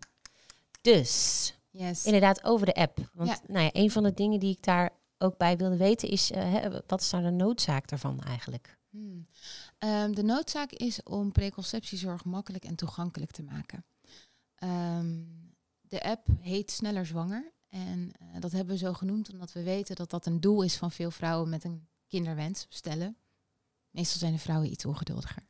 Dus 0.82 1.54
Yes. 1.78 2.06
inderdaad 2.06 2.44
over 2.44 2.66
de 2.66 2.74
app. 2.74 3.10
Want 3.14 3.30
Ja. 3.30 3.40
nou 3.48 3.64
ja, 3.64 3.70
een 3.74 3.92
van 3.92 4.04
de 4.04 4.14
dingen 4.14 4.40
die 4.40 4.52
ik 4.56 4.64
daar 4.64 4.92
ook 5.18 5.38
bij 5.38 5.58
wilde 5.58 5.78
weten 5.78 6.10
is, 6.10 6.32
eh, 6.32 6.54
hè, 6.54 6.70
wat 6.88 7.02
is 7.02 7.10
nou 7.12 7.24
de 7.24 7.30
noodzaak 7.32 7.88
daarvan 7.90 8.20
eigenlijk? 8.20 8.78
Hmm. 8.90 9.28
Ehm, 9.78 10.12
de 10.12 10.24
noodzaak 10.24 10.72
is 10.72 11.04
om 11.04 11.32
preconceptiezorg 11.32 12.26
makkelijk 12.26 12.64
en 12.66 12.76
toegankelijk 12.76 13.32
te 13.32 13.44
maken. 13.44 13.86
Ehm, 14.56 15.24
de 15.82 16.04
app 16.04 16.28
heet 16.40 16.72
Sneller 16.72 17.06
Zwanger. 17.06 17.52
En 17.68 18.12
eh, 18.20 18.40
dat 18.40 18.52
hebben 18.52 18.74
we 18.74 18.80
zo 18.80 18.94
genoemd 18.94 19.32
omdat 19.34 19.52
we 19.54 19.64
weten 19.64 19.96
dat 19.96 20.10
dat 20.10 20.26
een 20.26 20.42
doel 20.42 20.62
is 20.62 20.78
van 20.78 20.92
veel 20.92 21.12
vrouwen 21.12 21.50
met 21.50 21.64
een 21.64 21.88
kinderwens 22.08 22.66
stellen. 22.70 23.18
Meestal 23.90 24.20
zijn 24.20 24.34
de 24.34 24.40
vrouwen 24.40 24.72
iets 24.72 24.86
ongeduldiger. 24.86 25.44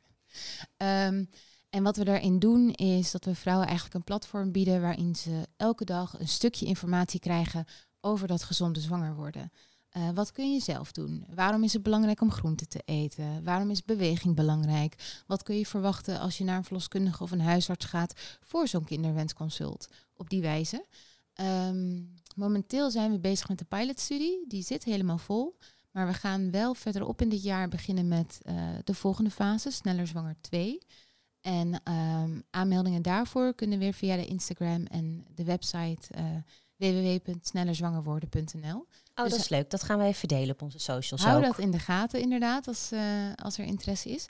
Ehm, 0.76 1.24
en 1.70 1.82
wat 1.82 1.96
we 1.96 2.04
daarin 2.04 2.38
doen 2.38 2.70
is 2.70 3.10
dat 3.10 3.24
we 3.24 3.34
vrouwen 3.34 3.66
eigenlijk 3.66 3.96
een 3.96 4.04
platform 4.04 4.52
bieden 4.52 4.80
waarin 4.80 5.16
ze 5.16 5.46
elke 5.56 5.84
dag 5.84 6.18
een 6.18 6.28
stukje 6.28 6.66
informatie 6.66 7.20
krijgen 7.20 7.64
over 8.00 8.28
dat 8.28 8.42
gezonde 8.42 8.80
zwanger 8.80 9.14
worden. 9.14 9.50
Eh, 9.88 10.10
wat 10.14 10.32
kun 10.32 10.52
je 10.52 10.60
zelf 10.60 10.92
doen? 10.92 11.24
Waarom 11.34 11.64
is 11.64 11.72
het 11.72 11.82
belangrijk 11.82 12.20
om 12.20 12.30
groenten 12.30 12.68
te 12.68 12.82
eten? 12.84 13.44
Waarom 13.44 13.70
is 13.70 13.84
beweging 13.84 14.34
belangrijk? 14.34 15.22
Wat 15.26 15.42
kun 15.42 15.56
je 15.56 15.66
verwachten 15.66 16.20
als 16.20 16.38
je 16.38 16.44
naar 16.44 16.56
een 16.56 16.64
verloskundige 16.64 17.22
of 17.22 17.30
een 17.30 17.40
huisarts 17.40 17.84
gaat 17.84 18.38
voor 18.40 18.68
zo'n 18.68 18.84
kinderwensconsult? 18.84 19.88
Op 20.14 20.30
die 20.30 20.40
wijze. 20.40 20.86
Ehm, 21.34 22.02
momenteel 22.36 22.90
zijn 22.90 23.10
we 23.10 23.18
bezig 23.18 23.48
met 23.48 23.58
de 23.58 23.64
pilotstudie. 23.64 24.44
Die 24.48 24.62
zit 24.62 24.84
helemaal 24.84 25.18
vol. 25.18 25.56
Maar 25.90 26.06
we 26.06 26.14
gaan 26.14 26.50
wel 26.50 26.74
verderop 26.74 27.22
in 27.22 27.28
dit 27.28 27.42
jaar 27.42 27.68
beginnen 27.68 28.08
met 28.08 28.38
eh, 28.42 28.68
de 28.84 28.94
volgende 28.94 29.30
fase, 29.30 29.70
Sneller 29.70 30.06
Zwanger 30.06 30.36
2. 30.40 30.78
En 31.48 31.80
ehm, 31.84 32.40
aanmeldingen 32.50 33.02
daarvoor 33.02 33.54
kunnen 33.54 33.78
weer 33.78 33.92
via 33.92 34.16
de 34.16 34.26
Instagram 34.26 34.84
en 34.84 35.26
de 35.34 35.44
website 35.44 36.14
eh 36.14 36.24
www.snellerzwangerworden.nl. 36.76 38.76
Oh, 38.78 38.84
Dus- 39.14 39.30
dat 39.30 39.40
is 39.40 39.48
leuk. 39.48 39.70
Dat 39.70 39.82
gaan 39.82 39.98
we 39.98 40.04
even 40.04 40.28
delen 40.28 40.50
op 40.50 40.62
onze 40.62 40.78
socials 40.78 41.24
Hou 41.24 41.36
ook. 41.36 41.42
dat 41.44 41.58
in 41.58 41.70
de 41.70 41.78
gaten 41.78 42.20
inderdaad, 42.20 42.68
als, 42.68 42.90
eh, 42.90 43.32
als 43.34 43.58
er 43.58 43.64
interesse 43.64 44.10
is. 44.10 44.28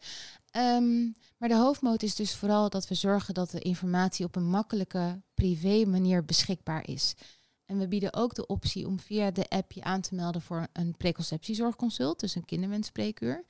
Ehm, 0.51 1.03
maar 1.39 1.49
de 1.49 1.57
hoofdmoot 1.57 2.03
is 2.03 2.14
dus 2.14 2.35
vooral 2.35 2.71
dat 2.71 2.89
we 2.89 2.95
zorgen 2.95 3.35
dat 3.35 3.51
de 3.51 3.61
informatie 3.61 4.25
op 4.25 4.37
een 4.37 4.51
makkelijke, 4.51 5.21
privé 5.35 5.85
manier 5.85 6.25
beschikbaar 6.25 6.89
is. 6.89 7.14
En 7.64 7.79
we 7.79 7.89
bieden 7.89 8.14
ook 8.14 8.35
de 8.35 8.47
optie 8.47 8.87
om 8.87 9.01
via 9.01 9.31
de 9.31 9.49
app 9.49 9.73
je 9.73 9.83
aan 9.83 10.01
te 10.01 10.14
melden 10.14 10.43
voor 10.43 10.66
een 10.73 10.97
preconceptiezorgconsult, 10.97 12.21
dus 12.21 12.35
een 12.35 12.45
kinderwenspreekuur. 12.45 13.45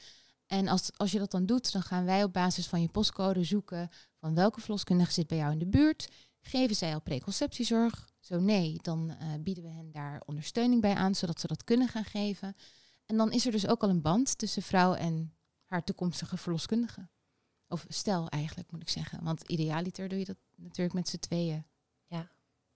En 0.49 0.69
als, 0.69 0.91
als 0.97 1.13
je 1.13 1.19
dat 1.19 1.31
dan 1.31 1.47
doet, 1.47 1.73
dan 1.73 1.83
gaan 1.83 2.05
wij 2.05 2.25
op 2.25 2.33
basis 2.33 2.67
van 2.67 2.81
je 2.81 2.89
postcode 2.89 3.45
zoeken 3.45 3.89
van 4.21 4.35
welke 4.35 4.61
verloskundige 4.61 5.13
zit 5.13 5.27
bij 5.27 5.39
jou 5.39 5.53
in 5.53 5.59
de 5.59 5.67
buurt. 5.67 6.09
Geven 6.41 6.77
zij 6.77 6.95
al 6.95 7.01
preconceptiezorg? 7.01 8.09
Zo 8.21 8.41
nee, 8.41 8.79
dan 8.83 9.11
eh, 9.11 9.29
bieden 9.41 9.65
we 9.65 9.71
hen 9.71 9.91
daar 9.93 10.23
ondersteuning 10.27 10.81
bij 10.81 10.95
aan, 10.95 11.15
zodat 11.15 11.41
ze 11.41 11.47
dat 11.47 11.65
kunnen 11.65 11.89
gaan 11.89 12.05
geven. 12.05 12.57
En 13.07 13.17
dan 13.17 13.33
is 13.33 13.47
er 13.47 13.53
dus 13.53 13.67
ook 13.67 13.83
al 13.83 13.89
een 13.89 14.03
band 14.03 14.39
tussen 14.39 14.63
vrouw 14.63 14.95
en 14.95 15.35
haar 15.65 15.85
toekomstige 15.85 16.37
verloskundige. 16.37 17.09
Of 17.69 17.85
stel 17.89 18.29
eigenlijk, 18.29 18.71
moet 18.73 18.83
ik 18.83 18.89
zeggen. 18.89 19.25
Want 19.25 19.43
idealiter 19.43 20.09
doe 20.09 20.19
je 20.19 20.25
dat 20.25 20.37
natuurlijk 20.57 20.95
met 20.95 21.09
z'n 21.09 21.19
tweeën. 21.19 21.67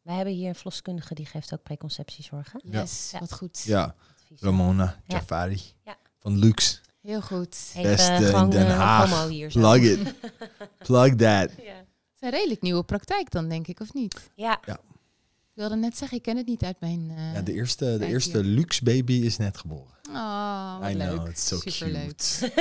We 0.03 0.13
hebben 0.13 0.35
hier 0.35 0.49
een 0.49 0.55
verloskundige 0.55 1.15
die 1.15 1.27
geeft 1.27 1.53
ook 1.55 1.63
preconceptiezorg. 1.63 2.53
hè? 2.53 2.59
Ja. 2.63 2.81
Yes, 2.81 3.11
Ja. 3.11 3.19
wat 3.19 3.33
goed. 3.33 3.63
Ja, 3.63 3.95
Advies. 4.11 4.41
Ramona 4.41 4.85
Ja. 4.85 5.17
Jafari 5.17 5.61
Ja. 5.85 5.97
van 6.19 6.39
Lux. 6.39 6.81
Heel 7.03 7.21
goed. 7.23 7.57
Even 7.75 7.91
Beste 7.91 8.13
in 8.13 8.23
gewoon 8.23 8.51
Den 8.51 8.67
eh, 8.67 8.79
Haag. 8.79 9.29
hier 9.29 9.51
zo. 9.51 9.59
Plug 9.61 9.83
it. 9.83 10.15
Plug 10.87 11.09
that. 11.15 11.19
Ja. 11.63 11.75
Het 11.75 12.21
is 12.21 12.21
een 12.21 12.31
redelijk 12.31 12.63
nieuwe 12.63 12.85
praktijk 12.85 13.31
dan, 13.31 13.49
denk 13.49 13.67
ik, 13.67 13.81
of 13.81 13.93
niet? 13.95 14.31
Ja, 14.35 14.61
Ik 14.67 14.79
wilde 15.55 15.77
net 15.77 15.97
zeggen, 15.99 16.17
ik 16.17 16.23
ken 16.23 16.37
het 16.37 16.47
niet 16.47 16.63
uit 16.63 16.81
mijn... 16.81 17.11
eh, 17.17 17.35
Ja, 17.35 17.41
de 17.43 17.53
eerste, 17.53 17.97
de 17.99 18.07
eerste 18.07 18.39
hier. 18.39 18.47
Lux 18.47 18.81
baby 18.81 19.13
is 19.13 19.37
net 19.37 19.57
geboren. 19.59 19.91
Oh, 20.11 20.79
wat 20.81 20.91
I 20.91 20.95
leuk. 20.97 21.15
know, 21.17 21.29
it's 21.29 21.47
so 21.47 21.57
Superleuk. 21.59 22.07
cute. 22.17 22.53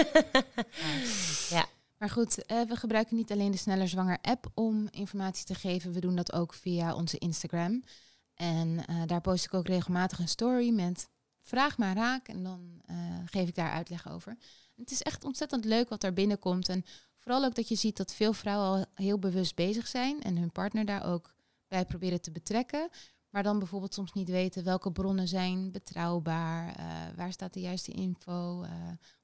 Ja. 1.49 1.65
Maar 1.97 2.09
goed, 2.09 2.45
eh, 2.45 2.61
we 2.67 2.75
gebruiken 2.75 3.15
niet 3.15 3.31
alleen 3.31 3.51
de 3.51 3.57
Sneller 3.57 3.87
Zwanger 3.87 4.17
app 4.21 4.45
om 4.53 4.87
informatie 4.91 5.45
te 5.45 5.55
geven. 5.55 5.91
We 5.93 5.99
doen 5.99 6.15
dat 6.15 6.33
ook 6.33 6.53
via 6.53 6.93
onze 6.95 7.17
Instagram. 7.17 7.83
En 8.35 8.83
eh, 8.87 8.95
daar 9.05 9.21
post 9.21 9.45
ik 9.45 9.53
ook 9.53 9.67
regelmatig 9.67 10.19
een 10.19 10.27
story 10.27 10.69
met 10.69 11.07
vraag 11.51 11.77
maar 11.77 11.95
raak. 11.95 12.27
En 12.27 12.43
dan 12.43 12.81
eh, 12.85 12.95
geef 13.25 13.47
ik 13.47 13.55
daar 13.55 13.71
uitleg 13.71 14.09
over. 14.09 14.37
Het 14.75 14.91
is 14.91 15.01
echt 15.01 15.23
ontzettend 15.23 15.65
leuk 15.65 15.89
wat 15.89 16.01
daar 16.01 16.13
binnenkomt. 16.13 16.69
En 16.69 16.83
vooral 17.17 17.43
ook 17.43 17.55
dat 17.55 17.67
je 17.67 17.75
ziet 17.75 17.97
dat 17.97 18.13
veel 18.13 18.33
vrouwen 18.33 18.67
al 18.67 18.85
heel 19.05 19.19
bewust 19.19 19.55
bezig 19.55 19.87
zijn. 19.87 20.21
En 20.21 20.37
hun 20.37 20.51
partner 20.51 20.85
daar 20.85 21.05
ook 21.05 21.33
bij 21.67 21.85
proberen 21.85 22.21
te 22.21 22.31
betrekken. 22.31 22.89
Maar 23.29 23.43
dan 23.43 23.59
bijvoorbeeld 23.59 23.93
soms 23.93 24.13
niet 24.13 24.29
weten 24.29 24.63
welke 24.63 24.91
bronnen 24.91 25.27
zijn 25.27 25.71
betrouwbaar. 25.71 26.75
eh, 26.75 26.85
waar 27.15 27.31
staat 27.31 27.53
de 27.53 27.59
juiste 27.59 27.91
info? 27.91 28.63
eh, 28.63 28.71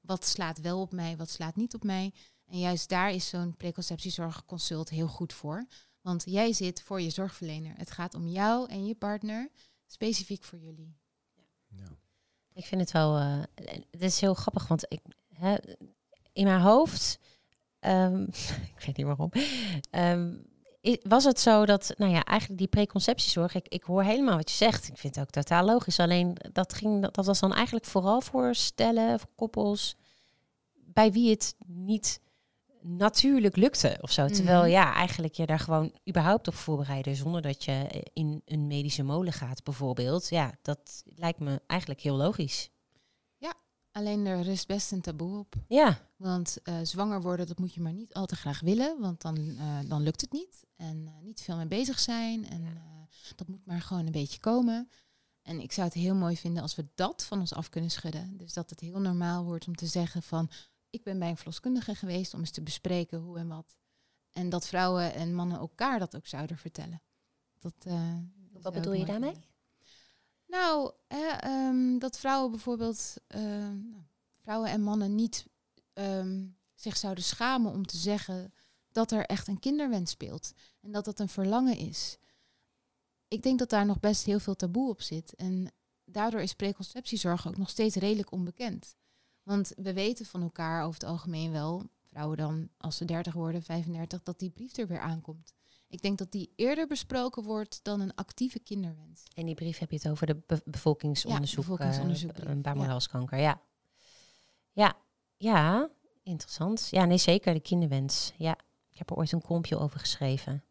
wat 0.00 0.26
slaat 0.26 0.60
wel 0.60 0.80
op 0.80 0.92
mij, 0.92 1.16
wat 1.16 1.30
slaat 1.30 1.56
niet 1.56 1.74
op 1.74 1.84
mij? 1.84 2.12
En 2.46 2.58
juist 2.58 2.88
daar 2.88 3.12
is 3.12 3.28
zo'n 3.28 3.56
preconceptiezorgconsult 3.56 4.88
heel 4.88 5.08
goed 5.08 5.32
voor. 5.32 5.66
Want 6.00 6.22
jij 6.26 6.52
zit 6.52 6.82
voor 6.82 7.00
je 7.00 7.10
zorgverlener. 7.10 7.76
Het 7.76 7.90
gaat 7.90 8.14
om 8.14 8.26
jou 8.26 8.68
en 8.68 8.86
je 8.86 8.94
partner, 8.94 9.50
specifiek 9.86 10.44
voor 10.44 10.58
jullie. 10.58 10.96
Ja. 11.68 11.98
Ik 12.58 12.66
vind 12.66 12.80
het 12.80 12.92
wel... 12.92 13.16
eh, 13.16 13.42
het 13.90 14.02
is 14.02 14.20
heel 14.20 14.34
grappig, 14.34 14.68
want 14.68 14.86
ik, 14.88 15.00
hè, 15.32 15.54
in 16.32 16.44
mijn 16.44 16.60
hoofd... 16.60 17.18
ehm, 17.80 18.22
ik 18.76 18.82
weet 18.86 18.96
niet 18.96 19.06
waarom... 19.06 19.30
ehm, 19.90 20.34
was 21.02 21.24
het 21.24 21.40
zo 21.40 21.66
dat, 21.66 21.94
nou 21.96 22.12
ja, 22.12 22.24
eigenlijk 22.24 22.60
die 22.60 22.68
preconceptiezorg, 22.68 23.54
ik, 23.54 23.68
ik 23.68 23.82
hoor 23.82 24.02
helemaal 24.02 24.36
wat 24.36 24.50
je 24.50 24.56
zegt. 24.56 24.88
Ik 24.88 24.98
vind 24.98 25.14
het 25.14 25.24
ook 25.24 25.30
totaal 25.30 25.64
logisch. 25.64 26.00
Alleen 26.00 26.36
dat, 26.52 26.74
ging, 26.74 27.02
dat, 27.02 27.14
dat 27.14 27.26
was 27.26 27.40
dan 27.40 27.54
eigenlijk 27.54 27.84
vooral 27.84 28.20
voor 28.20 28.54
stellen, 28.54 29.18
voor 29.18 29.30
koppels, 29.34 29.96
bij 30.74 31.12
wie 31.12 31.30
het 31.30 31.54
niet 31.66 32.20
natuurlijk 32.96 33.56
lukte 33.56 33.98
of 34.00 34.12
zo. 34.12 34.26
Terwijl 34.26 34.60
Mhm. 34.60 34.70
ja, 34.70 34.94
eigenlijk 34.94 35.34
je 35.34 35.46
daar 35.46 35.58
gewoon 35.58 35.92
überhaupt 36.08 36.48
op 36.48 36.54
voorbereiden 36.54 37.16
zonder 37.16 37.42
dat 37.42 37.64
je 37.64 38.04
in 38.12 38.42
een 38.44 38.66
medische 38.66 39.02
molen 39.02 39.32
gaat 39.32 39.64
bijvoorbeeld. 39.64 40.28
Ja, 40.28 40.58
dat 40.62 41.02
lijkt 41.04 41.40
me 41.40 41.62
eigenlijk 41.66 42.00
heel 42.00 42.16
logisch. 42.16 42.70
Alleen 43.98 44.26
er 44.26 44.42
rust 44.42 44.66
best 44.66 44.92
een 44.92 45.00
taboe 45.00 45.38
op. 45.38 45.54
Ja, 45.68 45.98
Want 46.16 46.62
eh, 46.62 46.78
zwanger 46.82 47.20
worden, 47.20 47.46
dat 47.46 47.58
moet 47.58 47.74
je 47.74 47.80
maar 47.80 47.92
niet 47.92 48.14
al 48.14 48.26
te 48.26 48.36
graag 48.36 48.60
willen, 48.60 49.00
want 49.00 49.22
dan, 49.22 49.36
eh, 49.58 49.78
dan 49.86 50.02
lukt 50.02 50.20
het 50.20 50.32
niet. 50.32 50.64
En 50.76 51.06
eh, 51.06 51.12
niet 51.22 51.40
veel 51.40 51.56
mee 51.56 51.66
bezig 51.66 51.98
zijn. 51.98 52.48
En 52.48 52.64
eh, 52.64 53.34
dat 53.36 53.48
moet 53.48 53.66
maar 53.66 53.80
gewoon 53.80 54.06
een 54.06 54.12
beetje 54.12 54.40
komen. 54.40 54.88
En 55.42 55.60
ik 55.60 55.72
zou 55.72 55.86
het 55.86 55.96
heel 55.96 56.14
mooi 56.14 56.36
vinden 56.36 56.62
als 56.62 56.74
we 56.74 56.86
dat 56.94 57.24
van 57.24 57.40
ons 57.40 57.54
af 57.54 57.68
kunnen 57.68 57.90
schudden. 57.90 58.36
Dus 58.36 58.52
dat 58.52 58.70
het 58.70 58.80
heel 58.80 59.00
normaal 59.00 59.44
wordt 59.44 59.66
om 59.66 59.74
te 59.74 59.86
zeggen 59.86 60.22
van... 60.22 60.50
ik 60.90 61.02
ben 61.02 61.18
bij 61.18 61.28
een 61.28 61.36
verloskundige 61.36 61.94
geweest 61.94 62.34
om 62.34 62.40
eens 62.40 62.50
te 62.50 62.62
bespreken 62.62 63.18
hoe 63.18 63.38
en 63.38 63.48
wat. 63.48 63.76
En 64.32 64.48
dat 64.48 64.66
vrouwen 64.66 65.14
en 65.14 65.34
mannen 65.34 65.58
elkaar 65.58 65.98
dat 65.98 66.16
ook 66.16 66.26
zouden 66.26 66.58
vertellen. 66.58 67.02
Dat, 67.58 67.74
eh, 67.78 68.18
wat 68.52 68.72
bedoel 68.72 68.92
je 68.92 69.04
daarmee? 69.04 69.34
Nou, 70.46 70.92
ehm, 71.06 71.98
dat 71.98 72.18
vrouwen 72.18 72.50
bijvoorbeeld... 72.50 73.16
eh, 73.26 73.40
nou, 73.40 74.02
vrouwen 74.40 74.70
en 74.70 74.82
mannen 74.82 75.14
niet 75.14 75.46
ehm, 75.92 76.46
zich 76.74 76.96
zouden 76.96 77.24
schamen 77.24 77.72
om 77.72 77.86
te 77.86 77.96
zeggen 77.96 78.52
dat 78.92 79.10
er 79.10 79.24
echt 79.26 79.48
een 79.48 79.58
kinderwens 79.58 80.10
speelt 80.10 80.52
en 80.80 80.92
dat 80.92 81.04
dat 81.04 81.18
een 81.18 81.28
verlangen 81.28 81.76
is. 81.76 82.18
Ik 83.28 83.42
denk 83.42 83.58
dat 83.58 83.70
daar 83.70 83.86
nog 83.86 84.00
best 84.00 84.24
heel 84.24 84.38
veel 84.38 84.56
taboe 84.56 84.88
op 84.88 85.02
zit. 85.02 85.34
En 85.34 85.72
daardoor 86.04 86.40
is 86.40 86.54
preconceptiezorg 86.54 87.48
ook 87.48 87.56
nog 87.56 87.70
steeds 87.70 87.96
redelijk 87.96 88.32
onbekend. 88.32 88.96
Want 89.48 89.72
we 89.76 89.92
weten 89.92 90.26
van 90.26 90.42
elkaar 90.42 90.82
over 90.82 91.00
het 91.00 91.08
algemeen 91.08 91.52
wel, 91.52 91.82
vrouwen 92.10 92.36
dan 92.36 92.68
als 92.78 92.96
ze 92.96 93.04
30 93.04 93.32
worden, 93.34 93.62
35, 93.62 94.22
dat 94.22 94.38
die 94.38 94.50
brief 94.50 94.76
er 94.76 94.86
weer 94.86 95.00
aankomt. 95.00 95.52
Ik 95.88 96.02
denk 96.02 96.18
dat 96.18 96.32
die 96.32 96.52
eerder 96.56 96.86
besproken 96.86 97.42
wordt 97.42 97.80
dan 97.82 98.00
een 98.00 98.14
actieve 98.14 98.58
kinderwens. 98.58 99.22
En 99.34 99.46
die 99.46 99.54
brief 99.54 99.78
heb 99.78 99.90
je 99.90 99.96
het 99.96 100.08
over 100.08 100.26
de 100.26 100.36
be- 100.46 100.62
bevolkingsonderzoek, 100.64 101.64
Ja, 101.64 101.70
bevolkingsonderzoek, 101.70 102.30
eh, 102.30 102.48
ja. 102.48 102.54
baarmoederhalskanker. 102.54 103.38
Ja. 103.38 103.60
ja, 104.72 104.96
ja, 105.36 105.88
interessant. 106.22 106.88
Ja, 106.90 107.04
nee, 107.04 107.18
zeker 107.18 107.54
de 107.54 107.60
kinderwens. 107.60 108.32
Ja, 108.36 108.58
ik 108.90 108.98
heb 108.98 109.10
er 109.10 109.16
ooit 109.16 109.32
een 109.32 109.42
kolompje 109.42 109.78
over 109.78 110.00
geschreven. 110.00 110.64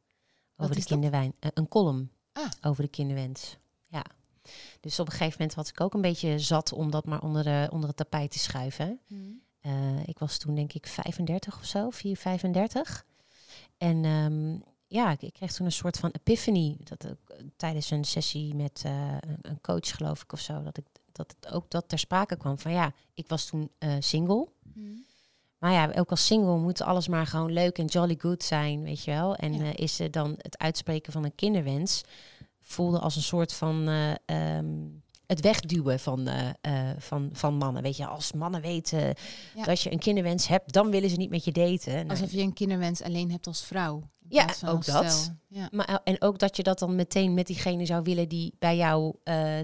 Over 0.58 0.76
de 0.76 0.84
kinderwijn. 0.84 1.34
Eh, 1.40 1.50
een 1.54 1.68
column 1.68 2.12
Ah. 2.34 2.50
over 2.62 2.84
de 2.84 2.90
kinderwens. 2.90 3.58
Ja. 3.88 4.04
Dus 4.80 5.00
op 5.00 5.06
een 5.06 5.12
gegeven 5.12 5.36
moment 5.40 5.56
was 5.58 5.70
ik 5.70 5.82
ook 5.82 5.94
een 5.94 6.02
beetje 6.02 6.40
zat 6.40 6.74
om 6.74 6.92
dat 6.92 7.06
maar 7.06 7.22
onder, 7.22 7.44
de, 7.44 7.68
onder 7.72 7.88
het 7.88 7.98
tapijt 7.98 8.32
te 8.32 8.40
schuiven. 8.40 9.00
Eh, 9.62 10.08
ik 10.08 10.20
was 10.20 10.38
toen 10.38 10.56
denk 10.56 10.74
ik 10.74 10.88
35 10.88 11.58
of 11.60 11.66
zo, 11.66 11.90
4, 11.90 12.18
35. 12.18 13.06
En 13.78 14.06
ehm, 14.06 14.58
ja, 14.88 15.12
ik, 15.12 15.22
ik 15.22 15.34
kreeg 15.34 15.54
toen 15.54 15.66
een 15.66 15.72
soort 15.72 15.98
van 15.98 16.10
epiphany. 16.12 16.78
Dat 16.84 17.04
eh, 17.04 17.12
tijdens 17.56 17.92
een 17.92 18.04
sessie 18.06 18.56
met 18.56 18.82
eh, 18.86 19.18
een, 19.42 19.62
coach, 19.62 19.96
geloof 19.96 20.22
ik, 20.22 20.32
of 20.34 20.40
zo. 20.40 20.64
Dat, 20.64 20.78
ik, 20.78 20.86
dat 21.12 21.36
het 21.40 21.54
ook 21.54 21.70
dat 21.70 21.90
ter 21.90 22.00
sprake 22.00 22.38
kwam 22.38 22.60
van 22.60 22.72
ja, 22.72 22.94
ik 23.14 23.28
was 23.28 23.46
toen 23.46 23.72
single. 24.00 24.48
Maar 25.58 25.72
ja, 25.72 25.92
ook 25.96 26.10
als 26.10 26.26
single 26.26 26.58
moet 26.58 26.82
alles 26.82 27.08
maar 27.08 27.28
gewoon 27.28 27.52
leuk 27.52 27.78
en 27.78 27.86
jolly 27.86 28.16
good 28.20 28.44
zijn, 28.44 28.84
weet 28.84 29.04
je 29.04 29.12
wel. 29.12 29.36
En 29.36 29.54
Ja. 29.54 29.76
is 29.76 30.00
er 30.00 30.12
dan 30.12 30.36
het 30.38 30.58
uitspreken 30.58 31.12
van 31.12 31.24
een 31.24 31.36
kinderwens 31.36 32.04
voelde 32.68 33.00
als 33.00 33.16
een 33.16 33.22
soort 33.22 33.54
van 33.54 33.88
eh, 33.88 34.12
ehm, 34.26 34.66
het 35.26 35.42
wegduwen 35.42 36.00
van, 36.00 36.28
eh, 36.28 36.50
eh, 36.62 36.96
van, 36.98 37.30
van 37.34 37.54
mannen. 37.54 37.84
Weet 37.84 37.98
je, 37.98 38.06
als 38.06 38.32
mannen 38.32 38.62
weten 38.62 39.14
Ja. 39.56 39.64
dat 39.64 39.82
je 39.82 39.92
een 39.92 40.00
kinderwens 40.00 40.48
hebt, 40.48 40.74
dan 40.74 40.90
willen 40.90 41.10
ze 41.10 41.16
niet 41.16 41.30
met 41.30 41.44
je 41.44 41.52
daten. 41.52 41.94
Nou, 41.94 42.10
Alsof 42.10 42.32
je 42.32 42.42
een 42.42 42.54
kinderwens 42.54 43.02
alleen 43.02 43.32
hebt 43.32 43.48
als 43.48 43.64
vrouw. 43.64 44.04
Ja, 44.30 44.48
ook 44.66 44.86
dat. 44.86 45.32
Ja. 45.48 45.68
maar, 45.72 46.02
en 46.04 46.22
ook 46.22 46.40
dat 46.40 46.58
je 46.58 46.64
dat 46.64 46.80
dan 46.80 46.96
meteen 46.96 47.34
met 47.34 47.48
diegene 47.48 47.86
zou 47.86 48.04
willen 48.04 48.30
die 48.30 48.54
bij 48.60 48.76
jou 48.76 49.16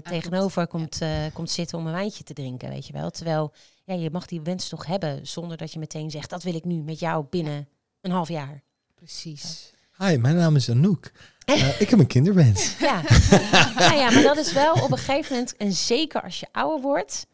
tegenover 0.02 0.66
komt, 0.66 1.00
komt 1.32 1.50
zitten 1.50 1.78
om 1.78 1.86
een 1.86 1.92
wijntje 1.92 2.24
te 2.24 2.32
drinken, 2.32 2.68
weet 2.68 2.86
je 2.86 2.92
wel. 2.92 3.10
Terwijl 3.10 3.52
ja, 3.84 3.94
je 3.94 4.10
mag 4.10 4.26
die 4.26 4.40
wens 4.40 4.68
toch 4.68 4.86
hebben 4.86 5.26
zonder 5.26 5.56
dat 5.56 5.72
je 5.72 5.78
meteen 5.78 6.10
zegt, 6.10 6.30
dat 6.30 6.42
wil 6.42 6.54
ik 6.54 6.64
nu 6.64 6.82
met 6.82 6.98
jou 6.98 7.26
binnen 7.30 7.68
een 8.00 8.10
half 8.10 8.28
jaar. 8.28 8.62
Precies. 8.94 9.73
Hi, 9.98 10.16
mijn 10.16 10.36
naam 10.36 10.56
is 10.56 10.70
Anouk. 10.70 11.12
Eh, 11.44 11.80
ik 11.80 11.90
heb 11.90 11.98
een 11.98 12.06
kinderwens. 12.06 12.78
Ja. 12.78 13.02
nou 13.78 13.94
ja, 13.94 14.10
maar 14.10 14.22
dat 14.22 14.36
is 14.36 14.52
wel 14.52 14.72
op 14.72 14.90
een 14.90 14.98
gegeven 14.98 15.32
moment, 15.32 15.56
en 15.56 15.72
zeker 15.72 16.22
als 16.22 16.40
je 16.40 16.46
ouder 16.52 16.80
wordt, 16.80 17.26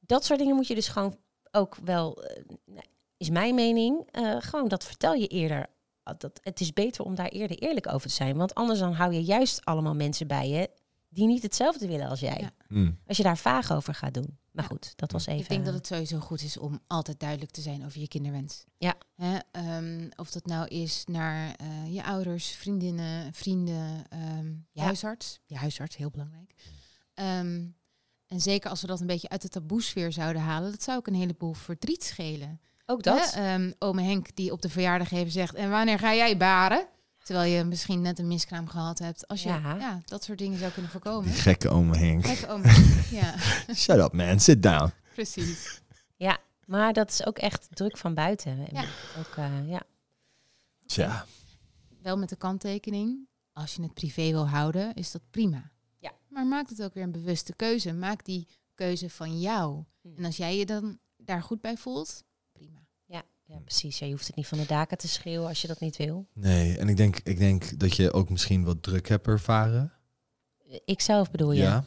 dat 0.00 0.24
soort 0.24 0.38
dingen 0.38 0.54
moet 0.54 0.66
je 0.66 0.74
dus 0.74 0.88
gewoon 0.88 1.16
ook 1.50 1.76
wel, 1.84 2.22
eh, 2.22 2.42
nou, 2.66 2.86
is 3.16 3.30
mijn 3.30 3.54
mening, 3.54 4.08
eh, 4.10 4.36
gewoon 4.38 4.68
dat 4.68 4.84
vertel 4.84 5.14
je 5.14 5.26
eerder. 5.26 5.66
Dat, 6.18 6.40
het 6.42 6.60
is 6.60 6.72
beter 6.72 7.04
om 7.04 7.14
daar 7.14 7.28
eerder 7.28 7.58
eerlijk 7.58 7.92
over 7.92 8.08
te 8.08 8.14
zijn, 8.14 8.36
want 8.36 8.54
anders 8.54 8.78
dan 8.78 8.92
hou 8.92 9.12
je 9.12 9.24
juist 9.24 9.64
allemaal 9.64 9.94
mensen 9.94 10.26
bij 10.26 10.48
je 10.48 10.70
die 11.08 11.26
niet 11.26 11.42
hetzelfde 11.42 11.86
willen 11.86 12.08
als 12.08 12.20
jij. 12.20 12.38
Ja. 12.40 12.50
Hmm. 12.66 12.98
Als 13.06 13.16
je 13.16 13.22
daar 13.22 13.38
vaag 13.38 13.72
over 13.72 13.94
gaat 13.94 14.14
doen. 14.14 14.38
Maar 14.60 14.66
goed, 14.70 14.92
dat 14.96 15.12
was 15.12 15.26
even. 15.26 15.42
Ik 15.42 15.48
denk 15.48 15.64
dat 15.64 15.74
het 15.74 15.86
sowieso 15.86 16.18
goed 16.18 16.42
is 16.42 16.56
om 16.58 16.80
altijd 16.86 17.20
duidelijk 17.20 17.50
te 17.50 17.60
zijn 17.60 17.84
over 17.84 18.00
je 18.00 18.08
kinderwens. 18.08 18.64
Ja. 18.78 18.94
Hè, 19.14 19.38
ehm, 19.50 20.08
of 20.16 20.30
dat 20.30 20.46
nou 20.46 20.66
is 20.68 21.04
naar 21.06 21.54
eh, 21.56 21.94
je 21.94 22.04
ouders, 22.04 22.48
vriendinnen, 22.50 23.32
vrienden, 23.34 24.04
ehm, 24.08 24.46
je 24.46 24.62
Ja. 24.72 24.84
huisarts. 24.84 25.40
Je 25.46 25.56
huisarts, 25.56 25.96
heel 25.96 26.10
belangrijk. 26.10 26.54
Ehm, 27.14 27.66
en 28.26 28.40
zeker 28.40 28.70
als 28.70 28.80
we 28.80 28.86
dat 28.86 29.00
een 29.00 29.06
beetje 29.06 29.28
uit 29.28 29.42
de 29.42 29.48
taboesfeer 29.48 30.12
zouden 30.12 30.42
halen, 30.42 30.70
dat 30.70 30.82
zou 30.82 30.98
ook 30.98 31.06
een 31.06 31.14
heleboel 31.14 31.52
verdriet 31.52 32.04
schelen. 32.04 32.60
ook 32.90 33.02
dat. 33.02 33.34
Hè, 33.34 33.70
ome 33.78 34.02
Henk 34.02 34.36
die 34.36 34.52
op 34.52 34.62
de 34.62 34.68
verjaardag 34.68 35.12
even 35.12 35.32
zegt, 35.32 35.54
en 35.54 35.70
wanneer 35.70 35.98
ga 35.98 36.14
jij 36.14 36.36
baren? 36.36 36.88
Terwijl 37.28 37.56
je 37.56 37.64
misschien 37.64 38.00
net 38.00 38.18
een 38.18 38.26
miskraam 38.28 38.68
gehad 38.68 38.98
hebt. 38.98 39.28
Als 39.28 39.42
je 39.42 39.48
Ja. 39.48 39.76
ja. 39.78 40.00
dat 40.04 40.24
soort 40.24 40.38
dingen 40.38 40.58
zou 40.58 40.72
kunnen 40.72 40.90
voorkomen. 40.90 41.30
Die 41.30 41.40
gekke 41.40 41.68
ome 41.68 41.96
Henk. 41.96 42.26
Ome 42.48 42.68
Henk. 42.72 43.04
Ja, 43.04 43.34
Shut 43.74 43.98
up 43.98 44.12
man, 44.12 44.40
sit 44.40 44.62
down. 44.62 44.92
precies. 45.14 45.80
Maar 46.66 46.92
dat 46.92 47.10
is 47.10 47.26
ook 47.26 47.38
echt 47.38 47.68
druk 47.70 47.96
van 47.96 48.14
buiten. 48.14 48.66
Ja. 48.72 48.84
Ook, 49.18 49.36
eh, 49.36 49.68
ja. 49.68 49.82
Tja. 50.86 51.26
wel 52.02 52.18
met 52.18 52.28
de 52.28 52.36
kanttekening. 52.36 53.28
Als 53.52 53.74
je 53.74 53.82
het 53.82 53.94
privé 53.94 54.30
wil 54.30 54.48
houden, 54.48 54.94
is 54.94 55.10
dat 55.10 55.22
prima. 55.30 55.70
Ja. 55.98 56.12
Maar 56.28 56.46
maak 56.46 56.68
het 56.68 56.82
ook 56.82 56.94
weer 56.94 57.02
een 57.02 57.12
bewuste 57.12 57.54
keuze. 57.56 57.92
Maak 57.92 58.24
die 58.24 58.48
keuze 58.74 59.10
van 59.10 59.40
jou. 59.40 59.84
Hm. 60.02 60.08
En 60.16 60.24
als 60.24 60.36
jij 60.36 60.56
je 60.58 60.66
dan 60.66 60.98
daar 61.16 61.42
goed 61.42 61.60
bij 61.60 61.76
voelt. 61.76 62.24
Ja, 63.48 63.54
ja, 63.54 63.60
precies. 63.60 63.98
Ja, 63.98 64.06
je 64.06 64.12
hoeft 64.12 64.26
het 64.26 64.36
niet 64.36 64.46
van 64.46 64.58
de 64.58 64.66
daken 64.66 64.98
te 64.98 65.08
schreeuwen 65.08 65.48
als 65.48 65.60
je 65.62 65.68
dat 65.68 65.80
niet 65.80 65.96
wil. 65.96 66.26
Nee, 66.32 66.78
en 66.78 66.88
ik 66.88 66.96
denk, 66.96 67.18
ik 67.24 67.38
denk 67.38 67.78
dat 67.78 67.96
je 67.96 68.12
ook 68.12 68.30
misschien 68.30 68.64
wat 68.64 68.82
druk 68.82 69.08
hebt 69.08 69.26
ervaren. 69.26 69.92
Ik 70.84 71.00
zelf 71.00 71.30
bedoel 71.30 71.52
je? 71.52 71.62
Ja. 71.62 71.84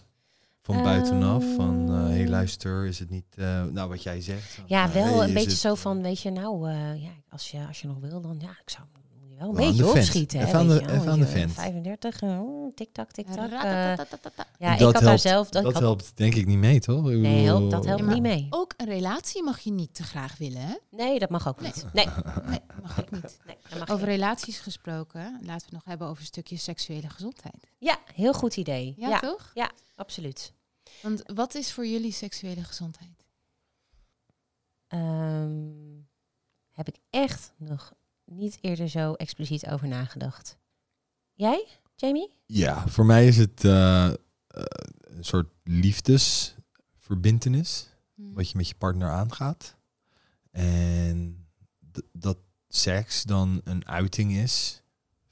Van 0.62 0.84
buitenaf, 0.84 1.43
van 1.55 1.89
Eh. 1.89 1.95
hé 2.03 2.12
hey, 2.12 2.28
luister, 2.28 2.86
is 2.86 2.99
het 2.99 3.09
niet, 3.09 3.26
eh, 3.36 3.64
nou 3.64 3.89
wat 3.89 4.03
jij 4.03 4.22
zegt. 4.22 4.59
Ja, 4.68 4.88
eh, 4.88 4.93
wel 4.93 5.18
hey, 5.20 5.28
een 5.28 5.34
beetje 5.34 5.49
het, 5.49 5.59
zo 5.59 5.74
eh, 5.74 5.80
van, 5.80 6.01
weet 6.01 6.22
je, 6.22 6.30
nou, 6.32 6.70
eh, 6.70 7.03
ja, 7.03 7.12
als 7.30 7.51
je, 7.51 7.68
als 7.68 7.82
je 7.82 7.88
nog 7.88 7.97
wil, 7.99 8.22
dan 8.22 8.39
ja, 8.39 8.49
ik 8.49 8.70
zou 8.70 8.84
wel 9.42 9.50
een 9.50 9.68
beetje 9.68 9.89
opschieten. 9.89 10.39
hè, 10.39 10.46
Even 10.46 10.60
aan 10.60 10.68
de- 10.68 10.74
je 10.74 10.80
wel, 10.86 10.89
even 10.96 11.12
aan 11.12 11.20
de 11.20 11.26
weet 11.26 11.34
je, 11.34 11.39
vent. 11.39 11.52
35, 11.54 12.22
eh, 12.22 12.42
oh, 12.42 12.76
tik-tak, 12.76 13.12
tik-tak. 13.12 13.52
eh, 13.52 13.52
ja, 13.52 14.74
ik 14.74 14.80
Dat 14.80 14.80
had 14.80 14.94
daar 14.94 15.02
helpt- 15.04 15.22
zelf... 15.22 15.50
Dat, 15.50 15.80
helpt 15.80 16.12
denk 16.18 16.36
ik 16.36 16.46
niet 16.46 16.58
mee, 16.58 16.80
toch? 16.80 17.04
Nee, 17.04 17.46
dat 17.68 17.86
helpt 17.86 18.02
Ja, 18.04 18.14
niet 18.14 18.22
mee. 18.22 18.48
Ook 18.50 18.74
een 18.78 18.86
relatie 18.86 19.44
mag 19.44 19.60
je 19.60 19.72
niet 19.72 19.94
te 19.96 20.04
graag 20.04 20.38
willen, 20.38 20.62
hè? 20.62 20.76
Nee, 20.89 21.20
dat 21.20 21.30
mag 21.30 21.48
ook 21.48 21.62
niet. 21.62 21.86
Nee, 21.94 22.06
Nee, 22.46 22.60
mag 22.82 23.00
ook 23.00 23.12
niet. 23.12 23.39
nee 23.46 23.58
dat 23.70 23.80
mag 23.80 23.89
Over 23.89 24.08
relaties 24.08 24.60
gesproken, 24.60 25.22
laten 25.32 25.46
we 25.46 25.52
het 25.52 25.72
nog 25.72 25.84
hebben 25.86 26.08
over 26.08 26.20
een 26.22 26.28
stukje 26.28 26.58
seksuele 26.58 27.10
gezondheid. 27.10 27.68
Ja, 27.78 27.98
heel 28.14 28.34
goed 28.34 28.58
idee. 28.58 28.94
Ja, 28.98 29.10
Ja, 29.10 29.20
toch? 29.20 29.52
absoluut. 29.96 30.54
Want 31.02 31.22
wat 31.34 31.56
is 31.56 31.72
voor 31.74 31.88
jullie 31.88 32.12
seksuele 32.12 32.64
gezondheid? 32.64 33.26
Ehm, 34.88 35.60
heb 36.72 36.88
ik 36.88 36.96
echt 37.09 37.51
nog 37.58 37.93
niet 38.32 38.58
eerder 38.62 38.89
zo 38.89 39.13
expliciet 39.13 39.67
over 39.67 39.87
nagedacht. 39.87 40.58
Jij, 41.33 41.67
Jamie? 41.95 42.33
Ja, 42.45 42.87
voor 42.87 43.05
mij 43.05 43.28
is 43.28 43.37
het 43.37 43.66
eh, 43.66 44.08
eh, 44.08 44.13
een 44.99 45.25
soort 45.25 45.49
liefdesverbintenis. 45.63 47.89
Hm. 48.16 48.33
Wat 48.33 48.49
je 48.49 48.58
met 48.58 48.67
je 48.67 48.75
partner 48.75 49.09
aangaat. 49.09 49.75
En 50.51 51.47
dat 52.12 52.37
seks 52.67 53.24
dan 53.24 53.62
een 53.63 53.87
uiting 53.87 54.32
is 54.32 54.82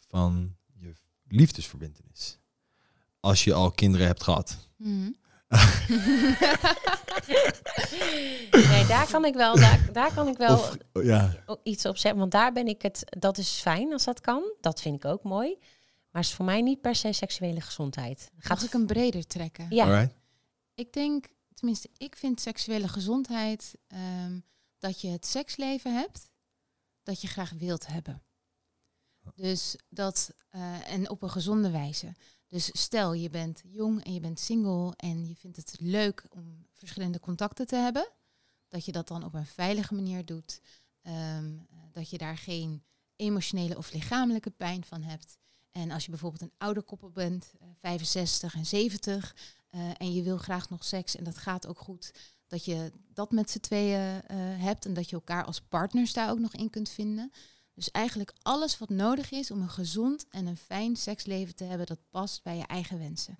van 0.07 0.55
je 0.73 0.93
liefdesverbintenis. 1.27 2.39
Als 3.19 3.43
je 3.43 3.53
al 3.53 3.71
kinderen 3.71 4.07
hebt 4.07 4.23
gehad. 4.23 4.57
Hm. 4.77 5.11
nee, 8.70 8.86
daar 8.86 9.08
kan 9.12 9.26
ik 9.26 9.34
wel, 9.34 9.56
daar, 9.56 9.90
daar 9.91 10.14
kan 10.14 10.28
ik 10.28 10.38
wel 10.38 10.58
Of, 10.58 10.78
ja, 11.04 11.44
iets 11.64 11.86
op 11.86 11.98
zeggen. 11.98 12.20
Want 12.20 12.32
daar 12.32 12.54
ben 12.54 12.68
ik 12.68 12.82
het, 12.82 13.04
dat 13.20 13.38
is 13.38 13.50
fijn 13.50 13.94
als 13.94 14.04
dat 14.04 14.22
kan. 14.22 14.54
Dat 14.62 14.82
vind 14.82 14.96
ik 14.96 15.06
ook 15.06 15.24
mooi. 15.24 15.58
Maar 16.10 16.22
is 16.22 16.34
voor 16.34 16.46
mij 16.46 16.62
niet 16.62 16.82
per 16.82 16.96
se 16.96 17.14
seksuele 17.14 17.62
gezondheid. 17.62 18.30
Mag 18.36 18.46
Gaat 18.46 18.64
ik 18.64 18.72
hem 18.72 18.86
breder 18.86 19.28
trekken? 19.28 19.66
Ja, 19.70 19.86
alright. 19.86 20.16
Ik 20.74 20.94
denk, 20.94 21.26
tenminste, 21.54 21.90
ik 21.98 22.16
vind 22.16 22.41
seksuele 22.41 22.88
gezondheid 22.88 23.76
ehm, 23.88 24.40
dat 24.80 25.02
je 25.02 25.08
het 25.08 25.26
seksleven 25.26 25.94
hebt 25.94 26.30
dat 27.04 27.22
je 27.22 27.28
graag 27.28 27.52
wilt 27.58 27.88
hebben. 27.88 28.24
Dus 29.36 29.76
dat, 29.90 30.34
eh, 30.50 30.91
en 30.91 31.10
op 31.10 31.22
een 31.22 31.30
gezonde 31.30 31.72
wijze. 31.72 32.16
Dus 32.49 32.69
stel 32.71 33.13
je 33.13 33.30
bent 33.30 33.61
jong 33.65 34.03
en 34.03 34.13
je 34.13 34.19
bent 34.19 34.39
single 34.39 34.93
en 34.95 35.27
je 35.27 35.35
vindt 35.35 35.57
het 35.57 35.76
leuk 35.80 36.26
om 36.30 36.65
verschillende 36.73 37.19
contacten 37.19 37.67
te 37.67 37.76
hebben, 37.76 38.11
dat 38.67 38.85
je 38.85 38.91
dat 38.91 39.07
dan 39.07 39.23
op 39.23 39.34
een 39.34 39.45
veilige 39.45 39.93
manier 39.93 40.26
doet. 40.26 40.61
Ehm, 41.01 41.57
dat 41.91 42.09
je 42.09 42.17
daar 42.17 42.38
geen 42.38 42.84
emotionele 43.15 43.77
of 43.77 43.93
lichamelijke 43.93 44.49
pijn 44.49 44.84
van 44.84 45.01
hebt. 45.01 45.38
En 45.71 45.91
als 45.91 46.03
je 46.03 46.09
bijvoorbeeld 46.09 46.41
een 46.41 46.53
oude 46.57 46.81
koppel 46.81 47.09
bent, 47.09 47.53
eh, 47.59 47.67
65 47.81 48.55
en 48.55 48.65
70, 48.65 49.35
eh, 49.69 49.89
en 49.97 50.13
je 50.13 50.23
wil 50.23 50.38
graag 50.38 50.69
nog 50.69 50.84
seks 50.84 51.15
en 51.15 51.23
dat 51.23 51.38
gaat 51.38 51.67
ook 51.67 51.80
goed, 51.80 52.11
dat 52.47 52.65
je 52.65 52.91
dat 53.13 53.31
met 53.31 53.49
z'n 53.49 53.59
tweeën 53.59 54.21
eh, 54.21 54.38
hebt 54.38 54.85
en 54.85 54.93
dat 54.93 55.09
je 55.09 55.15
elkaar 55.15 55.43
als 55.43 55.61
partners 55.61 56.13
daar 56.13 56.31
ook 56.31 56.39
nog 56.39 56.53
in 56.53 56.69
kunt 56.69 56.89
vinden. 56.89 57.31
Dus 57.80 57.91
eigenlijk 57.91 58.34
alles 58.41 58.77
wat 58.77 58.89
nodig 58.89 59.31
is 59.31 59.51
om 59.51 59.61
een 59.61 59.69
gezond 59.69 60.27
en 60.30 60.45
een 60.45 60.57
fijn 60.57 60.95
seksleven 60.95 61.56
te 61.56 61.64
hebben, 61.64 61.88
dat 61.88 62.10
past 62.10 62.43
bij 62.43 62.57
je 62.57 62.65
eigen 62.65 62.99
wensen. 62.99 63.39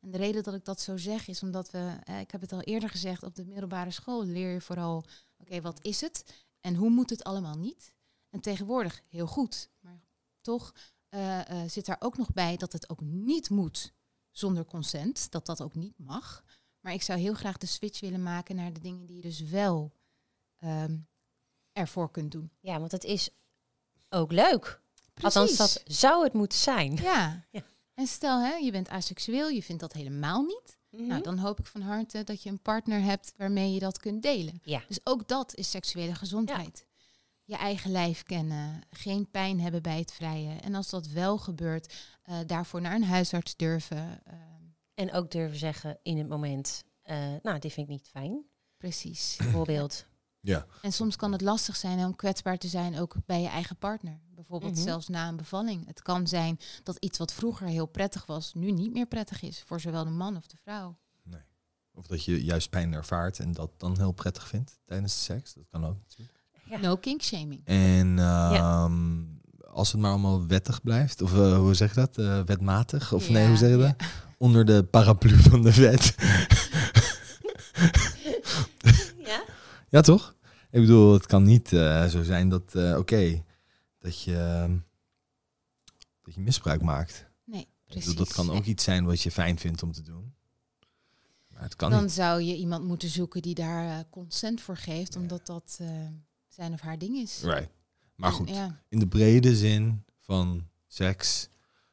En 0.00 0.10
de 0.10 0.16
reden 0.16 0.42
dat 0.42 0.54
ik 0.54 0.64
dat 0.64 0.80
zo 0.80 0.96
zeg 0.96 1.28
is 1.28 1.42
omdat 1.42 1.70
we, 1.70 1.96
eh, 2.04 2.20
ik 2.20 2.30
heb 2.30 2.40
het 2.40 2.52
al 2.52 2.60
eerder 2.60 2.88
gezegd, 2.88 3.22
op 3.22 3.34
de 3.34 3.44
middelbare 3.44 3.90
school 3.90 4.24
leer 4.24 4.52
je 4.52 4.60
vooral, 4.60 5.04
oké, 5.38 5.60
wat 5.60 5.84
is 5.84 6.00
het 6.00 6.44
en 6.60 6.74
hoe 6.74 6.90
moet 6.90 7.10
het 7.10 7.24
allemaal 7.24 7.56
niet? 7.56 7.94
En 8.28 8.40
tegenwoordig 8.40 9.02
heel 9.08 9.26
goed, 9.26 9.70
maar 9.80 10.00
toch 10.40 10.74
eh, 11.08 11.62
eh, 11.62 11.70
zit 11.70 11.86
daar 11.86 12.00
ook 12.00 12.16
nog 12.16 12.32
bij 12.32 12.56
dat 12.56 12.72
het 12.72 12.90
ook 12.90 13.00
niet 13.00 13.50
moet 13.50 13.92
zonder 14.30 14.64
consent, 14.64 15.30
dat 15.30 15.46
dat 15.46 15.62
ook 15.62 15.74
niet 15.74 15.98
mag. 15.98 16.44
Maar 16.80 16.92
ik 16.92 17.02
zou 17.02 17.18
heel 17.18 17.34
graag 17.34 17.56
de 17.56 17.66
switch 17.66 18.00
willen 18.00 18.22
maken 18.22 18.56
naar 18.56 18.72
de 18.72 18.80
dingen 18.80 19.06
die 19.06 19.16
je 19.16 19.22
dus 19.22 19.40
wel 19.40 19.92
ehm, 20.56 20.98
ervoor 21.72 22.10
kunt 22.10 22.32
doen. 22.32 22.50
Ja, 22.60 22.78
want 22.78 22.92
het 22.92 23.04
is 23.04 23.30
ook 24.10 24.32
leuk. 24.32 24.80
Althans, 25.22 25.56
dat 25.56 25.80
zou 25.84 26.24
het 26.24 26.32
moeten 26.32 26.58
zijn. 26.58 26.94
Ja. 26.96 27.44
Ja. 27.50 27.62
En 27.94 28.06
stel, 28.06 28.40
hè, 28.40 28.54
je 28.54 28.70
bent 28.70 28.88
asexueel, 28.88 29.48
je 29.48 29.62
vindt 29.62 29.80
dat 29.80 29.92
helemaal 29.92 30.42
niet. 30.42 30.78
Mhm. 30.90 31.06
Nou, 31.06 31.22
dan 31.22 31.38
hoop 31.38 31.58
ik 31.60 31.66
van 31.66 31.80
harte 31.80 32.24
dat 32.24 32.42
je 32.42 32.50
een 32.50 32.62
partner 32.62 33.00
hebt 33.02 33.32
waarmee 33.36 33.72
je 33.72 33.78
dat 33.80 33.98
kunt 33.98 34.22
delen. 34.22 34.60
Ja. 34.64 34.82
Dus 34.88 35.00
ook 35.04 35.28
dat 35.28 35.54
is 35.54 35.70
seksuele 35.70 36.14
gezondheid. 36.14 36.86
Je 37.44 37.56
eigen 37.56 37.90
lijf 37.90 38.22
kennen, 38.22 38.80
geen 38.90 39.30
pijn 39.30 39.60
hebben 39.60 39.82
bij 39.82 39.98
het 39.98 40.12
vrije. 40.12 40.56
En 40.60 40.74
als 40.74 40.90
dat 40.90 41.06
wel 41.06 41.38
gebeurt, 41.38 41.94
eh, 42.22 42.38
daarvoor 42.46 42.80
naar 42.80 42.94
een 42.94 43.04
huisarts 43.04 43.56
durven. 43.56 44.20
eh, 44.24 44.34
En 44.94 45.12
ook 45.12 45.30
durven 45.30 45.58
zeggen 45.58 45.98
in 46.02 46.18
het 46.18 46.28
moment, 46.28 46.84
eh, 47.02 47.16
nou, 47.42 47.58
dit 47.58 47.72
vind 47.72 47.86
ik 47.88 47.92
niet 47.92 48.08
fijn. 48.08 48.44
precies. 48.76 49.36
Bijvoorbeeld. 49.38 50.06
Ja. 50.40 50.66
En 50.82 50.92
soms 50.92 51.16
kan 51.16 51.32
het 51.32 51.40
lastig 51.40 51.76
zijn 51.76 51.98
om 51.98 52.16
kwetsbaar 52.16 52.58
te 52.58 52.68
zijn 52.68 52.98
ook 52.98 53.14
bij 53.26 53.40
je 53.42 53.48
eigen 53.48 53.76
partner. 53.76 54.18
Bijvoorbeeld 54.34 54.74
Mhm. 54.74 54.82
zelfs 54.82 55.08
na 55.08 55.28
een 55.28 55.36
bevalling. 55.36 55.86
Het 55.86 56.02
kan 56.02 56.26
zijn 56.26 56.58
dat 56.82 56.96
iets 56.96 57.18
wat 57.18 57.32
vroeger 57.32 57.66
heel 57.66 57.86
prettig 57.86 58.26
was, 58.26 58.54
nu 58.54 58.70
niet 58.70 58.92
meer 58.92 59.06
prettig 59.06 59.42
is 59.42 59.62
voor 59.66 59.80
zowel 59.80 60.04
de 60.04 60.10
man 60.10 60.36
of 60.36 60.46
de 60.46 60.56
vrouw. 60.62 60.96
Nee. 61.22 61.40
Of 61.94 62.06
dat 62.06 62.24
je 62.24 62.44
juist 62.44 62.70
pijn 62.70 62.92
ervaart 62.92 63.38
en 63.38 63.52
dat 63.52 63.70
dan 63.76 63.96
heel 63.98 64.12
prettig 64.12 64.48
vindt 64.48 64.78
tijdens 64.84 65.14
de 65.14 65.20
seks. 65.20 65.54
Dat 65.54 65.64
kan 65.70 65.84
ook 65.86 65.96
natuurlijk. 66.08 66.38
Ja. 66.64 66.78
No 66.78 66.96
kink 66.96 67.22
shaming. 67.22 67.60
En 67.64 68.18
ehm, 68.18 69.22
als 69.72 69.92
het 69.92 70.00
maar 70.00 70.10
allemaal 70.10 70.46
wettig 70.46 70.82
blijft, 70.82 71.22
of 71.22 71.32
eh, 71.34 71.56
hoe 71.56 71.74
zeg 71.74 71.94
je 71.94 72.00
dat? 72.00 72.18
Eh, 72.18 72.40
wetmatig? 72.44 73.12
Of 73.12 73.28
nee, 73.28 73.46
hoe 73.48 73.56
zeg 73.56 73.70
je 73.70 73.76
ja. 73.76 73.82
dat? 73.96 74.06
Onder 74.38 74.64
de 74.64 74.84
paraplu 74.84 75.36
van 75.36 75.62
de 75.62 75.74
wet. 75.74 76.14
Ja? 79.90 80.00
toch? 80.00 80.36
Ik 80.70 80.80
bedoel, 80.80 81.12
het 81.12 81.26
kan 81.26 81.42
niet 81.42 81.72
eh, 81.72 82.06
zo 82.06 82.22
zijn 82.22 82.48
dat, 82.48 82.74
eh, 82.74 82.96
oké, 82.98 83.44
dat 83.98 84.22
je 84.22 84.36
ehm, 84.36 84.78
dat 86.22 86.34
je 86.34 86.40
misbruik 86.40 86.82
maakt. 86.82 87.26
Nee, 87.44 87.60
Ik 87.60 87.68
precies. 87.84 88.04
bedoel, 88.08 88.24
dat 88.24 88.34
kan 88.34 88.50
ook 88.50 88.64
iets 88.64 88.84
zijn 88.84 89.04
wat 89.04 89.22
je 89.22 89.30
fijn 89.30 89.58
vindt 89.58 89.82
om 89.82 89.92
te 89.92 90.02
doen. 90.02 90.34
Maar 91.48 91.62
het 91.62 91.76
kan 91.76 91.90
Dan 91.90 92.02
niet. 92.02 92.12
zou 92.12 92.40
je 92.42 92.56
iemand 92.56 92.84
moeten 92.84 93.08
zoeken 93.08 93.42
die 93.42 93.54
daar 93.54 93.98
eh, 93.98 94.04
consent 94.10 94.60
voor 94.60 94.76
geeft, 94.76 95.16
omdat 95.16 95.46
dat 95.46 95.78
zijn 96.48 96.72
of 96.72 96.80
haar 96.80 96.98
ding 96.98 97.16
is. 97.16 97.40
Right. 97.42 97.68
Maar 98.14 98.32
goed, 98.32 98.48
Ja, 98.48 98.82
in 98.88 98.98
de 98.98 99.08
brede 99.08 99.56
zin 99.56 100.04
van 100.20 100.68
seks, 100.86 101.48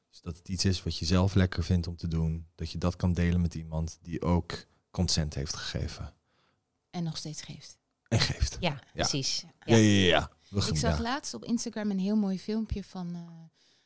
dus 0.10 0.22
dat 0.22 0.38
het 0.38 0.50
iets 0.50 0.66
is 0.66 0.84
wat 0.84 0.98
je 0.98 1.06
zelf 1.06 1.34
lekker 1.34 1.64
vindt 1.64 1.88
om 1.88 1.96
te 1.96 2.08
doen, 2.08 2.48
dat 2.56 2.72
je 2.72 2.78
dat 2.78 2.96
kan 2.96 3.14
delen 3.14 3.42
met 3.42 3.56
iemand 3.56 4.00
die 4.02 4.22
ook 4.22 4.66
consent 4.92 5.34
heeft 5.34 5.56
gegeven 5.56 6.14
en 6.90 7.04
nog 7.04 7.18
steeds 7.18 7.42
geeft. 7.42 7.77
En 8.10 8.20
geeft. 8.20 8.58
Ja, 8.60 8.80
precies. 8.94 9.44
Ja, 9.66 9.76
ja, 9.76 9.76
ja. 9.76 10.08
ja. 10.08 10.32
We 10.50 10.62
gaan- 10.62 10.72
Ik 10.74 10.78
zag 10.80 10.96
ja. 10.98 11.02
laatst 11.04 11.34
op 11.34 11.44
Instagram 11.46 11.92
een 11.92 12.00
heel 12.00 12.16
mooi 12.16 12.40
filmpje 12.40 12.84
van 12.84 13.14
eh, 13.16 13.22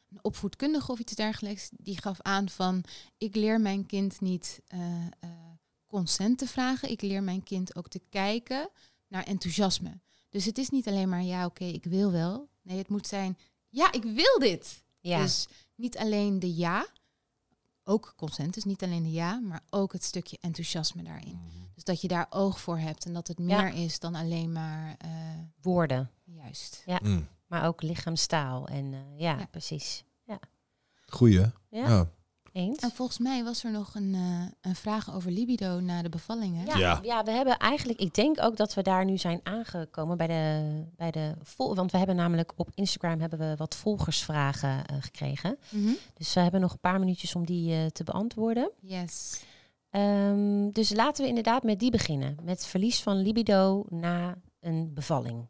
een 0.10 0.20
opvoedkundige 0.22 0.92
of 0.92 1.00
iets 1.00 1.14
dergelijks. 1.14 1.70
Die 1.78 2.02
gaf 2.02 2.22
aan 2.22 2.50
van, 2.50 2.84
ik 3.18 3.36
leer 3.36 3.62
mijn 3.62 3.86
kind 3.86 4.22
niet 4.22 4.62
eh, 4.68 4.80
eh, 5.20 5.30
consent 5.88 6.38
te 6.38 6.48
vragen. 6.48 6.90
Ik 6.90 7.02
leer 7.02 7.24
mijn 7.24 7.44
kind 7.44 7.76
ook 7.76 7.88
te 7.88 8.02
kijken 8.10 8.70
naar 9.08 9.24
enthousiasme. 9.24 10.00
Dus 10.30 10.46
het 10.46 10.58
is 10.58 10.70
niet 10.70 10.88
alleen 10.88 11.10
maar, 11.10 11.24
ja 11.24 11.46
oké, 11.46 11.64
ik 11.66 11.84
wil 11.84 12.12
wel. 12.12 12.50
Nee, 12.62 12.78
het 12.78 12.90
moet 12.90 13.08
zijn, 13.08 13.38
ja, 13.70 13.92
ik 13.92 14.04
wil 14.04 14.40
dit. 14.40 14.84
Ja. 15.00 15.22
Dus 15.22 15.48
niet 15.76 15.98
alleen 15.98 16.40
de 16.40 16.56
ja, 16.56 16.88
ook 17.92 18.14
consent, 18.18 18.54
dus 18.54 18.64
niet 18.64 18.84
alleen 18.84 19.04
de 19.04 19.12
ja, 19.12 19.40
maar 19.40 19.62
ook 19.70 19.94
het 19.94 20.04
stukje 20.04 20.38
enthousiasme 20.42 21.04
daarin. 21.04 21.36
Mhm. 21.36 21.60
Dus 21.74 21.84
dat 21.84 22.02
je 22.02 22.08
daar 22.08 22.28
oog 22.30 22.60
voor 22.62 22.78
hebt 22.78 23.06
en 23.06 23.14
dat 23.14 23.28
het 23.28 23.38
Ja. 23.38 23.44
meer 23.62 23.74
is 23.74 24.00
dan 24.00 24.16
alleen 24.16 24.52
maar 24.52 24.96
eh, 24.98 25.10
Woorden, 25.62 26.10
juist. 26.24 26.84
Mm. 27.02 27.28
maar 27.48 27.68
ook 27.68 27.82
lichaamstaal. 27.82 28.68
En 28.68 28.94
eh, 28.94 29.00
ja, 29.20 29.38
Ja. 29.40 29.46
precies. 29.46 30.04
Goeie. 31.08 31.40
Ja, 31.40 31.88
Ja. 31.88 32.10
Eens. 32.52 32.78
En 32.80 32.92
volgens 32.92 33.18
mij 33.18 33.44
was 33.44 33.64
er 33.64 33.72
nog 33.72 33.96
een, 33.96 34.16
eh, 34.16 34.46
een 34.62 34.76
vraag 34.76 35.14
over 35.14 35.32
libido 35.32 35.80
na 35.80 36.02
de 36.02 36.10
bevalling. 36.10 36.56
Hè? 36.58 36.64
Ja, 36.64 36.78
Ja. 36.78 37.00
ja. 37.04 37.24
we 37.24 37.32
hebben 37.32 37.58
eigenlijk, 37.58 38.00
ik 38.00 38.14
denk 38.14 38.42
ook 38.44 38.58
dat 38.58 38.74
we 38.74 38.82
daar 38.82 39.06
nu 39.06 39.18
zijn 39.18 39.40
aangekomen 39.44 40.18
bij 40.18 40.28
de, 40.28 40.84
bij 40.96 41.12
de 41.12 41.34
vol, 41.42 41.76
want 41.76 41.92
we 41.92 41.98
hebben 41.98 42.16
namelijk 42.16 42.52
op 42.56 42.70
Instagram 42.74 43.20
hebben 43.20 43.40
we 43.40 43.56
wat 43.56 43.76
volgersvragen 43.76 44.86
eh, 44.86 44.96
gekregen. 45.00 45.58
Mhm. 45.70 45.92
Dus 46.14 46.34
we 46.34 46.40
hebben 46.40 46.62
nog 46.62 46.72
een 46.72 46.80
paar 46.80 47.00
minuutjes 47.00 47.36
om 47.36 47.46
die 47.46 47.74
eh, 47.74 47.86
te 47.86 48.04
beantwoorden. 48.04 48.72
Yes. 48.82 49.44
Ehm, 49.90 50.70
dus 50.72 50.94
laten 50.94 51.24
we 51.24 51.30
inderdaad 51.30 51.64
met 51.64 51.80
die 51.80 51.92
beginnen, 51.92 52.38
met 52.44 52.66
verlies 52.66 53.02
van 53.02 53.16
libido 53.22 53.86
na 53.90 54.38
een 54.60 54.94
bevalling. 54.94 55.50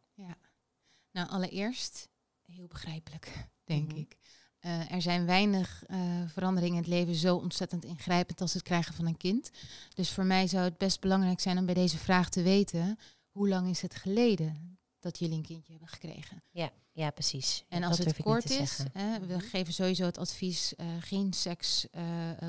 Nou, 1.13 1.29
allereerst, 1.29 2.09
heel 2.41 2.67
begrijpelijk, 2.67 3.47
denk 3.63 3.87
Mhm. 3.89 3.97
ik. 3.99 4.17
Eh, 4.61 4.91
er 4.91 5.01
zijn 5.01 5.25
weinig 5.25 5.83
eh, 5.87 5.99
veranderingen 6.27 6.75
in 6.75 6.81
het 6.83 6.91
leven 6.91 7.15
zo 7.15 7.35
ontzettend 7.35 7.85
ingrijpend 7.85 8.41
als 8.41 8.53
het 8.53 8.63
krijgen 8.63 8.93
van 8.93 9.05
een 9.05 9.17
kind. 9.17 9.51
Dus 9.93 10.09
voor 10.11 10.25
mij 10.25 10.47
zou 10.47 10.63
het 10.63 10.77
best 10.77 10.99
belangrijk 10.99 11.39
zijn 11.39 11.57
om 11.57 11.65
bij 11.65 11.73
deze 11.73 11.97
vraag 11.97 12.29
te 12.29 12.41
weten... 12.41 12.99
hoe 13.29 13.49
lang 13.49 13.69
is 13.69 13.81
het 13.81 13.95
geleden 13.95 14.79
dat 14.99 15.19
jullie 15.19 15.35
een 15.37 15.43
kindje 15.45 15.71
hebben 15.71 15.89
gekregen? 15.89 16.43
Ja, 16.91 17.09
precies. 17.09 17.65
En 17.69 17.83
als 17.83 17.97
het 17.97 18.21
kort 18.21 18.49
is, 18.49 18.77
we 18.93 19.19
Mhm. 19.27 19.39
geven 19.39 19.73
sowieso 19.73 20.05
het 20.05 20.17
advies 20.17 20.75
eh, 20.75 20.87
geen 20.99 21.33
seks 21.33 21.87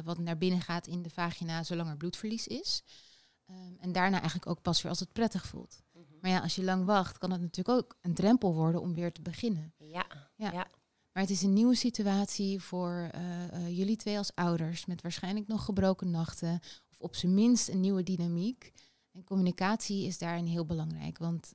wat 0.05 0.19
naar 0.19 0.39
binnen 0.39 0.61
gaat 0.61 0.87
in 0.87 1.03
de 1.03 1.11
vagina 1.11 1.63
zolang 1.63 1.89
er 1.89 1.97
bloedverlies 1.97 2.47
is. 2.47 2.83
Ehm, 3.47 3.75
en 3.81 3.93
daarna 3.93 4.17
eigenlijk 4.17 4.51
ook 4.51 4.63
pas 4.63 4.83
weer 4.83 4.91
als 4.91 5.01
het 5.01 5.13
prettig 5.13 5.47
voelt. 5.47 5.83
Mhm. 5.93 6.05
Maar 6.21 6.31
ja, 6.31 6.39
als 6.41 6.55
je 6.55 6.63
lang 6.65 6.85
wacht, 6.85 7.19
kan 7.19 7.31
het 7.31 7.41
natuurlijk 7.41 7.79
ook 7.79 7.97
een 8.01 8.15
drempel 8.15 8.55
worden 8.55 8.81
om 8.81 8.95
weer 8.95 9.13
te 9.13 9.23
beginnen. 9.23 9.75
Ja, 10.37 10.67
Maar 11.13 11.23
het 11.23 11.33
is 11.33 11.43
een 11.43 11.53
nieuwe 11.53 11.75
situatie 11.75 12.61
voor 12.61 13.09
eh, 13.13 13.53
eh, 13.53 13.77
jullie 13.77 13.97
twee 13.97 14.19
als 14.19 14.35
ouders, 14.35 14.87
met 14.87 15.03
waarschijnlijk 15.03 15.47
nog 15.47 15.65
gebroken 15.65 16.11
nachten, 16.11 16.61
of 16.91 17.01
op 17.01 17.15
zijn 17.15 17.35
minst 17.35 17.69
een 17.69 17.81
nieuwe 17.81 18.03
dynamiek. 18.03 18.73
En 19.13 19.25
communicatie 19.25 20.07
is 20.07 20.19
daarin 20.19 20.47
heel 20.47 20.67
belangrijk, 20.67 21.19
want 21.19 21.53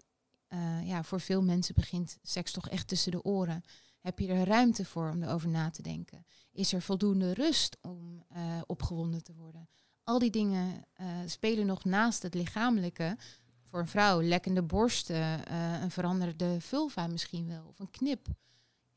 eh, 0.47 0.87
ja, 0.87 1.03
voor 1.03 1.19
veel 1.19 1.41
mensen 1.41 1.75
begint 1.75 2.17
seks 2.21 2.51
toch 2.51 2.69
echt 2.69 2.87
tussen 2.87 3.11
de 3.11 3.23
oren. 3.23 3.63
Heb 3.99 4.19
je 4.19 4.27
er 4.27 4.47
ruimte 4.47 4.85
voor 4.85 5.09
om 5.09 5.23
erover 5.23 5.49
na 5.49 5.69
te 5.69 5.81
denken? 5.81 6.25
Is 6.51 6.73
er 6.73 6.81
voldoende 6.81 7.33
rust 7.33 7.77
om 7.81 8.25
opgewonden 8.65 9.23
te 9.23 9.33
worden? 9.33 9.69
Al 10.03 10.19
die 10.19 10.29
dingen 10.29 10.85
spelen 11.25 11.65
nog 11.65 11.83
naast 11.83 12.23
het 12.23 12.33
lichamelijke. 12.33 13.17
Voor 13.63 13.79
een 13.79 13.87
vrouw, 13.87 14.21
lekkende 14.21 14.63
borsten, 14.63 15.53
een 15.83 15.91
veranderde 15.91 16.61
vulva 16.61 17.07
misschien 17.07 17.47
wel, 17.47 17.65
of 17.67 17.79
een 17.79 17.91
knip. 17.91 18.27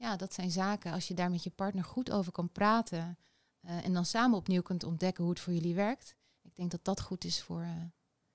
Ja, 0.01 0.17
dat 0.17 0.35
zijn 0.35 0.51
zaken. 0.51 0.93
Als 0.93 1.09
je 1.09 1.15
daar 1.15 1.31
met 1.31 1.43
je 1.43 1.51
partner 1.51 1.85
goed 1.85 2.11
over 2.11 2.33
kan 2.33 2.53
praten 2.53 3.19
eh, 3.61 3.85
en 3.85 3.93
dan 3.93 4.05
samen 4.05 4.39
opnieuw 4.39 4.63
kunt 4.63 4.85
ontdekken 4.85 5.25
hoe 5.25 5.33
het 5.33 5.43
voor 5.43 5.53
jullie 5.53 5.75
werkt. 5.75 6.15
Ik 6.43 6.57
denk 6.57 6.71
dat 6.71 6.85
dat 6.85 7.01
goed 7.01 7.25
is 7.25 7.43
voor 7.43 7.63
eh, 7.63 7.71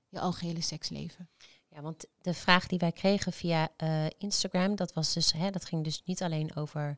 je 0.08 0.20
algehele 0.20 0.62
seksleven. 0.62 1.30
Ja, 1.68 1.82
want 1.82 2.06
de 2.22 2.34
vraag 2.34 2.68
die 2.68 2.80
wij 2.80 2.92
kregen 2.92 3.34
via 3.34 3.70
eh, 3.78 4.06
Instagram, 4.18 4.76
dat 4.76 4.94
was 4.94 5.14
dus, 5.14 5.32
hè, 5.32 5.50
dat 5.50 5.66
ging 5.66 5.84
dus 5.84 6.02
niet 6.06 6.24
alleen 6.24 6.56
over 6.56 6.98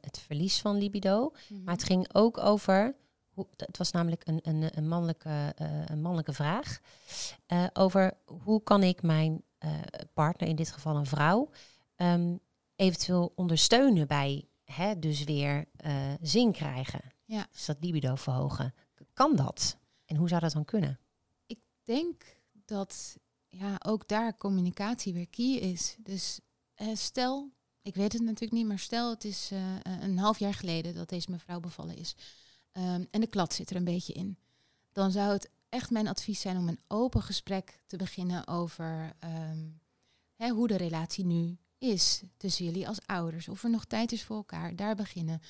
het 0.00 0.18
verlies 0.18 0.60
van 0.60 0.76
libido, 0.76 1.32
maar 1.64 1.74
het 1.74 1.84
ging 1.84 2.14
ook 2.14 2.38
over, 2.38 2.94
hoe, 3.28 3.46
het 3.56 3.78
was 3.78 3.90
namelijk 3.90 4.26
een, 4.26 4.40
een, 4.42 4.78
een, 4.78 4.88
mannelijke, 4.88 5.52
een 5.86 6.00
mannelijke 6.00 6.32
vraag, 6.32 6.80
over 7.72 8.12
hoe 8.24 8.62
kan 8.62 8.82
ik 8.82 9.02
mijn 9.02 9.42
partner, 10.12 10.48
in 10.48 10.56
dit 10.56 10.72
geval 10.72 10.96
een 10.96 11.06
vrouw, 11.06 11.50
ehm, 11.96 12.36
eventueel 12.78 13.32
ondersteunen 13.34 14.06
bij 14.06 14.48
hè, 14.64 14.98
dus 14.98 15.24
weer 15.24 15.68
eh, 15.76 16.12
zin 16.20 16.52
krijgen. 16.52 17.00
Ja. 17.24 17.46
Dus 17.52 17.64
dat 17.64 17.76
libido 17.80 18.14
verhogen. 18.14 18.74
Kan 19.12 19.36
dat? 19.36 19.76
En 20.04 20.16
hoe 20.16 20.28
zou 20.28 20.40
dat 20.40 20.52
dan 20.52 20.64
kunnen? 20.64 20.98
Ik 21.46 21.58
denk 21.82 22.36
dat 22.64 23.16
ja, 23.48 23.80
ook 23.84 24.08
daar 24.08 24.36
communicatie 24.36 25.12
weer 25.12 25.28
key 25.28 25.54
is. 25.54 25.96
Dus 25.98 26.40
eh, 26.74 26.94
stel, 26.94 27.50
ik 27.82 27.94
weet 27.94 28.12
het 28.12 28.22
natuurlijk 28.22 28.52
niet, 28.52 28.66
maar 28.66 28.78
stel 28.78 29.10
het 29.10 29.24
is 29.24 29.50
eh, 29.52 29.74
een 29.82 30.18
half 30.18 30.38
jaar 30.38 30.54
geleden 30.54 30.94
dat 30.94 31.08
deze 31.08 31.30
mevrouw 31.30 31.60
bevallen 31.60 31.96
is. 31.96 32.16
Ehm, 32.72 33.04
en 33.10 33.20
de 33.20 33.26
klad 33.26 33.54
zit 33.54 33.70
er 33.70 33.76
een 33.76 33.84
beetje 33.84 34.12
in. 34.12 34.38
Dan 34.92 35.10
zou 35.10 35.32
het 35.32 35.50
echt 35.68 35.90
mijn 35.90 36.08
advies 36.08 36.40
zijn 36.40 36.56
om 36.56 36.68
een 36.68 36.80
open 36.88 37.22
gesprek 37.22 37.82
te 37.86 37.96
beginnen 37.96 38.46
over 38.46 39.12
ehm, 39.18 39.68
hè, 40.34 40.48
hoe 40.48 40.68
de 40.68 40.76
relatie 40.76 41.24
nu 41.24 41.58
is 41.78 42.22
tussen 42.36 42.64
jullie 42.64 42.88
als 42.88 43.06
ouders. 43.06 43.48
Of 43.48 43.64
er 43.64 43.70
nog 43.70 43.84
tijd 43.84 44.12
is 44.12 44.24
voor 44.24 44.36
elkaar. 44.36 44.76
Daar 44.76 44.96
beginnen. 44.96 45.40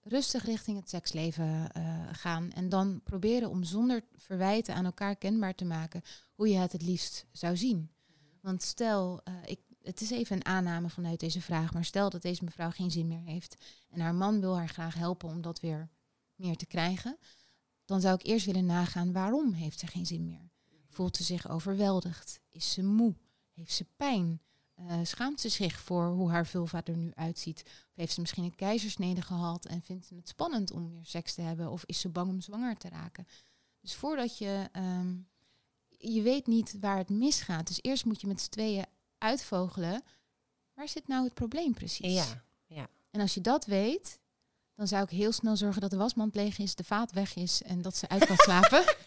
rustig 0.00 0.44
richting 0.44 0.78
het 0.78 0.88
seksleven 0.88 1.72
eh, 1.72 2.08
gaan. 2.12 2.52
En 2.52 2.68
dan 2.68 3.00
proberen 3.04 3.50
om 3.50 3.64
zonder 3.64 4.04
verwijten 4.16 4.74
aan 4.74 4.84
elkaar 4.84 5.16
kenbaar 5.16 5.54
te 5.54 5.64
maken 5.64 6.02
hoe 6.34 6.48
je 6.48 6.56
het 6.56 6.72
het 6.72 6.82
liefst 6.82 7.26
zou 7.32 7.56
zien. 7.56 7.90
Want 8.40 8.62
stel, 8.62 9.20
eh, 9.24 9.34
ik, 9.44 9.60
het 9.82 10.00
is 10.00 10.10
even 10.10 10.36
een 10.36 10.44
aanname 10.44 10.88
vanuit 10.88 11.20
deze 11.20 11.40
vraag, 11.40 11.72
maar 11.72 11.84
stel 11.84 12.10
dat 12.10 12.22
deze 12.22 12.44
mevrouw 12.44 12.70
geen 12.70 12.90
zin 12.90 13.06
meer 13.06 13.22
heeft 13.22 13.56
en 13.90 14.00
haar 14.00 14.14
man 14.14 14.40
wil 14.40 14.56
haar 14.56 14.68
graag 14.68 14.94
helpen 14.94 15.28
om 15.28 15.40
dat 15.40 15.60
weer 15.60 15.88
meer 16.34 16.56
te 16.56 16.66
krijgen, 16.66 17.18
dan 17.84 18.00
zou 18.00 18.14
ik 18.14 18.26
eerst 18.26 18.46
willen 18.46 18.66
nagaan 18.66 19.12
waarom 19.12 19.52
heeft 19.52 19.78
ze 19.78 19.86
geen 19.86 20.06
zin 20.06 20.24
meer. 20.24 20.50
Voelt 20.88 21.16
ze 21.16 21.22
zich 21.22 21.48
overweldigd? 21.48 22.40
Is 22.50 22.72
ze 22.72 22.82
moe? 22.82 23.14
Heeft 23.52 23.72
ze 23.72 23.86
pijn? 23.96 24.40
Uh, 24.80 24.98
schaamt 25.02 25.40
ze 25.40 25.48
zich 25.48 25.80
voor 25.80 26.06
hoe 26.06 26.30
haar 26.30 26.46
vulva 26.46 26.80
er 26.84 26.96
nu 26.96 27.10
uitziet? 27.14 27.62
Of 27.64 27.92
heeft 27.94 28.12
ze 28.12 28.20
misschien 28.20 28.44
een 28.44 28.54
keizersnede 28.54 29.22
gehad 29.22 29.66
en 29.66 29.82
vindt 29.82 30.06
ze 30.06 30.14
het 30.14 30.28
spannend 30.28 30.70
om 30.70 30.90
weer 30.90 31.04
seks 31.04 31.34
te 31.34 31.40
hebben? 31.40 31.70
Of 31.70 31.84
is 31.84 32.00
ze 32.00 32.08
bang 32.08 32.28
om 32.28 32.40
zwanger 32.40 32.76
te 32.76 32.88
raken? 32.88 33.26
Dus 33.80 33.94
voordat 33.94 34.38
je... 34.38 34.68
Um, 34.72 35.28
je 35.98 36.22
weet 36.22 36.46
niet 36.46 36.76
waar 36.80 36.96
het 36.96 37.08
misgaat. 37.08 37.66
Dus 37.66 37.78
eerst 37.82 38.04
moet 38.04 38.20
je 38.20 38.26
met 38.26 38.40
z'n 38.40 38.50
tweeën 38.50 38.86
uitvogelen. 39.18 40.02
Waar 40.74 40.88
zit 40.88 41.08
nou 41.08 41.24
het 41.24 41.34
probleem 41.34 41.74
precies? 41.74 42.14
Ja, 42.14 42.44
ja. 42.66 42.88
En 43.10 43.20
als 43.20 43.34
je 43.34 43.40
dat 43.40 43.64
weet, 43.64 44.20
dan 44.74 44.86
zou 44.86 45.02
ik 45.02 45.10
heel 45.10 45.32
snel 45.32 45.56
zorgen 45.56 45.80
dat 45.80 45.90
de 45.90 45.96
wasmand 45.96 46.34
leeg 46.34 46.58
is, 46.58 46.74
de 46.74 46.84
vaat 46.84 47.12
weg 47.12 47.34
is 47.34 47.62
en 47.62 47.82
dat 47.82 47.96
ze 47.96 48.08
uit 48.08 48.26
kan 48.26 48.36
slapen. 48.36 48.84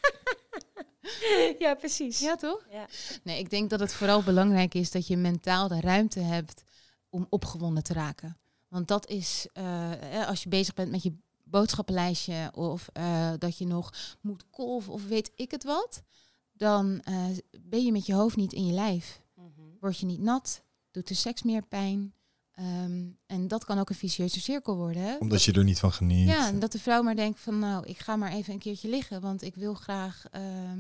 ja, 1.66 1.74
precies. 1.76 2.20
Ja, 2.20 2.36
toch? 2.36 2.66
Ja. 2.72 2.88
Nee, 3.24 3.40
ik 3.40 3.50
denk 3.50 3.70
dat 3.70 3.80
het 3.80 3.94
vooral 3.94 4.24
belangrijk 4.24 4.74
is 4.74 4.92
dat 4.92 5.08
je 5.08 5.18
mentaal 5.18 5.68
de 5.68 5.80
ruimte 5.80 6.20
hebt 6.20 6.64
om 7.10 7.28
opgewonden 7.30 7.84
te 7.84 7.94
raken. 7.94 8.38
Want 8.68 8.88
dat 8.88 9.08
is, 9.08 9.48
uh, 9.54 10.28
als 10.28 10.44
je 10.44 10.50
bezig 10.50 10.74
bent 10.74 10.92
met 10.92 11.04
je 11.04 11.14
boodschappenlijstje 11.44 12.52
of 12.54 12.90
uh, 12.98 13.32
dat 13.38 13.58
je 13.58 13.66
nog 13.66 14.18
moet 14.22 14.44
kolven 14.50 14.94
of 14.94 15.08
weet 15.08 15.32
ik 15.36 15.52
het 15.52 15.64
wat, 15.64 16.04
dan 16.52 17.02
uh, 17.10 17.26
ben 17.62 17.86
je 17.86 17.92
met 17.92 18.06
je 18.06 18.14
hoofd 18.14 18.36
niet 18.36 18.54
in 18.54 18.66
je 18.66 18.74
lijf. 18.74 19.22
Mm 19.36 19.52
-hmm. 19.56 19.78
Word 19.80 20.00
je 20.00 20.06
niet 20.06 20.20
nat, 20.20 20.64
doet 20.92 21.08
de 21.08 21.14
seks 21.14 21.44
meer 21.44 21.64
pijn. 21.64 22.14
Um, 22.60 23.18
en 23.26 23.48
dat 23.48 23.66
kan 23.66 23.80
ook 23.80 23.90
een 23.90 23.96
vicieuze 23.96 24.42
cirkel 24.42 24.76
worden. 24.76 25.02
Hè? 25.02 25.16
Omdat 25.18 25.44
je 25.44 25.52
er 25.52 25.64
niet 25.64 25.80
van 25.80 25.92
geniet. 25.92 26.28
Ja, 26.28 26.48
en 26.48 26.60
dat 26.60 26.72
de 26.72 26.80
vrouw 26.80 27.02
maar 27.02 27.16
denkt 27.16 27.40
van 27.40 27.60
nou, 27.60 27.86
ik 27.86 27.98
ga 27.98 28.16
maar 28.16 28.32
even 28.32 28.54
een 28.54 28.60
keertje 28.60 28.90
liggen, 28.90 29.22
want 29.22 29.42
ik 29.42 29.56
wil 29.56 29.74
graag 29.74 30.26
um, 30.36 30.42
uh, 30.42 30.78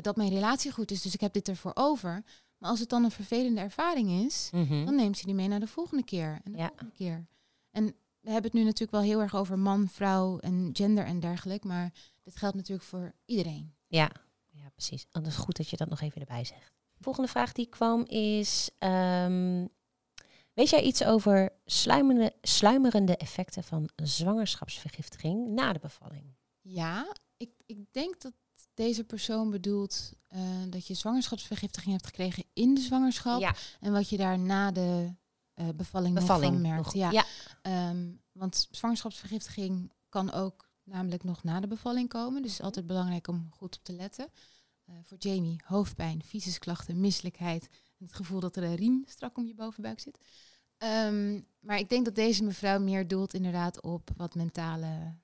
dat 0.00 0.16
mijn 0.16 0.30
relatie 0.30 0.72
goed 0.72 0.90
is, 0.90 1.02
dus 1.02 1.14
ik 1.14 1.20
heb 1.20 1.32
dit 1.32 1.48
ervoor 1.48 1.72
over. 1.74 2.24
Maar 2.58 2.70
als 2.70 2.80
het 2.80 2.88
dan 2.88 3.04
een 3.04 3.10
vervelende 3.10 3.60
ervaring 3.60 4.24
is, 4.24 4.48
mm 4.52 4.66
-hmm. 4.66 4.84
dan 4.84 4.94
neemt 4.94 5.18
ze 5.18 5.24
die 5.24 5.34
mee 5.34 5.48
naar 5.48 5.60
de 5.60 5.66
volgende 5.66 6.04
keer 6.04 6.40
en 6.44 6.52
de 6.52 6.58
ja. 6.58 6.66
volgende 6.66 6.92
keer. 6.92 7.26
En 7.70 7.84
we 8.20 8.30
hebben 8.30 8.50
het 8.50 8.60
nu 8.60 8.64
natuurlijk 8.64 8.90
wel 8.90 9.00
heel 9.00 9.20
erg 9.20 9.34
over 9.34 9.58
man, 9.58 9.88
vrouw 9.88 10.38
en 10.38 10.70
gender 10.72 11.04
en 11.04 11.20
dergelijke, 11.20 11.66
maar 11.66 11.92
dit 12.22 12.36
geldt 12.36 12.56
natuurlijk 12.56 12.88
voor 12.88 13.14
iedereen. 13.24 13.74
Ja, 13.86 14.10
ja 14.50 14.68
precies. 14.70 15.06
En 15.10 15.22
dat 15.22 15.32
is 15.32 15.38
goed 15.38 15.56
dat 15.56 15.68
je 15.68 15.76
dat 15.76 15.88
nog 15.88 16.00
even 16.00 16.20
erbij 16.20 16.44
zegt. 16.44 16.72
De 16.94 17.02
volgende 17.02 17.28
vraag 17.28 17.52
die 17.52 17.66
kwam 17.66 18.04
is... 18.04 18.70
Um, 18.78 19.70
Weet 20.52 20.70
jij 20.70 20.82
iets 20.82 21.04
over 21.04 21.52
sluimerende, 21.64 22.34
sluimerende 22.40 23.16
effecten 23.16 23.64
van 23.64 23.90
zwangerschapsvergiftiging 23.94 25.48
na 25.48 25.72
de 25.72 25.78
bevalling? 25.78 26.34
Ja, 26.60 27.14
ik, 27.36 27.50
ik 27.66 27.92
denk 27.92 28.20
dat 28.20 28.32
deze 28.74 29.04
persoon 29.04 29.50
bedoelt 29.50 30.12
uh, 30.30 30.40
dat 30.68 30.86
je 30.86 30.94
zwangerschapsvergiftiging 30.94 31.92
hebt 31.92 32.06
gekregen 32.06 32.44
in 32.52 32.74
de 32.74 32.80
zwangerschap. 32.80 33.40
Ja. 33.40 33.54
En 33.80 33.92
wat 33.92 34.08
je 34.08 34.16
daar 34.16 34.38
na 34.38 34.70
de 34.70 35.14
uh, 35.54 35.68
bevalling, 35.74 36.14
bevalling 36.14 36.52
nog 36.52 36.62
van 36.62 36.70
merkt. 36.70 36.84
nog. 36.84 36.94
Ja. 36.94 37.24
Ja. 37.62 37.90
Um, 37.90 38.20
want 38.32 38.68
zwangerschapsvergiftiging 38.70 39.92
kan 40.08 40.32
ook 40.32 40.70
namelijk 40.84 41.24
nog 41.24 41.42
na 41.42 41.60
de 41.60 41.66
bevalling 41.66 42.08
komen. 42.08 42.42
Dus 42.42 42.50
het 42.50 42.60
is 42.60 42.66
altijd 42.66 42.86
belangrijk 42.86 43.28
om 43.28 43.48
goed 43.50 43.76
op 43.76 43.84
te 43.84 43.92
letten. 43.92 44.28
Uh, 44.86 44.96
voor 45.02 45.18
Jamie, 45.18 45.60
hoofdpijn, 45.64 46.22
visusklachten, 46.24 47.00
misselijkheid 47.00 47.68
het 47.98 48.14
gevoel 48.14 48.40
dat 48.40 48.56
er 48.56 48.62
een 48.62 48.74
riem 48.74 49.04
strak 49.06 49.36
om 49.36 49.46
je 49.46 49.54
bovenbuik 49.54 50.00
zit. 50.00 50.18
Um, 50.78 51.46
maar 51.60 51.78
ik 51.78 51.88
denk 51.88 52.04
dat 52.04 52.14
deze 52.14 52.44
mevrouw 52.44 52.80
meer 52.80 53.08
doelt 53.08 53.34
inderdaad 53.34 53.82
op 53.82 54.10
wat 54.16 54.34
mentale 54.34 55.14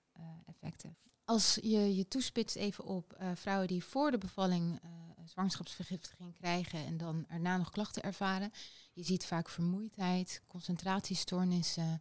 effecten. 0.46 0.96
Als 1.28 1.58
je 1.62 1.96
je 1.96 2.08
toespitst 2.08 2.56
even 2.56 2.84
op 2.84 3.16
uh, 3.20 3.28
vrouwen 3.34 3.66
die 3.66 3.84
voor 3.84 4.10
de 4.10 4.18
bevalling 4.18 4.80
uh, 4.84 4.90
zwangerschapsvergiftiging 5.24 6.34
krijgen 6.34 6.86
en 6.86 6.96
dan 6.96 7.24
erna 7.28 7.56
nog 7.56 7.70
klachten 7.70 8.02
ervaren. 8.02 8.52
Je 8.92 9.02
ziet 9.02 9.26
vaak 9.26 9.48
vermoeidheid, 9.48 10.42
concentratiestoornissen. 10.46 12.00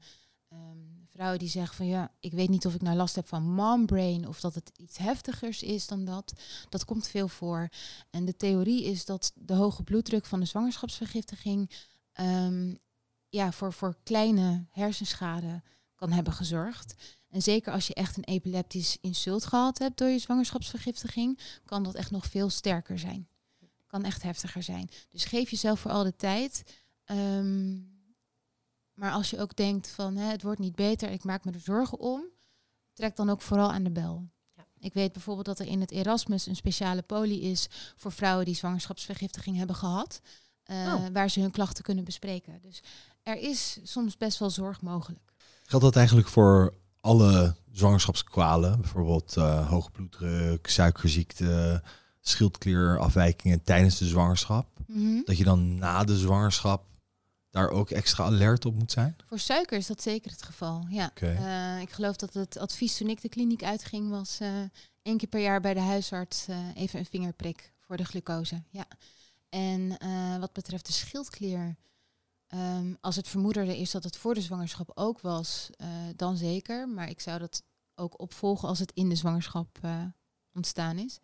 Um, 0.53 1.07
vrouwen 1.11 1.39
die 1.39 1.49
zeggen 1.49 1.75
van 1.75 1.85
ja, 1.85 2.11
ik 2.19 2.31
weet 2.31 2.49
niet 2.49 2.65
of 2.65 2.73
ik 2.73 2.81
nou 2.81 2.95
last 2.95 3.15
heb 3.15 3.27
van 3.27 3.43
mombrain 3.43 4.27
of 4.27 4.39
dat 4.39 4.55
het 4.55 4.71
iets 4.77 4.97
heftigers 4.97 5.63
is 5.63 5.87
dan 5.87 6.05
dat. 6.05 6.33
Dat 6.69 6.85
komt 6.85 7.07
veel 7.07 7.27
voor. 7.27 7.69
En 8.09 8.25
de 8.25 8.35
theorie 8.35 8.83
is 8.83 9.05
dat 9.05 9.31
de 9.35 9.53
hoge 9.53 9.83
bloeddruk 9.83 10.25
van 10.25 10.39
de 10.39 10.45
zwangerschapsvergiftiging 10.45 11.71
um, 12.19 12.79
ja, 13.29 13.51
voor, 13.51 13.73
voor 13.73 13.97
kleine 14.03 14.65
hersenschade 14.71 15.61
kan 15.95 16.11
hebben 16.11 16.33
gezorgd. 16.33 16.95
En 17.29 17.41
zeker 17.41 17.73
als 17.73 17.87
je 17.87 17.93
echt 17.93 18.17
een 18.17 18.23
epileptisch 18.23 18.97
insult 19.01 19.45
gehad 19.45 19.77
hebt 19.77 19.97
door 19.97 20.07
je 20.07 20.19
zwangerschapsvergiftiging, 20.19 21.39
kan 21.65 21.83
dat 21.83 21.95
echt 21.95 22.11
nog 22.11 22.25
veel 22.25 22.49
sterker 22.49 22.99
zijn. 22.99 23.27
Kan 23.87 24.03
echt 24.03 24.23
heftiger 24.23 24.63
zijn. 24.63 24.89
Dus 25.09 25.25
geef 25.25 25.49
jezelf 25.49 25.79
vooral 25.79 26.03
de 26.03 26.15
tijd. 26.15 26.63
Um, 27.05 27.95
maar 28.93 29.11
als 29.11 29.29
je 29.29 29.39
ook 29.39 29.55
denkt 29.55 29.89
van 29.89 30.15
hè, 30.15 30.31
het 30.31 30.41
wordt 30.41 30.59
niet 30.59 30.75
beter, 30.75 31.09
ik 31.09 31.23
maak 31.23 31.45
me 31.45 31.51
er 31.51 31.59
zorgen 31.59 31.99
om, 31.99 32.23
trek 32.93 33.15
dan 33.15 33.29
ook 33.29 33.41
vooral 33.41 33.71
aan 33.71 33.83
de 33.83 33.91
bel. 33.91 34.29
Ja. 34.53 34.65
Ik 34.79 34.93
weet 34.93 35.13
bijvoorbeeld 35.13 35.45
dat 35.45 35.59
er 35.59 35.67
in 35.67 35.81
het 35.81 35.91
Erasmus 35.91 36.45
een 36.45 36.55
speciale 36.55 37.01
poli 37.01 37.41
is 37.41 37.67
voor 37.95 38.11
vrouwen 38.11 38.45
die 38.45 38.55
zwangerschapsvergiftiging 38.55 39.57
hebben 39.57 39.75
gehad, 39.75 40.21
uh, 40.65 40.77
oh. 40.77 41.05
waar 41.13 41.29
ze 41.29 41.39
hun 41.39 41.51
klachten 41.51 41.83
kunnen 41.83 42.03
bespreken. 42.03 42.59
Dus 42.61 42.81
er 43.23 43.37
is 43.37 43.79
soms 43.83 44.17
best 44.17 44.39
wel 44.39 44.49
zorg 44.49 44.81
mogelijk. 44.81 45.33
Geldt 45.63 45.85
dat 45.85 45.95
eigenlijk 45.95 46.27
voor 46.27 46.73
alle 47.07 47.55
zwangerschapskwalen, 47.71 48.81
bijvoorbeeld 48.81 49.35
uh, 49.37 49.69
hoge 49.69 49.91
bloeddruk, 49.91 50.67
suikerziekte, 50.67 51.83
schildklierafwijkingen 52.19 53.63
tijdens 53.63 53.97
de 53.97 54.05
zwangerschap? 54.05 54.67
Mhm. 54.87 55.21
Dat 55.23 55.37
je 55.37 55.43
dan 55.43 55.75
na 55.75 56.03
de 56.03 56.17
zwangerschap 56.17 56.85
daar 57.49 57.69
ook 57.69 57.89
extra 57.89 58.23
alert 58.23 58.65
op 58.65 58.75
moet 58.75 58.91
zijn? 58.91 59.15
Voor 59.27 59.39
suiker 59.39 59.77
is 59.77 59.87
dat 59.87 60.01
zeker 60.01 60.31
het 60.31 60.43
geval. 60.43 60.85
Ja. 60.89 61.05
Okay. 61.09 61.35
Uh, 61.75 61.81
ik 61.81 61.89
geloof 61.89 62.15
dat 62.15 62.33
het 62.33 62.57
advies 62.57 62.97
toen 62.97 63.09
ik 63.09 63.21
de 63.21 63.29
kliniek 63.29 63.63
uitging 63.63 64.09
was 64.09 64.37
uh, 64.41 64.49
één 65.01 65.17
keer 65.17 65.29
per 65.29 65.41
jaar 65.41 65.61
bij 65.61 65.73
de 65.73 65.79
huisarts 65.79 66.45
even 66.73 66.99
een 66.99 67.05
vingerprik 67.05 67.73
voor 67.79 67.97
de 67.97 68.05
glucose. 68.05 68.63
Ja. 68.69 68.85
En 69.49 69.97
wat 70.39 70.53
betreft 70.53 70.85
de 70.85 70.93
schildklier, 70.93 71.75
um, 72.53 72.97
als 73.01 73.15
het 73.15 73.27
vermoeden 73.27 73.67
er 73.67 73.75
is 73.75 73.91
dat 73.91 74.03
het 74.03 74.17
voor 74.17 74.33
de 74.33 74.41
zwangerschap 74.41 74.91
ook 74.93 75.21
was, 75.21 75.69
uh, 75.81 75.87
dan 76.15 76.37
zeker. 76.37 76.89
Maar 76.89 77.09
ik 77.09 77.19
zou 77.19 77.39
dat 77.39 77.63
ook 77.95 78.19
opvolgen 78.19 78.67
als 78.67 78.79
het 78.79 78.91
in 78.91 79.09
de 79.09 79.15
zwangerschap 79.15 79.77
uh, 79.85 80.03
ontstaan 80.53 80.97
is. 80.97 81.19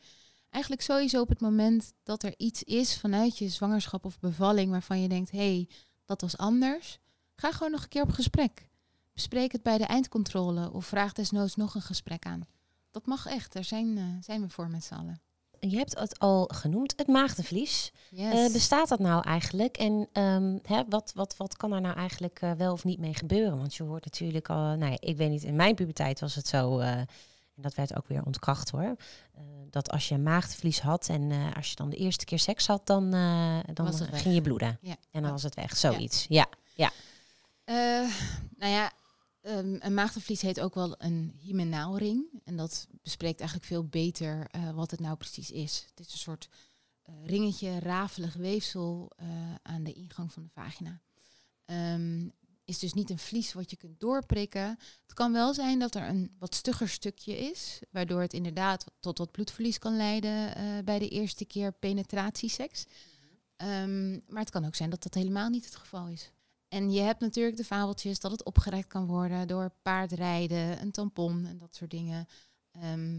Eigenlijk 0.49 0.83
sowieso 0.83 1.21
op 1.21 1.29
het 1.29 1.41
moment 1.41 1.93
dat 2.03 2.23
er 2.23 2.33
iets 2.37 2.63
is 2.63 2.99
vanuit 2.99 3.37
je 3.37 3.49
zwangerschap 3.49 4.05
of 4.05 4.19
bevalling 4.19 4.71
waarvan 4.71 5.01
je 5.01 5.07
denkt, 5.07 5.31
hé, 5.31 5.37
hey, 5.37 5.69
dat 6.05 6.21
was 6.21 6.37
anders. 6.37 6.99
Ga 7.35 7.51
gewoon 7.51 7.71
nog 7.71 7.83
een 7.83 7.89
keer 7.89 8.01
op 8.01 8.11
gesprek. 8.11 8.67
Bespreek 9.13 9.51
het 9.51 9.63
bij 9.63 9.77
de 9.77 9.83
eindcontrole 9.85 10.71
of 10.71 10.85
vraag 10.85 11.13
desnoods 11.13 11.55
nog 11.55 11.75
een 11.75 11.81
gesprek 11.81 12.25
aan. 12.25 12.47
Dat 12.91 13.05
mag 13.05 13.25
echt, 13.25 13.53
daar 13.53 13.63
zijn, 13.63 13.97
uh, 13.97 14.03
zijn 14.19 14.41
we 14.41 14.49
voor 14.49 14.69
met 14.69 14.83
z'n 14.83 14.93
allen. 14.93 15.21
Je 15.69 15.77
hebt 15.77 15.99
het 15.99 16.19
al 16.19 16.49
genoemd, 16.53 16.93
het 16.95 17.07
maagdenvlies. 17.07 17.91
Yes. 18.09 18.33
Uh, 18.33 18.53
bestaat 18.53 18.89
dat 18.89 18.99
nou 18.99 19.23
eigenlijk? 19.23 19.77
En 19.77 20.07
um, 20.13 20.59
hè, 20.63 20.83
wat, 20.89 21.11
wat, 21.15 21.35
wat 21.37 21.57
kan 21.57 21.73
er 21.73 21.81
nou 21.81 21.95
eigenlijk 21.95 22.41
uh, 22.41 22.51
wel 22.51 22.73
of 22.73 22.83
niet 22.83 22.99
mee 22.99 23.13
gebeuren? 23.13 23.57
Want 23.57 23.75
je 23.75 23.83
hoort 23.83 24.05
natuurlijk 24.05 24.49
al, 24.49 24.75
nou 24.75 24.91
ja, 24.91 24.97
ik 24.99 25.17
weet 25.17 25.29
niet, 25.29 25.43
in 25.43 25.55
mijn 25.55 25.75
puberteit 25.75 26.19
was 26.19 26.35
het 26.35 26.47
zo, 26.47 26.79
uh, 26.79 26.87
en 26.87 27.07
dat 27.55 27.75
werd 27.75 27.95
ook 27.95 28.07
weer 28.07 28.25
ontkracht 28.25 28.69
hoor, 28.69 28.95
dat 29.69 29.91
als 29.91 30.07
je 30.07 30.17
maagdenvlies 30.17 30.79
had 30.79 31.07
en 31.09 31.53
als 31.55 31.69
je 31.69 31.75
dan 31.75 31.89
de 31.89 31.97
eerste 31.97 32.25
keer 32.25 32.39
seks 32.39 32.67
had, 32.67 32.85
dan, 32.85 33.11
dan 33.73 33.93
ging 33.93 34.35
je 34.35 34.41
bloeden. 34.41 34.77
Ja. 34.81 34.95
En 35.11 35.21
dan 35.21 35.31
was 35.31 35.43
het 35.43 35.55
weg, 35.55 35.77
zoiets. 35.77 36.25
Ja, 36.29 36.47
ja. 36.73 36.91
ja. 37.65 38.07
nou 38.57 38.71
ja, 38.71 38.91
Um, 39.47 39.77
een 39.79 39.93
maagdenvlies 39.93 40.41
heet 40.41 40.59
ook 40.59 40.73
wel 40.73 40.95
een 40.97 41.33
hymenaalring. 41.39 42.25
En 42.43 42.55
dat 42.55 42.87
bespreekt 43.01 43.39
eigenlijk 43.39 43.69
veel 43.69 43.83
beter 43.87 44.47
uh, 44.55 44.71
wat 44.71 44.91
het 44.91 44.99
nou 44.99 45.17
precies 45.17 45.51
is. 45.51 45.85
Het 45.89 46.07
is 46.07 46.13
een 46.13 46.19
soort 46.19 46.49
uh, 47.09 47.15
ringetje, 47.25 47.79
rafelig 47.79 48.33
weefsel 48.33 49.11
uh, 49.21 49.27
aan 49.61 49.83
de 49.83 49.93
ingang 49.93 50.31
van 50.31 50.43
de 50.43 50.49
vagina. 50.49 51.01
Um, 51.65 52.31
is 52.65 52.79
dus 52.79 52.93
niet 52.93 53.09
een 53.09 53.19
vlies 53.19 53.53
wat 53.53 53.69
je 53.69 53.75
kunt 53.75 53.99
doorprikken. 53.99 54.79
Het 55.01 55.13
kan 55.13 55.31
wel 55.31 55.53
zijn 55.53 55.79
dat 55.79 55.95
er 55.95 56.07
een 56.07 56.35
wat 56.39 56.55
stugger 56.55 56.89
stukje 56.89 57.37
is, 57.37 57.81
waardoor 57.91 58.21
het 58.21 58.33
inderdaad 58.33 58.85
tot 58.99 59.17
wat 59.17 59.31
bloedverlies 59.31 59.79
kan 59.79 59.97
leiden 59.97 60.53
bij 60.85 60.99
de 60.99 61.09
eerste 61.09 61.45
keer 61.45 61.71
penetratieseks. 61.71 62.85
Um, 63.57 64.23
maar 64.27 64.41
het 64.41 64.49
kan 64.49 64.65
ook 64.65 64.75
zijn 64.75 64.89
dat 64.89 65.03
dat 65.03 65.13
helemaal 65.13 65.49
niet 65.49 65.65
het 65.65 65.75
geval 65.75 66.07
is. 66.07 66.31
En 66.73 66.91
je 66.91 67.01
hebt 67.01 67.19
natuurlijk 67.19 67.57
de 67.57 67.63
fabeltjes 67.63 68.19
dat 68.19 68.31
het 68.31 68.43
opgerekt 68.43 68.87
kan 68.87 69.05
worden 69.05 69.47
door 69.47 69.71
paardrijden, 69.81 70.81
een 70.81 70.91
tampon 70.91 71.45
en 71.45 71.57
dat 71.57 71.75
soort 71.75 71.91
dingen. 71.91 72.27
Ehm, 72.71 73.17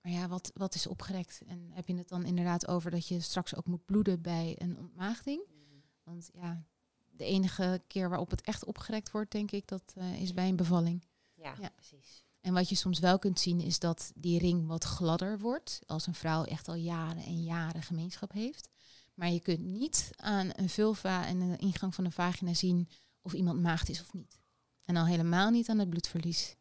maar 0.00 0.12
ja, 0.12 0.28
wat, 0.28 0.50
wat 0.54 0.74
is 0.74 0.86
opgerekt? 0.86 1.40
En 1.46 1.70
heb 1.72 1.88
je 1.88 1.96
het 1.96 2.08
dan 2.08 2.24
inderdaad 2.24 2.68
over 2.68 2.90
dat 2.90 3.08
je 3.08 3.20
straks 3.20 3.54
ook 3.54 3.66
moet 3.66 3.84
bloeden 3.84 4.20
bij 4.22 4.54
een 4.58 4.78
ontmaagding? 4.78 5.42
Want 6.02 6.30
ja, 6.32 6.64
de 7.10 7.24
enige 7.24 7.82
keer 7.86 8.08
waarop 8.08 8.30
het 8.30 8.40
echt 8.40 8.64
opgerekt 8.64 9.10
wordt, 9.10 9.30
denk 9.32 9.50
ik, 9.50 9.68
dat 9.68 9.92
eh, 9.94 10.20
is 10.20 10.34
bij 10.34 10.48
een 10.48 10.56
bevalling. 10.56 11.04
Ja, 11.34 11.54
Ja. 11.60 11.70
precies. 11.74 12.24
En 12.40 12.52
wat 12.54 12.68
je 12.68 12.74
soms 12.74 12.98
wel 12.98 13.18
kunt 13.18 13.40
zien, 13.40 13.60
is 13.60 13.78
dat 13.78 14.12
die 14.14 14.38
ring 14.38 14.66
wat 14.66 14.84
gladder 14.84 15.38
wordt. 15.38 15.80
Als 15.86 16.06
een 16.06 16.14
vrouw 16.14 16.44
echt 16.44 16.68
al 16.68 16.74
jaren 16.74 17.22
en 17.22 17.42
jaren 17.42 17.82
gemeenschap 17.82 18.32
heeft. 18.32 18.68
Maar 19.18 19.30
je 19.30 19.40
kunt 19.40 19.60
niet 19.60 20.10
aan 20.16 20.50
een 20.56 20.68
vulva 20.68 21.26
en 21.26 21.38
de 21.38 21.56
ingang 21.56 21.94
van 21.94 22.04
de 22.04 22.10
vagina 22.10 22.54
zien 22.54 22.88
of 23.22 23.32
iemand 23.32 23.60
maagd 23.60 23.88
is 23.88 24.00
of 24.00 24.12
niet. 24.12 24.40
En 24.84 24.96
al 24.96 25.06
helemaal 25.06 25.50
niet 25.50 25.68
aan 25.68 25.78
het 25.78 25.90
bloedverlies. 25.90 26.56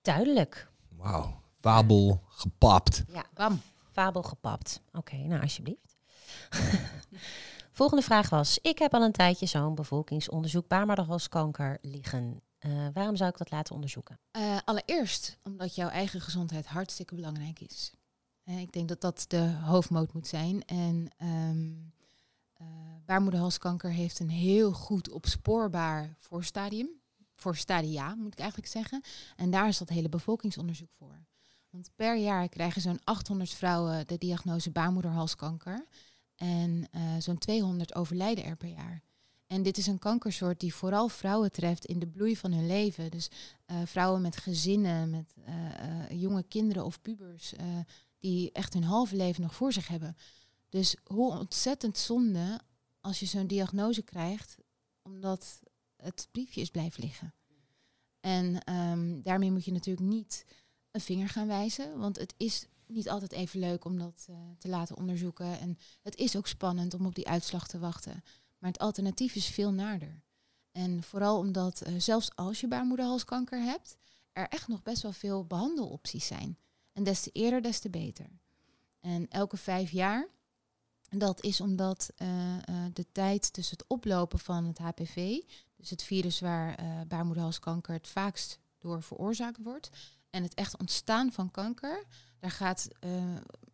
Duidelijk. 0.00 0.70
Wauw. 0.88 1.40
Fabel 1.60 2.22
gepapt. 2.28 3.04
Ja, 3.08 3.24
Bam. 3.34 3.60
fabel 3.92 4.22
gepapt. 4.22 4.80
Oké, 4.92 5.16
nou 5.16 5.42
alsjeblieft. 5.42 5.96
Volgende 7.70 8.02
vraag 8.02 8.28
was: 8.28 8.58
Ik 8.62 8.78
heb 8.78 8.94
al 8.94 9.02
een 9.02 9.12
tijdje 9.12 9.46
zo'n 9.46 9.74
bevolkingsonderzoek 9.74 10.68
baarmoederhalskanker 10.68 11.78
liggen. 11.80 12.42
Eh, 12.58 12.88
waarom 12.92 13.16
zou 13.16 13.30
ik 13.30 13.36
dat 13.38 13.50
laten 13.50 13.74
onderzoeken? 13.74 14.20
Eh, 14.30 14.58
allereerst 14.64 15.38
omdat 15.42 15.74
jouw 15.74 15.88
eigen 15.88 16.20
gezondheid 16.20 16.66
hartstikke 16.66 17.14
belangrijk 17.14 17.60
is. 17.60 17.92
Ik 18.46 18.72
denk 18.72 18.88
dat 18.88 19.00
dat 19.00 19.24
de 19.28 19.52
hoofdmoot 19.64 20.12
moet 20.12 20.26
zijn. 20.26 20.64
En 20.64 21.08
ehm 21.16 21.94
eh, 22.56 22.66
baarmoederhalskanker 23.04 23.90
heeft 23.90 24.18
een 24.18 24.30
heel 24.30 24.72
goed 24.72 25.10
opspoorbaar 25.10 26.14
voorstadium. 26.18 26.88
Voor 27.34 27.56
stadia, 27.56 28.14
moet 28.14 28.32
ik 28.32 28.38
eigenlijk 28.38 28.70
zeggen. 28.70 29.02
En 29.36 29.50
daar 29.50 29.68
is 29.68 29.78
dat 29.78 29.88
hele 29.88 30.08
bevolkingsonderzoek 30.08 30.92
voor. 30.98 31.24
Want 31.70 31.90
per 31.96 32.16
jaar 32.16 32.48
krijgen 32.48 32.80
zo'n 32.80 33.00
800 33.04 33.50
vrouwen 33.50 34.06
de 34.06 34.18
diagnose 34.18 34.70
baarmoederhalskanker. 34.70 35.86
En 36.36 36.88
eh, 36.90 37.02
zo'n 37.18 37.38
200 37.38 37.94
overlijden 37.94 38.44
er 38.44 38.56
per 38.56 38.68
jaar. 38.68 39.02
En 39.46 39.62
dit 39.62 39.78
is 39.78 39.86
een 39.86 39.98
kankersoort 39.98 40.60
die 40.60 40.74
vooral 40.74 41.08
vrouwen 41.08 41.52
treft 41.52 41.84
in 41.84 41.98
de 41.98 42.06
bloei 42.06 42.36
van 42.36 42.52
hun 42.52 42.66
leven. 42.66 43.10
Dus 43.10 43.30
eh, 43.66 43.76
vrouwen 43.84 44.22
met 44.22 44.36
gezinnen, 44.36 45.10
met 45.10 45.34
jonge 46.08 46.42
kinderen 46.42 46.84
of 46.84 47.02
pubers, 47.02 47.54
die 48.26 48.52
echt 48.52 48.72
hun 48.72 48.84
halve 48.84 49.16
leven 49.16 49.42
nog 49.42 49.54
voor 49.54 49.72
zich 49.72 49.88
hebben. 49.88 50.16
Dus 50.68 50.96
hoe 51.04 51.38
ontzettend 51.38 51.98
zonde 51.98 52.60
als 53.00 53.20
je 53.20 53.26
zo'n 53.26 53.46
diagnose 53.46 54.02
krijgt, 54.02 54.56
omdat 55.02 55.60
het 55.96 56.28
briefje 56.30 56.60
is 56.60 56.70
blijven 56.70 57.02
liggen. 57.02 57.34
En 58.20 58.62
ehm, 58.64 59.22
daarmee 59.22 59.50
moet 59.50 59.64
je 59.64 59.72
natuurlijk 59.72 60.06
niet 60.06 60.44
een 60.90 61.00
vinger 61.00 61.28
gaan 61.28 61.46
wijzen, 61.46 61.98
want 61.98 62.16
het 62.16 62.34
is 62.36 62.66
niet 62.86 63.08
altijd 63.08 63.32
even 63.32 63.60
leuk 63.60 63.84
om 63.84 63.98
dat 63.98 64.26
eh, 64.28 64.36
te 64.58 64.68
laten 64.68 64.96
onderzoeken. 64.96 65.60
En 65.60 65.78
het 66.02 66.16
is 66.16 66.36
ook 66.36 66.46
spannend 66.46 66.94
om 66.94 67.06
op 67.06 67.14
die 67.14 67.28
uitslag 67.28 67.68
te 67.68 67.78
wachten. 67.78 68.22
Maar 68.58 68.70
het 68.70 68.80
alternatief 68.80 69.34
is 69.34 69.46
veel 69.46 69.72
naarder. 69.72 70.22
En 70.72 71.02
vooral 71.02 71.38
omdat 71.38 71.80
eh, 71.80 71.94
zelfs 71.98 72.34
als 72.34 72.60
je 72.60 72.68
baarmoederhalskanker 72.68 73.62
hebt, 73.62 73.96
er 74.32 74.48
echt 74.48 74.68
nog 74.68 74.82
best 74.82 75.02
wel 75.02 75.12
veel 75.12 75.44
behandelopties 75.44 76.26
zijn. 76.26 76.58
En 76.96 77.04
des 77.04 77.22
te 77.22 77.30
eerder, 77.32 77.62
des 77.62 77.78
te 77.78 77.90
beter. 77.90 78.26
En 79.00 79.28
elke 79.28 79.56
vijf 79.56 79.90
jaar, 79.90 80.28
dat 81.08 81.42
is 81.42 81.60
omdat 81.60 82.10
eh, 82.16 82.56
eh, 82.56 82.62
de 82.92 83.06
tijd 83.12 83.52
tussen 83.52 83.76
het 83.76 83.86
oplopen 83.88 84.38
van 84.38 84.64
het 84.64 84.78
HPV, 84.78 85.40
dus 85.76 85.90
het 85.90 86.02
virus 86.02 86.40
waar 86.40 86.74
eh, 86.74 87.00
baarmoederhalskanker 87.08 87.94
het 87.94 88.08
vaakst 88.08 88.58
door 88.78 89.02
veroorzaakt 89.02 89.62
wordt, 89.62 89.90
en 90.30 90.42
het 90.42 90.54
echt 90.54 90.76
ontstaan 90.78 91.32
van 91.32 91.50
kanker, 91.50 92.04
daar 92.38 92.50
gaat 92.50 92.88
eh, 93.00 93.10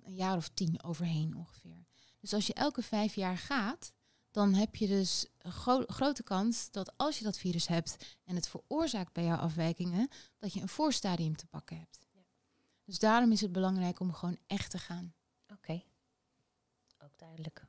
een 0.02 0.14
jaar 0.14 0.36
of 0.36 0.48
tien 0.48 0.82
overheen 0.82 1.36
ongeveer. 1.36 1.84
Dus 2.20 2.34
als 2.34 2.46
je 2.46 2.54
elke 2.54 2.82
vijf 2.82 3.14
jaar 3.14 3.38
gaat, 3.38 3.92
dan 4.30 4.54
heb 4.54 4.76
je 4.76 4.86
dus 4.86 5.26
een 5.38 5.52
gro- 5.52 5.86
grote 5.86 6.22
kans 6.22 6.70
dat 6.70 6.92
als 6.96 7.18
je 7.18 7.24
dat 7.24 7.38
virus 7.38 7.66
hebt 7.66 8.16
en 8.24 8.34
het 8.34 8.48
veroorzaakt 8.48 9.12
bij 9.12 9.24
jouw 9.24 9.36
afwijkingen, 9.36 10.08
dat 10.38 10.52
je 10.52 10.60
een 10.60 10.68
voorstadium 10.68 11.36
te 11.36 11.46
pakken 11.46 11.78
hebt. 11.78 12.01
Dus 12.92 13.00
daarom 13.00 13.32
is 13.32 13.40
het 13.40 13.52
belangrijk 13.52 14.00
om 14.00 14.12
gewoon 14.12 14.38
echt 14.46 14.70
te 14.70 14.78
gaan. 14.78 15.14
Oké, 15.52 15.82
ook 16.98 17.18
duidelijk. 17.18 17.66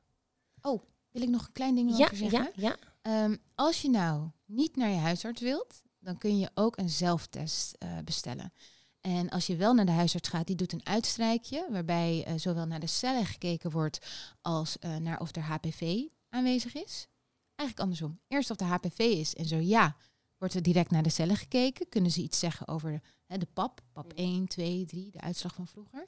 Wil 1.10 1.22
ik 1.22 1.28
nog 1.28 1.46
een 1.46 1.52
klein 1.52 1.74
ding 1.74 1.96
Ja, 1.96 2.04
over 2.04 2.16
zeggen? 2.16 2.52
ja, 2.54 2.62
ja. 2.62 2.76
Ehm, 3.02 3.36
als 3.54 3.82
je 3.82 3.90
nou 3.90 4.30
niet 4.44 4.76
naar 4.76 4.88
je 4.88 4.96
huisarts 4.96 5.40
wilt, 5.40 5.82
dan 5.98 6.18
kun 6.18 6.38
je 6.38 6.50
ook 6.54 6.76
een 6.78 6.88
zelftest 6.88 7.72
eh, 7.72 7.98
bestellen. 8.04 8.52
En 9.00 9.30
als 9.30 9.46
je 9.46 9.56
wel 9.56 9.74
naar 9.74 9.86
de 9.86 9.92
huisarts 9.92 10.28
gaat, 10.28 10.46
die 10.46 10.56
doet 10.56 10.72
een 10.72 10.86
uitstrijkje, 10.86 11.66
waarbij 11.70 12.24
eh, 12.24 12.34
zowel 12.36 12.66
naar 12.66 12.80
de 12.80 12.86
cellen 12.86 13.26
gekeken 13.26 13.70
wordt 13.70 14.06
als 14.40 14.78
eh, 14.78 14.96
naar 14.96 15.20
of 15.20 15.36
er 15.36 15.42
HPV 15.42 16.02
aanwezig 16.28 16.74
is. 16.74 17.06
Eigenlijk 17.54 17.80
andersom. 17.80 18.20
Eerst 18.28 18.50
of 18.50 18.60
er 18.60 18.66
HPV 18.66 18.98
is 18.98 19.34
en 19.34 19.46
zo 19.46 19.56
ja, 19.56 19.96
wordt 20.38 20.54
er 20.54 20.62
direct 20.62 20.90
naar 20.90 21.02
de 21.02 21.10
cellen 21.10 21.36
gekeken. 21.36 21.88
Kunnen 21.88 22.10
ze 22.10 22.22
iets 22.22 22.38
zeggen 22.38 22.68
over 22.68 23.02
de 23.38 23.48
pap, 23.52 23.80
pap 23.92 24.12
1, 24.12 24.46
2, 24.48 24.84
3, 24.84 25.10
de 25.10 25.20
uitslag 25.20 25.54
van 25.54 25.66
vroeger. 25.66 26.06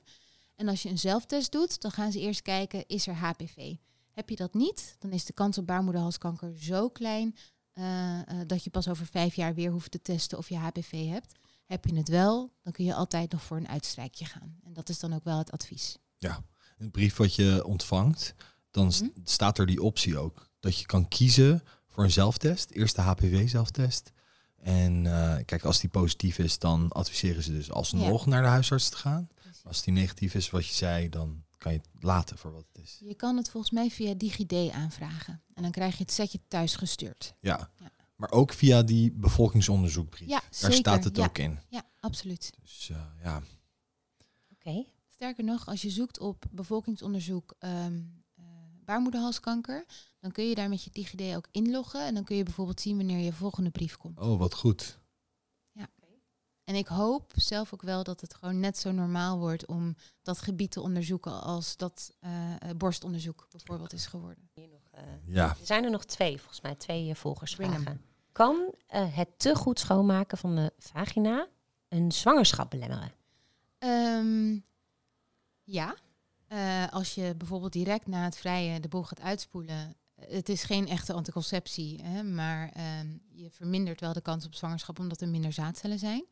En 0.55 0.69
als 0.69 0.83
je 0.83 0.89
een 0.89 0.99
zelftest 0.99 1.53
doet, 1.53 1.81
dan 1.81 1.91
gaan 1.91 2.13
ze 2.13 2.21
eerst 2.21 2.43
kijken, 2.43 2.87
is 2.87 3.07
er 3.07 3.15
HPV? 3.15 3.75
Heb 4.11 4.29
je 4.29 4.37
dat 4.37 4.55
niet, 4.55 4.97
dan 4.99 5.11
is 5.11 5.25
de 5.25 5.33
kans 5.33 5.59
op 5.59 5.67
baarmoederhalskanker 5.67 6.59
zo 6.59 6.89
klein 6.89 7.37
eh, 7.73 8.19
eh, 8.21 8.25
dat 8.47 8.65
je 8.65 8.71
pas 8.71 8.89
over 8.89 9.07
vijf 9.07 9.35
jaar 9.35 9.55
weer 9.55 9.71
hoeft 9.71 9.91
te 9.91 10.03
testen 10.03 10.39
of 10.39 10.49
je 10.49 10.57
HPV 10.57 11.09
hebt. 11.09 11.33
Heb 11.65 11.85
je 11.85 11.95
het 11.95 12.09
wel, 12.09 12.53
dan 12.63 12.73
kun 12.73 12.85
je 12.85 12.95
altijd 12.95 13.33
nog 13.33 13.43
voor 13.43 13.57
een 13.57 13.69
uitstrijkje 13.69 14.25
gaan. 14.25 14.59
En 14.65 14.73
dat 14.73 14.89
is 14.89 14.99
dan 14.99 15.13
ook 15.15 15.25
wel 15.25 15.39
het 15.39 15.51
advies. 15.51 15.97
Het 16.77 16.91
brief 16.93 17.17
wat 17.17 17.35
je 17.35 17.65
ontvangt, 17.67 18.35
dan 18.71 18.87
Mhm. 18.87 19.09
staat 19.25 19.59
er 19.59 19.67
die 19.67 19.83
optie 19.83 20.19
ook. 20.19 20.49
Dat 20.61 20.79
je 20.79 20.87
kan 20.87 21.09
kiezen 21.09 21.63
voor 21.89 22.05
een 22.05 22.11
zelftest. 22.11 22.71
Eerst 22.71 22.97
de 22.97 23.03
HPV-zelftest. 23.03 24.11
En 24.63 25.07
eh, 25.07 25.45
kijk, 25.45 25.65
als 25.65 25.81
die 25.81 25.91
positief 25.91 26.39
is, 26.39 26.59
dan 26.59 26.89
adviseren 26.93 27.43
ze 27.43 27.53
dus 27.53 27.71
alsnog 27.71 28.27
naar 28.27 28.43
de 28.43 28.49
huisarts 28.49 28.89
te 28.89 28.97
gaan. 28.97 29.29
Als 29.65 29.83
die 29.83 29.93
negatief 29.95 30.35
is, 30.35 30.51
wat 30.51 30.67
je 30.67 30.75
zei, 30.75 31.09
dan 31.09 31.45
kan 31.59 31.73
je 31.73 31.79
het 31.79 32.03
laten 32.03 32.39
voor 32.39 32.53
wat 32.53 32.65
het 32.73 32.85
is. 32.85 33.01
Je 33.05 33.15
kan 33.15 33.37
het 33.37 33.51
volgens 33.51 33.73
mij 33.73 33.91
via 33.91 34.15
DigiD 34.15 34.71
aanvragen. 34.73 35.43
En 35.55 35.63
dan 35.63 35.71
krijg 35.71 35.97
je 35.97 36.03
het 36.03 36.13
setje 36.13 36.41
thuis 36.49 36.77
gestuurd. 36.77 37.35
Ja. 37.41 37.71
Ja. 37.81 37.91
Maar 38.17 38.31
ook 38.31 38.53
via 38.53 38.83
die 38.83 39.13
bevolkingsonderzoekbrief. 39.13 40.29
Ja, 40.29 40.41
Daar 40.41 40.49
zeker. 40.51 40.77
staat 40.77 41.05
het 41.05 41.17
Ja. 41.17 41.25
ook 41.25 41.39
in. 41.39 41.59
Ja, 41.69 41.83
absoluut. 42.01 42.53
Dus 42.63 42.89
eh, 42.91 42.97
ja, 43.23 43.43
Oké. 44.53 44.85
Sterker 45.11 45.45
nog, 45.45 45.67
als 45.69 45.83
je 45.83 45.91
zoekt 45.91 46.19
op 46.21 46.45
bevolkingsonderzoek 46.51 47.55
ehm, 47.59 47.75
eh, 47.75 48.01
baarmoederhalskanker, 48.87 49.85
dan 50.21 50.33
kun 50.33 50.49
je 50.49 50.55
daar 50.55 50.69
met 50.69 50.85
je 50.85 50.91
DigiD 50.93 51.37
ook 51.37 51.47
inloggen. 51.51 52.07
En 52.07 52.15
dan 52.15 52.25
kun 52.25 52.37
je 52.37 52.43
bijvoorbeeld 52.43 52.81
zien 52.81 52.97
wanneer 52.97 53.19
je 53.25 53.33
volgende 53.33 53.71
brief 53.71 53.97
komt. 53.97 54.19
oh 54.19 54.39
wat 54.39 54.55
goed. 54.55 54.99
En 56.67 56.75
ik 56.75 56.87
hoop 56.87 57.33
zelf 57.35 57.75
ook 57.75 57.83
wel 57.83 58.03
dat 58.03 58.21
het 58.21 58.35
gewoon 58.35 58.61
net 58.61 58.79
zo 58.79 58.93
normaal 58.93 59.39
wordt 59.39 59.67
om 59.67 59.97
dat 60.23 60.39
gebied 60.39 60.71
te 60.71 60.81
onderzoeken 60.81 61.43
als 61.43 61.77
dat 61.77 62.15
eh, 62.21 62.53
eh, 62.55 62.77
borstonderzoek 62.77 63.47
bijvoorbeeld 63.51 63.93
is 63.93 64.07
geworden. 64.07 64.49
Hier 64.55 64.69
nog, 64.69 64.81
eh, 64.91 65.03
Ja, 65.25 65.49
er 65.49 65.67
zijn 65.67 65.85
er 65.85 65.91
nog 65.91 66.05
twee, 66.05 66.39
volgens 66.39 66.61
mij, 66.61 66.75
twee 66.75 67.09
uh, 67.09 67.15
volgersvragen. 67.15 67.87
'em. 67.87 68.01
Kan 68.33 68.75
eh, 68.87 69.17
het 69.17 69.29
te 69.39 69.55
goed 69.55 69.79
schoonmaken 69.79 70.39
van 70.39 70.57
de 70.57 70.73
vagina 70.79 71.49
een 71.89 72.13
zwangerschap 72.13 72.71
belemmeren? 72.71 73.13
Ehm, 73.79 74.59
ja, 75.63 75.97
Eh, 76.49 76.89
als 76.89 77.15
je 77.15 77.35
bijvoorbeeld 77.37 77.73
direct 77.73 78.07
na 78.07 78.25
het 78.25 78.37
vrije 78.37 78.81
de 78.81 78.89
boel 78.89 79.03
gaat 79.03 79.21
uitspoelen. 79.21 79.97
Het 80.15 80.49
is 80.49 80.63
geen 80.63 80.89
echte 80.89 81.13
anticonceptie, 81.13 82.03
hè, 82.03 82.23
maar 82.23 82.71
ehm, 82.73 83.17
je 83.33 83.51
vermindert 83.51 84.01
wel 84.01 84.13
de 84.13 84.21
kans 84.21 84.47
op 84.47 84.55
zwangerschap 84.55 84.99
omdat 84.99 85.21
er 85.21 85.29
minder 85.29 85.53
zaadcellen 85.53 85.99
zijn. 85.99 86.25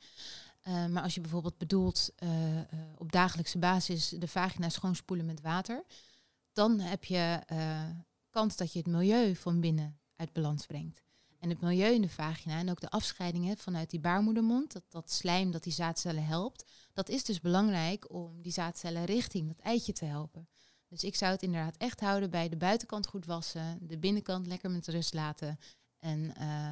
Eh, 0.62 0.86
maar 0.86 1.03
als 1.03 1.15
je 1.15 1.20
bijvoorbeeld 1.20 1.59
bedoelt 1.59 2.11
eh, 2.16 2.28
op 2.97 3.12
dagelijkse 3.12 3.59
basis 3.59 4.09
de 4.09 4.28
vagina 4.28 4.69
schoonspoelen 4.69 5.27
met 5.27 5.41
water, 5.41 5.85
dan 6.53 6.81
heb 6.81 7.05
je 7.05 7.41
kans 8.31 8.57
dat 8.57 8.73
je 8.73 8.78
het 8.78 8.89
milieu 8.89 9.36
van 9.36 9.61
binnen 9.61 9.99
uit 10.16 10.32
balans 10.32 10.66
brengt. 10.66 11.04
En 11.45 11.51
het 11.51 11.61
milieu 11.61 11.95
in 11.95 12.01
de 12.03 12.09
vagina 12.09 12.59
en 12.59 12.71
ook 12.71 12.81
de 12.81 12.91
afscheidingen 12.91 13.57
vanuit 13.59 13.91
die 13.91 14.01
baarmoedermond, 14.01 14.73
dat, 14.73 14.83
dat 14.89 15.11
slijm 15.11 15.51
dat 15.51 15.62
die 15.62 15.73
zaadcellen 15.73 16.25
helpt, 16.25 16.65
dat 16.93 17.09
is 17.09 17.25
dus 17.25 17.41
belangrijk 17.41 18.12
om 18.12 18.43
die 18.43 18.53
zaadcellen 18.53 19.05
richting 19.05 19.49
dat 19.49 19.59
eitje 19.59 19.93
te 19.93 20.05
helpen. 20.05 20.49
Dus 20.89 21.05
ik 21.05 21.16
zou 21.16 21.33
het 21.33 21.43
inderdaad 21.43 21.77
echt 21.77 22.01
houden 22.01 22.31
bij 22.31 22.49
de 22.49 22.57
buitenkant 22.57 23.07
goed 23.07 23.27
wassen, 23.27 23.79
de 23.81 23.99
binnenkant 23.99 24.47
lekker 24.47 24.71
met 24.71 24.87
rust 24.89 25.15
laten. 25.15 25.59
En 25.99 26.37
eh, 26.37 26.71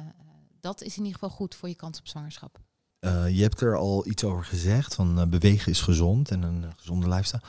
dat 0.59 0.81
is 0.81 0.97
in 0.97 1.03
ieder 1.03 1.19
geval 1.19 1.35
goed 1.35 1.55
voor 1.55 1.69
je 1.69 1.75
kans 1.75 1.99
op 1.99 2.07
zwangerschap. 2.07 2.59
Eh, 2.99 3.29
je 3.35 3.41
hebt 3.41 3.61
er 3.61 3.77
al 3.77 4.07
iets 4.07 4.23
over 4.23 4.43
gezegd, 4.43 4.95
van 4.95 5.19
eh, 5.19 5.27
bewegen 5.27 5.71
is 5.71 5.81
gezond 5.81 6.31
en 6.31 6.41
een 6.41 6.73
gezonde 6.77 7.07
lifestyle. 7.07 7.41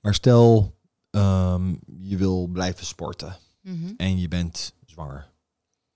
Maar 0.00 0.14
stel, 0.14 0.76
ehm, 1.10 1.74
je 1.98 2.16
wil 2.16 2.46
blijven 2.46 2.86
sporten 2.86 3.38
Mhm. 3.62 3.92
en 3.96 4.18
je 4.18 4.28
bent 4.28 4.74
zwanger. 4.86 5.30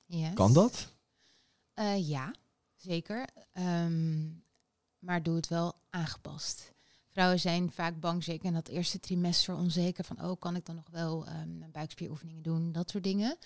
Yes. 0.06 0.34
Kan 0.34 0.52
dat? 0.52 0.92
Eh, 1.74 2.08
ja, 2.08 2.34
zeker. 2.76 3.28
Ehm, 3.52 4.26
maar 4.98 5.22
doe 5.22 5.36
het 5.36 5.48
wel 5.48 5.74
aangepast. 5.90 6.72
Vrouwen 7.10 7.40
zijn 7.40 7.72
vaak 7.72 8.00
bang, 8.00 8.24
zeker 8.24 8.46
in 8.46 8.52
dat 8.52 8.68
eerste 8.68 9.00
trimester, 9.00 9.54
onzeker 9.54 10.04
van, 10.04 10.24
oh, 10.24 10.40
kan 10.40 10.56
ik 10.56 10.66
dan 10.66 10.74
nog 10.74 10.90
wel 10.90 11.28
um, 11.28 11.64
buikspieroefeningen 11.72 12.42
doen, 12.42 12.72
dat 12.72 12.90
soort 12.90 13.04
dingen. 13.04 13.36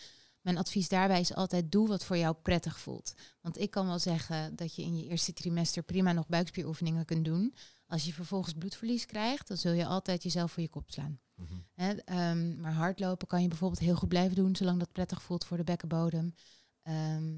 Mijn 0.40 0.58
advies 0.58 0.88
daarbij 0.88 1.20
is 1.20 1.34
altijd, 1.34 1.72
doe 1.72 1.88
wat 1.88 2.04
voor 2.04 2.16
jou 2.16 2.34
prettig 2.42 2.78
voelt. 2.78 3.14
Want 3.40 3.58
ik 3.58 3.70
kan 3.70 3.86
wel 3.86 3.98
zeggen 3.98 4.56
dat 4.56 4.74
je 4.74 4.82
in 4.82 4.96
je 4.96 5.08
eerste 5.08 5.32
trimester 5.32 5.82
prima 5.82 6.12
nog 6.12 6.26
buikspieroefeningen 6.26 7.04
kunt 7.04 7.24
doen. 7.24 7.54
Als 7.86 8.04
je 8.04 8.12
vervolgens 8.12 8.54
bloedverlies 8.54 9.06
krijgt, 9.06 9.48
dan 9.48 9.56
zul 9.56 9.72
je 9.72 9.86
altijd 9.86 10.22
jezelf 10.22 10.52
voor 10.52 10.62
je 10.62 10.68
kop 10.68 10.90
slaan. 10.90 11.20
Mhm. 11.34 11.98
Ehm, 12.04 12.60
maar 12.60 12.72
hardlopen 12.72 13.26
kan 13.26 13.42
je 13.42 13.48
bijvoorbeeld 13.48 13.80
heel 13.80 13.96
goed 13.96 14.08
blijven 14.08 14.36
doen, 14.36 14.56
zolang 14.56 14.78
dat 14.78 14.92
prettig 14.92 15.22
voelt 15.22 15.44
voor 15.44 15.56
de 15.56 15.64
bekkenbodem. 15.64 16.34
Ehm, 16.82 17.36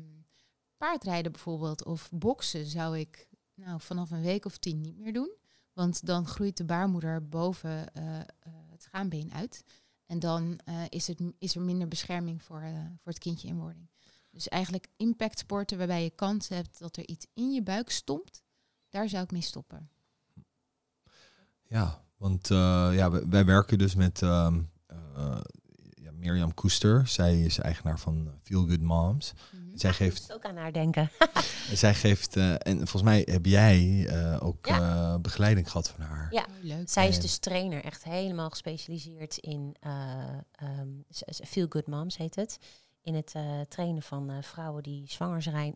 paardrijden 0.76 1.32
bijvoorbeeld 1.32 1.84
of 1.84 2.08
boksen 2.12 2.66
zou 2.66 2.98
ik 2.98 3.28
nou, 3.54 3.80
vanaf 3.80 4.10
een 4.10 4.22
week 4.22 4.44
of 4.44 4.58
tien 4.58 4.80
niet 4.80 4.98
meer 4.98 5.12
doen. 5.12 5.38
Want 5.72 6.06
dan 6.06 6.26
groeit 6.26 6.56
de 6.56 6.64
baarmoeder 6.64 7.28
boven 7.28 7.86
uh, 7.96 8.04
uh, 8.04 8.22
het 8.70 8.82
schaambeen 8.82 9.32
uit. 9.32 9.64
En 10.10 10.18
dan 10.18 10.60
uh, 10.68 10.82
is, 10.88 11.06
het, 11.06 11.20
is 11.38 11.54
er 11.54 11.60
minder 11.60 11.88
bescherming 11.88 12.42
voor, 12.42 12.62
voor 13.02 13.12
het 13.12 13.18
kindje 13.18 13.48
in 13.48 13.58
wording. 13.58 13.88
Dus 14.30 14.48
eigenlijk 14.48 14.88
impactsporten 14.96 15.78
waarbij 15.78 16.02
je 16.02 16.10
kans 16.10 16.48
hebt 16.48 16.78
dat 16.78 16.96
er 16.96 17.08
iets 17.08 17.26
in 17.34 17.52
je 17.52 17.62
buik 17.62 17.90
stompt, 17.90 18.42
daar 18.88 19.08
zou 19.08 19.24
ik 19.24 19.30
mee 19.30 19.40
stoppen. 19.40 19.90
Ja, 21.62 22.04
want 22.16 22.48
ja, 22.48 23.10
wij, 23.10 23.28
wij, 23.28 23.44
werken 23.44 23.78
dus 23.78 23.94
met 23.94 24.20
um, 24.20 24.70
ja, 25.94 26.12
Mirjam 26.12 26.54
Koester. 26.54 27.06
Zij 27.06 27.42
is 27.42 27.58
eigenaar 27.58 27.98
van 27.98 28.30
Feel 28.42 28.66
Good 28.66 28.80
Moms. 28.80 29.32
Mhm. 29.52 29.59
Zij 29.80 29.92
geeft 29.92 30.32
ook 30.32 30.44
aan 30.44 30.56
haar 30.56 30.72
denken. 30.72 31.10
zij 31.72 31.94
geeft, 31.94 32.36
uh, 32.36 32.50
en 32.52 32.76
volgens 32.76 33.02
mij 33.02 33.22
heb 33.30 33.46
jij 33.46 33.80
uh, 33.82 34.36
ook 34.42 34.66
ja. 34.66 34.80
uh, 35.14 35.20
begeleiding 35.20 35.70
gehad 35.70 35.88
van 35.88 36.00
haar. 36.00 36.28
Ja, 36.30 36.46
Oh, 36.48 36.64
leuk. 36.64 36.88
zij 36.88 37.08
is 37.08 37.20
dus 37.20 37.38
trainer, 37.38 37.84
echt 37.84 38.04
helemaal 38.04 38.50
gespecialiseerd 38.50 39.36
in 39.38 39.76
um, 40.62 41.04
Feel 41.46 41.66
Good 41.68 41.86
Moms 41.86 42.16
heet 42.16 42.34
het. 42.36 42.58
In 43.02 43.14
het 43.14 43.34
trainen 43.68 44.02
van 44.02 44.32
vrouwen 44.42 44.82
die 44.82 45.04
zwanger 45.08 45.42
zijn, 45.42 45.74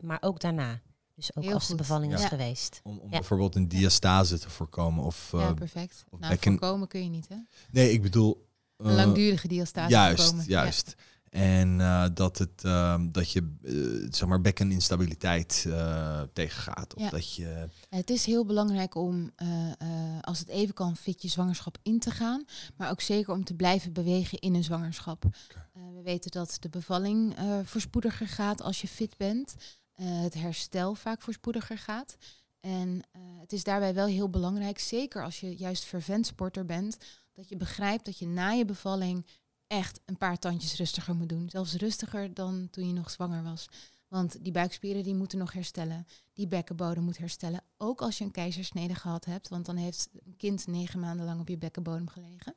maar 0.00 0.18
ook 0.20 0.40
daarna. 0.40 0.80
Dus 1.14 1.36
ook 1.36 1.44
Heel 1.44 1.52
als 1.52 1.62
de 1.62 1.68
goed. 1.68 1.76
bevalling 1.76 2.14
is 2.14 2.24
geweest. 2.24 2.80
Om, 2.82 2.98
om 2.98 3.10
Ja. 3.10 3.18
bijvoorbeeld 3.18 3.54
een 3.56 3.68
diastase 3.68 4.38
te 4.38 4.50
voorkomen. 4.50 5.04
Of, 5.04 5.28
ja, 5.32 5.38
uh, 5.48 5.52
perfect. 5.54 6.04
of 6.10 6.18
Nou, 6.20 6.36
voorkomen 6.40 6.88
kun 6.88 7.02
je 7.02 7.08
niet, 7.08 7.28
hè? 7.28 7.36
nee, 7.70 7.92
ik 7.92 8.02
bedoel. 8.02 8.46
Een 8.76 8.90
uh, 8.90 8.96
langdurige 8.96 9.48
diastase 9.48 9.90
Juist, 9.90 10.22
voorkomen. 10.22 10.46
juist. 10.48 10.94
En 11.32 11.78
uh, 11.78 12.04
dat, 12.14 12.38
het, 12.38 12.64
ehm, 12.64 13.10
dat 13.10 13.30
je 13.30 13.56
uh, 13.62 14.06
zeg 14.10 14.28
maar 14.28 14.40
bekkeninstabiliteit 14.40 15.64
uh, 15.66 16.20
tegengaat. 16.32 16.94
Of 16.94 17.02
Ja. 17.02 17.10
dat 17.10 17.34
je. 17.34 17.68
Het 17.88 18.10
is 18.10 18.26
heel 18.26 18.44
belangrijk 18.44 18.94
om, 18.94 19.30
eh, 19.36 19.70
eh, 19.70 20.20
als 20.20 20.38
het 20.38 20.48
even 20.48 20.74
kan, 20.74 20.96
fit 20.96 21.22
je 21.22 21.28
zwangerschap 21.28 21.78
in 21.82 21.98
te 21.98 22.10
gaan. 22.10 22.44
Maar 22.76 22.90
ook 22.90 23.00
zeker 23.00 23.32
om 23.32 23.44
te 23.44 23.54
blijven 23.54 23.92
bewegen 23.92 24.38
in 24.38 24.54
een 24.54 24.64
zwangerschap. 24.64 25.24
Eh, 25.24 25.82
we 25.94 26.02
weten 26.02 26.30
dat 26.30 26.56
de 26.60 26.68
bevalling 26.68 27.36
eh, 27.36 27.58
voorspoediger 27.64 28.28
gaat 28.28 28.62
als 28.62 28.80
je 28.80 28.88
fit 28.88 29.16
bent. 29.16 29.54
Eh, 29.92 30.06
het 30.22 30.34
herstel 30.34 30.94
vaak 30.94 31.22
voorspoediger 31.22 31.78
gaat. 31.78 32.16
En 32.60 33.00
eh, 33.12 33.20
het 33.40 33.52
is 33.52 33.64
daarbij 33.64 33.94
wel 33.94 34.06
heel 34.06 34.30
belangrijk, 34.30 34.78
zeker 34.78 35.24
als 35.24 35.40
je 35.40 35.56
juist 35.56 35.84
vervent 35.84 36.26
sporter 36.26 36.64
bent, 36.66 36.96
dat 37.32 37.48
je 37.48 37.56
begrijpt 37.56 38.04
dat 38.04 38.18
je 38.18 38.26
na 38.26 38.50
je 38.50 38.64
bevalling 38.64 39.26
echt 39.72 40.00
een 40.04 40.16
paar 40.16 40.38
tandjes 40.38 40.76
rustiger 40.76 41.14
moet 41.14 41.28
doen. 41.28 41.50
Zelfs 41.50 41.74
rustiger 41.74 42.34
dan 42.34 42.68
toen 42.70 42.86
je 42.86 42.92
nog 42.92 43.10
zwanger 43.10 43.42
was. 43.42 43.68
Want 44.08 44.44
die 44.44 44.52
buikspieren 44.52 45.02
die 45.02 45.14
moeten 45.14 45.38
nog 45.38 45.52
herstellen. 45.52 46.06
Die 46.32 46.46
bekkenbodem 46.46 47.04
moet 47.04 47.18
herstellen. 47.18 47.64
Ook 47.76 48.00
als 48.00 48.18
je 48.18 48.24
een 48.24 48.30
keizersnede 48.30 48.94
gehad 48.94 49.24
hebt. 49.24 49.48
Want 49.48 49.66
dan 49.66 49.76
heeft 49.76 50.08
een 50.12 50.36
kind 50.36 50.66
negen 50.66 51.00
maanden 51.00 51.26
lang 51.26 51.40
op 51.40 51.48
je 51.48 51.58
bekkenbodem 51.58 52.08
gelegen. 52.08 52.54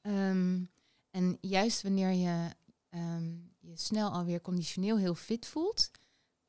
Ehm, 0.00 0.62
en 1.10 1.38
juist 1.40 1.82
wanneer 1.82 2.10
je 2.10 2.50
ehm, 2.88 3.32
je 3.60 3.76
snel 3.76 4.10
alweer 4.10 4.40
conditioneel 4.40 4.98
heel 4.98 5.14
fit 5.14 5.46
voelt... 5.46 5.90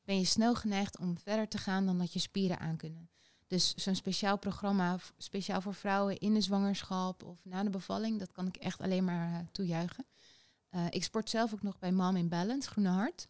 ben 0.04 0.18
je 0.18 0.24
snel 0.24 0.54
geneigd 0.54 0.98
om 0.98 1.18
verder 1.18 1.48
te 1.48 1.58
gaan 1.58 1.86
dan 1.86 1.98
dat 1.98 2.12
je 2.12 2.18
spieren 2.18 2.58
aankunnen. 2.58 3.10
Dus 3.46 3.74
zo'n 3.74 3.94
speciaal 3.94 4.38
programma, 4.38 4.98
speciaal 5.16 5.60
voor 5.60 5.74
vrouwen 5.74 6.18
in 6.18 6.34
de 6.34 6.40
zwangerschap 6.40 7.22
of 7.22 7.44
na 7.44 7.62
de 7.62 7.70
bevalling, 7.70 8.18
dat 8.18 8.32
kan 8.32 8.46
ik 8.46 8.56
echt 8.56 8.80
alleen 8.80 9.04
maar 9.04 9.32
eh, 9.32 9.46
toejuichen. 9.52 10.06
Eh, 10.68 10.86
ik 10.90 11.04
sport 11.04 11.30
zelf 11.30 11.52
ook 11.52 11.62
nog 11.62 11.78
bij 11.78 11.92
Mom 11.92 12.16
in 12.16 12.28
Balance, 12.28 12.70
Groene 12.70 12.88
Hart. 12.88 13.26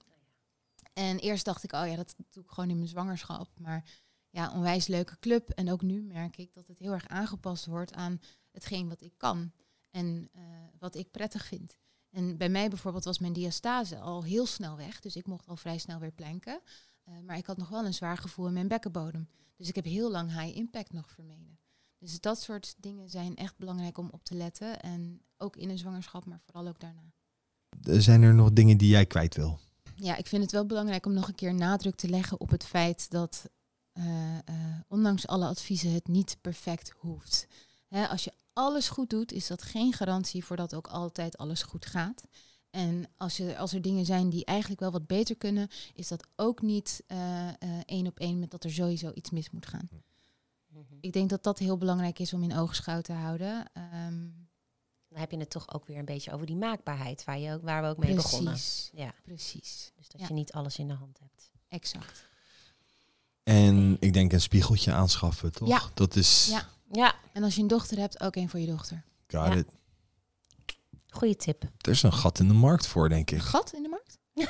En 0.93 1.19
eerst 1.19 1.45
dacht 1.45 1.63
ik, 1.63 1.73
oh 1.73 1.87
ja, 1.87 1.97
dat 1.97 2.15
doe 2.31 2.43
ik 2.43 2.51
gewoon 2.51 2.71
in 2.71 2.77
mijn 2.77 2.89
zwangerschap. 2.89 3.49
Maar 3.59 3.85
ja, 4.31 4.53
onwijs 4.53 4.87
leuke 4.87 5.19
club. 5.19 5.51
En 5.51 5.73
ook 5.73 5.83
nu 5.83 6.03
merk 6.03 6.37
ik 6.37 6.55
dat 6.55 6.67
het 6.67 6.79
heel 6.79 6.93
erg 6.93 7.09
aangepast 7.09 7.67
wordt 7.67 7.93
aan 7.93 8.21
hetgeen 8.51 8.89
wat 8.89 9.01
ik 9.01 9.13
kan. 9.17 9.53
En 9.91 10.29
eh, 10.33 10.43
wat 10.79 10.95
ik 10.95 11.11
prettig 11.11 11.45
vind. 11.45 11.77
En 12.11 12.37
bij 12.37 12.49
mij 12.49 12.69
bijvoorbeeld 12.69 13.05
was 13.05 13.19
mijn 13.19 13.33
diastase 13.33 13.99
al 13.99 14.25
heel 14.25 14.47
snel 14.47 14.77
weg. 14.77 15.01
Dus 15.01 15.17
ik 15.17 15.27
mocht 15.27 15.49
al 15.49 15.57
vrij 15.57 15.79
snel 15.79 15.99
weer 15.99 16.13
planken. 16.13 16.61
Eh, 17.07 17.15
maar 17.27 17.37
ik 17.37 17.47
had 17.47 17.57
nog 17.57 17.69
wel 17.69 17.85
een 17.85 17.95
zwaar 17.95 18.19
gevoel 18.19 18.47
in 18.47 18.53
mijn 18.53 18.69
bekkenbodem. 18.69 19.29
Dus 19.57 19.69
ik 19.69 19.75
heb 19.75 19.85
heel 19.85 20.11
lang 20.11 20.41
high 20.41 20.57
impact 20.57 20.93
nog 20.93 21.11
vermeden. 21.11 21.59
Dus 21.99 22.21
dat 22.21 22.41
soort 22.41 22.75
dingen 22.79 23.09
zijn 23.09 23.37
echt 23.37 23.57
belangrijk 23.59 23.99
om 23.99 24.09
op 24.13 24.25
te 24.25 24.35
letten. 24.35 24.81
En 24.81 25.23
ook 25.37 25.57
in 25.57 25.71
een 25.71 25.79
zwangerschap, 25.79 26.25
maar 26.25 26.41
vooral 26.45 26.69
ook 26.69 26.81
daarna. 26.81 27.13
Zijn 27.81 28.23
er 28.23 28.35
nog 28.35 28.53
dingen 28.53 28.77
die 28.77 28.89
jij 28.89 29.07
kwijt 29.07 29.35
wil? 29.35 29.59
Ja, 29.95 30.17
ik 30.17 30.27
vind 30.27 30.43
het 30.43 30.53
wel 30.53 30.67
belangrijk 30.67 31.07
om 31.07 31.13
nog 31.13 31.29
een 31.29 31.35
keer 31.35 31.55
nadruk 31.55 31.95
te 31.95 32.09
leggen 32.09 32.41
op 32.41 32.51
het 32.51 32.65
feit 32.65 33.11
dat 33.11 33.51
eh, 33.93 34.39
eh, 34.39 34.45
ondanks 34.89 35.27
alle 35.27 35.47
adviezen 35.47 35.93
het 35.93 36.09
niet 36.09 36.37
perfect 36.41 36.93
hoeft. 36.99 37.47
Hè, 37.89 38.07
als 38.07 38.25
je 38.25 38.33
alles 38.53 38.89
goed 38.89 39.11
doet, 39.11 39.33
is 39.33 39.47
dat 39.47 39.63
geen 39.63 39.93
garantie 39.93 40.45
voor 40.45 40.57
dat 40.57 40.75
ook 40.75 40.87
altijd 40.87 41.37
alles 41.37 41.63
goed 41.63 41.87
gaat. 41.87 42.23
En 42.71 43.05
als, 43.17 43.37
je, 43.37 43.59
als 43.59 43.73
er 43.73 43.83
dingen 43.83 44.05
zijn 44.05 44.31
die 44.31 44.45
eigenlijk 44.45 44.81
wel 44.81 44.91
wat 44.91 45.07
beter 45.07 45.37
kunnen, 45.37 45.69
is 45.95 46.09
dat 46.09 46.27
ook 46.37 46.63
niet 46.63 47.03
eh, 47.07 47.49
eh, 47.49 47.55
één 47.85 48.07
op 48.07 48.19
één 48.19 48.39
met 48.39 48.51
dat 48.51 48.65
er 48.65 48.73
sowieso 48.73 49.11
iets 49.15 49.31
mis 49.31 49.51
moet 49.51 49.67
gaan. 49.67 49.89
Ik 51.01 51.13
denk 51.13 51.31
dat 51.31 51.43
dat 51.43 51.59
heel 51.59 51.77
belangrijk 51.79 52.19
is 52.19 52.33
om 52.33 52.43
in 52.43 52.57
oogschouw 52.57 53.01
te 53.01 53.13
houden. 53.13 53.71
Ehm, 53.73 54.29
Dan 55.09 55.19
heb 55.19 55.31
je 55.31 55.37
het 55.39 55.51
toch 55.51 55.75
ook 55.75 55.87
weer 55.87 55.99
een 55.99 56.05
beetje 56.05 56.33
over 56.33 56.47
die 56.47 56.57
maakbaarheid, 56.57 57.25
waar, 57.25 57.39
je 57.39 57.53
ook, 57.53 57.63
waar 57.63 57.83
we 57.83 57.89
ook 57.89 57.97
mee 57.99 58.15
begonnen. 58.15 58.53
precies, 58.53 58.91
Ja, 58.95 59.15
precies, 59.23 59.93
dus 59.97 60.09
dat 60.09 60.21
Ja. 60.21 60.27
je 60.27 60.33
niet 60.35 60.53
alles 60.53 60.79
in 60.79 60.89
de 60.89 60.95
hand 60.95 61.19
hebt. 61.21 61.51
exact. 61.69 62.25
En 63.43 63.97
ik 64.01 64.13
denk 64.13 64.33
een 64.33 64.41
spiegeltje 64.41 64.93
aanschaffen, 64.93 65.53
toch? 65.53 65.69
Ja. 65.69 65.83
Dat 65.95 66.17
is. 66.17 66.47
Ja. 66.51 66.69
Ja, 66.93 67.15
En 67.33 67.43
als 67.43 67.55
je 67.55 67.61
een 67.63 67.67
dochter 67.69 67.99
hebt, 67.99 68.21
ook 68.21 68.37
één 68.37 68.49
voor 68.49 68.61
je 68.61 68.67
dochter. 68.67 69.05
Got 69.27 69.47
Ja. 69.47 69.55
it. 69.55 69.67
Goede 71.17 71.37
tip. 71.37 71.63
Er 71.81 71.91
is 71.91 72.03
een 72.03 72.13
gat 72.13 72.39
in 72.39 72.49
de 72.49 72.55
markt 72.55 72.87
voor, 72.87 73.09
denk 73.09 73.31
Een 73.31 73.37
ik. 73.37 73.43
gat 73.43 73.73
in 73.73 73.83
de 73.83 73.89
markt? 73.89 74.19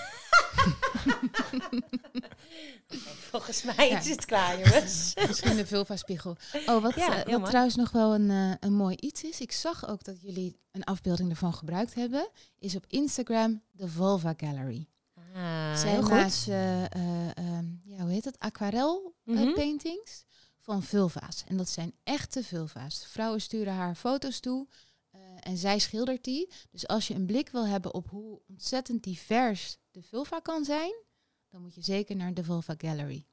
Volgens 3.31 3.63
mij 3.63 3.89
is 3.89 4.09
het 4.09 4.25
klaar, 4.25 4.59
jongens. 4.59 5.13
Misschien 5.29 5.57
de 5.57 5.67
vulva-spiegel. 5.67 6.37
Oh, 6.67 6.83
wat, 6.83 6.95
Ja, 6.95 7.25
eh, 7.25 7.33
wat 7.39 7.47
trouwens 7.47 7.77
nog 7.77 7.91
wel 7.91 8.15
een, 8.15 8.31
eh, 8.31 8.53
een 8.61 8.73
mooi 8.75 8.97
iets 9.01 9.23
is. 9.25 9.41
Ik 9.41 9.53
zag 9.53 9.89
ook 9.89 10.05
dat 10.05 10.21
jullie 10.23 10.61
een 10.73 10.85
afbeelding 10.85 11.31
ervan 11.31 11.55
gebruikt 11.55 11.95
hebben. 11.95 12.29
Is 12.59 12.77
op 12.77 12.85
Instagram 12.89 13.63
de 13.71 13.89
Vulva 13.89 14.35
Gallery. 14.37 14.87
Ah, 15.35 15.77
Zij 15.77 15.91
heel 15.91 16.03
goed. 16.03 16.11
maakt, 16.11 16.45
eh, 16.49 16.85
eh, 16.85 16.91
ehm, 17.35 17.65
ja, 17.85 17.99
hoe 18.03 18.11
heet 18.11 18.25
het? 18.25 18.39
Aquarel 18.39 19.15
Mhm. 19.25 19.53
paintings 19.53 20.25
van 20.61 20.83
vulva's. 20.83 21.45
En 21.49 21.57
dat 21.57 21.69
zijn 21.69 21.93
echte 22.05 22.43
vulva's. 22.45 23.07
Vrouwen 23.11 23.41
sturen 23.41 23.73
haar 23.75 23.95
foto's 23.95 24.41
toe 24.41 24.67
en 25.47 25.57
zij 25.57 25.79
schildert 25.79 26.25
die. 26.25 26.53
Dus 26.71 26.87
als 26.89 27.09
je 27.09 27.15
een 27.15 27.27
blik 27.27 27.49
wil 27.49 27.67
hebben 27.67 27.95
op 27.95 28.09
hoe 28.09 28.41
ontzettend 28.49 29.03
divers 29.03 29.79
de 29.91 30.03
vulva 30.03 30.39
kan 30.41 30.65
zijn, 30.65 30.93
dan 31.51 31.61
moet 31.63 31.75
je 31.75 31.83
zeker 31.83 32.17
naar 32.17 32.35
de 32.35 32.45
Vulva 32.45 32.75
Gallery. 32.79 33.27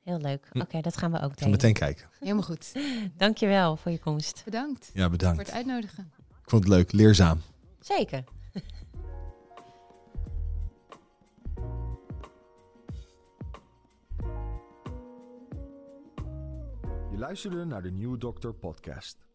Heel 0.00 0.18
leuk. 0.18 0.48
Hm. 0.52 0.60
Oké, 0.60 0.80
dat 0.80 0.96
gaan 0.96 1.12
we 1.12 1.20
ook 1.20 1.36
delen. 1.36 1.50
meteen 1.50 1.72
kijken. 1.72 2.08
Helemaal 2.18 2.42
goed. 2.42 2.72
Dankjewel 3.16 3.76
voor 3.76 3.92
je 3.92 3.98
komst. 3.98 4.42
Bedankt 4.44 4.90
Ja, 4.94 5.00
voor 5.00 5.10
bedankt. 5.10 5.38
het 5.38 5.50
uitnodigen. 5.50 6.12
Ik 6.42 6.50
vond 6.50 6.64
het 6.64 6.72
leuk, 6.72 6.92
leerzaam. 6.92 7.40
Zeker. 7.80 8.24
Je 17.10 17.18
luisterde 17.18 17.64
naar 17.64 17.82
de 17.82 17.90
Nieuwe 17.90 18.18
Dokter 18.18 18.54
podcast. 18.54 19.25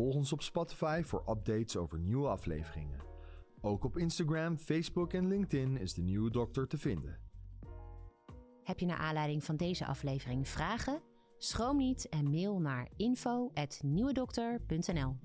Volg 0.00 0.14
ons 0.14 0.32
op 0.32 0.42
Spotify 0.42 1.02
voor 1.02 1.24
updates 1.28 1.76
over 1.76 1.98
nieuwe 1.98 2.28
afleveringen. 2.28 3.00
Ook 3.60 3.84
op 3.84 3.98
Instagram, 3.98 4.58
Facebook 4.58 5.12
en 5.12 5.28
LinkedIn 5.28 5.76
is 5.76 5.94
de 5.94 6.02
Nieuwe 6.02 6.30
Dokter 6.30 6.68
te 6.68 6.78
vinden. 6.78 7.18
Heb 8.62 8.78
je 8.78 8.86
naar 8.86 8.98
aanleiding 8.98 9.44
van 9.44 9.56
deze 9.56 9.86
aflevering 9.86 10.48
vragen? 10.48 11.02
Schroom 11.38 11.76
niet 11.76 12.08
en 12.08 12.30
mail 12.30 12.60
naar 12.60 12.88
info@nieuwedokter.nl. 12.96 15.16